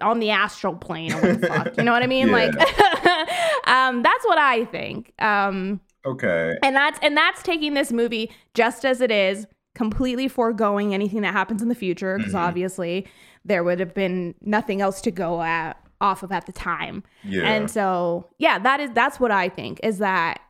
on 0.00 0.18
the 0.18 0.30
astral 0.30 0.74
plane 0.74 1.12
or 1.12 1.20
what 1.20 1.40
the 1.40 1.46
fuck. 1.46 1.76
You 1.76 1.84
know 1.84 1.92
what 1.92 2.02
I 2.02 2.06
mean? 2.06 2.30
Like 2.32 2.52
um 3.66 4.02
that's 4.02 4.24
what 4.26 4.38
I 4.38 4.66
think. 4.70 5.12
Um 5.20 5.80
Okay. 6.04 6.56
And 6.62 6.74
that's 6.74 6.98
and 7.02 7.16
that's 7.16 7.42
taking 7.42 7.74
this 7.74 7.92
movie 7.92 8.30
just 8.54 8.84
as 8.84 9.00
it 9.00 9.10
is, 9.10 9.46
completely 9.74 10.28
foregoing 10.28 10.94
anything 10.94 11.22
that 11.22 11.32
happens 11.32 11.62
in 11.62 11.68
the 11.68 11.74
future 11.74 12.16
because 12.16 12.32
mm-hmm. 12.32 12.44
obviously 12.44 13.06
there 13.44 13.64
would 13.64 13.80
have 13.80 13.94
been 13.94 14.34
nothing 14.40 14.80
else 14.80 15.00
to 15.00 15.10
go 15.10 15.42
at 15.42 15.76
off 16.00 16.22
of 16.22 16.32
at 16.32 16.46
the 16.46 16.52
time. 16.52 17.02
Yeah. 17.24 17.42
And 17.42 17.70
so, 17.70 18.26
yeah, 18.38 18.58
that 18.58 18.80
is 18.80 18.90
that's 18.92 19.20
what 19.20 19.30
I 19.30 19.48
think 19.48 19.80
is 19.82 19.98
that 19.98 20.40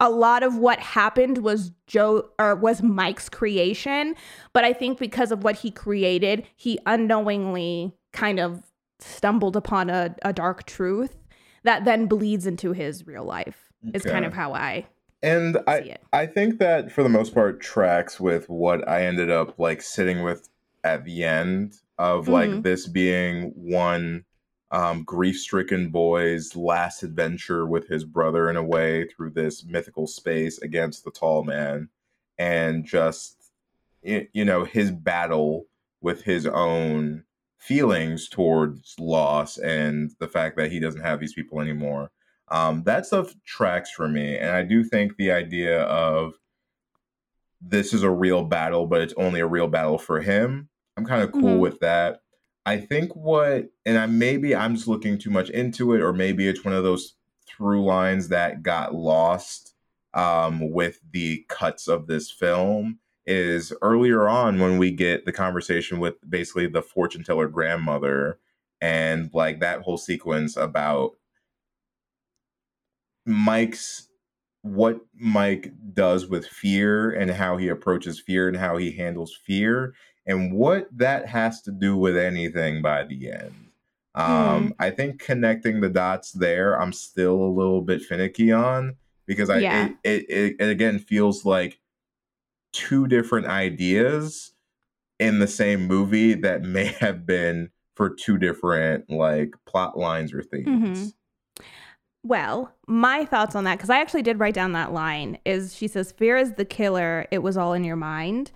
a 0.00 0.10
lot 0.10 0.42
of 0.42 0.56
what 0.56 0.80
happened 0.80 1.38
was 1.38 1.70
Joe 1.86 2.28
or 2.38 2.54
was 2.56 2.82
Mike's 2.82 3.28
creation, 3.28 4.16
but 4.52 4.64
I 4.64 4.72
think 4.72 4.98
because 4.98 5.30
of 5.30 5.44
what 5.44 5.56
he 5.56 5.70
created, 5.70 6.46
he 6.56 6.78
unknowingly 6.86 7.94
kind 8.12 8.40
of 8.40 8.62
stumbled 8.98 9.56
upon 9.56 9.90
a, 9.90 10.14
a 10.22 10.32
dark 10.32 10.66
truth 10.66 11.16
that 11.62 11.84
then 11.84 12.06
bleeds 12.06 12.46
into 12.46 12.72
his 12.72 13.06
real 13.06 13.24
life. 13.24 13.72
Okay. 13.88 13.98
Is 13.98 14.04
kind 14.04 14.24
of 14.24 14.32
how 14.32 14.54
I 14.54 14.86
and 15.24 15.58
I. 15.66 15.96
I 16.12 16.26
think 16.26 16.58
that 16.58 16.92
for 16.92 17.02
the 17.02 17.08
most 17.08 17.34
part 17.34 17.60
tracks 17.60 18.20
with 18.20 18.48
what 18.48 18.86
I 18.88 19.04
ended 19.04 19.30
up 19.30 19.58
like 19.58 19.82
sitting 19.82 20.22
with 20.22 20.48
at 20.84 21.04
the 21.04 21.24
end 21.24 21.74
of 21.98 22.28
like 22.28 22.50
mm-hmm. 22.50 22.60
this 22.62 22.86
being 22.86 23.52
one 23.56 24.24
um, 24.70 25.04
grief-stricken 25.04 25.90
boy's 25.90 26.56
last 26.56 27.02
adventure 27.02 27.66
with 27.66 27.88
his 27.88 28.04
brother 28.04 28.50
in 28.50 28.56
a 28.56 28.62
way 28.62 29.06
through 29.06 29.30
this 29.30 29.64
mythical 29.64 30.06
space 30.06 30.58
against 30.58 31.04
the 31.04 31.10
tall 31.10 31.44
man 31.44 31.88
and 32.38 32.84
just 32.84 33.36
you 34.02 34.44
know 34.44 34.64
his 34.64 34.90
battle 34.90 35.66
with 36.00 36.22
his 36.22 36.46
own 36.46 37.24
feelings 37.56 38.28
towards 38.28 38.96
loss 38.98 39.56
and 39.58 40.10
the 40.18 40.28
fact 40.28 40.56
that 40.56 40.70
he 40.70 40.80
doesn't 40.80 41.00
have 41.00 41.20
these 41.20 41.34
people 41.34 41.60
anymore 41.60 42.10
um, 42.48 42.82
that 42.84 43.06
stuff 43.06 43.34
tracks 43.44 43.90
for 43.90 44.08
me 44.08 44.36
and 44.36 44.50
i 44.50 44.62
do 44.62 44.84
think 44.84 45.16
the 45.16 45.30
idea 45.30 45.82
of 45.82 46.34
this 47.60 47.94
is 47.94 48.02
a 48.02 48.10
real 48.10 48.44
battle 48.44 48.86
but 48.86 49.00
it's 49.00 49.14
only 49.16 49.40
a 49.40 49.46
real 49.46 49.68
battle 49.68 49.98
for 49.98 50.20
him 50.20 50.68
I'm 50.96 51.04
kind 51.04 51.22
of 51.22 51.32
cool 51.32 51.42
mm-hmm. 51.42 51.58
with 51.58 51.80
that. 51.80 52.20
I 52.66 52.78
think 52.78 53.14
what, 53.14 53.66
and 53.84 53.98
I 53.98 54.06
maybe 54.06 54.54
I'm 54.54 54.74
just 54.74 54.88
looking 54.88 55.18
too 55.18 55.30
much 55.30 55.50
into 55.50 55.92
it, 55.92 56.00
or 56.00 56.12
maybe 56.12 56.48
it's 56.48 56.64
one 56.64 56.74
of 56.74 56.84
those 56.84 57.14
through 57.46 57.84
lines 57.84 58.28
that 58.28 58.62
got 58.62 58.94
lost 58.94 59.74
um, 60.14 60.70
with 60.72 61.00
the 61.12 61.44
cuts 61.48 61.88
of 61.88 62.06
this 62.06 62.30
film 62.30 63.00
is 63.26 63.72
earlier 63.82 64.28
on 64.28 64.60
when 64.60 64.78
we 64.78 64.90
get 64.90 65.24
the 65.24 65.32
conversation 65.32 65.98
with 65.98 66.14
basically 66.28 66.66
the 66.66 66.82
fortune 66.82 67.24
teller 67.24 67.48
grandmother 67.48 68.38
and 68.80 69.30
like 69.32 69.60
that 69.60 69.80
whole 69.80 69.96
sequence 69.96 70.56
about 70.56 71.12
Mike's 73.26 74.08
what 74.62 74.98
Mike 75.14 75.72
does 75.92 76.26
with 76.26 76.46
fear 76.46 77.10
and 77.10 77.30
how 77.30 77.58
he 77.58 77.68
approaches 77.68 78.18
fear 78.18 78.48
and 78.48 78.56
how 78.56 78.78
he 78.78 78.92
handles 78.92 79.36
fear 79.44 79.94
and 80.26 80.54
what 80.54 80.88
that 80.96 81.28
has 81.28 81.60
to 81.62 81.70
do 81.70 81.96
with 81.96 82.16
anything 82.16 82.80
by 82.80 83.04
the 83.04 83.30
end. 83.30 83.70
Um, 84.14 84.68
mm. 84.68 84.72
I 84.78 84.90
think 84.90 85.20
connecting 85.20 85.80
the 85.80 85.90
dots 85.90 86.32
there, 86.32 86.80
I'm 86.80 86.92
still 86.92 87.36
a 87.36 87.50
little 87.50 87.82
bit 87.82 88.02
finicky 88.02 88.52
on 88.52 88.96
because 89.26 89.50
I 89.50 89.58
yeah. 89.58 89.88
it, 90.04 90.24
it, 90.28 90.56
it, 90.58 90.68
again 90.68 90.98
feels 90.98 91.44
like 91.44 91.80
two 92.72 93.06
different 93.06 93.46
ideas 93.46 94.52
in 95.18 95.40
the 95.40 95.46
same 95.46 95.86
movie 95.86 96.34
that 96.34 96.62
may 96.62 96.86
have 97.00 97.26
been 97.26 97.70
for 97.94 98.10
two 98.10 98.38
different 98.38 99.10
like 99.10 99.54
plot 99.66 99.98
lines 99.98 100.32
or 100.32 100.42
themes. 100.42 100.66
Mm-hmm. 100.68 101.64
Well, 102.26 102.72
my 102.86 103.26
thoughts 103.26 103.54
on 103.54 103.64
that, 103.64 103.76
because 103.76 103.90
I 103.90 104.00
actually 104.00 104.22
did 104.22 104.40
write 104.40 104.54
down 104.54 104.72
that 104.72 104.94
line, 104.94 105.38
is 105.44 105.76
she 105.76 105.86
says, 105.86 106.10
Fear 106.10 106.38
is 106.38 106.52
the 106.54 106.64
killer, 106.64 107.26
it 107.30 107.42
was 107.42 107.58
all 107.58 107.74
in 107.74 107.84
your 107.84 107.96
mind. 107.96 108.50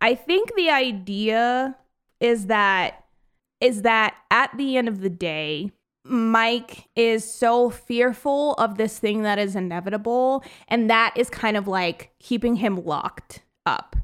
I 0.00 0.16
think 0.16 0.54
the 0.56 0.70
idea 0.70 1.76
is 2.20 2.46
that 2.46 3.04
is 3.60 3.82
that 3.82 4.16
at 4.32 4.50
the 4.56 4.76
end 4.76 4.88
of 4.88 5.02
the 5.02 5.08
day, 5.08 5.70
Mike 6.04 6.88
is 6.96 7.32
so 7.32 7.70
fearful 7.70 8.54
of 8.54 8.76
this 8.76 8.98
thing 8.98 9.22
that 9.22 9.38
is 9.38 9.54
inevitable, 9.54 10.42
and 10.66 10.90
that 10.90 11.14
is 11.16 11.30
kind 11.30 11.56
of 11.56 11.68
like 11.68 12.10
keeping 12.18 12.56
him 12.56 12.84
locked 12.84 13.42
up 13.64 13.94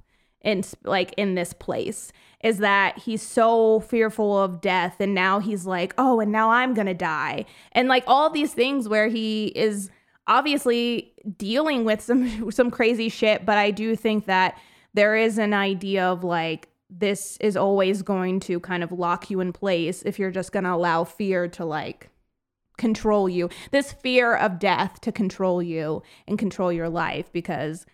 in 0.43 0.63
like 0.85 1.13
in 1.17 1.35
this 1.35 1.53
place 1.53 2.13
is 2.43 2.59
that 2.59 2.99
he's 2.99 3.23
so 3.23 3.81
fearful 3.81 4.39
of 4.39 4.61
death 4.61 4.97
and 5.01 5.15
now 5.15 5.39
he's 5.39 5.67
like 5.67 5.93
oh 5.99 6.21
and 6.21 6.31
now 6.31 6.51
i'm 6.51 6.75
gonna 6.75 6.95
die 6.95 7.45
and 7.73 7.89
like 7.89 8.05
all 8.07 8.31
these 8.31 8.53
things 8.53 8.89
where 8.89 9.09
he 9.09 9.47
is 9.49 9.91
obviously 10.27 11.13
dealing 11.37 11.85
with 11.85 12.01
some 12.01 12.51
some 12.51 12.71
crazy 12.71 13.09
shit 13.09 13.45
but 13.45 13.59
i 13.59 13.71
do 13.71 13.97
think 13.97 14.27
that 14.27 14.59
there 14.95 15.17
is 15.17 15.39
an 15.39 15.55
idea 15.55 16.05
of 16.05 16.25
like 16.25 16.69
this 16.91 17.37
is 17.41 17.57
always 17.57 18.01
going 18.03 18.41
to 18.41 18.59
kind 18.61 18.83
of 18.83 18.91
lock 18.91 19.31
you 19.31 19.41
in 19.41 19.53
place 19.53 20.03
if 20.03 20.19
you're 20.19 20.31
just 20.31 20.53
gonna 20.53 20.75
allow 20.75 21.05
fear 21.05 21.49
to 21.49 21.65
like 21.65 22.09
control 22.79 23.29
you 23.29 23.51
this 23.73 23.93
fear 23.93 24.37
of 24.37 24.61
death 24.61 25.01
to 25.01 25.11
control 25.11 25.61
you 25.61 26.01
and 26.29 26.39
control 26.39 26.73
your 26.73 26.89
life 26.89 27.31
because 27.33 27.85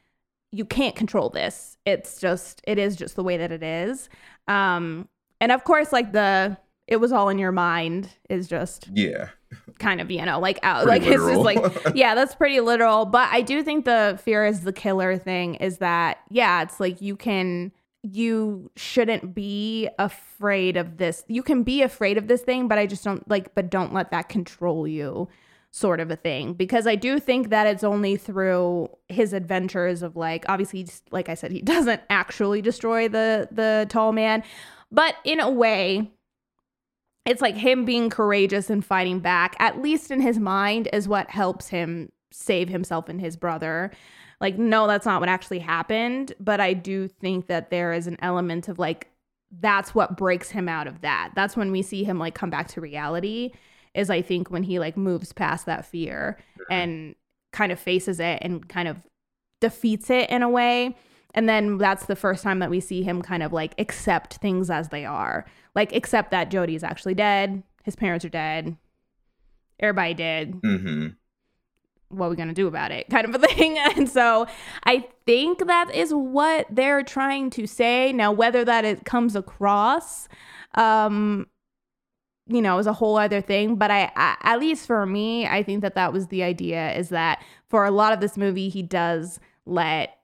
you 0.54 0.64
can't 0.64 0.94
control 0.94 1.30
this. 1.30 1.76
It's 1.84 2.20
just 2.20 2.62
it 2.64 2.78
is 2.78 2.94
just 2.94 3.16
the 3.16 3.24
way 3.24 3.36
that 3.36 3.50
it 3.50 3.64
is. 3.64 4.08
Um 4.48 5.08
and 5.40 5.52
of 5.52 5.64
course 5.64 5.92
like 5.92 6.12
the 6.12 6.56
it 6.86 6.96
was 6.96 7.12
all 7.12 7.28
in 7.28 7.38
your 7.38 7.52
mind 7.52 8.10
is 8.28 8.46
just 8.46 8.88
yeah. 8.92 9.30
kind 9.78 10.00
of 10.00 10.10
you 10.10 10.24
know 10.24 10.38
like 10.38 10.58
out 10.62 10.86
like 10.86 11.02
it's 11.04 11.24
just 11.24 11.40
like 11.40 11.58
yeah 11.94 12.14
that's 12.14 12.34
pretty 12.34 12.60
literal. 12.60 13.06
But 13.06 13.28
i 13.32 13.40
do 13.40 13.62
think 13.62 13.84
the 13.84 14.18
fear 14.22 14.46
is 14.46 14.60
the 14.60 14.72
killer 14.72 15.16
thing 15.16 15.56
is 15.56 15.78
that 15.78 16.18
yeah 16.30 16.62
it's 16.62 16.80
like 16.80 17.00
you 17.00 17.16
can 17.16 17.72
you 18.02 18.70
shouldn't 18.76 19.34
be 19.34 19.88
afraid 19.98 20.76
of 20.76 20.98
this. 20.98 21.24
You 21.26 21.42
can 21.42 21.62
be 21.62 21.80
afraid 21.80 22.18
of 22.18 22.28
this 22.28 22.42
thing 22.42 22.68
but 22.68 22.78
i 22.78 22.86
just 22.86 23.04
don't 23.04 23.28
like 23.28 23.54
but 23.54 23.70
don't 23.70 23.94
let 23.94 24.10
that 24.10 24.28
control 24.28 24.86
you 24.86 25.28
sort 25.74 25.98
of 25.98 26.08
a 26.08 26.14
thing 26.14 26.52
because 26.52 26.86
I 26.86 26.94
do 26.94 27.18
think 27.18 27.50
that 27.50 27.66
it's 27.66 27.82
only 27.82 28.16
through 28.16 28.90
his 29.08 29.32
adventures 29.32 30.04
of 30.04 30.14
like 30.14 30.44
obviously 30.48 30.86
like 31.10 31.28
I 31.28 31.34
said 31.34 31.50
he 31.50 31.60
doesn't 31.74 32.00
actually 32.08 32.62
destroy 32.62 33.08
the 33.08 33.48
the 33.50 33.84
tall 33.88 34.12
man 34.12 34.44
but 34.92 35.16
in 35.24 35.40
a 35.40 35.50
way 35.50 36.12
it's 37.26 37.42
like 37.42 37.56
him 37.56 37.84
being 37.84 38.08
courageous 38.08 38.70
and 38.70 38.84
fighting 38.84 39.18
back 39.18 39.56
at 39.58 39.82
least 39.82 40.12
in 40.12 40.20
his 40.20 40.38
mind 40.38 40.88
is 40.92 41.08
what 41.08 41.28
helps 41.28 41.66
him 41.66 42.12
save 42.30 42.68
himself 42.68 43.08
and 43.08 43.20
his 43.20 43.36
brother. 43.36 43.90
Like 44.40 44.56
no 44.56 44.86
that's 44.86 45.06
not 45.06 45.18
what 45.18 45.28
actually 45.28 45.58
happened 45.58 46.34
but 46.38 46.60
I 46.60 46.72
do 46.72 47.08
think 47.08 47.48
that 47.48 47.70
there 47.70 47.92
is 47.92 48.06
an 48.06 48.16
element 48.22 48.68
of 48.68 48.78
like 48.78 49.08
that's 49.50 49.92
what 49.92 50.16
breaks 50.16 50.50
him 50.50 50.68
out 50.68 50.86
of 50.86 51.00
that. 51.00 51.32
That's 51.34 51.56
when 51.56 51.72
we 51.72 51.82
see 51.82 52.04
him 52.04 52.20
like 52.20 52.36
come 52.36 52.50
back 52.50 52.68
to 52.68 52.80
reality 52.80 53.50
is 53.94 54.10
I 54.10 54.22
think 54.22 54.50
when 54.50 54.64
he 54.64 54.78
like 54.78 54.96
moves 54.96 55.32
past 55.32 55.66
that 55.66 55.86
fear 55.86 56.38
mm-hmm. 56.52 56.72
and 56.72 57.14
kind 57.52 57.72
of 57.72 57.78
faces 57.78 58.20
it 58.20 58.38
and 58.42 58.68
kind 58.68 58.88
of 58.88 58.98
defeats 59.60 60.10
it 60.10 60.28
in 60.30 60.42
a 60.42 60.48
way. 60.48 60.96
And 61.34 61.48
then 61.48 61.78
that's 61.78 62.06
the 62.06 62.16
first 62.16 62.42
time 62.42 62.58
that 62.60 62.70
we 62.70 62.80
see 62.80 63.02
him 63.02 63.22
kind 63.22 63.42
of 63.42 63.52
like 63.52 63.74
accept 63.78 64.34
things 64.34 64.70
as 64.70 64.88
they 64.90 65.04
are. 65.04 65.46
Like 65.74 65.94
accept 65.94 66.30
that 66.30 66.50
Jody 66.50 66.74
is 66.74 66.84
actually 66.84 67.14
dead, 67.14 67.62
his 67.82 67.96
parents 67.96 68.24
are 68.24 68.30
dead, 68.30 68.76
everybody 69.80 70.14
dead. 70.14 70.60
Mm-hmm. 70.62 71.08
What 72.08 72.26
are 72.26 72.30
we 72.30 72.36
gonna 72.36 72.52
do 72.52 72.68
about 72.68 72.92
it? 72.92 73.08
Kind 73.10 73.24
of 73.26 73.34
a 73.34 73.46
thing. 73.46 73.78
And 73.96 74.08
so 74.08 74.46
I 74.84 75.08
think 75.26 75.66
that 75.66 75.92
is 75.94 76.12
what 76.12 76.66
they're 76.70 77.02
trying 77.02 77.50
to 77.50 77.66
say. 77.66 78.12
Now, 78.12 78.30
whether 78.30 78.64
that 78.64 78.84
it 78.84 79.04
comes 79.04 79.34
across 79.36 80.28
um 80.76 81.46
you 82.46 82.60
know, 82.60 82.78
is 82.78 82.86
a 82.86 82.92
whole 82.92 83.16
other 83.16 83.40
thing. 83.40 83.76
But 83.76 83.90
I, 83.90 84.10
I, 84.16 84.36
at 84.42 84.60
least 84.60 84.86
for 84.86 85.06
me, 85.06 85.46
I 85.46 85.62
think 85.62 85.82
that 85.82 85.94
that 85.94 86.12
was 86.12 86.28
the 86.28 86.42
idea 86.42 86.92
is 86.92 87.08
that 87.08 87.42
for 87.68 87.84
a 87.84 87.90
lot 87.90 88.12
of 88.12 88.20
this 88.20 88.36
movie, 88.36 88.68
he 88.68 88.82
does 88.82 89.40
let 89.66 90.18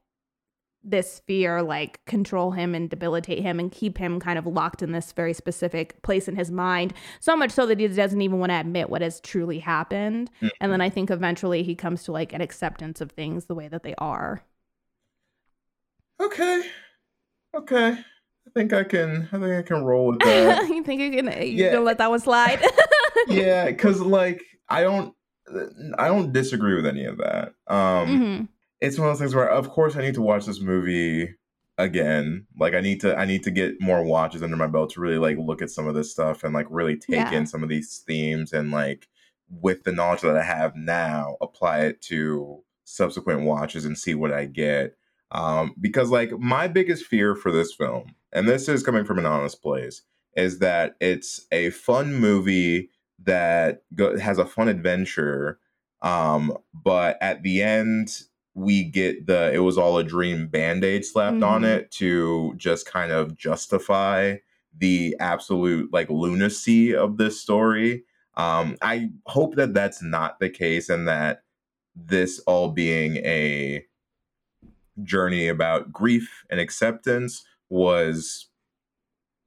this 0.82 1.20
fear 1.26 1.62
like 1.62 2.04
control 2.06 2.52
him 2.52 2.74
and 2.74 2.88
debilitate 2.88 3.40
him 3.40 3.60
and 3.60 3.70
keep 3.70 3.98
him 3.98 4.18
kind 4.18 4.38
of 4.38 4.46
locked 4.46 4.82
in 4.82 4.92
this 4.92 5.12
very 5.12 5.34
specific 5.34 6.00
place 6.02 6.26
in 6.26 6.36
his 6.36 6.50
mind 6.50 6.94
so 7.20 7.36
much 7.36 7.50
so 7.50 7.66
that 7.66 7.78
he 7.78 7.86
doesn't 7.86 8.22
even 8.22 8.38
want 8.38 8.50
to 8.50 8.58
admit 8.58 8.88
what 8.88 9.02
has 9.02 9.20
truly 9.20 9.58
happened 9.58 10.30
mm-hmm. 10.36 10.48
and 10.58 10.72
then 10.72 10.80
i 10.80 10.88
think 10.88 11.10
eventually 11.10 11.62
he 11.62 11.74
comes 11.74 12.02
to 12.02 12.12
like 12.12 12.32
an 12.32 12.40
acceptance 12.40 13.02
of 13.02 13.12
things 13.12 13.44
the 13.44 13.54
way 13.54 13.68
that 13.68 13.82
they 13.82 13.94
are 13.98 14.42
okay 16.18 16.62
okay 17.54 17.98
I 18.50 18.58
think 18.58 18.72
I 18.72 18.82
can. 18.82 19.28
I 19.32 19.38
think 19.38 19.52
I 19.52 19.62
can 19.62 19.84
roll 19.84 20.08
with 20.08 20.18
that. 20.24 20.68
you 20.68 20.82
think 20.82 21.00
you 21.00 21.10
can? 21.10 21.26
You 21.26 21.64
yeah. 21.64 21.72
gonna 21.72 21.84
let 21.84 21.98
that 21.98 22.10
one 22.10 22.20
slide? 22.20 22.60
yeah, 23.28 23.66
because 23.66 24.00
like 24.00 24.42
I 24.68 24.82
don't, 24.82 25.14
I 25.98 26.08
don't 26.08 26.32
disagree 26.32 26.74
with 26.74 26.86
any 26.86 27.04
of 27.04 27.18
that. 27.18 27.54
Um, 27.68 28.08
mm-hmm. 28.08 28.44
It's 28.80 28.98
one 28.98 29.08
of 29.08 29.14
those 29.14 29.20
things 29.20 29.34
where, 29.34 29.48
of 29.48 29.68
course, 29.68 29.94
I 29.94 30.00
need 30.00 30.14
to 30.14 30.22
watch 30.22 30.46
this 30.46 30.60
movie 30.60 31.34
again. 31.78 32.46
Like 32.58 32.74
I 32.74 32.80
need 32.80 33.00
to, 33.02 33.16
I 33.16 33.24
need 33.24 33.44
to 33.44 33.50
get 33.50 33.80
more 33.80 34.02
watches 34.02 34.42
under 34.42 34.56
my 34.56 34.66
belt 34.66 34.90
to 34.94 35.00
really 35.00 35.18
like 35.18 35.36
look 35.38 35.62
at 35.62 35.70
some 35.70 35.86
of 35.86 35.94
this 35.94 36.10
stuff 36.10 36.42
and 36.42 36.52
like 36.54 36.66
really 36.70 36.96
take 36.96 37.16
yeah. 37.16 37.32
in 37.32 37.46
some 37.46 37.62
of 37.62 37.68
these 37.68 38.02
themes 38.06 38.52
and 38.52 38.70
like 38.70 39.06
with 39.48 39.84
the 39.84 39.92
knowledge 39.92 40.22
that 40.22 40.36
I 40.36 40.42
have 40.42 40.74
now, 40.74 41.36
apply 41.40 41.80
it 41.80 42.00
to 42.02 42.62
subsequent 42.84 43.42
watches 43.42 43.84
and 43.84 43.96
see 43.96 44.14
what 44.14 44.32
I 44.32 44.46
get. 44.46 44.96
Um, 45.30 45.74
because 45.80 46.10
like 46.10 46.32
my 46.38 46.66
biggest 46.66 47.04
fear 47.04 47.36
for 47.36 47.52
this 47.52 47.74
film 47.74 48.14
and 48.32 48.48
this 48.48 48.68
is 48.68 48.82
coming 48.82 49.04
from 49.04 49.18
an 49.18 49.26
honest 49.26 49.62
place, 49.62 50.02
is 50.36 50.58
that 50.60 50.96
it's 51.00 51.46
a 51.52 51.70
fun 51.70 52.14
movie 52.14 52.90
that 53.24 53.82
go- 53.94 54.18
has 54.18 54.38
a 54.38 54.46
fun 54.46 54.68
adventure, 54.68 55.58
um, 56.02 56.56
but 56.72 57.18
at 57.20 57.42
the 57.42 57.62
end 57.62 58.22
we 58.54 58.82
get 58.84 59.26
the 59.26 59.52
it 59.52 59.60
was 59.60 59.78
all 59.78 59.96
a 59.98 60.04
dream 60.04 60.48
band-aid 60.48 61.04
slapped 61.04 61.36
mm-hmm. 61.36 61.44
on 61.44 61.64
it 61.64 61.90
to 61.90 62.52
just 62.56 62.84
kind 62.84 63.12
of 63.12 63.36
justify 63.36 64.36
the 64.76 65.16
absolute 65.20 65.92
like 65.92 66.08
lunacy 66.10 66.94
of 66.94 67.16
this 67.16 67.40
story. 67.40 68.04
Um, 68.36 68.76
I 68.82 69.10
hope 69.26 69.56
that 69.56 69.74
that's 69.74 70.02
not 70.02 70.40
the 70.40 70.50
case 70.50 70.88
and 70.88 71.06
that 71.08 71.42
this 71.94 72.38
all 72.40 72.70
being 72.70 73.16
a 73.18 73.84
journey 75.02 75.48
about 75.48 75.92
grief 75.92 76.44
and 76.50 76.60
acceptance 76.60 77.44
was 77.70 78.48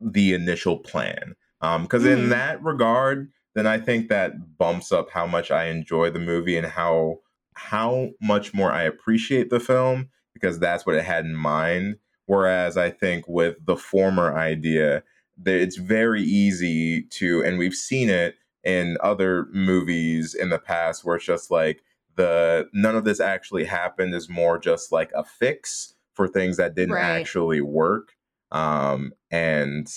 the 0.02 0.34
initial 0.34 0.78
plan. 0.78 1.36
Because 1.62 2.04
um, 2.04 2.10
mm. 2.10 2.14
in 2.14 2.30
that 2.30 2.62
regard, 2.64 3.32
then 3.56 3.68
I 3.68 3.78
think 3.78 4.10
that 4.10 4.58
bumps 4.58 4.92
up 4.92 5.12
how 5.12 5.28
much 5.28 5.52
I 5.52 5.66
enjoy 5.66 6.10
the 6.10 6.20
movie 6.20 6.58
and 6.58 6.68
how 6.68 7.20
how 7.56 8.10
much 8.20 8.54
more 8.54 8.72
I 8.72 8.82
appreciate 8.82 9.52
the 9.52 9.60
film 9.60 10.10
because 10.34 10.58
that's 10.58 10.86
what 10.86 10.96
it 10.96 11.04
had 11.04 11.26
in 11.26 11.36
mind. 11.36 11.98
Whereas 12.26 12.78
I 12.78 12.90
think 12.90 13.28
with 13.28 13.58
the 13.66 13.76
former 13.76 14.36
idea, 14.36 15.04
that 15.44 15.56
it's 15.56 15.78
very 15.78 16.24
easy 16.24 17.04
to, 17.04 17.44
and 17.44 17.58
we've 17.58 17.74
seen 17.74 18.10
it 18.10 18.36
in 18.64 18.98
other 19.02 19.48
movies 19.52 20.34
in 20.34 20.50
the 20.50 20.60
past 20.60 21.04
where 21.04 21.18
it's 21.18 21.26
just 21.26 21.52
like 21.52 21.84
the 22.16 22.70
none 22.74 22.96
of 22.96 23.04
this 23.04 23.20
actually 23.20 23.66
happened 23.66 24.16
is 24.16 24.30
more 24.30 24.58
just 24.58 24.92
like 24.92 25.12
a 25.14 25.24
fix 25.24 25.94
for 26.14 26.28
things 26.28 26.58
that 26.58 26.76
didn't 26.76 26.96
right. 26.96 27.20
actually 27.20 27.62
work. 27.62 28.14
Um, 28.52 29.14
and 29.32 29.88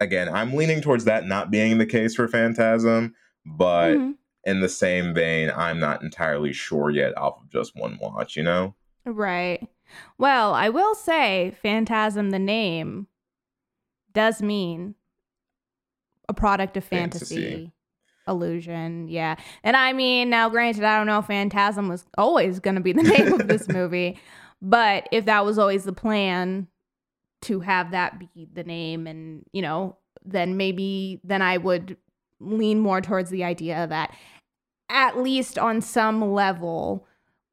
again, 0.00 0.28
I'm 0.28 0.54
leaning 0.54 0.80
towards 0.80 1.04
that 1.04 1.26
not 1.26 1.50
being 1.50 1.78
the 1.78 1.86
case 1.86 2.14
for 2.14 2.28
Phantasm, 2.28 3.14
but 3.44 3.94
mm-hmm. 3.94 4.12
in 4.44 4.60
the 4.60 4.68
same 4.68 5.14
vein, 5.14 5.50
I'm 5.54 5.80
not 5.80 6.02
entirely 6.02 6.52
sure 6.52 6.90
yet 6.90 7.16
off 7.16 7.40
of 7.40 7.50
just 7.50 7.74
one 7.74 7.98
watch, 8.00 8.36
you 8.36 8.42
know? 8.42 8.74
Right. 9.04 9.66
Well, 10.18 10.54
I 10.54 10.68
will 10.68 10.94
say 10.94 11.56
Phantasm 11.62 12.30
the 12.30 12.38
name 12.38 13.08
does 14.12 14.42
mean 14.42 14.94
a 16.28 16.34
product 16.34 16.76
of 16.76 16.84
fantasy. 16.84 17.34
Fantasy. 17.34 17.72
Illusion, 18.28 19.08
yeah. 19.08 19.34
And 19.64 19.76
I 19.76 19.92
mean, 19.92 20.30
now 20.30 20.48
granted, 20.48 20.84
I 20.84 20.96
don't 20.96 21.08
know 21.08 21.18
if 21.18 21.26
Phantasm 21.26 21.88
was 21.88 22.04
always 22.16 22.60
going 22.60 22.76
to 22.76 22.80
be 22.80 22.92
the 22.92 23.02
name 23.02 23.32
of 23.32 23.48
this 23.48 23.68
movie, 23.72 24.20
but 24.62 25.08
if 25.10 25.24
that 25.24 25.44
was 25.44 25.58
always 25.58 25.84
the 25.84 25.92
plan 25.92 26.68
to 27.42 27.60
have 27.60 27.90
that 27.90 28.18
be 28.20 28.48
the 28.54 28.62
name 28.62 29.08
and, 29.08 29.44
you 29.52 29.60
know, 29.60 29.96
then 30.24 30.56
maybe 30.56 31.20
then 31.24 31.42
I 31.42 31.58
would 31.58 31.96
lean 32.38 32.78
more 32.78 33.00
towards 33.00 33.30
the 33.30 33.42
idea 33.42 33.86
that 33.88 34.14
at 34.88 35.18
least 35.18 35.58
on 35.58 35.80
some 35.80 36.32
level 36.32 37.06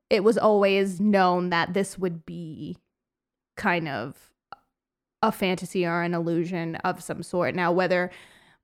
it 0.10 0.24
was 0.24 0.38
always 0.38 1.00
known 1.00 1.50
that 1.50 1.74
this 1.74 1.98
would 1.98 2.26
be 2.26 2.78
kind 3.58 3.88
of 3.88 4.32
a 5.22 5.32
fantasy 5.32 5.86
or 5.86 6.02
an 6.02 6.14
illusion 6.14 6.76
of 6.78 7.04
some 7.04 7.22
sort. 7.24 7.54
Now, 7.54 7.72
whether 7.72 8.10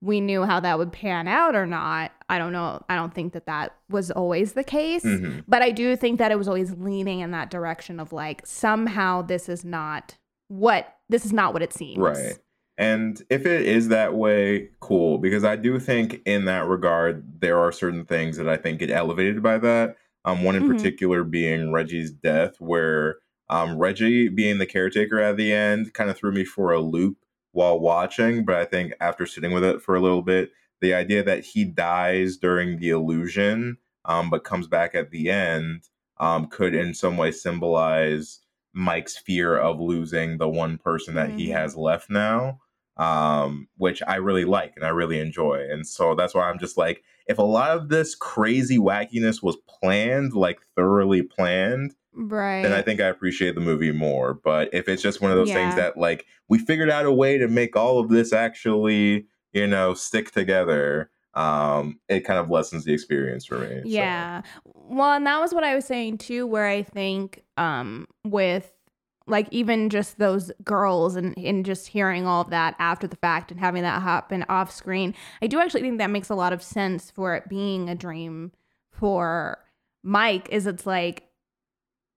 we 0.02 0.22
knew 0.22 0.44
how 0.44 0.60
that 0.60 0.78
would 0.78 0.92
pan 0.92 1.28
out 1.28 1.56
or 1.56 1.66
not, 1.66 2.12
I 2.30 2.38
don't 2.38 2.52
know. 2.54 2.84
I 2.90 2.96
don't 2.96 3.14
think 3.14 3.34
that 3.34 3.46
that 3.48 3.76
was 3.90 4.12
always 4.12 4.54
the 4.54 4.64
case. 4.64 5.04
Mhm. 5.04 5.44
But 5.48 5.62
I 5.62 5.72
do 5.72 5.96
think 5.96 6.20
that 6.20 6.32
it 6.32 6.38
was 6.38 6.48
always 6.48 6.74
leaning 6.76 7.22
in 7.22 7.32
that 7.32 7.50
direction 7.50 8.00
of 8.00 8.12
like, 8.14 8.46
somehow 8.46 9.22
this 9.22 9.50
is 9.50 9.64
not 9.66 10.18
what 10.48 10.96
this 11.10 11.26
is 11.26 11.34
not 11.34 11.54
what 11.54 11.62
it 11.62 11.74
seems. 11.74 11.98
Right. 12.00 12.38
And 12.78 13.22
if 13.30 13.46
it 13.46 13.66
is 13.66 13.88
that 13.88 14.16
way, 14.16 14.70
cool. 14.80 15.18
Because 15.18 15.44
I 15.44 15.56
do 15.56 15.80
think 15.80 16.22
in 16.26 16.46
that 16.46 16.68
regard, 16.68 17.40
there 17.42 17.58
are 17.58 17.72
certain 17.72 18.06
things 18.06 18.38
that 18.38 18.50
I 18.50 18.58
think 18.58 18.80
get 18.80 18.92
elevated 18.92 19.42
by 19.42 19.58
that. 19.60 19.96
Um, 20.26 20.44
one 20.44 20.56
in 20.56 20.64
Mhm. 20.64 20.76
particular 20.76 21.24
being 21.24 21.72
Reggie's 21.72 22.12
death, 22.12 22.56
where 22.60 23.18
um, 23.48 23.78
Reggie 23.78 24.28
being 24.28 24.58
the 24.58 24.66
caretaker 24.66 25.20
at 25.20 25.38
the 25.38 25.54
end 25.54 25.94
kind 25.94 26.10
of 26.10 26.18
threw 26.18 26.32
me 26.32 26.44
for 26.44 26.72
a 26.72 26.80
loop 26.82 27.18
while 27.56 27.80
watching. 27.80 28.46
But 28.46 28.56
I 28.56 28.66
think 28.66 28.94
after 29.02 29.26
sitting 29.26 29.52
with 29.54 29.64
it 29.64 29.82
for 29.82 29.96
a 29.96 30.02
little 30.02 30.22
bit, 30.22 30.52
the 30.82 30.94
idea 30.94 31.24
that 31.24 31.44
he 31.46 31.66
dies 31.66 32.38
during 32.38 32.80
the 32.80 32.90
illusion, 32.90 33.78
um, 34.06 34.30
but 34.30 34.44
comes 34.44 34.68
back 34.68 34.94
at 34.96 35.12
the 35.12 35.32
end, 35.32 35.90
um, 36.18 36.48
could 36.48 36.76
in 36.76 36.94
some 36.94 37.18
way 37.18 37.32
symbolize 37.32 38.42
Mike's 38.74 39.18
fear 39.18 39.58
of 39.58 39.80
losing 39.80 40.38
the 40.38 40.50
one 40.50 40.78
person 40.78 41.16
that 41.16 41.32
he 41.32 41.50
Mhm. 41.50 41.54
has 41.54 41.76
left 41.78 42.10
now, 42.10 42.60
um, 42.98 43.68
which 43.78 44.02
I 44.08 44.16
really 44.18 44.46
like 44.46 44.74
and 44.76 44.86
I 44.86 44.90
really 44.90 45.20
enjoy. 45.20 45.66
And 45.70 45.88
so 45.88 46.16
that's 46.16 46.36
why 46.36 46.50
I'm 46.50 46.60
just 46.60 46.78
like, 46.78 47.04
if 47.28 47.38
a 47.38 47.44
lot 47.44 47.72
of 47.72 47.90
this 47.90 48.16
crazy 48.16 48.78
wackiness 48.78 49.42
was 49.44 49.58
planned, 49.68 50.34
like 50.34 50.60
thoroughly 50.76 51.22
planned, 51.24 51.96
Right. 52.18 52.62
then 52.62 52.72
I 52.72 52.82
think 52.82 53.02
I 53.02 53.08
appreciate 53.08 53.56
the 53.56 53.62
movie 53.62 53.92
more. 53.92 54.34
But 54.34 54.70
if 54.74 54.88
it's 54.88 55.02
just 55.02 55.22
one 55.22 55.32
of 55.32 55.38
those 55.38 55.52
things 55.52 55.76
that 55.76 55.98
like 55.98 56.26
we 56.48 56.60
figured 56.60 56.90
out 56.90 57.06
a 57.06 57.12
way 57.12 57.38
to 57.38 57.48
make 57.48 57.76
all 57.76 58.00
of 58.00 58.10
this 58.10 58.32
actually, 58.32 59.26
you 59.54 59.68
know, 59.68 59.94
stick 59.94 60.32
together, 60.32 61.10
um, 61.34 62.00
it 62.08 62.22
kind 62.22 62.40
of 62.40 62.50
lessens 62.50 62.86
the 62.86 62.94
experience 62.94 63.46
for 63.46 63.60
me. 63.60 63.82
so. 63.82 63.90
Yeah. 63.90 64.42
Well, 64.64 65.12
and 65.14 65.26
that 65.28 65.40
was 65.42 65.54
what 65.54 65.64
I 65.66 65.76
was 65.76 65.84
saying 65.86 66.20
too, 66.20 66.48
where 66.48 66.68
I 66.68 66.84
think 66.84 67.44
um 67.58 68.08
with 68.24 68.72
like 69.28 69.48
even 69.52 69.90
just 69.90 70.20
those 70.20 70.52
girls 70.64 71.16
and, 71.16 71.36
and 71.38 71.66
just 71.66 71.88
hearing 71.88 72.28
all 72.28 72.42
of 72.42 72.50
that 72.52 72.76
after 72.78 73.08
the 73.08 73.16
fact 73.16 73.50
and 73.52 73.60
having 73.60 73.82
that 73.84 74.02
happen 74.02 74.46
off 74.50 74.72
screen, 74.72 75.16
I 75.42 75.48
do 75.48 75.60
actually 75.60 75.82
think 75.82 75.98
that 75.98 76.12
makes 76.12 76.30
a 76.30 76.36
lot 76.36 76.54
of 76.54 76.62
sense 76.62 77.10
for 77.12 77.36
it 77.36 77.50
being 77.50 77.90
a 77.90 77.96
dream 77.96 78.52
for 78.92 79.58
Mike, 80.04 80.48
is 80.52 80.68
it's 80.68 80.86
like 80.86 81.24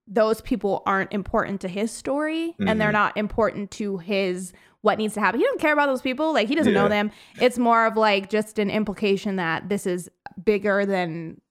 those 0.07 0.41
people 0.41 0.81
aren't 0.85 1.13
important 1.13 1.61
to 1.61 1.67
his 1.67 1.91
story 1.91 2.55
and 2.59 2.79
they're 2.81 2.89
Mhm. 2.89 2.93
not 2.93 3.17
important 3.17 3.69
to 3.71 3.97
his 3.97 4.53
what 4.81 4.97
needs 4.97 5.13
to 5.13 5.19
happen. 5.19 5.39
He 5.39 5.45
doesn't 5.45 5.59
care 5.59 5.73
about 5.73 5.87
those 5.87 6.01
people. 6.01 6.33
Like 6.33 6.47
he 6.47 6.55
doesn't 6.55 6.73
know 6.73 6.87
them. 6.87 7.11
It's 7.41 7.57
more 7.59 7.85
of 7.85 7.97
like 7.97 8.29
just 8.29 8.57
an 8.59 8.69
implication 8.69 9.35
that 9.35 9.67
this 9.69 9.85
is 9.85 10.09
bigger 10.43 10.85
than 10.85 11.41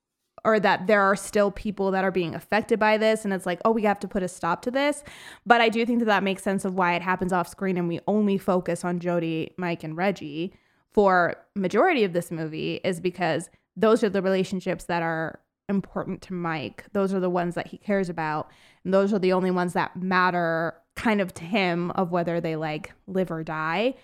or 0.48 0.58
that 0.58 0.86
there 0.86 1.02
are 1.02 1.14
still 1.14 1.50
people 1.50 1.90
that 1.90 2.04
are 2.04 2.10
being 2.10 2.34
affected 2.34 2.78
by 2.78 2.96
this 2.96 3.24
and 3.24 3.34
it's 3.34 3.44
like 3.44 3.60
oh 3.64 3.70
we 3.70 3.82
have 3.82 4.00
to 4.00 4.08
put 4.08 4.22
a 4.22 4.28
stop 4.28 4.62
to 4.62 4.70
this. 4.70 5.04
But 5.44 5.60
i 5.60 5.68
do 5.68 5.84
think 5.84 5.98
that 6.00 6.06
that 6.06 6.22
makes 6.22 6.42
sense 6.42 6.64
of 6.64 6.74
why 6.74 6.94
it 6.94 7.02
happens 7.02 7.32
off 7.32 7.48
screen 7.48 7.76
and 7.76 7.86
we 7.86 8.00
only 8.06 8.38
focus 8.38 8.84
on 8.84 8.98
jody 8.98 9.52
mike 9.58 9.84
and 9.84 9.96
reggie 9.96 10.54
for 10.90 11.36
majority 11.54 12.02
of 12.02 12.14
this 12.14 12.30
movie 12.30 12.80
is 12.82 12.98
because 12.98 13.50
those 13.76 14.02
are 14.02 14.08
the 14.08 14.22
relationships 14.22 14.84
that 14.84 15.02
are 15.02 15.38
important 15.68 16.22
to 16.22 16.32
mike. 16.32 16.84
Those 16.92 17.12
are 17.12 17.20
the 17.20 17.30
ones 17.30 17.54
that 17.54 17.68
he 17.68 17.76
cares 17.76 18.08
about 18.08 18.50
and 18.84 18.94
those 18.94 19.12
are 19.12 19.18
the 19.18 19.34
only 19.34 19.50
ones 19.50 19.74
that 19.74 19.94
matter 19.96 20.74
kind 20.96 21.20
of 21.20 21.34
to 21.34 21.44
him 21.44 21.90
of 21.92 22.10
whether 22.10 22.40
they 22.40 22.56
like 22.56 22.92
live 23.06 23.30
or 23.30 23.44
die. 23.44 23.94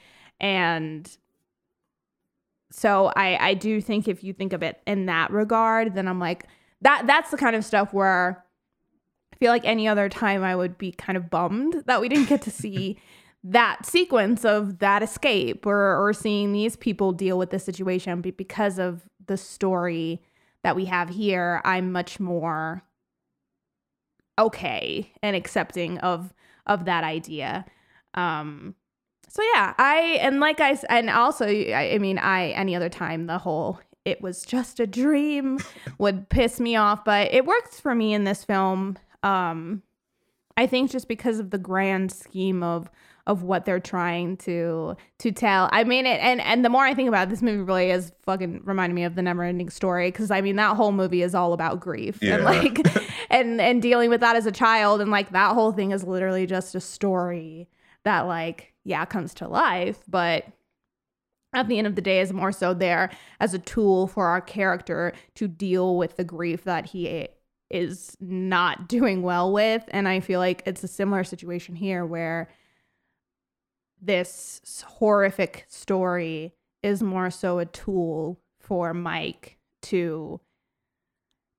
And 0.41 1.11
so 2.77 3.13
I 3.15 3.51
I 3.51 3.55
do 3.55 3.81
think 3.81 4.09
if 4.09 4.25
you 4.25 4.33
think 4.33 4.53
of 4.53 4.63
it 4.63 4.81
in 4.85 5.07
that 5.07 5.31
regard, 5.31 5.95
then 5.95 6.09
I'm 6.09 6.19
like 6.19 6.49
that 6.81 7.07
that's 7.07 7.31
the 7.31 7.37
kind 7.37 7.55
of 7.55 7.65
stuff 7.65 7.93
where 7.93 8.45
I 9.33 9.37
feel 9.37 9.53
like 9.53 9.65
any 9.65 9.87
other 9.87 10.09
time 10.09 10.43
I 10.43 10.57
would 10.57 10.77
be 10.77 10.91
kind 10.91 11.17
of 11.17 11.31
bummed 11.31 11.85
that 11.87 12.01
we 12.01 12.09
didn't 12.09 12.29
get 12.29 12.43
to 12.43 12.51
see 12.51 12.99
that 13.45 13.87
sequence 13.87 14.45
of 14.45 14.81
that 14.81 15.03
escape 15.03 15.67
or 15.67 16.05
or 16.05 16.13
seeing 16.13 16.53
these 16.53 16.75
people 16.75 17.13
deal 17.13 17.39
with 17.39 17.51
the 17.51 17.59
situation 17.59 18.21
but 18.23 18.37
because 18.37 18.79
of 18.79 19.03
the 19.27 19.37
story 19.37 20.23
that 20.65 20.75
we 20.75 20.87
have 20.87 21.11
here, 21.11 21.61
I'm 21.65 21.93
much 21.93 22.19
more 22.19 22.83
okay 24.37 25.13
and 25.23 25.37
accepting 25.37 25.99
of 25.99 26.35
of 26.67 26.87
that 26.87 27.05
idea. 27.05 27.67
Um 28.15 28.75
so 29.35 29.43
yeah, 29.53 29.75
I 29.79 30.19
and 30.21 30.39
like 30.39 30.61
I 30.61 30.79
and 30.89 31.11
also 31.11 31.45
I, 31.45 31.95
I 31.95 31.99
mean 31.99 32.19
I 32.19 32.51
any 32.51 32.77
other 32.77 32.89
time 32.89 33.27
the 33.27 33.39
whole 33.39 33.81
it 34.05 34.23
was 34.23 34.43
just 34.45 34.79
a 34.79 34.87
dream 34.87 35.59
would 35.99 36.29
piss 36.29 36.61
me 36.61 36.77
off, 36.77 37.05
but 37.05 37.33
it 37.33 37.45
works 37.45 37.81
for 37.81 37.97
me 37.97 38.15
in 38.15 38.23
this 38.23 38.45
film. 38.45 38.97
Um 39.25 39.83
I 40.57 40.69
think 40.69 40.93
just 40.93 41.09
because 41.09 41.41
of 41.41 41.51
the 41.51 41.59
grand 41.59 42.13
scheme 42.13 42.63
of 42.63 42.89
of 43.27 43.43
what 43.43 43.65
they're 43.65 43.81
trying 43.81 44.37
to 44.37 44.97
to 45.19 45.33
tell. 45.33 45.69
I 45.73 45.83
mean 45.83 46.07
it 46.07 46.21
and 46.21 46.41
and 46.41 46.65
the 46.65 46.69
more 46.69 46.85
I 46.85 46.95
think 46.95 47.09
about 47.09 47.27
it, 47.27 47.31
this 47.31 47.43
movie 47.43 47.65
really 47.65 47.91
is 47.91 48.13
fucking 48.23 48.61
reminding 48.63 48.95
me 48.95 49.03
of 49.03 49.17
the 49.17 49.23
never 49.23 49.43
ending 49.43 49.69
story 49.69 50.13
because 50.13 50.31
I 50.31 50.43
mean 50.43 50.55
that 50.57 50.77
whole 50.77 50.93
movie 50.93 51.23
is 51.23 51.35
all 51.35 51.55
about 51.55 51.81
grief 51.81 52.23
and 52.23 52.45
like 52.45 52.79
and 53.31 53.61
and 53.61 53.83
dealing 53.83 54.11
with 54.11 54.21
that 54.21 54.37
as 54.37 54.47
a 54.47 54.53
child 54.53 55.01
and 55.01 55.11
like 55.11 55.33
that 55.33 55.55
whole 55.55 55.73
thing 55.73 55.91
is 55.91 56.05
literally 56.05 56.47
just 56.47 56.77
a 56.77 56.81
story 56.81 57.69
that 58.05 58.23
like 58.23 58.75
yeah 58.85 59.05
comes 59.05 59.35
to 59.35 59.49
life 59.49 59.99
but 60.09 60.47
at 61.55 61.69
the 61.69 61.79
end 61.79 61.87
of 61.87 61.95
the 61.95 62.03
day 62.03 62.21
is 62.21 62.33
more 62.33 62.53
so 62.53 62.75
there 62.75 63.11
as 63.41 63.55
a 63.55 63.59
tool 63.59 64.07
for 64.07 64.27
our 64.27 64.41
character 64.41 65.13
to 65.35 65.49
deal 65.49 65.97
with 65.97 66.17
the 66.17 66.25
grief 66.25 66.65
that 66.65 66.87
he 66.87 67.29
is 67.71 68.17
not 68.21 68.89
doing 68.89 69.23
well 69.23 69.53
with. 69.53 69.85
And 69.89 70.09
i 70.09 70.21
feel 70.21 70.41
like 70.41 70.63
it's 70.67 70.85
a 70.85 70.89
similar 70.89 71.25
situation 71.25 71.75
here 71.77 72.05
where 72.05 72.49
this 74.01 74.85
horrific 74.87 75.65
story 75.69 76.53
is 76.83 77.03
more 77.03 77.31
so 77.31 77.59
a 77.59 77.65
tool 77.65 78.39
for 78.61 78.93
mike 78.93 79.57
to 79.81 80.41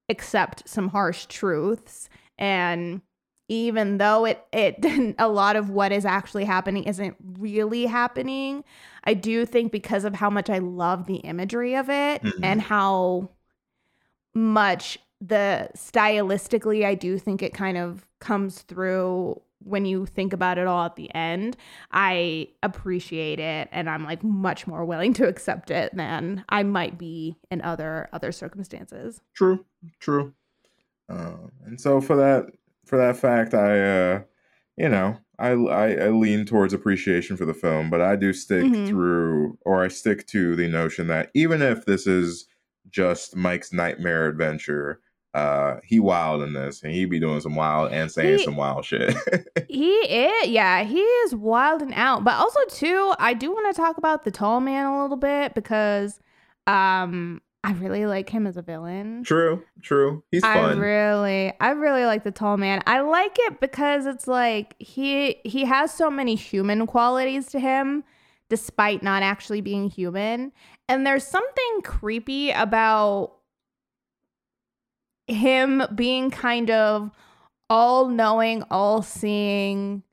accept 0.09 0.67
some 0.67 0.89
harsh 0.89 1.25
truths 1.25 2.09
and 2.37 3.01
even 3.47 3.97
though 3.97 4.25
it 4.25 4.45
it 4.51 5.15
a 5.19 5.27
lot 5.27 5.55
of 5.55 5.69
what 5.69 5.91
is 5.91 6.05
actually 6.05 6.45
happening 6.45 6.83
isn't 6.85 7.15
really 7.37 7.85
happening 7.85 8.63
i 9.03 9.13
do 9.13 9.45
think 9.45 9.71
because 9.71 10.03
of 10.03 10.15
how 10.15 10.29
much 10.29 10.49
i 10.49 10.57
love 10.57 11.05
the 11.05 11.17
imagery 11.17 11.75
of 11.75 11.89
it 11.89 12.21
Mhm. 12.23 12.39
and 12.43 12.61
how 12.61 13.29
much 14.33 14.97
the 15.21 15.69
stylistically 15.77 16.85
i 16.85 16.93
do 16.93 17.17
think 17.17 17.41
it 17.41 17.53
kind 17.53 17.77
of 17.77 18.05
comes 18.19 18.61
through 18.63 19.39
when 19.59 19.85
you 19.85 20.05
think 20.05 20.33
about 20.33 20.57
it 20.57 20.67
all 20.67 20.85
at 20.85 20.95
the 20.97 21.13
end 21.15 21.55
i 21.91 22.47
appreciate 22.61 23.39
it 23.39 23.69
and 23.71 23.89
i'm 23.89 24.03
like 24.03 24.23
much 24.23 24.67
more 24.67 24.83
willing 24.83 25.13
to 25.13 25.25
accept 25.27 25.71
it 25.71 25.95
than 25.95 26.43
i 26.49 26.63
might 26.63 26.97
be 26.97 27.37
in 27.49 27.61
other 27.61 28.09
other 28.11 28.31
circumstances 28.31 29.21
True, 29.33 29.63
true. 29.99 30.33
Uh, 31.07 31.35
and 31.65 31.79
so 31.79 32.01
for 32.01 32.15
that 32.15 32.47
for 32.85 32.97
that 32.97 33.17
fact, 33.17 33.53
I 33.53 33.79
uh, 33.79 34.21
you 34.77 34.89
know 34.89 35.17
I, 35.39 35.49
I 35.49 35.91
I 36.05 36.09
lean 36.09 36.45
towards 36.45 36.73
appreciation 36.73 37.37
for 37.37 37.45
the 37.45 37.53
film, 37.53 37.89
but 37.89 38.01
I 38.01 38.15
do 38.15 38.31
stick 38.33 38.65
Mhm. 38.65 38.87
through 38.87 39.57
or 39.65 39.83
I 39.83 39.87
stick 39.89 40.25
to 40.27 40.55
the 40.55 40.67
notion 40.67 41.07
that 41.07 41.29
even 41.33 41.61
if 41.61 41.85
this 41.85 42.07
is 42.07 42.47
just 42.89 43.35
Mike's 43.35 43.73
nightmare 43.73 44.27
adventure, 44.27 44.99
uh, 45.33 45.77
he 45.83 45.99
wild 45.99 46.41
in 46.43 46.53
this, 46.53 46.81
and 46.83 46.93
he 46.93 47.05
be 47.05 47.19
doing 47.19 47.41
some 47.41 47.55
wild 47.55 47.91
and 47.91 48.09
saying 48.11 48.37
He- 48.39 48.43
some 48.45 48.55
wild 48.55 48.85
shit. 48.85 49.15
He 49.67 49.91
is, 49.95 50.47
yeah, 50.49 50.83
he 50.83 50.99
is 51.01 51.33
wild 51.35 51.81
and 51.81 51.93
out. 51.95 52.23
But 52.23 52.35
also 52.35 52.59
too, 52.69 53.13
I 53.19 53.33
do 53.33 53.51
want 53.51 53.75
to 53.75 53.81
talk 53.81 53.97
about 53.97 54.23
the 54.23 54.29
tall 54.31 54.61
man 54.61 54.85
a 54.85 55.01
little 55.01 55.17
bit 55.17 55.55
because 55.55 56.19
um 56.67 57.41
I 57.65 57.71
really 57.71 58.05
like 58.05 58.29
him 58.29 58.45
as 58.45 58.57
a 58.57 58.61
villain. 58.61 59.23
True, 59.23 59.63
true. 59.81 60.23
He's 60.29 60.43
I 60.43 60.53
fun. 60.53 60.77
I 60.77 60.79
really, 60.79 61.53
I 61.59 61.71
really 61.71 62.05
like 62.05 62.23
the 62.23 62.29
tall 62.29 62.57
man. 62.57 62.83
I 62.85 63.01
like 63.01 63.35
it 63.39 63.59
because 63.59 64.05
it's 64.05 64.27
like 64.27 64.75
he 64.77 65.37
he 65.43 65.65
has 65.65 65.91
so 65.91 66.11
many 66.11 66.35
human 66.35 66.85
qualities 66.85 67.47
to 67.47 67.59
him, 67.59 68.03
despite 68.49 69.01
not 69.01 69.23
actually 69.23 69.61
being 69.61 69.89
human. 69.89 70.51
And 70.87 71.07
there's 71.07 71.25
something 71.25 71.81
creepy 71.83 72.51
about 72.51 73.33
him 75.25 75.81
being 75.95 76.29
kind 76.29 76.69
of 76.69 77.09
all 77.67 78.07
knowing, 78.07 78.61
all 78.69 79.01
seeing. 79.01 80.03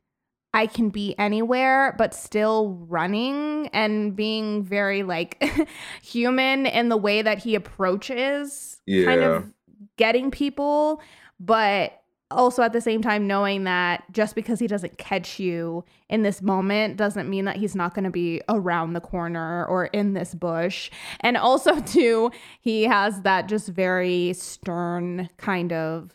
I 0.53 0.67
can 0.67 0.89
be 0.89 1.15
anywhere, 1.17 1.95
but 1.97 2.13
still 2.13 2.77
running 2.87 3.67
and 3.73 4.15
being 4.15 4.63
very 4.63 5.01
like 5.01 5.43
human 6.03 6.65
in 6.67 6.89
the 6.89 6.97
way 6.97 7.21
that 7.23 7.39
he 7.39 7.55
approaches 7.55 8.79
kind 8.87 9.21
of 9.21 9.51
getting 9.97 10.29
people, 10.29 11.01
but 11.39 12.03
also 12.29 12.61
at 12.63 12.73
the 12.73 12.81
same 12.81 13.01
time 13.01 13.27
knowing 13.27 13.63
that 13.63 14.03
just 14.11 14.35
because 14.35 14.59
he 14.59 14.67
doesn't 14.67 14.97
catch 14.97 15.39
you 15.39 15.83
in 16.09 16.23
this 16.23 16.41
moment 16.41 16.97
doesn't 16.97 17.29
mean 17.29 17.45
that 17.45 17.55
he's 17.55 17.75
not 17.75 17.93
going 17.93 18.03
to 18.03 18.09
be 18.11 18.41
around 18.49 18.93
the 18.93 19.01
corner 19.01 19.65
or 19.65 19.85
in 19.87 20.13
this 20.13 20.35
bush. 20.35 20.89
And 21.21 21.37
also 21.37 21.79
too, 21.81 22.31
he 22.61 22.83
has 22.83 23.21
that 23.21 23.47
just 23.47 23.69
very 23.69 24.33
stern 24.33 25.29
kind 25.37 25.73
of 25.73 26.11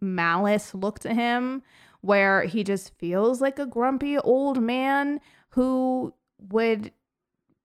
malice 0.00 0.74
look 0.74 0.98
to 1.00 1.12
him 1.12 1.62
where 2.00 2.44
he 2.44 2.64
just 2.64 2.96
feels 2.98 3.40
like 3.40 3.58
a 3.58 3.66
grumpy 3.66 4.18
old 4.18 4.62
man 4.62 5.20
who 5.50 6.12
would 6.50 6.92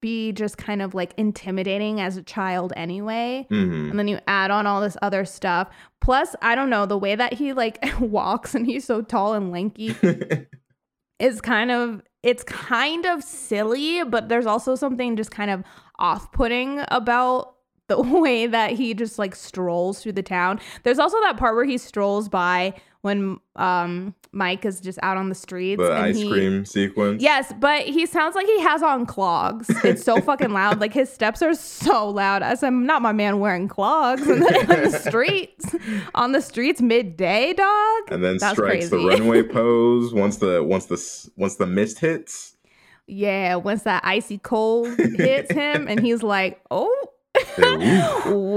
be 0.02 0.32
just 0.32 0.58
kind 0.58 0.82
of 0.82 0.94
like 0.94 1.14
intimidating 1.18 2.00
as 2.00 2.18
a 2.18 2.22
child 2.22 2.74
anyway. 2.76 3.48
Mhm. 3.50 3.90
And 3.90 3.98
then 3.98 4.08
you 4.08 4.20
add 4.28 4.52
on 4.52 4.68
all 4.68 4.82
this 4.82 4.98
other 5.02 5.26
stuff. 5.26 5.70
Plus, 6.02 6.36
I 6.42 6.54
don't 6.54 6.70
know, 6.70 6.86
the 6.86 6.98
way 6.98 7.16
that 7.16 7.34
he 7.34 7.54
like 7.54 7.84
walks 8.00 8.54
and 8.54 8.66
he's 8.68 8.86
so 8.86 9.02
tall 9.02 9.34
and 9.34 9.52
lanky 9.52 9.96
is 11.20 11.42
kind 11.42 11.72
of 11.72 12.02
it's 12.22 12.44
kind 12.44 13.06
of 13.06 13.24
silly, 13.24 14.04
but 14.04 14.30
there's 14.30 14.48
also 14.48 14.76
something 14.76 15.16
just 15.16 15.30
kind 15.32 15.52
of 15.52 15.64
off-putting 16.00 16.82
about 16.90 17.54
the 17.88 18.02
way 18.20 18.48
that 18.48 18.72
he 18.72 18.94
just 18.94 19.18
like 19.20 19.36
strolls 19.36 20.02
through 20.02 20.14
the 20.14 20.24
town. 20.24 20.60
There's 20.84 21.00
also 21.00 21.20
that 21.22 21.38
part 21.38 21.56
where 21.56 21.66
he 21.66 21.78
strolls 21.78 22.28
by 22.30 22.74
when 23.06 23.40
um 23.56 24.16
Mike 24.32 24.66
is 24.66 24.82
just 24.82 24.98
out 25.04 25.16
on 25.16 25.30
the 25.30 25.36
streets 25.36 25.80
the 25.80 25.92
and 25.92 26.06
ice 26.06 26.18
he, 26.18 26.28
cream 26.28 26.66
sequence. 26.66 27.22
Yes, 27.22 27.54
but 27.60 27.84
he 27.84 28.08
sounds 28.08 28.34
like 28.34 28.48
he 28.48 28.60
has 28.62 28.82
on 28.82 29.06
clogs. 29.06 29.70
It's 29.84 30.04
so 30.04 30.20
fucking 30.30 30.50
loud. 30.50 30.82
Like 30.82 30.92
his 30.92 31.14
steps 31.14 31.44
are 31.44 31.54
so 31.54 32.10
loud. 32.10 32.42
As 32.42 32.64
I'm 32.64 32.84
not 32.88 33.04
my 33.04 33.12
man 33.14 33.40
wearing 33.40 33.68
clogs 33.68 34.28
on 34.28 34.40
the, 34.40 35.04
streets, 35.08 35.76
on 36.16 36.32
the 36.32 36.42
streets 36.42 36.82
midday, 36.82 37.54
dog. 37.54 38.12
and 38.12 38.24
then 38.24 38.38
That's 38.40 38.58
strikes 38.58 38.90
the 38.90 38.98
runway 38.98 39.44
pose 39.60 40.12
once 40.12 40.38
the 40.38 40.64
once 40.64 40.88
the 40.88 41.30
once 41.38 41.58
the 41.58 41.68
mist 41.68 42.00
hits. 42.00 42.58
Yeah, 43.06 43.56
once 43.58 43.84
that 43.84 44.04
icy 44.04 44.40
cold 44.40 44.88
hits 44.98 45.52
him, 45.54 45.88
and 45.88 46.00
he's 46.00 46.24
like, 46.24 46.60
"Oh, 46.72 47.10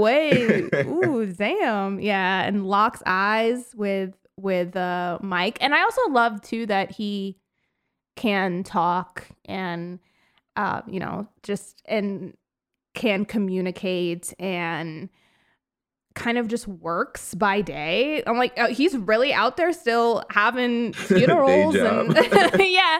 wait, 0.01 0.73
ooh, 0.73 1.31
damn, 1.37 1.99
yeah," 1.99 2.47
and 2.47 2.65
locks 2.65 3.03
eyes 3.05 3.75
with 3.75 4.15
with 4.41 4.75
uh, 4.75 5.19
Mike. 5.21 5.57
And 5.61 5.73
I 5.73 5.83
also 5.83 6.01
love 6.09 6.41
too 6.41 6.65
that 6.67 6.91
he 6.91 7.37
can 8.15 8.63
talk 8.63 9.27
and 9.45 9.99
uh, 10.55 10.81
you 10.87 10.99
know 10.99 11.27
just 11.43 11.81
and 11.85 12.35
can 12.93 13.23
communicate 13.23 14.33
and 14.39 15.09
kind 16.15 16.37
of 16.37 16.47
just 16.47 16.67
works 16.67 17.33
by 17.33 17.61
day. 17.61 18.21
I'm 18.27 18.37
like, 18.37 18.51
oh, 18.57 18.67
he's 18.67 18.97
really 18.97 19.31
out 19.31 19.57
there 19.57 19.71
still 19.71 20.23
having 20.29 20.91
funerals 20.93 21.75
and 21.75 22.13
yeah, 22.59 22.99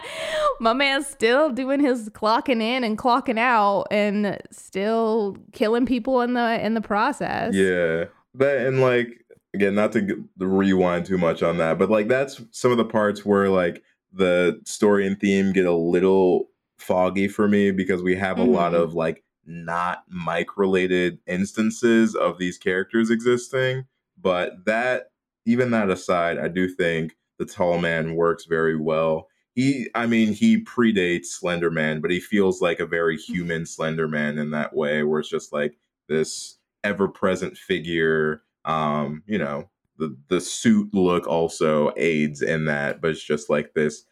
my 0.58 0.72
man's 0.72 1.06
still 1.06 1.50
doing 1.50 1.80
his 1.80 2.08
clocking 2.10 2.62
in 2.62 2.82
and 2.82 2.96
clocking 2.96 3.38
out 3.38 3.86
and 3.90 4.38
still 4.50 5.36
killing 5.52 5.86
people 5.86 6.22
in 6.22 6.34
the 6.34 6.64
in 6.64 6.74
the 6.74 6.80
process. 6.80 7.54
Yeah, 7.54 8.06
But 8.34 8.58
and 8.58 8.80
like 8.80 9.24
again, 9.54 9.74
not 9.74 9.92
to 9.92 10.28
rewind 10.38 11.06
too 11.06 11.18
much 11.18 11.42
on 11.42 11.58
that, 11.58 11.78
but 11.78 11.90
like 11.90 12.08
that's 12.08 12.40
some 12.50 12.70
of 12.70 12.76
the 12.76 12.84
parts 12.84 13.24
where 13.24 13.48
like 13.48 13.82
the 14.12 14.60
story 14.64 15.06
and 15.06 15.18
theme 15.20 15.52
get 15.52 15.66
a 15.66 15.72
little 15.74 16.48
foggy 16.78 17.28
for 17.28 17.46
me 17.48 17.70
because 17.70 18.02
we 18.02 18.16
have 18.16 18.38
a 18.38 18.44
lot 18.44 18.72
Mhm. 18.72 18.82
of 18.82 18.94
like 18.94 19.22
not 19.46 20.04
Mike 20.08 20.56
related 20.56 21.18
instances 21.26 22.14
of 22.14 22.38
these 22.38 22.58
characters 22.58 23.10
existing. 23.10 23.84
But 24.20 24.64
that, 24.66 25.10
even 25.46 25.70
that 25.70 25.90
aside, 25.90 26.38
I 26.38 26.48
do 26.48 26.68
think 26.68 27.16
the 27.38 27.46
tall 27.46 27.78
man 27.78 28.14
works 28.14 28.44
very 28.44 28.76
well. 28.76 29.28
He, 29.54 29.88
I 29.94 30.06
mean, 30.06 30.32
he 30.32 30.62
predates 30.62 31.26
Slender 31.26 31.70
Man, 31.70 32.00
but 32.00 32.10
he 32.10 32.20
feels 32.20 32.60
like 32.60 32.80
a 32.80 32.86
very 32.86 33.16
human 33.16 33.66
Slender 33.66 34.06
Man 34.06 34.38
in 34.38 34.50
that 34.50 34.74
way, 34.74 35.02
where 35.02 35.20
it's 35.20 35.28
just 35.28 35.52
like 35.52 35.76
this 36.08 36.58
ever 36.84 37.08
present 37.08 37.56
figure. 37.56 38.42
Um, 38.64 39.22
you 39.26 39.38
know, 39.38 39.70
the 39.98 40.16
the 40.28 40.40
suit 40.40 40.92
look 40.94 41.26
also 41.26 41.92
aids 41.96 42.42
in 42.42 42.66
that, 42.66 43.00
but 43.00 43.10
it's 43.12 43.24
just 43.24 43.50
like 43.50 43.74
this 43.74 44.04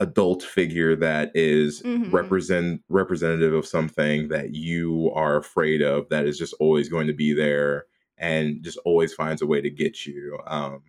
adult 0.00 0.42
figure 0.42 0.96
that 0.96 1.30
is 1.34 1.84
Mhm. 1.84 2.02
represent 2.06 2.82
representative 2.88 3.54
of 3.54 3.66
something 3.66 4.28
that 4.28 4.54
you 4.54 5.10
are 5.14 5.36
afraid 5.36 5.80
of 5.82 6.08
that 6.08 6.26
is 6.26 6.38
just 6.38 6.54
always 6.60 6.88
going 6.88 7.06
to 7.06 7.12
be 7.12 7.32
there 7.32 7.86
and 8.18 8.62
just 8.62 8.78
always 8.84 9.14
finds 9.14 9.40
a 9.40 9.46
way 9.46 9.60
to 9.60 9.70
get 9.70 10.04
you 10.04 10.38
um 10.46 10.82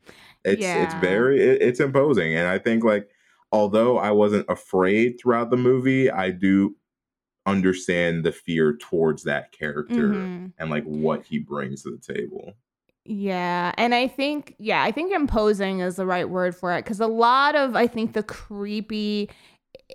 it's 0.43 0.73
it's 0.73 0.95
very 0.95 1.39
it, 1.39 1.61
it's 1.61 1.79
imposing 1.79 2.33
and 2.35 2.47
i 2.47 2.57
think 2.57 2.83
like 2.83 3.09
although 3.51 3.97
i 3.99 4.09
wasn't 4.11 4.45
afraid 4.49 5.17
throughout 5.19 5.49
the 5.51 5.57
movie 5.57 6.09
i 6.09 6.31
do 6.31 6.75
understand 7.45 8.23
the 8.23 8.31
fear 8.31 8.77
towards 8.77 9.23
that 9.23 9.51
character 9.51 10.31
Mhm. 10.31 10.53
and 10.57 10.69
like 10.69 10.83
what 10.85 11.25
he 11.25 11.39
brings 11.39 11.83
to 11.83 11.91
the 11.91 12.13
table 12.13 12.53
Yeah, 13.05 13.73
and 13.77 13.93
I 13.93 14.07
think 14.07 14.55
yeah, 14.59 14.81
I 14.83 14.91
think 14.91 15.11
imposing 15.13 15.79
is 15.81 15.97
the 15.97 16.05
right 16.05 16.29
word 16.29 16.55
for 16.55 16.71
it 16.73 16.85
cuz 16.85 16.99
a 16.99 17.07
lot 17.07 17.55
of 17.55 17.75
I 17.75 17.85
think 17.87 18.13
the 18.13 18.23
creepy 18.23 19.29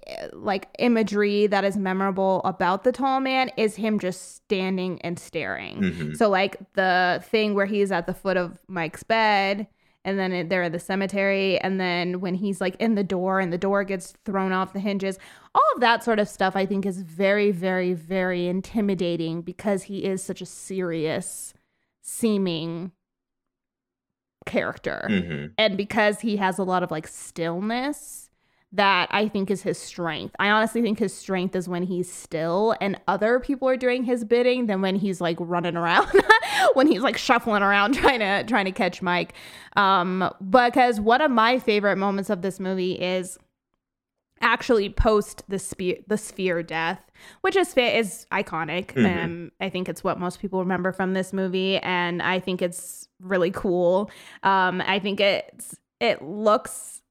eh, 0.06 0.28
like 0.32 0.68
imagery 0.78 1.46
that 1.46 1.64
is 1.64 1.76
memorable 1.76 2.42
about 2.44 2.84
the 2.84 2.92
tall 2.92 3.20
man 3.20 3.50
is 3.56 3.76
him 3.76 3.98
just 3.98 4.36
standing 4.36 5.00
and 5.02 5.18
staring. 5.18 5.80
Mhm. 5.80 6.16
So 6.16 6.28
like 6.28 6.58
the 6.74 7.22
thing 7.30 7.54
where 7.54 7.66
he's 7.66 7.90
at 7.90 8.06
the 8.06 8.14
foot 8.14 8.36
of 8.36 8.58
Mike's 8.68 9.02
bed 9.02 9.66
and 10.04 10.18
then 10.18 10.32
it- 10.32 10.48
they're 10.50 10.62
in 10.64 10.72
the 10.72 10.78
cemetery 10.78 11.58
and 11.60 11.80
then 11.80 12.20
when 12.20 12.34
he's 12.34 12.60
like 12.60 12.76
in 12.76 12.94
the 12.94 13.02
door 13.04 13.40
and 13.40 13.52
the 13.52 13.58
door 13.58 13.84
gets 13.84 14.12
thrown 14.24 14.52
off 14.52 14.72
the 14.74 14.80
hinges 14.80 15.18
all 15.54 15.62
of 15.74 15.80
that 15.80 16.04
sort 16.04 16.18
of 16.20 16.28
stuff 16.28 16.54
i 16.54 16.64
think 16.64 16.86
is 16.86 17.02
very 17.02 17.50
very 17.50 17.92
very 17.94 18.46
intimidating 18.46 19.42
because 19.42 19.84
he 19.84 20.04
is 20.04 20.22
such 20.22 20.40
a 20.40 20.46
serious 20.46 21.52
seeming 22.00 22.92
character 24.48 25.06
Mhm. 25.08 25.52
and 25.56 25.76
because 25.76 26.20
he 26.20 26.36
has 26.36 26.58
a 26.58 26.64
lot 26.64 26.82
of 26.82 26.90
like 26.90 27.06
stillness 27.06 28.24
that 28.70 29.08
I 29.10 29.28
think 29.28 29.50
is 29.50 29.62
his 29.62 29.78
strength. 29.78 30.36
I 30.38 30.50
honestly 30.50 30.82
think 30.82 30.98
his 30.98 31.14
strength 31.14 31.56
is 31.56 31.70
when 31.70 31.84
he's 31.84 32.12
still 32.12 32.74
and 32.82 33.00
other 33.08 33.40
people 33.40 33.66
are 33.66 33.78
doing 33.78 34.04
his 34.04 34.24
bidding 34.24 34.66
than 34.66 34.82
when 34.82 34.96
he's 34.96 35.22
like 35.22 35.38
running 35.40 35.74
around 35.74 36.08
when 36.74 36.86
he's 36.86 37.00
like 37.00 37.16
shuffling 37.16 37.62
around 37.62 37.94
trying 38.02 38.18
to 38.20 38.44
trying 38.44 38.66
to 38.66 38.72
catch 38.72 39.00
Mike. 39.00 39.32
Um 39.76 40.30
because 40.50 41.00
one 41.00 41.22
of 41.22 41.30
my 41.30 41.58
favorite 41.58 41.96
moments 41.96 42.28
of 42.28 42.42
this 42.42 42.60
movie 42.60 42.92
is 42.92 43.38
actually 44.40 44.88
post 44.88 45.42
the 45.48 45.58
sphere 45.58 45.96
the 46.06 46.16
sphere 46.18 46.62
death 46.62 47.00
which 47.40 47.56
is 47.56 47.74
is 47.76 48.26
iconic. 48.32 48.92
Mhm. 48.94 49.24
um 49.24 49.52
i 49.60 49.68
think 49.68 49.88
it's 49.88 50.04
what 50.04 50.18
most 50.18 50.40
people 50.40 50.60
remember 50.60 50.92
from 50.92 51.14
this 51.14 51.32
movie 51.32 51.78
and 51.78 52.22
i 52.22 52.38
think 52.40 52.62
it's 52.62 53.08
really 53.20 53.50
cool. 53.50 54.10
Um 54.42 54.80
i 54.86 54.98
think 54.98 55.20
it's 55.20 55.76
it 56.00 56.22
looks 56.22 57.02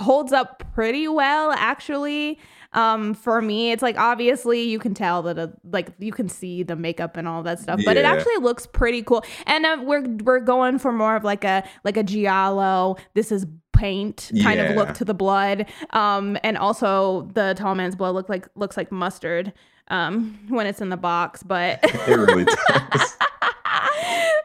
holds 0.00 0.32
up 0.32 0.62
pretty 0.74 1.08
well 1.08 1.50
actually. 1.50 2.38
Um 2.72 3.14
for 3.14 3.42
me 3.42 3.72
it's 3.72 3.82
like 3.82 3.98
obviously 3.98 4.62
you 4.62 4.78
can 4.78 4.94
tell 4.94 5.22
that 5.22 5.38
uh 5.38 5.48
like 5.64 5.90
you 5.98 6.12
can 6.12 6.28
see 6.28 6.62
the 6.62 6.76
makeup 6.76 7.16
and 7.16 7.26
all 7.26 7.42
that 7.42 7.58
stuff 7.58 7.80
but 7.84 7.96
it 7.96 8.04
actually 8.04 8.36
looks 8.36 8.66
pretty 8.66 9.02
cool. 9.02 9.24
And 9.46 9.66
uh, 9.66 9.78
we're 9.82 10.06
we're 10.22 10.38
going 10.40 10.78
for 10.78 10.92
more 10.92 11.16
of 11.16 11.24
like 11.24 11.42
a 11.44 11.64
like 11.82 11.96
a 11.96 12.04
giallo 12.04 12.96
this 13.14 13.32
is 13.32 13.44
paint 13.78 14.30
kind 14.42 14.60
of 14.60 14.74
look 14.76 14.94
to 14.94 15.04
the 15.04 15.14
blood. 15.14 15.66
Um 15.90 16.36
and 16.42 16.58
also 16.58 17.28
the 17.34 17.54
tall 17.56 17.74
man's 17.74 17.94
blood 17.96 18.14
look 18.14 18.28
like 18.28 18.48
looks 18.56 18.76
like 18.76 18.90
mustard 18.90 19.52
um 19.88 20.38
when 20.48 20.66
it's 20.66 20.80
in 20.80 20.88
the 20.90 20.96
box 20.96 21.42
but 21.42 21.78
it 21.84 22.16
really 22.16 22.44
does. 22.68 23.16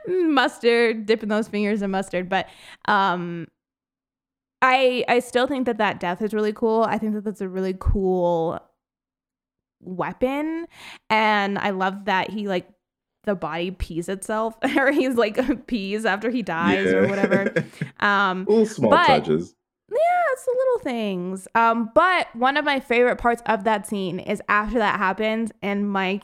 Mustard 0.07 1.05
dipping 1.05 1.30
those 1.30 1.47
fingers 1.47 1.81
in 1.81 1.91
mustard. 1.91 2.30
But 2.30 2.47
um 2.88 3.47
i 4.61 5.03
i 5.10 5.19
still 5.19 5.47
think 5.47 5.65
that 5.65 5.77
that 5.77 5.99
death 5.99 6.22
is 6.22 6.34
really 6.34 6.53
cool. 6.53 6.84
I 6.84 6.97
think 6.97 7.14
that 7.15 7.23
that's 7.23 7.41
a 7.41 7.49
really 7.49 7.76
cool 7.80 8.60
weapon. 9.81 10.68
And 11.10 11.57
i 11.60 11.72
love 11.72 12.05
that 12.05 12.30
he 12.30 12.47
like 12.47 12.68
the 13.24 13.36
body 13.36 13.72
pees 13.72 14.10
itself 14.10 14.56
or 14.78 14.91
he's 14.91 15.16
like 15.16 15.68
pees 15.68 16.06
after 16.06 16.30
he 16.30 16.41
dies 16.41 16.88
or 16.94 17.08
whatever. 17.08 17.54
Um 18.00 18.45
Little 18.45 18.66
small 18.66 18.91
But- 18.91 19.08
touches. 19.08 19.56
yeah, 19.91 19.98
it's 20.34 20.45
the 20.45 20.56
little 20.58 20.84
things. 20.84 21.48
Um, 21.56 21.90
but 21.94 22.28
one 22.36 22.58
of 22.58 22.66
my 22.66 22.80
favorite 22.80 23.18
parts 23.18 23.41
of 23.45 23.64
that 23.66 23.88
scene 23.88 24.20
is 24.20 24.41
after 24.50 24.80
that 24.80 24.98
happens 24.98 25.52
and 25.62 25.90
Mike 25.90 26.24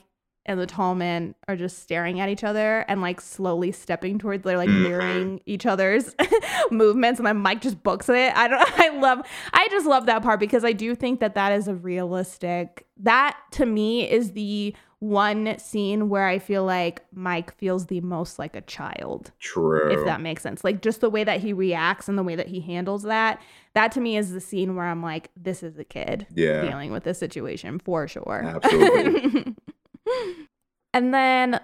and 0.49 0.59
the 0.59 0.65
tall 0.65 0.95
man 0.95 1.33
are 1.47 1.55
just 1.55 1.79
staring 1.81 2.19
at 2.19 2.27
each 2.27 2.43
other 2.43 2.79
and 2.89 3.01
like 3.01 3.21
slowly 3.21 3.71
stepping 3.71 4.19
towards 4.19 4.43
they're 4.43 4.57
like 4.57 4.67
Mhm. 4.67 4.81
mirroring 4.81 5.41
each 5.45 5.65
other's 5.65 6.13
movements 6.71 7.19
and 7.19 7.27
then 7.27 7.37
Mike 7.37 7.61
just 7.61 7.81
books 7.83 8.09
it. 8.09 8.35
I 8.35 8.47
don't 8.49 8.61
I 8.79 8.89
love 8.99 9.21
I 9.53 9.67
just 9.69 9.85
love 9.85 10.07
that 10.07 10.23
part 10.23 10.39
because 10.41 10.65
I 10.65 10.73
do 10.73 10.95
think 10.95 11.21
that 11.21 11.35
that 11.35 11.53
is 11.53 11.67
a 11.69 11.75
realistic 11.75 12.85
that 12.97 13.37
to 13.51 13.65
me 13.65 14.09
is 14.09 14.33
the 14.33 14.75
one 15.01 15.57
scene 15.59 16.09
where 16.09 16.27
I 16.27 16.39
feel 16.39 16.65
like 16.65 17.05
Mike 17.13 17.55
feels 17.55 17.85
the 17.85 18.01
most 18.01 18.37
like 18.37 18.53
a 18.57 18.61
child 18.61 19.31
True. 19.39 19.89
if 19.97 20.03
that 20.03 20.19
makes 20.19 20.43
sense. 20.43 20.61
Like 20.65 20.81
just 20.81 20.99
the 20.99 21.09
way 21.09 21.23
that 21.23 21.39
he 21.39 21.53
reacts 21.53 22.09
and 22.09 22.17
the 22.17 22.23
way 22.23 22.35
that 22.35 22.47
he 22.49 22.59
handles 22.59 23.03
that. 23.03 23.39
That 23.75 23.93
to 23.93 24.01
me 24.01 24.17
is 24.17 24.33
the 24.33 24.41
scene 24.41 24.75
where 24.75 24.85
I'm 24.85 25.01
like, 25.01 25.29
this 25.37 25.63
is 25.63 25.77
a 25.79 25.85
kid 25.85 26.27
yeah. 26.35 26.63
dealing 26.63 26.91
with 26.91 27.05
this 27.05 27.17
situation 27.17 27.79
for 27.79 28.09
sure. 28.09 28.43
Absolutely. 28.43 29.55
and 30.93 31.13
then 31.13 31.59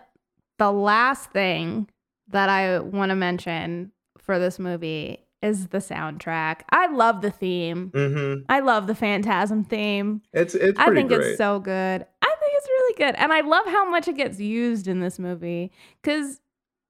the 0.57 0.71
last 0.71 1.31
thing 1.31 1.89
that 2.29 2.49
I 2.49 2.79
want 2.79 3.09
to 3.09 3.15
mention 3.15 3.91
for 4.17 4.39
this 4.39 4.59
movie 4.59 5.19
is 5.41 5.67
the 5.67 5.77
soundtrack. 5.77 6.61
I 6.69 6.87
love 6.87 7.21
the 7.21 7.31
theme. 7.31 7.91
hmm 7.93 8.43
I 8.49 8.61
love 8.61 8.87
the 8.87 8.95
Phantasm 8.95 9.63
theme. 9.63 10.21
It's 10.33 10.55
it's 10.55 10.79
I 10.79 10.93
think 10.93 11.09
great. 11.09 11.21
it's 11.21 11.37
so 11.37 11.59
good. 11.59 12.05
I 12.21 12.35
think 12.39 12.53
it's 12.55 12.67
really 12.67 12.95
good. 12.97 13.15
And 13.15 13.31
I 13.31 13.41
love 13.41 13.65
how 13.67 13.89
much 13.89 14.07
it 14.07 14.17
gets 14.17 14.39
used 14.39 14.87
in 14.87 15.01
this 15.01 15.19
movie. 15.19 15.71
Cause 16.03 16.39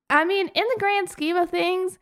I 0.10 0.24
mean, 0.24 0.48
in 0.50 0.64
the 0.74 0.80
grand 0.80 1.10
scheme 1.10 1.36
of 1.36 1.50
things, 1.50 1.98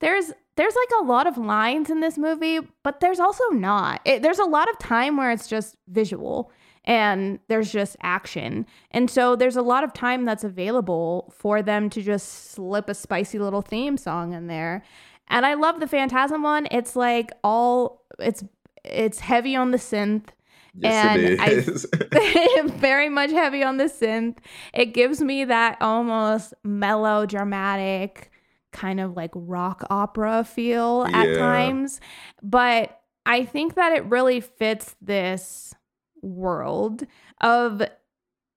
there's 0.00 0.32
there's 0.56 0.74
like 0.74 1.00
a 1.00 1.04
lot 1.04 1.26
of 1.26 1.36
lines 1.36 1.90
in 1.90 2.00
this 2.00 2.16
movie, 2.16 2.60
but 2.82 3.00
there's 3.00 3.20
also 3.20 3.44
not. 3.50 4.00
It, 4.04 4.22
there's 4.22 4.38
a 4.38 4.44
lot 4.44 4.70
of 4.70 4.78
time 4.78 5.16
where 5.16 5.30
it's 5.30 5.48
just 5.48 5.76
visual 5.88 6.50
and 6.84 7.38
there's 7.48 7.72
just 7.72 7.96
action. 8.02 8.66
And 8.90 9.10
so 9.10 9.36
there's 9.36 9.56
a 9.56 9.62
lot 9.62 9.84
of 9.84 9.92
time 9.92 10.24
that's 10.24 10.44
available 10.44 11.32
for 11.36 11.62
them 11.62 11.88
to 11.90 12.02
just 12.02 12.50
slip 12.52 12.88
a 12.88 12.94
spicy 12.94 13.38
little 13.38 13.62
theme 13.62 13.96
song 13.96 14.32
in 14.32 14.46
there. 14.46 14.82
And 15.28 15.46
I 15.46 15.54
love 15.54 15.80
the 15.80 15.86
Phantasm 15.86 16.42
one. 16.42 16.66
It's 16.70 16.96
like 16.96 17.30
all 17.44 18.04
it's 18.18 18.44
it's 18.84 19.20
heavy 19.20 19.54
on 19.54 19.70
the 19.70 19.78
synth 19.78 20.28
yes, 20.74 20.92
and 20.92 21.22
it 21.22 21.40
I- 21.40 22.66
very 22.78 23.08
much 23.08 23.30
heavy 23.30 23.62
on 23.62 23.76
the 23.76 23.84
synth. 23.84 24.38
It 24.74 24.86
gives 24.86 25.20
me 25.20 25.44
that 25.44 25.78
almost 25.80 26.54
melodramatic 26.64 28.30
kind 28.72 29.00
of 29.00 29.16
like 29.16 29.30
rock 29.34 29.84
opera 29.90 30.44
feel 30.44 31.06
at 31.12 31.38
times. 31.38 32.00
But 32.42 33.00
I 33.26 33.44
think 33.44 33.74
that 33.74 33.92
it 33.92 34.04
really 34.06 34.40
fits 34.40 34.96
this 35.00 35.74
world 36.22 37.04
of 37.40 37.82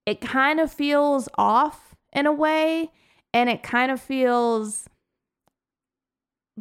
it 0.05 0.21
kind 0.21 0.59
of 0.59 0.71
feels 0.71 1.27
off 1.35 1.95
in 2.13 2.25
a 2.25 2.31
way 2.31 2.91
and 3.33 3.49
it 3.49 3.63
kind 3.63 3.91
of 3.91 3.99
feels 3.99 4.87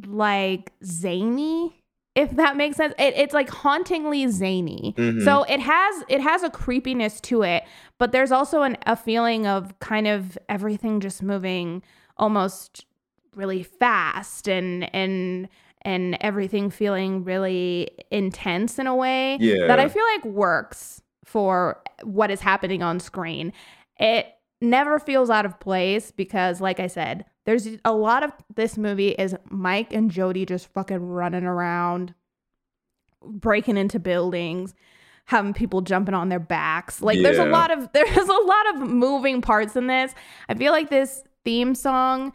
like 0.07 0.73
zany 0.85 1.81
if 2.17 2.31
that 2.37 2.57
makes 2.57 2.77
sense 2.77 2.95
it, 2.99 3.15
it's 3.17 3.35
like 3.35 3.49
hauntingly 3.49 4.27
zany 4.29 4.95
Mhm. 4.97 5.25
so 5.25 5.45
it 5.45 5.61
has 5.61 6.05
it 6.09 6.21
has 6.21 6.43
a 6.43 6.51
creepiness 6.51 7.21
to 7.21 7.43
it 7.43 7.63
but 7.99 8.11
there's 8.13 8.33
also 8.33 8.63
an, 8.63 8.77
a 8.87 8.97
feeling 8.97 9.47
of 9.47 9.79
kind 9.79 10.07
of 10.09 10.37
everything 10.49 11.01
just 11.01 11.23
moving 11.23 11.83
almost 12.17 12.87
really 13.37 13.63
fast 13.63 14.49
and 14.49 14.93
and 14.95 15.49
and 15.85 16.17
everything 16.21 16.71
feeling 16.71 17.25
really 17.25 17.91
intense 18.11 18.79
in 18.79 18.87
a 18.87 18.95
way 18.97 19.37
Yeah. 19.41 19.67
that 19.67 19.79
I 19.79 19.89
feel 19.89 20.05
like 20.15 20.25
works 20.25 21.03
for 21.25 21.83
what 22.03 22.31
is 22.31 22.41
happening 22.41 22.83
on 22.83 23.01
screen. 23.01 23.53
It 23.99 24.27
never 24.61 24.99
feels 24.99 25.31
out 25.31 25.45
of 25.45 25.61
place 25.61 26.11
because 26.11 26.61
like 26.61 26.81
I 26.81 26.87
said, 26.87 27.25
there's 27.45 27.69
a 27.85 27.93
lot 27.93 28.23
of 28.23 28.33
this 28.55 28.79
movie 28.79 29.11
is 29.11 29.37
Mike 29.51 29.93
and 29.93 30.11
Jody 30.11 30.47
just 30.47 30.67
fucking 30.73 30.99
running 31.05 31.45
around 31.45 32.15
breaking 33.23 33.77
into 33.77 33.99
buildings 33.99 34.75
having 35.27 35.55
people 35.55 35.81
jumping 35.81 36.15
on 36.15 36.29
their 36.29 36.39
backs 36.39 37.01
like 37.01 37.19
there's 37.23 37.39
a 37.39 37.47
lot 37.47 37.71
of 37.71 37.89
there's 37.95 38.17
a 38.29 38.33
lot 38.33 38.75
of 38.75 38.89
moving 38.91 39.41
parts 39.41 39.75
in 39.77 39.87
this 39.87 40.15
i 40.51 40.55
feel 40.55 40.73
like 40.73 40.91
this 40.91 41.25
theme 41.43 41.75
song 41.75 42.35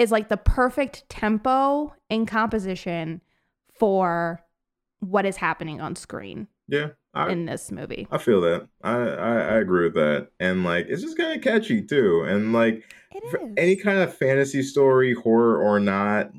is 0.00 0.10
like 0.10 0.28
the 0.28 0.36
perfect 0.36 1.08
tempo 1.08 1.94
and 2.08 2.26
composition 2.26 3.20
for 3.72 4.42
what 5.00 5.26
is 5.26 5.36
happening 5.36 5.80
on 5.80 5.94
screen 5.94 6.48
yeah. 6.68 6.88
I, 7.12 7.30
in 7.30 7.46
this 7.46 7.70
movie 7.70 8.06
I 8.10 8.18
feel 8.18 8.40
that. 8.42 8.68
I, 8.82 8.94
I 8.94 9.32
I 9.32 9.54
agree 9.58 9.84
with 9.84 9.94
that. 9.94 10.28
And 10.38 10.64
like 10.64 10.86
it's 10.88 11.02
just 11.02 11.18
kind 11.18 11.34
of 11.34 11.42
catchy 11.42 11.82
too. 11.82 12.22
And 12.22 12.52
like 12.52 12.84
it 13.12 13.52
any 13.56 13.76
kind 13.76 13.98
of 13.98 14.16
fantasy 14.16 14.62
story, 14.62 15.14
horror 15.14 15.60
or 15.60 15.80
not, 15.80 16.30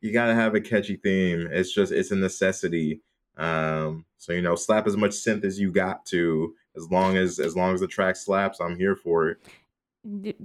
you 0.00 0.12
gotta 0.12 0.34
have 0.34 0.54
a 0.54 0.60
catchy 0.60 0.96
theme. 0.96 1.48
It's 1.50 1.72
just 1.72 1.92
it's 1.92 2.10
a 2.10 2.16
necessity. 2.16 3.02
Um, 3.36 4.06
so 4.18 4.32
you 4.32 4.40
know, 4.42 4.54
slap 4.54 4.86
as 4.86 4.96
much 4.96 5.10
synth 5.10 5.44
as 5.44 5.60
you 5.60 5.70
got 5.70 6.06
to, 6.06 6.54
as 6.76 6.90
long 6.90 7.16
as 7.16 7.38
as 7.38 7.54
long 7.54 7.74
as 7.74 7.80
the 7.80 7.86
track 7.86 8.16
slaps, 8.16 8.60
I'm 8.60 8.78
here 8.78 8.96
for 8.96 9.28
it. 9.28 9.38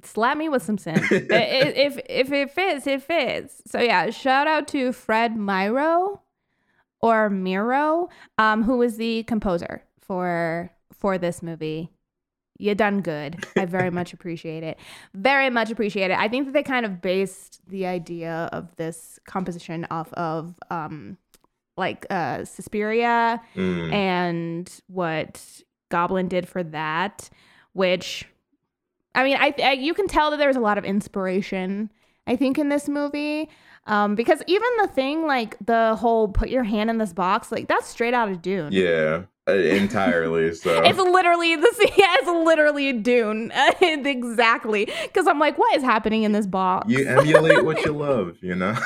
Slap 0.03 0.37
me 0.37 0.47
with 0.49 0.63
some 0.63 0.77
i- 0.87 0.93
if 1.31 1.99
if 2.09 2.31
it 2.31 2.51
fits, 2.51 2.87
it 2.87 3.01
fits. 3.03 3.61
So 3.67 3.79
yeah, 3.79 4.09
shout 4.09 4.47
out 4.47 4.67
to 4.69 4.91
Fred 4.93 5.35
Myrow 5.35 6.19
or 7.01 7.29
Myrow, 7.29 8.09
um, 8.37 8.63
who 8.63 8.77
was 8.77 8.97
the 8.97 9.23
composer 9.23 9.83
for 9.99 10.71
for 10.93 11.17
this 11.17 11.41
movie. 11.43 11.91
You 12.57 12.75
done 12.75 12.99
good. 13.01 13.45
I 13.55 13.65
very 13.65 13.89
much 13.89 14.11
appreciate 14.17 14.63
it. 14.63 14.77
Very 15.13 15.49
much 15.49 15.71
appreciate 15.71 16.11
it. 16.11 16.17
I 16.17 16.27
think 16.27 16.45
that 16.45 16.51
they 16.51 16.63
kind 16.63 16.85
of 16.85 17.01
based 17.01 17.61
the 17.67 17.85
idea 17.85 18.49
of 18.51 18.75
this 18.75 19.17
composition 19.25 19.87
off 19.91 20.11
of 20.13 20.55
um 20.69 21.17
like 21.77 22.05
uh 22.09 22.43
Suspiria 22.45 23.41
Mm. 23.55 23.93
and 23.93 24.81
what 24.87 25.61
Goblin 25.89 26.27
did 26.27 26.47
for 26.47 26.63
that, 26.63 27.29
which 27.73 28.25
I 29.15 29.23
mean, 29.23 29.37
I, 29.39 29.53
I 29.63 29.71
you 29.73 29.93
can 29.93 30.07
tell 30.07 30.31
that 30.31 30.37
there 30.37 30.47
was 30.47 30.57
a 30.57 30.61
lot 30.61 30.77
of 30.77 30.85
inspiration. 30.85 31.91
I 32.27 32.35
think 32.35 32.59
in 32.59 32.69
this 32.69 32.87
movie, 32.87 33.49
um, 33.87 34.13
because 34.13 34.43
even 34.45 34.69
the 34.81 34.87
thing 34.87 35.25
like 35.25 35.57
the 35.65 35.95
whole 35.95 36.27
"put 36.27 36.49
your 36.49 36.63
hand 36.63 36.89
in 36.89 36.97
this 36.99 37.13
box," 37.13 37.51
like 37.51 37.67
that's 37.67 37.87
straight 37.87 38.13
out 38.13 38.29
of 38.29 38.41
Dune. 38.41 38.71
Yeah, 38.71 39.23
uh, 39.47 39.53
entirely. 39.53 40.53
So 40.59 40.81
It's 40.83 40.97
literally 40.97 41.55
the 41.55 41.91
yeah, 41.97 42.15
it's 42.19 42.27
literally 42.27 42.93
Dune, 42.93 43.51
exactly. 43.81 44.85
Because 45.03 45.25
I'm 45.27 45.39
like, 45.39 45.57
what 45.57 45.75
is 45.75 45.83
happening 45.83 46.23
in 46.23 46.33
this 46.33 46.45
box? 46.47 46.89
you 46.91 47.07
emulate 47.07 47.63
what 47.63 47.83
you 47.85 47.93
love, 47.93 48.37
you 48.41 48.55
know. 48.55 48.77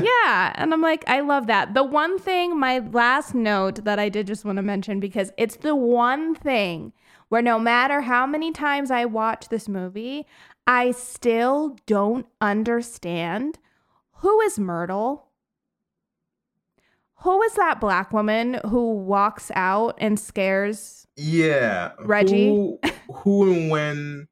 yeah. 0.00 0.52
And 0.54 0.72
I'm 0.72 0.82
like, 0.82 1.04
I 1.08 1.20
love 1.20 1.48
that. 1.48 1.74
The 1.74 1.82
one 1.84 2.18
thing, 2.18 2.58
my 2.58 2.78
last 2.78 3.34
note 3.34 3.84
that 3.84 3.98
I 3.98 4.08
did 4.08 4.26
just 4.26 4.44
want 4.44 4.56
to 4.56 4.62
mention, 4.62 5.00
because 5.00 5.32
it's 5.36 5.56
the 5.56 5.74
one 5.74 6.34
thing 6.34 6.92
where 7.30 7.40
no 7.42 7.58
matter 7.58 8.02
how 8.02 8.26
many 8.26 8.52
times 8.52 8.90
I 8.90 9.06
watch 9.06 9.48
this 9.48 9.68
movie, 9.68 10.26
I 10.66 10.90
still 10.90 11.76
don't 11.86 12.26
understand 12.40 13.58
who 14.16 14.40
is 14.42 14.58
Myrtle? 14.58 15.26
Who 17.22 17.42
is 17.42 17.54
that 17.54 17.80
black 17.80 18.12
woman 18.12 18.60
who 18.66 18.94
walks 18.94 19.50
out 19.54 19.94
and 19.98 20.18
scares? 20.18 21.06
Yeah. 21.16 21.92
Reggie? 22.00 22.48
Who, 22.48 22.78
who 23.12 23.52
and 23.52 23.70
when 23.70 24.28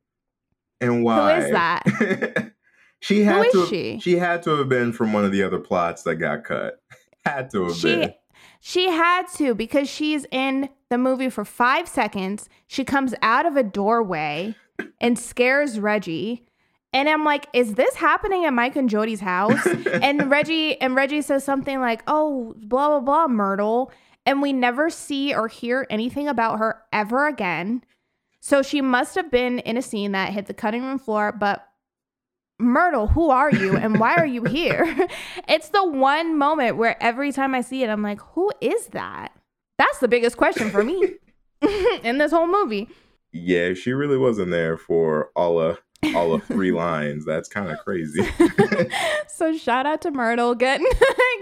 and 0.81 1.03
why? 1.05 1.39
is 1.39 1.51
that? 1.51 2.53
she 3.01 3.23
had 3.25 3.47
Who 3.47 3.53
to 3.53 3.63
is 3.63 3.69
she? 3.69 4.01
she 4.01 4.17
had 4.17 4.43
to 4.45 4.51
have 4.57 4.69
been 4.69 4.93
from 4.93 5.13
one 5.13 5.25
of 5.25 5.33
the 5.33 5.43
other 5.43 5.59
plots 5.59 6.03
that 6.05 6.17
got 6.17 6.45
cut. 6.45 6.81
Had 7.27 7.51
to 7.51 7.65
have 7.65 7.77
She 7.77 7.95
been. 7.97 8.15
she 8.61 8.89
had 8.89 9.27
to 9.37 9.55
because 9.55 9.87
she's 9.89 10.25
in 10.31 10.71
the 10.91 10.99
movie 10.99 11.31
for 11.31 11.45
5 11.45 11.89
seconds. 11.89 12.49
She 12.67 12.85
comes 12.85 13.15
out 13.23 13.47
of 13.47 13.57
a 13.57 13.63
doorway 13.63 14.55
and 15.01 15.19
scares 15.19 15.79
Reggie. 15.81 16.45
And 16.93 17.09
I'm 17.09 17.25
like, 17.25 17.47
is 17.53 17.75
this 17.75 17.97
happening 17.97 18.45
at 18.45 18.53
Mike 18.53 18.77
and 18.77 18.89
Jody's 18.89 19.21
house? 19.21 19.67
and 20.03 20.31
Reggie 20.31 20.81
and 20.81 20.97
Reggie 20.97 21.23
says 21.23 21.45
something 21.45 21.81
like, 21.81 22.03
"Oh, 22.07 22.55
blah 22.57 22.89
blah 22.89 23.01
blah, 23.01 23.29
Myrtle," 23.29 23.93
and 24.25 24.41
we 24.41 24.55
never 24.55 24.89
see 24.89 25.35
or 25.35 25.49
hear 25.49 25.87
anything 25.91 26.29
about 26.29 26.59
her 26.59 26.83
ever 26.91 27.27
again. 27.27 27.85
So 28.41 28.63
she 28.63 28.81
must 28.81 29.15
have 29.17 29.31
been 29.31 29.59
in 29.59 29.77
a 29.77 29.83
scene 29.83 30.13
that 30.13 30.33
hit 30.33 30.47
the 30.47 30.55
cutting 30.55 30.83
room 30.83 30.99
floor. 30.99 31.33
But 31.33 31.69
Myrtle, 32.59 33.09
who 33.09 33.31
are 33.31 33.51
you 33.51 33.77
and 33.77 34.01
why 34.01 34.15
are 34.17 34.27
you 34.27 34.45
here? 34.45 35.09
it's 35.49 35.69
the 35.69 35.87
one 35.87 36.39
moment 36.39 36.77
where 36.77 37.01
every 37.03 37.33
time 37.33 37.55
I 37.55 37.61
see 37.61 37.83
it, 37.83 37.91
I'm 37.91 38.03
like, 38.03 38.21
who 38.33 38.51
is 38.61 38.89
that? 38.89 39.33
That's 39.79 39.99
the 40.01 40.09
biggest 40.09 40.37
question 40.37 40.71
for 40.71 40.83
me 40.83 41.15
in 42.03 42.19
this 42.19 42.33
whole 42.33 42.47
movie. 42.49 42.89
yeah, 43.33 43.75
she 43.75 43.93
really 43.93 44.19
wasn't 44.19 44.51
there 44.51 44.77
for 44.77 45.31
all 45.37 45.61
of 45.61 45.79
all 46.15 46.33
of 46.35 46.45
three 46.45 46.71
lines. 46.87 47.25
That's 47.25 47.49
kind 47.49 47.71
of 47.71 47.79
crazy. 47.79 48.23
so 49.29 49.57
shout 49.57 49.87
out 49.87 50.01
to 50.03 50.11
Myrtle 50.11 50.55
getting, 50.55 50.87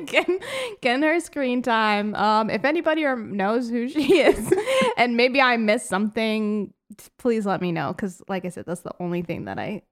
getting 0.07 0.39
getting 0.81 1.03
her 1.03 1.21
screen 1.21 1.63
time. 1.63 2.15
Um, 2.15 2.49
if 2.51 2.65
anybody 2.65 3.05
knows 3.05 3.69
who 3.69 3.89
she 3.89 4.19
is, 4.21 4.53
and 4.97 5.17
maybe 5.17 5.41
I 5.41 5.57
missed 5.57 5.89
something, 5.89 6.73
please 7.19 7.45
let 7.47 7.61
me 7.61 7.73
know. 7.73 7.93
Because 7.93 8.23
like 8.29 8.45
I 8.45 8.49
said, 8.49 8.65
that's 8.67 8.81
the 8.83 8.95
only 9.01 9.23
thing 9.23 9.45
that 9.45 9.59
I 9.59 9.83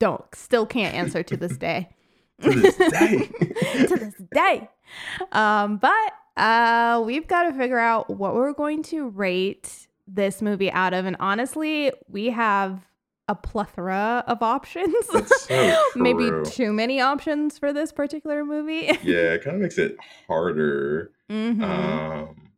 don't 0.00 0.22
still 0.34 0.66
can't 0.66 0.94
answer 0.94 1.22
to 1.22 1.36
this 1.36 1.56
day. 1.56 1.88
to 2.42 2.50
this 2.50 2.76
day. 2.76 3.30
to 3.86 3.96
this 3.96 4.14
day. 4.32 4.68
Um, 5.32 5.76
but 5.78 6.12
uh, 6.36 7.02
we've 7.04 7.26
got 7.26 7.44
to 7.44 7.52
figure 7.54 7.78
out 7.78 8.10
what 8.10 8.34
we're 8.34 8.52
going 8.52 8.82
to 8.84 9.08
rate 9.10 9.88
this 10.06 10.42
movie 10.42 10.70
out 10.70 10.92
of, 10.94 11.06
and 11.06 11.16
honestly, 11.20 11.92
we 12.08 12.26
have 12.30 12.86
a 13.28 13.34
plethora 13.34 14.22
of 14.26 14.42
options. 14.42 14.94
So 15.44 15.82
Maybe 15.94 16.30
too 16.44 16.72
many 16.72 17.00
options 17.00 17.58
for 17.58 17.72
this 17.72 17.92
particular 17.92 18.44
movie. 18.44 18.86
yeah, 19.02 19.34
it 19.34 19.44
kind 19.44 19.56
of 19.56 19.62
makes 19.62 19.78
it 19.78 19.96
harder. 20.26 21.10
Mm-hmm. 21.30 21.62
Um, 21.62 22.50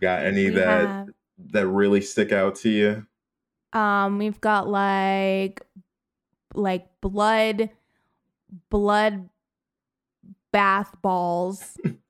got 0.00 0.24
any 0.24 0.44
We 0.44 0.56
that 0.56 0.86
have- 0.86 1.08
that 1.50 1.66
really 1.66 2.00
stick 2.00 2.30
out 2.32 2.54
to 2.56 2.68
you? 2.70 3.06
Um, 3.72 4.18
we've 4.18 4.40
got 4.40 4.68
like 4.68 5.60
like 6.54 6.86
blood 7.00 7.70
blood 8.70 9.28
bath 10.52 10.94
balls. 11.02 11.76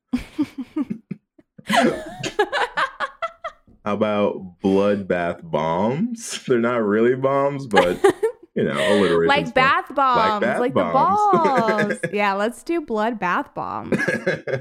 How 3.85 3.95
about 3.95 4.61
bloodbath 4.63 5.49
bombs? 5.51 6.45
They're 6.49 6.59
not 6.59 6.83
really 6.85 7.17
bombs, 7.17 7.67
but 7.67 8.01
you 8.55 8.65
know, 8.65 8.73
alliteration. 8.73 9.29
like 9.29 9.55
bath 9.55 9.93
bombs, 9.95 10.41
bath 10.41 10.61
like, 10.61 10.73
bombs. 10.73 11.19
the 11.33 11.39
balls. 11.39 11.99
yeah, 12.13 12.35
let's 12.35 12.63
do 12.63 12.81
blood 12.81 13.19
bath 13.19 13.53
bombs. 13.55 13.99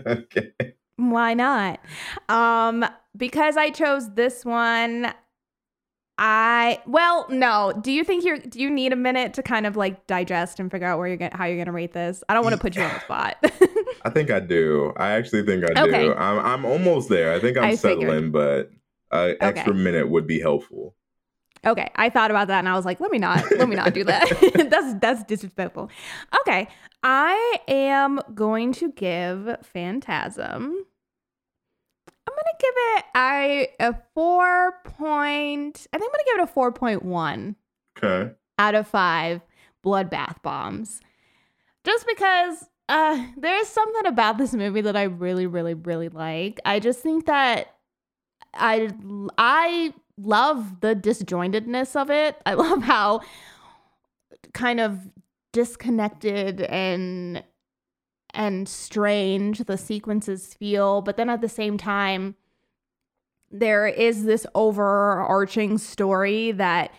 okay. 0.07 0.53
Why 0.95 1.33
not? 1.35 1.79
Um, 2.29 2.85
because 3.15 3.57
I 3.57 3.69
chose 3.69 4.13
this 4.15 4.43
one. 4.43 5.13
I 6.23 6.79
well, 6.85 7.25
no. 7.29 7.73
Do 7.81 7.91
you 7.91 8.03
think 8.03 8.23
you're? 8.23 8.37
Do 8.37 8.61
you 8.61 8.69
need 8.69 8.93
a 8.93 8.95
minute 8.95 9.33
to 9.33 9.43
kind 9.43 9.65
of 9.65 9.75
like 9.75 10.05
digest 10.05 10.59
and 10.59 10.69
figure 10.69 10.85
out 10.85 10.99
where 10.99 11.07
you're 11.07 11.17
going 11.17 11.31
how 11.31 11.45
you're 11.45 11.57
gonna 11.57 11.71
rate 11.71 11.93
this? 11.93 12.23
I 12.29 12.35
don't 12.35 12.43
want 12.43 12.53
to 12.53 12.61
put 12.61 12.75
you 12.75 12.83
on 12.83 12.93
the 12.93 12.99
spot. 13.05 13.37
I 14.05 14.09
think 14.11 14.29
I 14.29 14.39
do. 14.39 14.93
I 14.97 15.13
actually 15.13 15.43
think 15.47 15.63
I 15.63 15.81
Okay. 15.81 16.03
do. 16.05 16.13
I'm 16.13 16.37
I'm 16.45 16.65
almost 16.65 17.09
there. 17.09 17.33
I 17.33 17.39
think 17.39 17.57
I'm 17.57 17.63
I 17.63 17.75
figured. 17.75 18.01
settling, 18.11 18.31
but 18.31 18.69
an 19.11 19.35
extra 19.41 19.73
minute 19.73 20.09
would 20.09 20.27
be 20.27 20.39
helpful. 20.39 20.95
okay, 21.65 21.89
I 21.95 22.09
thought 22.09 22.29
about 22.29 22.47
that 22.49 22.59
and 22.59 22.69
I 22.69 22.75
was 22.75 22.85
like, 22.85 22.99
let 22.99 23.11
me 23.11 23.17
not, 23.17 23.43
let 23.57 23.67
me 23.67 23.75
not 23.75 23.93
do 23.93 24.03
that. 24.03 24.29
that's 24.69 24.93
that's 25.01 25.23
disrespectful. 25.23 25.89
Okay, 26.41 26.67
I 27.01 27.57
am 27.67 28.19
going 28.35 28.73
to 28.73 28.91
give 28.91 29.57
Phantasm. 29.63 30.85
I'm 32.41 32.45
gonna 32.45 32.57
give 32.59 32.73
it 32.75 33.05
I 33.15 33.67
a 33.79 33.95
four 34.13 34.73
point. 34.83 35.87
I 35.93 35.97
think 35.97 36.11
I'm 36.11 36.13
gonna 36.13 36.23
give 36.25 36.39
it 36.39 36.43
a 36.43 36.47
four 36.47 36.71
point 36.71 37.03
one. 37.03 37.55
Okay. 37.97 38.31
out 38.57 38.73
of 38.75 38.87
five 38.87 39.41
bloodbath 39.85 40.41
bombs. 40.41 41.01
Just 41.83 42.07
because 42.07 42.69
uh, 42.89 43.25
there 43.37 43.59
is 43.59 43.67
something 43.67 44.05
about 44.05 44.37
this 44.37 44.53
movie 44.53 44.81
that 44.81 44.95
I 44.95 45.03
really, 45.03 45.47
really, 45.47 45.73
really 45.73 46.09
like. 46.09 46.59
I 46.65 46.79
just 46.79 46.99
think 46.99 47.25
that 47.25 47.75
I 48.53 48.91
I 49.37 49.93
love 50.17 50.81
the 50.81 50.95
disjointedness 50.95 51.99
of 51.99 52.09
it. 52.09 52.37
I 52.45 52.53
love 52.55 52.83
how 52.83 53.21
kind 54.53 54.79
of 54.79 54.99
disconnected 55.53 56.61
and 56.61 57.43
and 58.33 58.67
strange 58.67 59.59
the 59.59 59.77
sequences 59.77 60.53
feel, 60.53 61.01
but 61.01 61.17
then 61.17 61.29
at 61.29 61.41
the 61.41 61.49
same 61.49 61.77
time 61.77 62.35
there 63.49 63.87
is 63.87 64.23
this 64.23 64.47
overarching 64.55 65.77
story 65.77 66.51
that 66.53 66.93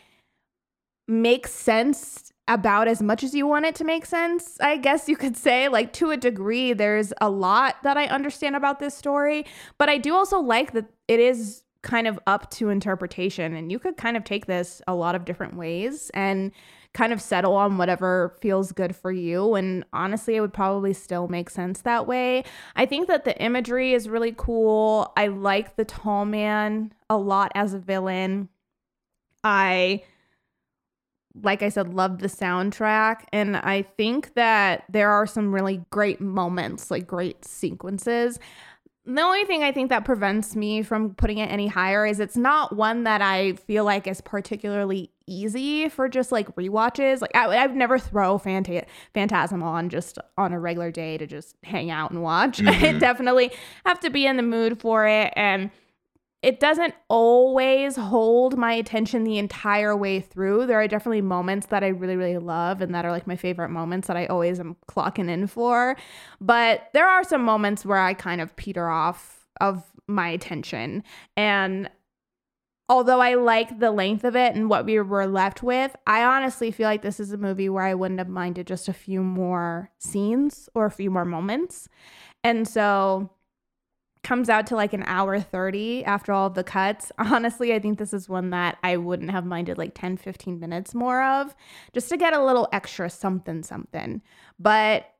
makes 1.08 1.50
sense 1.50 2.32
about 2.48 2.88
as 2.88 3.00
much 3.00 3.22
as 3.22 3.34
you 3.34 3.46
want 3.46 3.64
it 3.64 3.74
to 3.76 3.84
make 3.84 4.04
sense, 4.04 4.58
I 4.60 4.76
guess 4.76 5.08
you 5.08 5.16
could 5.16 5.36
say. 5.36 5.68
Like, 5.68 5.92
to 5.94 6.10
a 6.10 6.16
degree, 6.16 6.72
there's 6.72 7.12
a 7.20 7.30
lot 7.30 7.76
that 7.84 7.96
I 7.96 8.06
understand 8.06 8.56
about 8.56 8.80
this 8.80 8.94
story, 8.94 9.46
but 9.78 9.88
I 9.88 9.96
do 9.98 10.14
also 10.14 10.40
like 10.40 10.72
that 10.72 10.86
it 11.08 11.20
is 11.20 11.62
kind 11.82 12.06
of 12.06 12.18
up 12.26 12.50
to 12.50 12.68
interpretation, 12.68 13.54
and 13.54 13.72
you 13.72 13.78
could 13.78 13.96
kind 13.96 14.16
of 14.16 14.24
take 14.24 14.46
this 14.46 14.82
a 14.86 14.94
lot 14.94 15.14
of 15.14 15.24
different 15.24 15.56
ways 15.56 16.10
and 16.14 16.52
kind 16.94 17.12
of 17.12 17.20
settle 17.20 17.54
on 17.54 17.78
whatever 17.78 18.36
feels 18.40 18.72
good 18.72 18.94
for 18.94 19.10
you. 19.10 19.54
And 19.54 19.84
honestly, 19.92 20.36
it 20.36 20.40
would 20.40 20.52
probably 20.52 20.92
still 20.92 21.28
make 21.28 21.48
sense 21.48 21.80
that 21.82 22.06
way. 22.06 22.44
I 22.76 22.86
think 22.86 23.08
that 23.08 23.24
the 23.24 23.40
imagery 23.40 23.94
is 23.94 24.08
really 24.08 24.34
cool. 24.36 25.12
I 25.16 25.28
like 25.28 25.76
the 25.76 25.84
tall 25.84 26.24
man 26.24 26.92
a 27.08 27.16
lot 27.16 27.50
as 27.54 27.72
a 27.74 27.78
villain. 27.78 28.48
I 29.42 30.02
like 31.42 31.62
I 31.62 31.68
said, 31.68 31.94
love 31.94 32.18
the 32.18 32.28
soundtrack. 32.28 33.24
And 33.32 33.56
I 33.56 33.82
think 33.82 34.34
that 34.34 34.84
there 34.90 35.10
are 35.10 35.26
some 35.26 35.54
really 35.54 35.82
great 35.90 36.20
moments, 36.20 36.90
like 36.90 37.06
great 37.06 37.44
sequences. 37.44 38.38
The 39.04 39.20
only 39.20 39.44
thing 39.44 39.62
I 39.62 39.72
think 39.72 39.88
that 39.88 40.04
prevents 40.04 40.54
me 40.54 40.82
from 40.82 41.14
putting 41.14 41.38
it 41.38 41.50
any 41.50 41.66
higher 41.66 42.06
is 42.06 42.20
it's 42.20 42.36
not 42.36 42.76
one 42.76 43.04
that 43.04 43.22
I 43.22 43.54
feel 43.54 43.84
like 43.84 44.06
is 44.06 44.20
particularly 44.20 45.10
easy 45.26 45.88
for 45.88 46.08
just 46.08 46.32
like 46.32 46.54
rewatches. 46.56 47.20
Like 47.20 47.34
I, 47.34 47.46
I'd 47.58 47.76
never 47.76 47.98
throw 47.98 48.38
Phanta- 48.38 48.86
Phantasm 49.14 49.62
on 49.62 49.88
just 49.88 50.18
on 50.38 50.52
a 50.52 50.58
regular 50.60 50.90
day 50.90 51.18
to 51.18 51.26
just 51.26 51.56
hang 51.62 51.90
out 51.90 52.10
and 52.10 52.22
watch. 52.22 52.60
I 52.66 52.72
Mhm. 52.74 53.00
definitely 53.00 53.52
have 53.86 54.00
to 54.00 54.10
be 54.10 54.26
in 54.26 54.36
the 54.36 54.42
mood 54.42 54.80
for 54.80 55.06
it. 55.06 55.32
And 55.36 55.70
it 56.42 56.58
doesn't 56.58 56.92
always 57.08 57.94
hold 57.94 58.58
my 58.58 58.72
attention 58.72 59.22
the 59.22 59.38
entire 59.38 59.96
way 59.96 60.18
through. 60.20 60.66
There 60.66 60.80
are 60.80 60.88
definitely 60.88 61.20
moments 61.20 61.66
that 61.66 61.84
I 61.84 61.88
really, 61.88 62.16
really 62.16 62.38
love 62.38 62.80
and 62.80 62.92
that 62.96 63.04
are 63.04 63.12
like 63.12 63.28
my 63.28 63.36
favorite 63.36 63.68
moments 63.68 64.08
that 64.08 64.16
I 64.16 64.26
always 64.26 64.58
am 64.58 64.76
clocking 64.88 65.28
in 65.30 65.46
for. 65.46 65.96
But 66.40 66.88
there 66.94 67.06
are 67.08 67.22
some 67.22 67.44
moments 67.44 67.86
where 67.86 67.98
I 67.98 68.14
kind 68.14 68.40
of 68.40 68.56
peter 68.56 68.88
off 68.88 69.46
of 69.60 69.84
my 70.08 70.28
attention. 70.30 71.04
And 71.36 71.88
although 72.92 73.20
I 73.20 73.36
like 73.36 73.78
the 73.78 73.90
length 73.90 74.22
of 74.22 74.36
it 74.36 74.54
and 74.54 74.68
what 74.68 74.84
we 74.84 75.00
were 75.00 75.26
left 75.26 75.62
with, 75.62 75.96
I 76.06 76.24
honestly 76.24 76.70
feel 76.70 76.86
like 76.86 77.00
this 77.00 77.18
is 77.18 77.32
a 77.32 77.38
movie 77.38 77.70
where 77.70 77.84
I 77.84 77.94
wouldn't 77.94 78.20
have 78.20 78.28
minded 78.28 78.66
just 78.66 78.86
a 78.86 78.92
few 78.92 79.22
more 79.22 79.90
scenes 79.96 80.68
or 80.74 80.84
a 80.84 80.90
few 80.90 81.10
more 81.10 81.24
moments. 81.24 81.88
And 82.44 82.68
so 82.68 83.30
comes 84.22 84.50
out 84.50 84.66
to 84.66 84.76
like 84.76 84.92
an 84.92 85.04
hour 85.06 85.40
30 85.40 86.04
after 86.04 86.34
all 86.34 86.50
the 86.50 86.62
cuts. 86.62 87.10
Honestly, 87.18 87.72
I 87.72 87.78
think 87.78 87.98
this 87.98 88.12
is 88.12 88.28
one 88.28 88.50
that 88.50 88.76
I 88.84 88.98
wouldn't 88.98 89.30
have 89.30 89.46
minded 89.46 89.78
like 89.78 89.94
10, 89.94 90.18
15 90.18 90.60
minutes 90.60 90.94
more 90.94 91.22
of 91.22 91.56
just 91.94 92.10
to 92.10 92.18
get 92.18 92.34
a 92.34 92.44
little 92.44 92.68
extra 92.74 93.08
something, 93.08 93.62
something. 93.62 94.20
But 94.58 95.11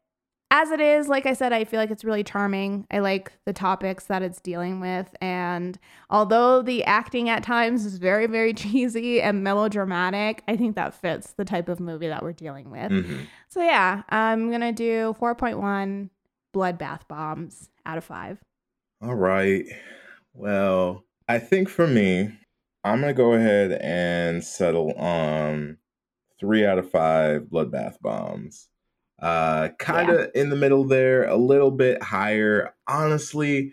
as 0.55 0.71
it 0.71 0.81
is, 0.83 1.09
like 1.09 1.25
I 1.25 1.33
said, 1.33 1.55
I 1.55 1.65
feel 1.65 1.81
like 1.81 1.91
it's 1.91 2.05
really 2.05 2.23
charming. 2.23 2.87
I 2.91 2.99
like 2.99 3.33
the 3.47 3.55
topics 3.55 4.05
that 4.05 4.21
it's 4.21 4.39
dealing 4.39 4.81
with. 4.81 5.09
And 5.23 5.79
although 6.11 6.61
the 6.61 6.85
acting 6.85 7.31
at 7.31 7.43
times 7.43 7.87
is 7.87 7.97
very, 7.97 8.27
very 8.27 8.53
cheesy 8.63 9.23
and 9.23 9.43
melodramatic, 9.43 10.43
I 10.47 10.59
think 10.59 10.77
that 10.77 10.93
fits 10.93 11.33
the 11.33 11.47
type 11.47 11.71
of 11.71 11.81
movie 11.81 12.09
that 12.09 12.23
we're 12.23 12.35
dealing 12.35 12.71
with. 12.71 12.93
Mhm. 12.93 13.27
So, 13.49 13.63
yeah, 13.63 14.03
I'm 14.11 14.51
going 14.51 14.61
to 14.61 14.73
do 14.73 15.15
4.1 15.19 16.11
bloodbath 16.55 17.09
bombs 17.09 17.71
out 17.87 17.97
of 17.97 18.05
five. 18.05 18.39
All 19.01 19.15
right. 19.15 19.65
Well, 20.35 21.05
I 21.29 21.39
think 21.39 21.71
for 21.71 21.87
me, 21.87 22.31
I'm 22.85 23.01
gonna 23.01 23.15
go 23.15 23.33
ahead 23.33 23.73
and 23.73 24.45
settle 24.45 24.93
on 24.95 25.79
three 26.39 26.67
out 26.67 26.79
of 26.79 26.91
five 26.91 27.43
bloodbath 27.45 28.01
bombs. 28.01 28.69
Uh, 29.21 29.69
kind 29.79 30.11
of 30.11 30.31
in 30.35 30.51
the 30.51 30.57
middle 30.57 30.85
there, 30.85 31.25
a 31.29 31.37
little 31.37 31.71
bit 31.71 32.03
higher. 32.03 32.75
Honestly, 32.89 33.73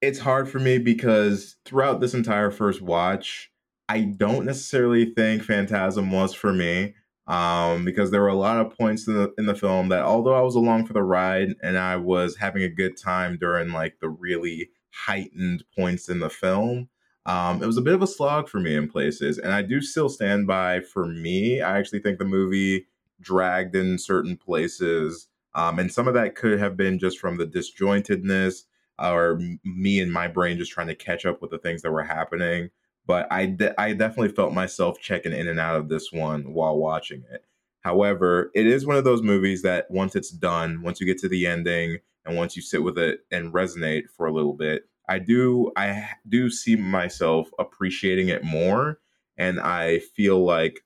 it's 0.00 0.20
hard 0.20 0.48
for 0.48 0.58
me 0.58 0.78
because 0.78 1.56
throughout 1.64 2.00
this 2.00 2.14
entire 2.14 2.50
first 2.50 2.80
watch, 2.80 3.50
I 3.88 4.02
don't 4.02 4.44
necessarily 4.44 5.06
think 5.06 5.42
Phantasm 5.42 6.10
was 6.12 6.34
for 6.34 6.52
me. 6.52 6.94
Um, 7.26 7.86
because 7.86 8.10
there 8.10 8.20
were 8.20 8.28
a 8.28 8.34
lot 8.34 8.58
of 8.58 8.76
points 8.76 9.08
in 9.08 9.14
the 9.14 9.32
in 9.38 9.46
the 9.46 9.54
film 9.54 9.88
that 9.88 10.02
although 10.02 10.34
I 10.34 10.42
was 10.42 10.56
along 10.56 10.84
for 10.84 10.92
the 10.92 11.02
ride 11.02 11.54
and 11.62 11.78
I 11.78 11.96
was 11.96 12.36
having 12.36 12.62
a 12.62 12.68
good 12.68 12.98
time 12.98 13.38
during 13.40 13.72
like 13.72 13.96
the 14.00 14.10
really 14.10 14.68
heightened 14.92 15.64
points 15.74 16.10
in 16.10 16.18
the 16.20 16.28
film, 16.28 16.90
um, 17.24 17.62
it 17.62 17.66
was 17.66 17.78
a 17.78 17.82
bit 17.82 17.94
of 17.94 18.02
a 18.02 18.06
slog 18.06 18.48
for 18.50 18.60
me 18.60 18.74
in 18.74 18.88
places. 18.88 19.38
And 19.38 19.54
I 19.54 19.62
do 19.62 19.80
still 19.80 20.10
stand 20.10 20.46
by 20.46 20.80
for 20.80 21.06
me, 21.06 21.62
I 21.62 21.78
actually 21.78 22.00
think 22.00 22.18
the 22.18 22.26
movie 22.26 22.86
dragged 23.24 23.74
in 23.76 23.98
certain 23.98 24.36
places. 24.36 25.28
Um, 25.54 25.78
and 25.80 25.92
some 25.92 26.08
of 26.08 26.14
that 26.14 26.34
could 26.36 26.58
have 26.60 26.76
been 26.76 26.98
just 26.98 27.18
from 27.18 27.36
the 27.38 27.46
disjointedness 27.46 28.64
or 28.98 29.40
me 29.64 30.00
and 30.00 30.12
my 30.12 30.28
brain 30.28 30.58
just 30.58 30.72
trying 30.72 30.88
to 30.88 30.94
catch 30.94 31.26
up 31.26 31.40
with 31.42 31.50
the 31.50 31.58
things 31.58 31.82
that 31.82 31.92
were 31.92 32.04
happening. 32.04 32.70
but 33.06 33.26
I 33.32 33.46
de- 33.46 33.78
I 33.80 33.92
definitely 33.92 34.34
felt 34.34 34.54
myself 34.54 34.98
checking 35.00 35.32
in 35.32 35.48
and 35.48 35.60
out 35.60 35.76
of 35.76 35.88
this 35.88 36.12
one 36.12 36.52
while 36.54 36.78
watching 36.78 37.24
it. 37.32 37.44
However, 37.80 38.50
it 38.54 38.66
is 38.66 38.86
one 38.86 38.96
of 38.96 39.04
those 39.04 39.22
movies 39.22 39.62
that 39.62 39.90
once 39.90 40.16
it's 40.16 40.30
done, 40.30 40.82
once 40.82 41.00
you 41.00 41.06
get 41.06 41.18
to 41.18 41.28
the 41.28 41.46
ending, 41.46 41.98
and 42.24 42.36
once 42.36 42.56
you 42.56 42.62
sit 42.62 42.82
with 42.82 42.98
it 42.98 43.20
and 43.30 43.52
resonate 43.52 44.04
for 44.16 44.26
a 44.26 44.32
little 44.32 44.54
bit, 44.54 44.84
I 45.08 45.18
do 45.18 45.70
I 45.76 46.08
do 46.28 46.48
see 46.50 46.76
myself 46.76 47.50
appreciating 47.58 48.28
it 48.28 48.42
more, 48.44 49.00
and 49.36 49.60
I 49.60 49.98
feel 49.98 50.42
like 50.44 50.82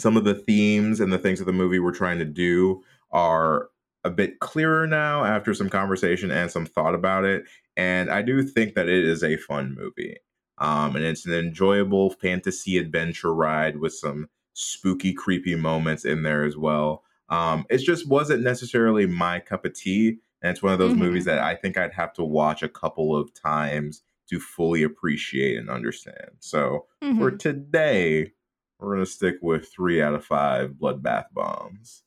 some 0.00 0.16
of 0.16 0.24
the 0.24 0.34
themes 0.34 1.00
and 1.00 1.12
the 1.12 1.18
things 1.18 1.38
that 1.38 1.44
the 1.44 1.52
movie 1.52 1.78
we're 1.78 1.92
trying 1.92 2.18
to 2.18 2.24
do 2.24 2.82
are 3.10 3.68
a 4.04 4.10
bit 4.10 4.40
clearer 4.40 4.86
now 4.86 5.24
after 5.24 5.52
some 5.52 5.68
conversation 5.68 6.30
and 6.30 6.50
some 6.50 6.66
thought 6.66 6.94
about 6.94 7.24
it. 7.24 7.44
And 7.76 8.10
I 8.10 8.22
do 8.22 8.42
think 8.42 8.74
that 8.74 8.88
it 8.88 9.04
is 9.04 9.22
a 9.22 9.36
fun 9.36 9.76
movie. 9.78 10.16
Um, 10.58 10.96
and 10.96 11.04
it's 11.04 11.26
an 11.26 11.32
enjoyable 11.32 12.10
fantasy 12.10 12.78
adventure 12.78 13.34
ride 13.34 13.78
with 13.78 13.94
some 13.94 14.28
spooky, 14.52 15.12
creepy 15.12 15.54
moments 15.54 16.04
in 16.04 16.22
there 16.22 16.44
as 16.44 16.56
well. 16.56 17.02
Um, 17.28 17.64
it 17.70 17.78
just 17.78 18.08
wasn't 18.08 18.42
necessarily 18.42 19.06
my 19.06 19.40
cup 19.40 19.64
of 19.64 19.74
tea. 19.74 20.18
And 20.42 20.50
it's 20.50 20.62
one 20.62 20.72
of 20.72 20.78
those 20.78 20.92
mm-hmm. 20.92 21.02
movies 21.02 21.24
that 21.26 21.38
I 21.38 21.54
think 21.54 21.78
I'd 21.78 21.92
have 21.92 22.12
to 22.14 22.24
watch 22.24 22.62
a 22.62 22.68
couple 22.68 23.16
of 23.16 23.32
times 23.34 24.02
to 24.28 24.38
fully 24.38 24.82
appreciate 24.82 25.58
and 25.58 25.68
understand. 25.68 26.30
So 26.40 26.86
mm-hmm. 27.02 27.18
for 27.18 27.30
today, 27.30 28.32
we're 28.80 28.94
going 28.94 29.04
to 29.04 29.10
stick 29.10 29.36
with 29.42 29.68
three 29.68 30.02
out 30.02 30.14
of 30.14 30.24
five 30.24 30.70
bloodbath 30.72 31.26
bombs. 31.32 32.02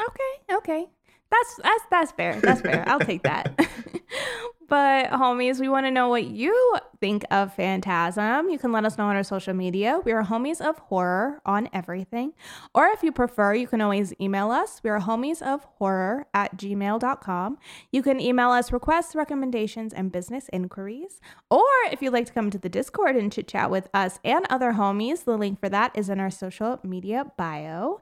Okay, 0.00 0.56
okay. 0.56 0.86
That's 1.30 1.56
that's 1.62 1.82
that's 1.90 2.12
fair. 2.12 2.40
That's 2.40 2.60
fair. 2.60 2.84
I'll 2.86 3.00
take 3.00 3.22
that. 3.24 3.58
but 4.68 5.10
homies, 5.10 5.60
we 5.60 5.68
want 5.68 5.86
to 5.86 5.90
know 5.90 6.08
what 6.08 6.24
you 6.24 6.76
think 7.00 7.24
of 7.30 7.54
Phantasm. 7.54 8.48
You 8.48 8.58
can 8.58 8.72
let 8.72 8.84
us 8.84 8.98
know 8.98 9.06
on 9.06 9.16
our 9.16 9.22
social 9.22 9.54
media. 9.54 10.00
We 10.04 10.12
are 10.12 10.24
homies 10.24 10.60
of 10.60 10.78
horror 10.78 11.40
on 11.44 11.68
everything. 11.72 12.32
Or 12.74 12.86
if 12.86 13.02
you 13.02 13.12
prefer, 13.12 13.54
you 13.54 13.66
can 13.66 13.80
always 13.80 14.12
email 14.20 14.50
us. 14.50 14.80
We 14.82 14.90
are 14.90 15.00
homies 15.00 15.42
of 15.42 15.64
horror 15.78 16.26
at 16.34 16.56
gmail.com. 16.56 17.58
You 17.92 18.02
can 18.02 18.20
email 18.20 18.50
us 18.50 18.72
requests, 18.72 19.14
recommendations, 19.14 19.92
and 19.92 20.12
business 20.12 20.48
inquiries. 20.52 21.20
Or 21.50 21.64
if 21.90 22.02
you'd 22.02 22.12
like 22.12 22.26
to 22.26 22.32
come 22.32 22.50
to 22.50 22.58
the 22.58 22.68
Discord 22.68 23.16
and 23.16 23.32
chit 23.32 23.48
chat 23.48 23.70
with 23.70 23.88
us 23.94 24.18
and 24.24 24.46
other 24.50 24.72
homies, 24.72 25.24
the 25.24 25.36
link 25.36 25.60
for 25.60 25.68
that 25.68 25.92
is 25.94 26.08
in 26.08 26.20
our 26.20 26.30
social 26.30 26.80
media 26.82 27.26
bio. 27.36 28.00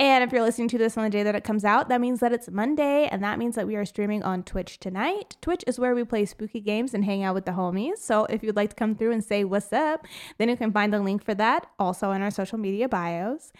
And 0.00 0.24
if 0.24 0.32
you're 0.32 0.40
listening 0.40 0.68
to 0.68 0.78
this 0.78 0.96
on 0.96 1.04
the 1.04 1.10
day 1.10 1.22
that 1.22 1.34
it 1.34 1.44
comes 1.44 1.62
out, 1.62 1.90
that 1.90 2.00
means 2.00 2.20
that 2.20 2.32
it's 2.32 2.50
Monday, 2.50 3.06
and 3.12 3.22
that 3.22 3.38
means 3.38 3.54
that 3.56 3.66
we 3.66 3.76
are 3.76 3.84
streaming 3.84 4.22
on 4.22 4.42
Twitch 4.42 4.80
tonight. 4.80 5.36
Twitch 5.42 5.62
is 5.66 5.78
where 5.78 5.94
we 5.94 6.04
play 6.04 6.24
spooky 6.24 6.58
games 6.62 6.94
and 6.94 7.04
hang 7.04 7.22
out 7.22 7.34
with 7.34 7.44
the 7.44 7.52
homies. 7.52 7.98
So 7.98 8.24
if 8.24 8.42
you'd 8.42 8.56
like 8.56 8.70
to 8.70 8.76
come 8.76 8.94
through 8.94 9.12
and 9.12 9.22
say 9.22 9.44
what's 9.44 9.74
up, 9.74 10.06
then 10.38 10.48
you 10.48 10.56
can 10.56 10.72
find 10.72 10.90
the 10.90 11.00
link 11.00 11.22
for 11.22 11.34
that 11.34 11.66
also 11.78 12.12
in 12.12 12.22
our 12.22 12.30
social 12.30 12.56
media 12.56 12.88
bios. 12.88 13.52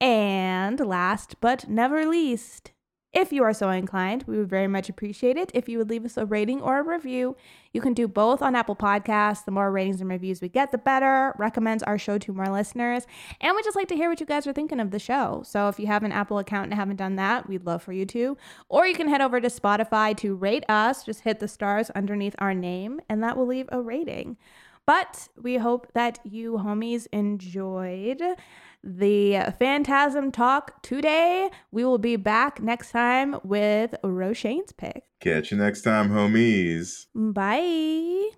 And 0.00 0.80
last 0.80 1.36
but 1.40 1.68
never 1.68 2.04
least, 2.04 2.72
if 3.14 3.32
you 3.32 3.44
are 3.44 3.52
so 3.52 3.70
inclined, 3.70 4.24
we 4.26 4.36
would 4.36 4.48
very 4.50 4.66
much 4.66 4.88
appreciate 4.88 5.36
it 5.36 5.50
if 5.54 5.68
you 5.68 5.78
would 5.78 5.88
leave 5.88 6.04
us 6.04 6.16
a 6.16 6.26
rating 6.26 6.60
or 6.60 6.80
a 6.80 6.82
review. 6.82 7.36
You 7.72 7.80
can 7.80 7.94
do 7.94 8.08
both 8.08 8.42
on 8.42 8.56
Apple 8.56 8.74
Podcasts. 8.74 9.44
The 9.44 9.52
more 9.52 9.70
ratings 9.70 10.00
and 10.00 10.10
reviews 10.10 10.40
we 10.40 10.48
get, 10.48 10.72
the 10.72 10.78
better. 10.78 11.32
Recommends 11.38 11.82
our 11.84 11.96
show 11.96 12.18
to 12.18 12.32
more 12.32 12.48
listeners. 12.48 13.06
And 13.40 13.54
we 13.54 13.62
just 13.62 13.76
like 13.76 13.88
to 13.88 13.96
hear 13.96 14.10
what 14.10 14.18
you 14.18 14.26
guys 14.26 14.46
are 14.46 14.52
thinking 14.52 14.80
of 14.80 14.90
the 14.90 14.98
show. 14.98 15.42
So 15.46 15.68
if 15.68 15.78
you 15.78 15.86
have 15.86 16.02
an 16.02 16.12
Apple 16.12 16.38
account 16.38 16.64
and 16.64 16.74
haven't 16.74 16.96
done 16.96 17.16
that, 17.16 17.48
we'd 17.48 17.64
love 17.64 17.82
for 17.82 17.92
you 17.92 18.04
to. 18.06 18.36
Or 18.68 18.86
you 18.86 18.94
can 18.94 19.08
head 19.08 19.20
over 19.20 19.40
to 19.40 19.48
Spotify 19.48 20.16
to 20.18 20.34
rate 20.34 20.64
us. 20.68 21.04
Just 21.04 21.20
hit 21.20 21.38
the 21.38 21.48
stars 21.48 21.90
underneath 21.90 22.34
our 22.38 22.52
name, 22.52 23.00
and 23.08 23.22
that 23.22 23.36
will 23.36 23.46
leave 23.46 23.68
a 23.70 23.80
rating. 23.80 24.36
But 24.86 25.28
we 25.40 25.56
hope 25.56 25.92
that 25.94 26.18
you 26.24 26.54
homies 26.54 27.06
enjoyed 27.12 28.22
the 28.84 29.54
Phantasm 29.58 30.30
Talk 30.30 30.82
today. 30.82 31.50
We 31.72 31.84
will 31.84 31.98
be 31.98 32.16
back 32.16 32.60
next 32.60 32.90
time 32.90 33.40
with 33.42 33.94
Roshane's 34.04 34.72
pick. 34.72 35.04
Catch 35.20 35.50
you 35.50 35.56
next 35.56 35.82
time, 35.82 36.10
homies. 36.10 37.06
Bye. 37.14 38.30